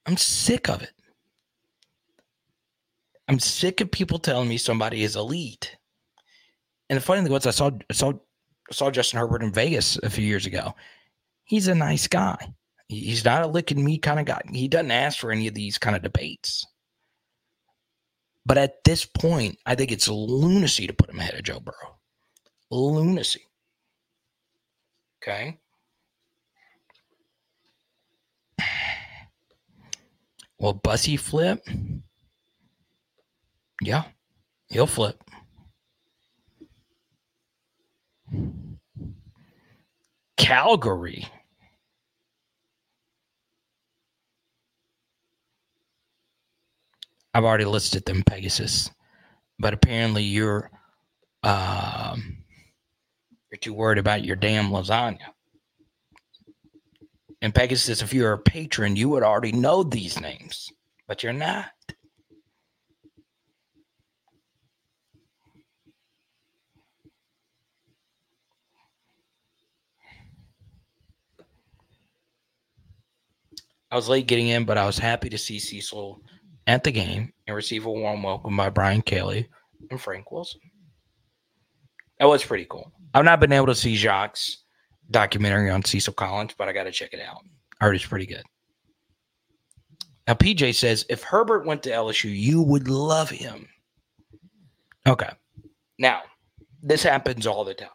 I'm 0.06 0.18
sick 0.18 0.68
of 0.68 0.82
it. 0.82 0.92
I'm 3.32 3.40
sick 3.40 3.80
of 3.80 3.90
people 3.90 4.20
telling 4.20 4.50
me 4.50 4.58
somebody 4.58 5.04
is 5.04 5.16
elite. 5.16 5.78
And 6.90 6.98
the 6.98 7.02
funny 7.02 7.22
thing 7.22 7.32
was, 7.32 7.48
I 7.48 7.52
saw 7.52 7.72
saw 7.90 8.12
I 8.12 8.74
saw 8.74 8.92
Justin 8.92 9.20
Herbert 9.20 9.42
in 9.42 9.54
Vegas 9.54 9.98
a 10.04 10.10
few 10.10 10.26
years 10.26 10.46
ago. 10.46 10.76
He's 11.46 11.70
a 11.70 11.76
nice 11.76 12.10
guy. 12.10 12.54
He's 12.90 13.24
not 13.24 13.44
a 13.44 13.48
licking 13.48 13.86
me 13.86 13.98
kind 13.98 14.20
of 14.20 14.26
guy. 14.26 14.42
He 14.52 14.68
doesn't 14.68 14.92
ask 14.92 15.18
for 15.18 15.32
any 15.32 15.48
of 15.48 15.54
these 15.54 15.78
kind 15.78 15.96
of 15.96 16.02
debates. 16.02 16.68
But 18.46 18.58
at 18.58 18.84
this 18.84 19.06
point, 19.06 19.58
I 19.66 19.76
think 19.76 19.94
it's 19.94 20.10
lunacy 20.10 20.86
to 20.88 20.94
put 20.94 21.10
him 21.10 21.20
ahead 21.20 21.36
of 21.36 21.44
Joe 21.44 21.62
Burrow. 21.62 22.00
Lunacy. 22.70 23.48
Okay. 25.24 25.58
Well, 30.60 30.74
Bussy 30.74 31.16
flip? 31.16 31.66
Yeah, 33.82 34.04
he'll 34.70 34.86
flip. 34.86 35.22
Calgary. 40.38 41.28
I've 47.34 47.44
already 47.44 47.66
listed 47.66 48.06
them, 48.06 48.24
Pegasus, 48.24 48.92
but 49.58 49.74
apparently 49.74 50.24
you're 50.24 50.70
um, 51.44 52.38
you're 53.50 53.58
too 53.60 53.74
worried 53.74 53.98
about 53.98 54.24
your 54.24 54.36
damn 54.36 54.70
lasagna. 54.70 55.34
And 57.42 57.56
Pegasus, 57.56 58.04
if 58.04 58.14
you're 58.14 58.34
a 58.34 58.38
patron, 58.38 58.96
you 58.96 59.10
would 59.10 59.24
already 59.24 59.52
know 59.52 59.82
these 59.82 60.20
names, 60.20 60.72
but 61.08 61.24
you're 61.24 61.34
not. 61.34 61.66
I 73.92 73.96
was 73.96 74.08
late 74.08 74.28
getting 74.28 74.48
in, 74.48 74.64
but 74.64 74.78
I 74.78 74.86
was 74.86 74.98
happy 74.98 75.30
to 75.30 75.38
see 75.38 75.60
Cecil 75.60 76.22
at 76.68 76.84
the 76.84 76.92
game 76.92 77.34
and 77.46 77.56
receive 77.56 77.86
a 77.86 77.92
warm 77.92 78.24
welcome 78.24 78.56
by 78.56 78.70
Brian 78.70 79.02
Kelly 79.02 79.50
and 79.90 80.00
Frank 80.00 80.32
Wilson. 80.32 80.62
That 82.20 82.28
was 82.28 82.46
pretty 82.46 82.68
cool. 82.70 82.92
I've 83.14 83.26
not 83.26 83.42
been 83.42 83.52
able 83.52 83.66
to 83.66 83.76
see 83.76 83.98
Jacques' 83.98 84.38
documentary 85.10 85.70
on 85.70 85.84
Cecil 85.84 86.14
Collins, 86.14 86.54
but 86.58 86.70
I 86.70 86.74
got 86.74 86.84
to 86.84 86.92
check 86.92 87.14
it 87.14 87.20
out. 87.20 87.44
I 87.82 87.86
heard 87.86 87.96
it's 87.96 88.06
pretty 88.06 88.26
good. 88.26 88.44
Now, 90.28 90.36
PJ 90.36 90.76
says 90.76 91.06
if 91.10 91.24
Herbert 91.24 91.66
went 91.66 91.84
to 91.84 91.90
LSU, 91.90 92.34
you 92.34 92.62
would 92.62 92.88
love 92.88 93.30
him. 93.30 93.68
Okay. 95.06 95.30
Now, 96.00 96.22
this 96.82 97.04
happens 97.04 97.46
all 97.46 97.66
the 97.66 97.74
time. 97.74 97.90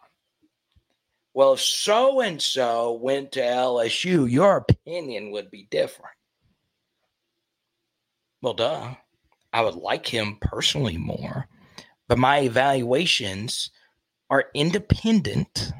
Well, 1.37 1.53
if 1.53 1.61
so 1.61 2.21
and 2.21 2.41
so 2.41 2.93
went 2.93 3.33
to 3.33 3.41
LSU, 3.41 4.27
your 4.27 4.57
opinion 4.57 5.29
would 5.29 5.51
be 5.51 5.67
different. 5.69 6.15
Well, 8.41 8.55
duh. 8.55 8.95
I 9.53 9.61
would 9.61 9.75
like 9.75 10.07
him 10.07 10.39
personally 10.41 10.97
more, 10.97 11.47
but 12.07 12.17
my 12.17 12.39
evaluations 12.39 13.69
are 14.31 14.45
independent 14.55 15.73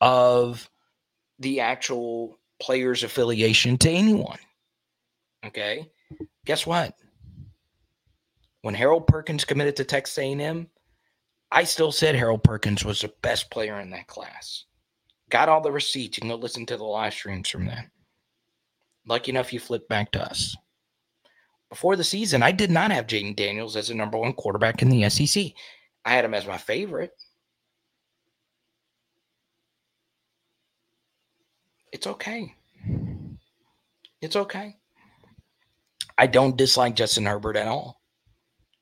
of 0.00 0.68
the 1.38 1.60
actual 1.60 2.36
player's 2.58 3.04
affiliation 3.04 3.78
to 3.78 3.88
anyone. 3.88 4.40
Okay? 5.46 5.88
Guess 6.44 6.66
what? 6.66 6.92
When 8.62 8.74
Harold 8.74 9.06
Perkins 9.06 9.44
committed 9.44 9.76
to 9.76 9.84
Texas 9.84 10.18
A&M, 10.18 10.66
I 11.50 11.64
still 11.64 11.92
said 11.92 12.14
Harold 12.14 12.42
Perkins 12.42 12.84
was 12.84 13.00
the 13.00 13.12
best 13.22 13.50
player 13.50 13.80
in 13.80 13.90
that 13.90 14.08
class. 14.08 14.64
Got 15.30 15.48
all 15.48 15.60
the 15.60 15.72
receipts. 15.72 16.16
You 16.16 16.22
can 16.22 16.30
go 16.30 16.36
listen 16.36 16.66
to 16.66 16.76
the 16.76 16.84
live 16.84 17.14
streams 17.14 17.48
from 17.48 17.66
then. 17.66 17.90
Lucky 19.06 19.30
enough, 19.30 19.52
you 19.52 19.60
flipped 19.60 19.88
back 19.88 20.10
to 20.12 20.22
us. 20.22 20.56
Before 21.68 21.96
the 21.96 22.04
season, 22.04 22.42
I 22.42 22.52
did 22.52 22.70
not 22.70 22.90
have 22.90 23.06
Jayden 23.06 23.34
Daniels 23.34 23.76
as 23.76 23.88
the 23.88 23.94
number 23.94 24.18
one 24.18 24.32
quarterback 24.32 24.82
in 24.82 24.88
the 24.88 25.08
SEC. 25.08 25.52
I 26.04 26.12
had 26.12 26.24
him 26.24 26.34
as 26.34 26.46
my 26.46 26.58
favorite. 26.58 27.12
It's 31.92 32.06
okay. 32.06 32.54
It's 34.20 34.36
okay. 34.36 34.76
I 36.18 36.26
don't 36.26 36.56
dislike 36.56 36.96
Justin 36.96 37.26
Herbert 37.26 37.56
at 37.56 37.68
all. 37.68 38.00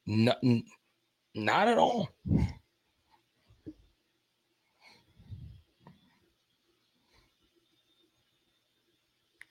No, 0.07 0.35
not 1.35 1.69
at 1.69 1.79
all. 1.79 2.11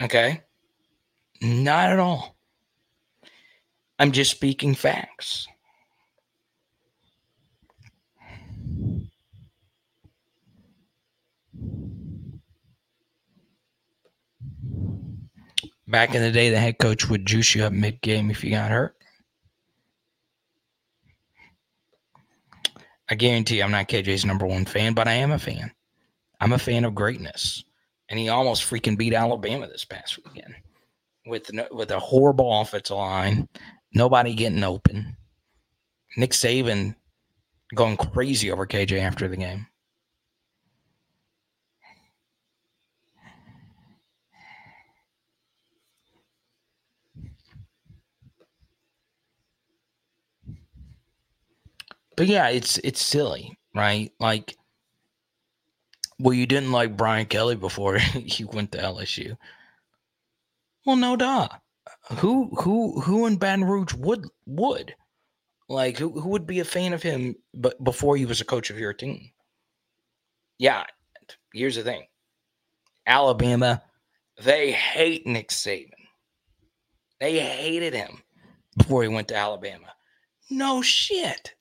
Okay. 0.02 0.42
Not 1.42 1.92
at 1.92 2.00
all. 2.00 2.36
I'm 4.00 4.12
just 4.12 4.32
speaking 4.32 4.76
facts. 4.76 5.48
Back 15.88 16.16
in 16.16 16.22
the 16.22 16.32
day, 16.32 16.50
the 16.50 16.58
head 16.58 16.80
coach 16.80 17.08
would 17.10 17.26
juice 17.26 17.54
you 17.54 17.64
up 17.64 17.72
mid 17.72 18.02
game 18.02 18.32
if 18.32 18.44
you 18.44 18.50
got 18.50 18.72
hurt. 18.72 18.96
I 23.10 23.16
guarantee 23.16 23.62
I'm 23.62 23.72
not 23.72 23.90
KJ's 23.90 24.26
number 24.26 24.46
one 24.46 24.66
fan, 24.66 24.94
but 24.94 25.08
I 25.08 25.14
am 25.14 25.32
a 25.32 25.40
fan. 25.40 25.72
I'm 26.40 26.54
a 26.54 26.58
fan 26.58 26.86
of 26.86 26.96
greatness. 26.96 27.64
And 28.10 28.20
he 28.20 28.30
almost 28.30 28.64
freaking 28.64 28.98
beat 28.98 29.14
Alabama 29.14 29.68
this 29.68 29.86
past 29.86 30.20
weekend 30.26 30.56
with 31.26 31.50
with 31.72 31.92
a 31.92 32.00
horrible 32.00 32.62
offensive 32.62 32.98
line, 32.98 33.48
nobody 33.94 34.34
getting 34.34 34.64
open. 34.64 35.16
Nick 36.18 36.32
Saban 36.32 36.96
going 37.74 37.98
crazy 37.98 38.52
over 38.52 38.68
KJ 38.68 39.00
after 39.00 39.28
the 39.28 39.38
game. 39.38 39.68
But 52.16 52.28
yeah, 52.28 52.50
it's 52.50 52.78
it's 52.80 53.02
silly, 53.02 53.58
right? 53.76 54.12
Like, 54.20 54.58
well, 56.20 56.34
you 56.34 56.46
didn't 56.46 56.72
like 56.72 56.98
Brian 56.98 57.26
Kelly 57.26 57.56
before 57.56 57.98
you 58.16 58.48
went 58.48 58.72
to 58.74 58.78
LSU. 58.80 59.38
Well, 60.86 60.96
no, 60.96 61.16
duh. 61.16 61.50
Who 62.20 62.50
who 62.62 63.02
who 63.02 63.26
in 63.26 63.38
Baton 63.38 63.64
Rouge 63.66 63.94
would 63.94 64.26
would 64.46 64.96
Like 65.70 65.98
who 65.98 66.20
who 66.20 66.30
would 66.30 66.46
be 66.46 66.60
a 66.60 66.66
fan 66.66 66.94
of 66.94 67.02
him 67.04 67.36
but 67.54 67.82
before 67.84 68.18
he 68.18 68.26
was 68.26 68.42
a 68.42 68.46
coach 68.46 68.70
of 68.70 68.80
your 68.80 68.94
team? 68.94 69.32
Yeah, 70.60 70.86
here's 71.54 71.76
the 71.76 71.84
thing. 71.84 72.04
Alabama, 73.08 73.82
they 74.42 74.72
hate 74.72 75.26
Nick 75.28 75.50
Saban. 75.50 75.90
They 77.20 77.40
hated 77.40 77.94
him 77.94 78.22
before 78.78 79.04
he 79.04 79.10
went 79.10 79.30
to 79.30 79.36
Alabama. 79.36 79.88
No 80.50 80.82
shit. 80.82 81.56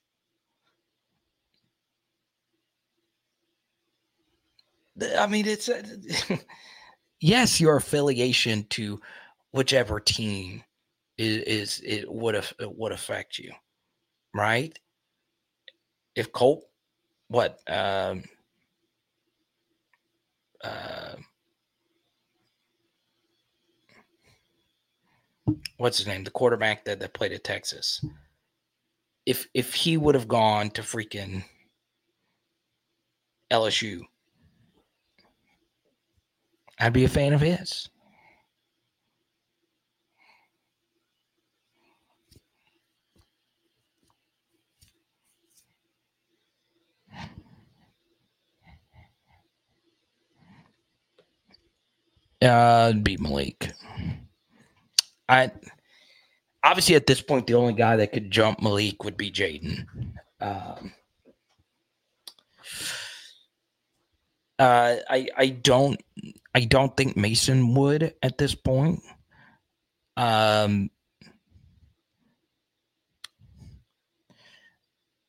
I 5.01 5.27
mean, 5.27 5.47
it's 5.47 5.69
uh, 5.69 5.81
yes, 7.19 7.59
your 7.59 7.77
affiliation 7.77 8.65
to 8.71 9.01
whichever 9.51 9.99
team 9.99 10.63
is 11.17 11.37
is 11.43 11.81
it 11.83 12.11
would 12.11 12.35
have 12.35 12.53
would 12.59 12.91
affect 12.91 13.39
you, 13.39 13.51
right? 14.33 14.77
If 16.15 16.31
Colt, 16.31 16.65
what, 17.27 17.59
um, 17.67 18.23
uh, 20.63 21.15
what's 25.77 25.97
his 25.97 26.05
name, 26.05 26.23
the 26.23 26.29
quarterback 26.29 26.85
that 26.85 26.99
that 26.99 27.13
played 27.13 27.31
at 27.31 27.43
Texas, 27.43 28.05
if 29.25 29.47
if 29.55 29.73
he 29.73 29.97
would 29.97 30.13
have 30.13 30.27
gone 30.27 30.69
to 30.71 30.83
freaking 30.83 31.45
LSU 33.51 34.01
I'd 36.83 36.91
be 36.91 37.05
a 37.05 37.07
fan 37.07 37.31
of 37.31 37.39
his. 37.39 37.87
Uh, 52.41 52.91
beat 52.91 53.21
Malik. 53.21 53.71
I 55.29 55.51
obviously 56.65 56.95
at 56.95 57.07
this 57.07 57.21
point 57.21 57.47
the 57.47 57.53
only 57.53 57.71
guy 57.71 57.95
that 57.95 58.11
could 58.11 58.29
jump 58.29 58.61
Malik 58.61 59.05
would 59.05 59.15
be 59.15 59.31
Jayden. 59.31 59.85
Um, 60.41 60.93
uh, 64.59 64.95
I 65.09 65.29
I 65.37 65.47
don't 65.47 66.01
I 66.55 66.65
don't 66.65 66.95
think 66.95 67.15
Maason 67.15 67.75
would 67.75 68.13
at 68.21 68.37
this 68.37 68.55
point. 68.55 69.01
Um, 70.15 70.91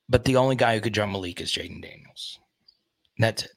but 0.08 0.24
the 0.24 0.36
only 0.36 0.56
guy 0.56 0.74
who 0.74 0.80
could 0.82 0.94
jump 0.94 1.12
Malik 1.12 1.40
is 1.40 1.50
Jayden 1.50 1.82
Daniels. 1.82 2.38
That's 3.18 3.44
it. 3.44 3.53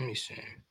Let 0.00 0.06
me 0.08 0.14
see. 0.14 0.63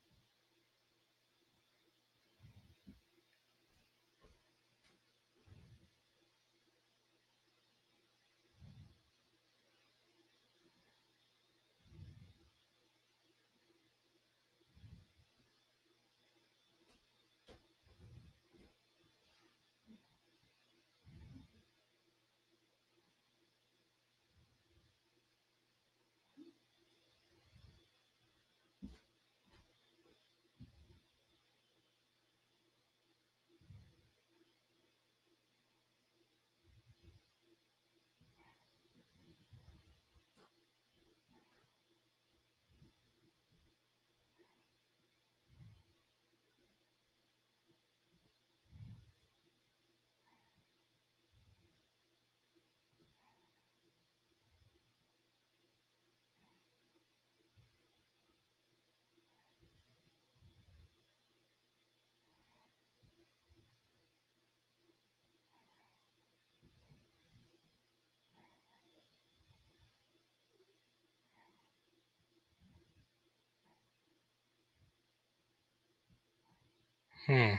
Hmm. 77.26 77.54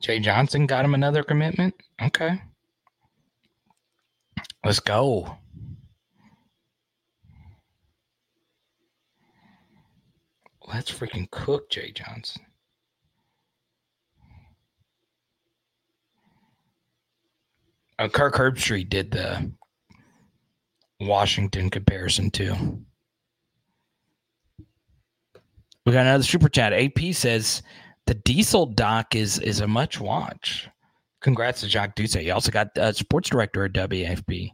Jay 0.00 0.18
Johnson 0.18 0.66
got 0.66 0.84
him 0.84 0.94
another 0.94 1.22
commitment. 1.22 1.74
Okay. 2.00 2.40
Let's 4.64 4.80
go. 4.80 5.36
Let's 10.66 10.90
freaking 10.90 11.30
cook 11.30 11.70
Jay 11.70 11.92
Johnson. 11.92 12.46
Uh, 17.98 18.08
Kirk 18.08 18.34
Herbstreit 18.34 18.88
did 18.88 19.10
the 19.10 19.52
Washington 21.00 21.70
comparison 21.70 22.30
too. 22.30 22.54
We 25.86 25.92
got 25.92 26.06
another 26.06 26.22
super 26.22 26.48
chat. 26.48 26.72
AP 26.72 27.14
says 27.14 27.62
the 28.06 28.14
Diesel 28.14 28.66
doc 28.66 29.14
is 29.14 29.38
is 29.38 29.60
a 29.60 29.66
much 29.66 29.98
watch. 30.00 30.68
Congrats 31.20 31.60
to 31.60 31.68
Jacques 31.68 31.94
Doucet. 31.94 32.22
He 32.22 32.30
also 32.30 32.50
got 32.50 32.76
uh, 32.78 32.92
sports 32.92 33.28
director 33.28 33.64
at 33.64 33.72
WAFB. 33.72 34.52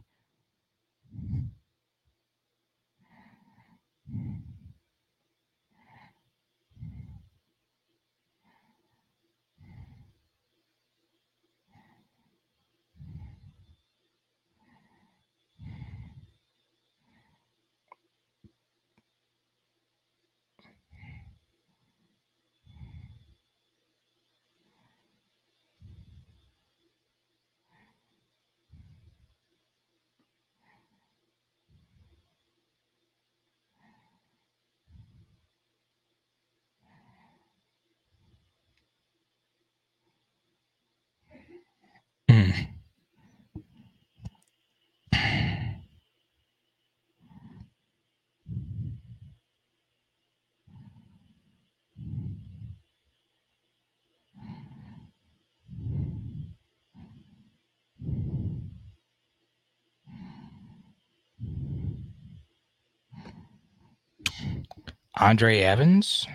Andre 65.19 65.61
Evans 65.61 66.27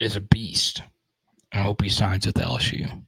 is 0.00 0.16
a 0.16 0.20
beast. 0.20 0.82
I 1.52 1.58
hope 1.58 1.82
he 1.82 1.88
signs 1.88 2.26
with 2.26 2.36
LSU. 2.36 3.04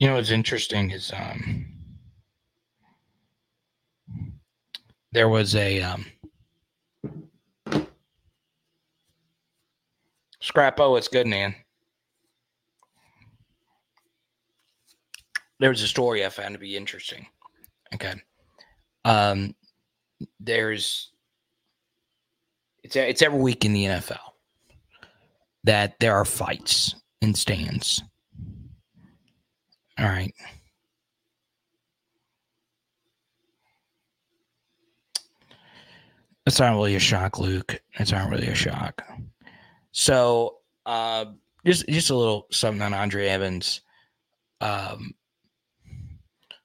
You 0.00 0.08
know 0.08 0.14
what's 0.14 0.30
interesting 0.30 0.90
is 0.92 1.12
um, 1.14 1.66
there 5.12 5.28
was 5.28 5.54
a 5.54 5.82
um, 5.82 6.06
Scrappo. 10.42 10.96
It's 10.96 11.08
good, 11.08 11.26
man. 11.26 11.54
There 15.58 15.68
was 15.68 15.82
a 15.82 15.88
story 15.88 16.24
I 16.24 16.30
found 16.30 16.54
to 16.54 16.58
be 16.58 16.78
interesting. 16.78 17.26
Okay, 17.92 18.14
um, 19.04 19.54
there's 20.40 21.12
it's 22.82 22.96
it's 22.96 23.20
every 23.20 23.38
week 23.38 23.66
in 23.66 23.74
the 23.74 23.84
NFL 23.84 24.16
that 25.64 26.00
there 26.00 26.14
are 26.14 26.24
fights 26.24 26.94
in 27.20 27.34
stands 27.34 28.02
all 30.00 30.08
right. 30.08 30.34
That's 36.44 36.58
not 36.58 36.72
really 36.72 36.94
a 36.94 37.00
shock, 37.00 37.38
Luke. 37.38 37.80
That's 37.98 38.12
not 38.12 38.30
really 38.30 38.48
a 38.48 38.54
shock. 38.54 39.06
So, 39.92 40.58
uh, 40.86 41.26
just 41.66 41.86
just 41.88 42.10
a 42.10 42.16
little 42.16 42.46
something 42.50 42.80
on 42.82 42.94
Andre 42.94 43.26
Evans. 43.28 43.82
Um, 44.62 45.14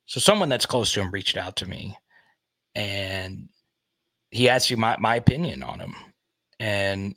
so 0.05 0.19
someone 0.19 0.49
that's 0.49 0.65
close 0.65 0.93
to 0.93 1.01
him 1.01 1.11
reached 1.11 1.35
out 1.37 1.57
to 1.57 1.65
me, 1.65 1.97
and 2.73 3.49
he 4.31 4.47
asked 4.49 4.71
me 4.71 4.77
my 4.77 4.95
my 4.99 5.17
opinion 5.17 5.61
on 5.61 5.79
him, 5.79 5.93
and 6.59 7.15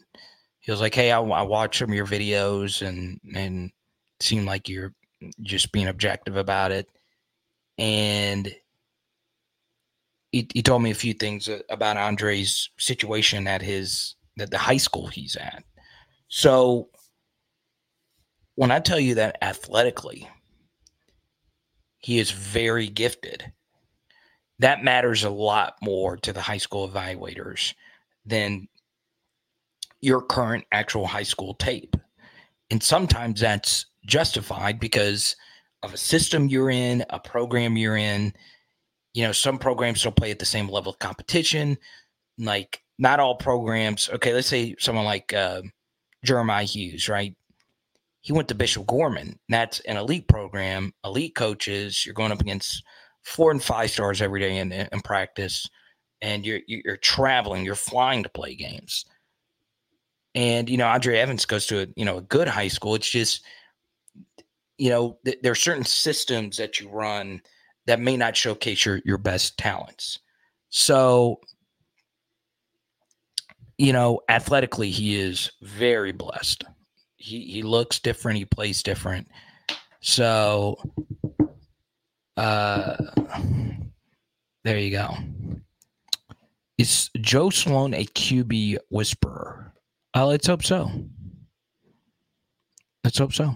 he 0.59 0.70
was 0.73 0.81
like, 0.81 0.95
"Hey, 0.95 1.12
I, 1.12 1.20
I 1.20 1.43
watched 1.43 1.78
some 1.78 1.90
of 1.90 1.95
your 1.97 2.07
videos, 2.07 2.86
and 2.86 3.20
and 3.35 3.70
seemed 4.20 4.47
like 4.47 4.69
you're 4.69 4.93
just 5.43 5.73
being 5.73 5.89
objective 5.89 6.36
about 6.36 6.73
it. 6.73 6.89
And 7.78 8.55
he, 10.32 10.47
he 10.53 10.62
told 10.62 10.82
me 10.82 10.90
a 10.90 10.95
few 10.95 11.15
things 11.15 11.49
uh, 11.49 11.61
about 11.70 11.97
Andre's 11.97 12.70
situation 12.78 13.47
at 13.47 13.62
his 13.62 14.15
at 14.39 14.51
the 14.51 14.59
high 14.59 14.77
school 14.77 15.09
he's 15.09 15.36
at. 15.36 15.65
So 16.28 16.90
when 18.55 18.70
I 18.70 18.81
tell 18.81 19.01
you 19.01 19.16
that 19.16 19.39
athletically, 19.43 20.28
he 21.99 22.19
is 22.19 22.31
very 22.31 22.89
gifted. 22.89 23.53
That 24.61 24.85
matters 24.85 25.24
a 25.24 25.31
lot 25.31 25.74
more 25.82 26.16
to 26.19 26.32
the 26.32 26.40
high 26.40 26.59
school 26.59 26.89
evaluators 26.89 27.74
than 28.24 28.69
your 30.01 30.20
current 30.20 30.65
actual 30.73 31.07
high 31.07 31.23
school 31.24 31.55
tape. 31.55 31.97
And 32.70 32.82
sometimes 32.82 33.40
that's 33.40 33.86
justified 34.09 34.80
because 34.80 35.36
of 35.85 35.94
a 35.94 35.98
system 35.98 36.48
you're 36.48 36.70
in, 36.70 37.05
a 37.10 37.20
program 37.20 37.76
you're 37.76 37.97
in. 37.97 38.32
You 39.14 39.24
know, 39.24 39.32
some 39.32 39.59
programs 39.59 40.02
don't 40.02 40.16
play 40.16 40.32
at 40.32 40.40
the 40.40 40.44
same 40.44 40.68
level 40.68 40.93
of 40.93 40.98
competition. 40.98 41.78
Like, 42.39 42.82
not 42.98 43.20
all 43.20 43.36
programs. 43.36 44.09
Okay, 44.09 44.35
let's 44.35 44.48
say 44.48 44.74
someone 44.78 45.05
like 45.05 45.32
uh, 45.32 45.62
Jeremiah 46.24 46.64
Hughes, 46.64 47.09
right? 47.09 47.35
He 48.20 48.32
went 48.32 48.48
to 48.48 48.55
Bishop 48.55 48.86
Gorman. 48.86 49.39
That's 49.48 49.80
an 49.80 49.97
elite 49.97 50.26
program, 50.26 50.93
elite 51.05 51.36
coaches. 51.36 52.05
You're 52.05 52.14
going 52.14 52.32
up 52.32 52.40
against 52.40 52.82
four 53.22 53.51
and 53.51 53.62
five 53.62 53.90
stars 53.90 54.20
every 54.20 54.40
day 54.40 54.56
in, 54.56 54.72
in 54.72 55.01
practice, 55.02 55.68
and 56.20 56.44
you're 56.44 56.60
you're 56.66 56.97
traveling, 56.97 57.64
you're 57.64 57.76
flying 57.76 58.24
to 58.24 58.28
play 58.28 58.55
games. 58.55 59.05
And 60.35 60.68
you 60.68 60.76
know, 60.76 60.89
Andre 60.89 61.18
Evans 61.18 61.47
goes 61.47 61.66
to 61.66 61.82
a 61.82 61.86
you 61.97 62.05
know 62.05 62.18
a 62.18 62.22
good 62.22 62.48
high 62.48 62.68
school. 62.68 62.97
It's 62.97 63.09
just 63.09 63.44
you 64.78 64.90
know, 64.90 65.18
th- 65.24 65.38
there 65.42 65.52
are 65.52 65.56
certain 65.56 65.84
systems 65.84 66.56
that 66.56 66.80
you 66.80 66.88
run 66.88 67.42
that 67.86 68.00
may 68.00 68.16
not 68.16 68.36
showcase 68.36 68.84
your 68.84 69.00
your 69.05 69.18
best 69.18 69.59
talents. 69.59 70.20
So, 70.70 71.40
you 73.76 73.92
know, 73.92 74.20
athletically, 74.28 74.90
he 74.90 75.16
is 75.16 75.50
very 75.62 76.12
blessed. 76.12 76.64
He 77.16 77.40
he 77.40 77.62
looks 77.62 77.98
different. 77.98 78.38
He 78.38 78.44
plays 78.44 78.82
different. 78.82 79.28
So, 80.00 80.78
uh, 82.36 82.96
there 84.64 84.78
you 84.78 84.92
go. 84.92 85.14
Is 86.78 87.10
Joe 87.20 87.50
Sloan 87.50 87.92
a 87.94 88.05
QB 88.05 88.78
whisperer? 88.90 89.72
Uh, 90.14 90.26
let's 90.26 90.46
hope 90.46 90.62
so. 90.62 90.88
Let's 93.02 93.18
hope 93.18 93.32
so. 93.32 93.55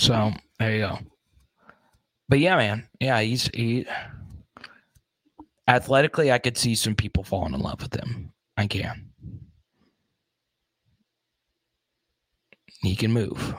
So 0.00 0.32
there 0.58 0.74
you 0.74 0.80
go. 0.80 0.98
But 2.28 2.38
yeah, 2.38 2.56
man. 2.56 2.88
Yeah, 3.00 3.20
he's 3.20 3.48
he 3.54 3.86
athletically 5.68 6.32
I 6.32 6.38
could 6.38 6.58
see 6.58 6.74
some 6.74 6.94
people 6.94 7.24
falling 7.24 7.54
in 7.54 7.60
love 7.60 7.80
with 7.80 7.94
him. 7.94 8.32
I 8.56 8.66
can. 8.66 9.10
He 12.82 12.96
can 12.96 13.12
move. 13.12 13.54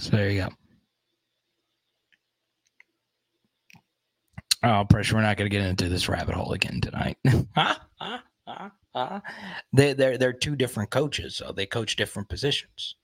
So 0.00 0.10
there 0.10 0.30
you 0.30 0.42
go. 0.42 0.48
Oh, 4.62 4.84
pressure. 4.88 5.14
We're 5.14 5.22
not 5.22 5.36
going 5.36 5.50
to 5.50 5.56
get 5.56 5.64
into 5.66 5.88
this 5.88 6.08
rabbit 6.08 6.34
hole 6.34 6.52
again 6.52 6.80
tonight. 6.80 7.16
they, 9.72 9.92
they're, 9.92 10.18
they're 10.18 10.32
two 10.32 10.56
different 10.56 10.90
coaches, 10.90 11.36
so 11.36 11.52
they 11.52 11.66
coach 11.66 11.96
different 11.96 12.28
positions. 12.28 12.96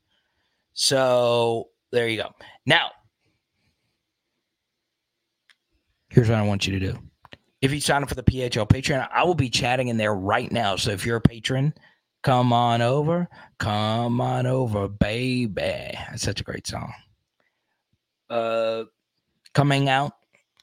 So 0.72 1.68
there 1.92 2.08
you 2.08 2.16
go. 2.16 2.30
Now, 2.66 2.90
here's 6.10 6.28
what 6.28 6.38
I 6.38 6.42
want 6.42 6.66
you 6.66 6.78
to 6.78 6.92
do. 6.92 6.98
If 7.62 7.72
you 7.72 7.80
sign 7.80 8.02
up 8.02 8.08
for 8.08 8.16
the 8.16 8.22
PHL 8.22 8.68
Patreon, 8.68 9.08
I 9.12 9.24
will 9.24 9.34
be 9.34 9.48
chatting 9.48 9.88
in 9.88 9.96
there 9.96 10.14
right 10.14 10.50
now. 10.50 10.76
So 10.76 10.90
if 10.90 11.06
you're 11.06 11.16
a 11.16 11.20
patron, 11.20 11.72
come 12.24 12.52
on 12.52 12.82
over. 12.82 13.28
Come 13.58 14.20
on 14.20 14.46
over, 14.46 14.88
baby. 14.88 15.52
That's 15.54 16.22
such 16.22 16.40
a 16.40 16.44
great 16.44 16.66
song. 16.66 16.92
Uh, 18.28 18.84
coming 19.52 19.88
out, 19.88 20.12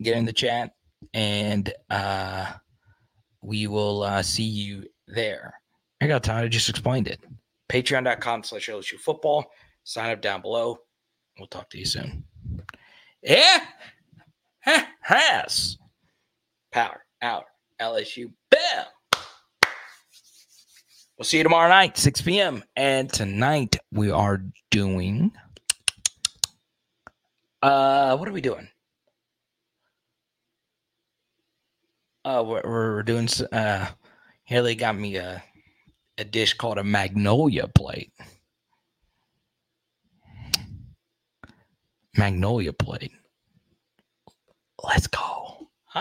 get 0.02 0.18
in 0.18 0.26
the 0.26 0.34
chat, 0.34 0.74
and 1.14 1.72
uh, 1.90 2.52
we 3.42 3.68
will 3.68 4.04
uh, 4.04 4.22
see 4.24 4.44
you 4.44 4.86
there. 5.08 5.54
I 6.02 6.08
got 6.08 6.24
time. 6.24 6.44
I 6.44 6.48
just 6.48 6.68
explained 6.68 7.08
it. 7.08 7.22
Patreon.com 7.70 8.44
slash 8.44 8.68
LSU 8.68 9.00
football. 9.00 9.46
Sign 9.84 10.12
up 10.12 10.22
down 10.22 10.42
below. 10.42 10.80
We'll 11.38 11.48
talk 11.48 11.70
to 11.70 11.78
you 11.78 11.86
soon. 11.86 12.26
Yeah. 13.22 13.64
Has. 15.02 15.78
Power 16.72 17.04
out. 17.22 17.46
LSU. 17.80 18.32
Bam. 18.50 18.86
We'll 21.22 21.26
see 21.28 21.38
you 21.38 21.44
tomorrow 21.44 21.70
night, 21.70 22.00
6 22.00 22.24
p.m. 22.24 22.64
And 22.76 23.08
tonight 23.08 23.78
we 23.92 24.10
are 24.10 24.42
doing. 24.72 25.32
Uh, 27.62 28.18
what 28.18 28.28
are 28.28 28.32
we 28.32 28.42
doing? 28.42 28.68
Uh, 32.26 32.44
we're, 32.44 32.64
we're 32.64 33.04
doing. 33.04 33.30
Uh, 33.52 33.90
Haley 34.46 34.74
got 34.74 34.98
me 34.98 35.18
a 35.18 35.44
a 36.18 36.24
dish 36.24 36.56
called 36.56 36.80
a 36.80 36.84
magnolia 36.84 37.68
plate. 37.68 38.12
Magnolia 42.18 42.74
plate. 42.74 43.12
Let's 44.84 45.06
go. 45.06 45.51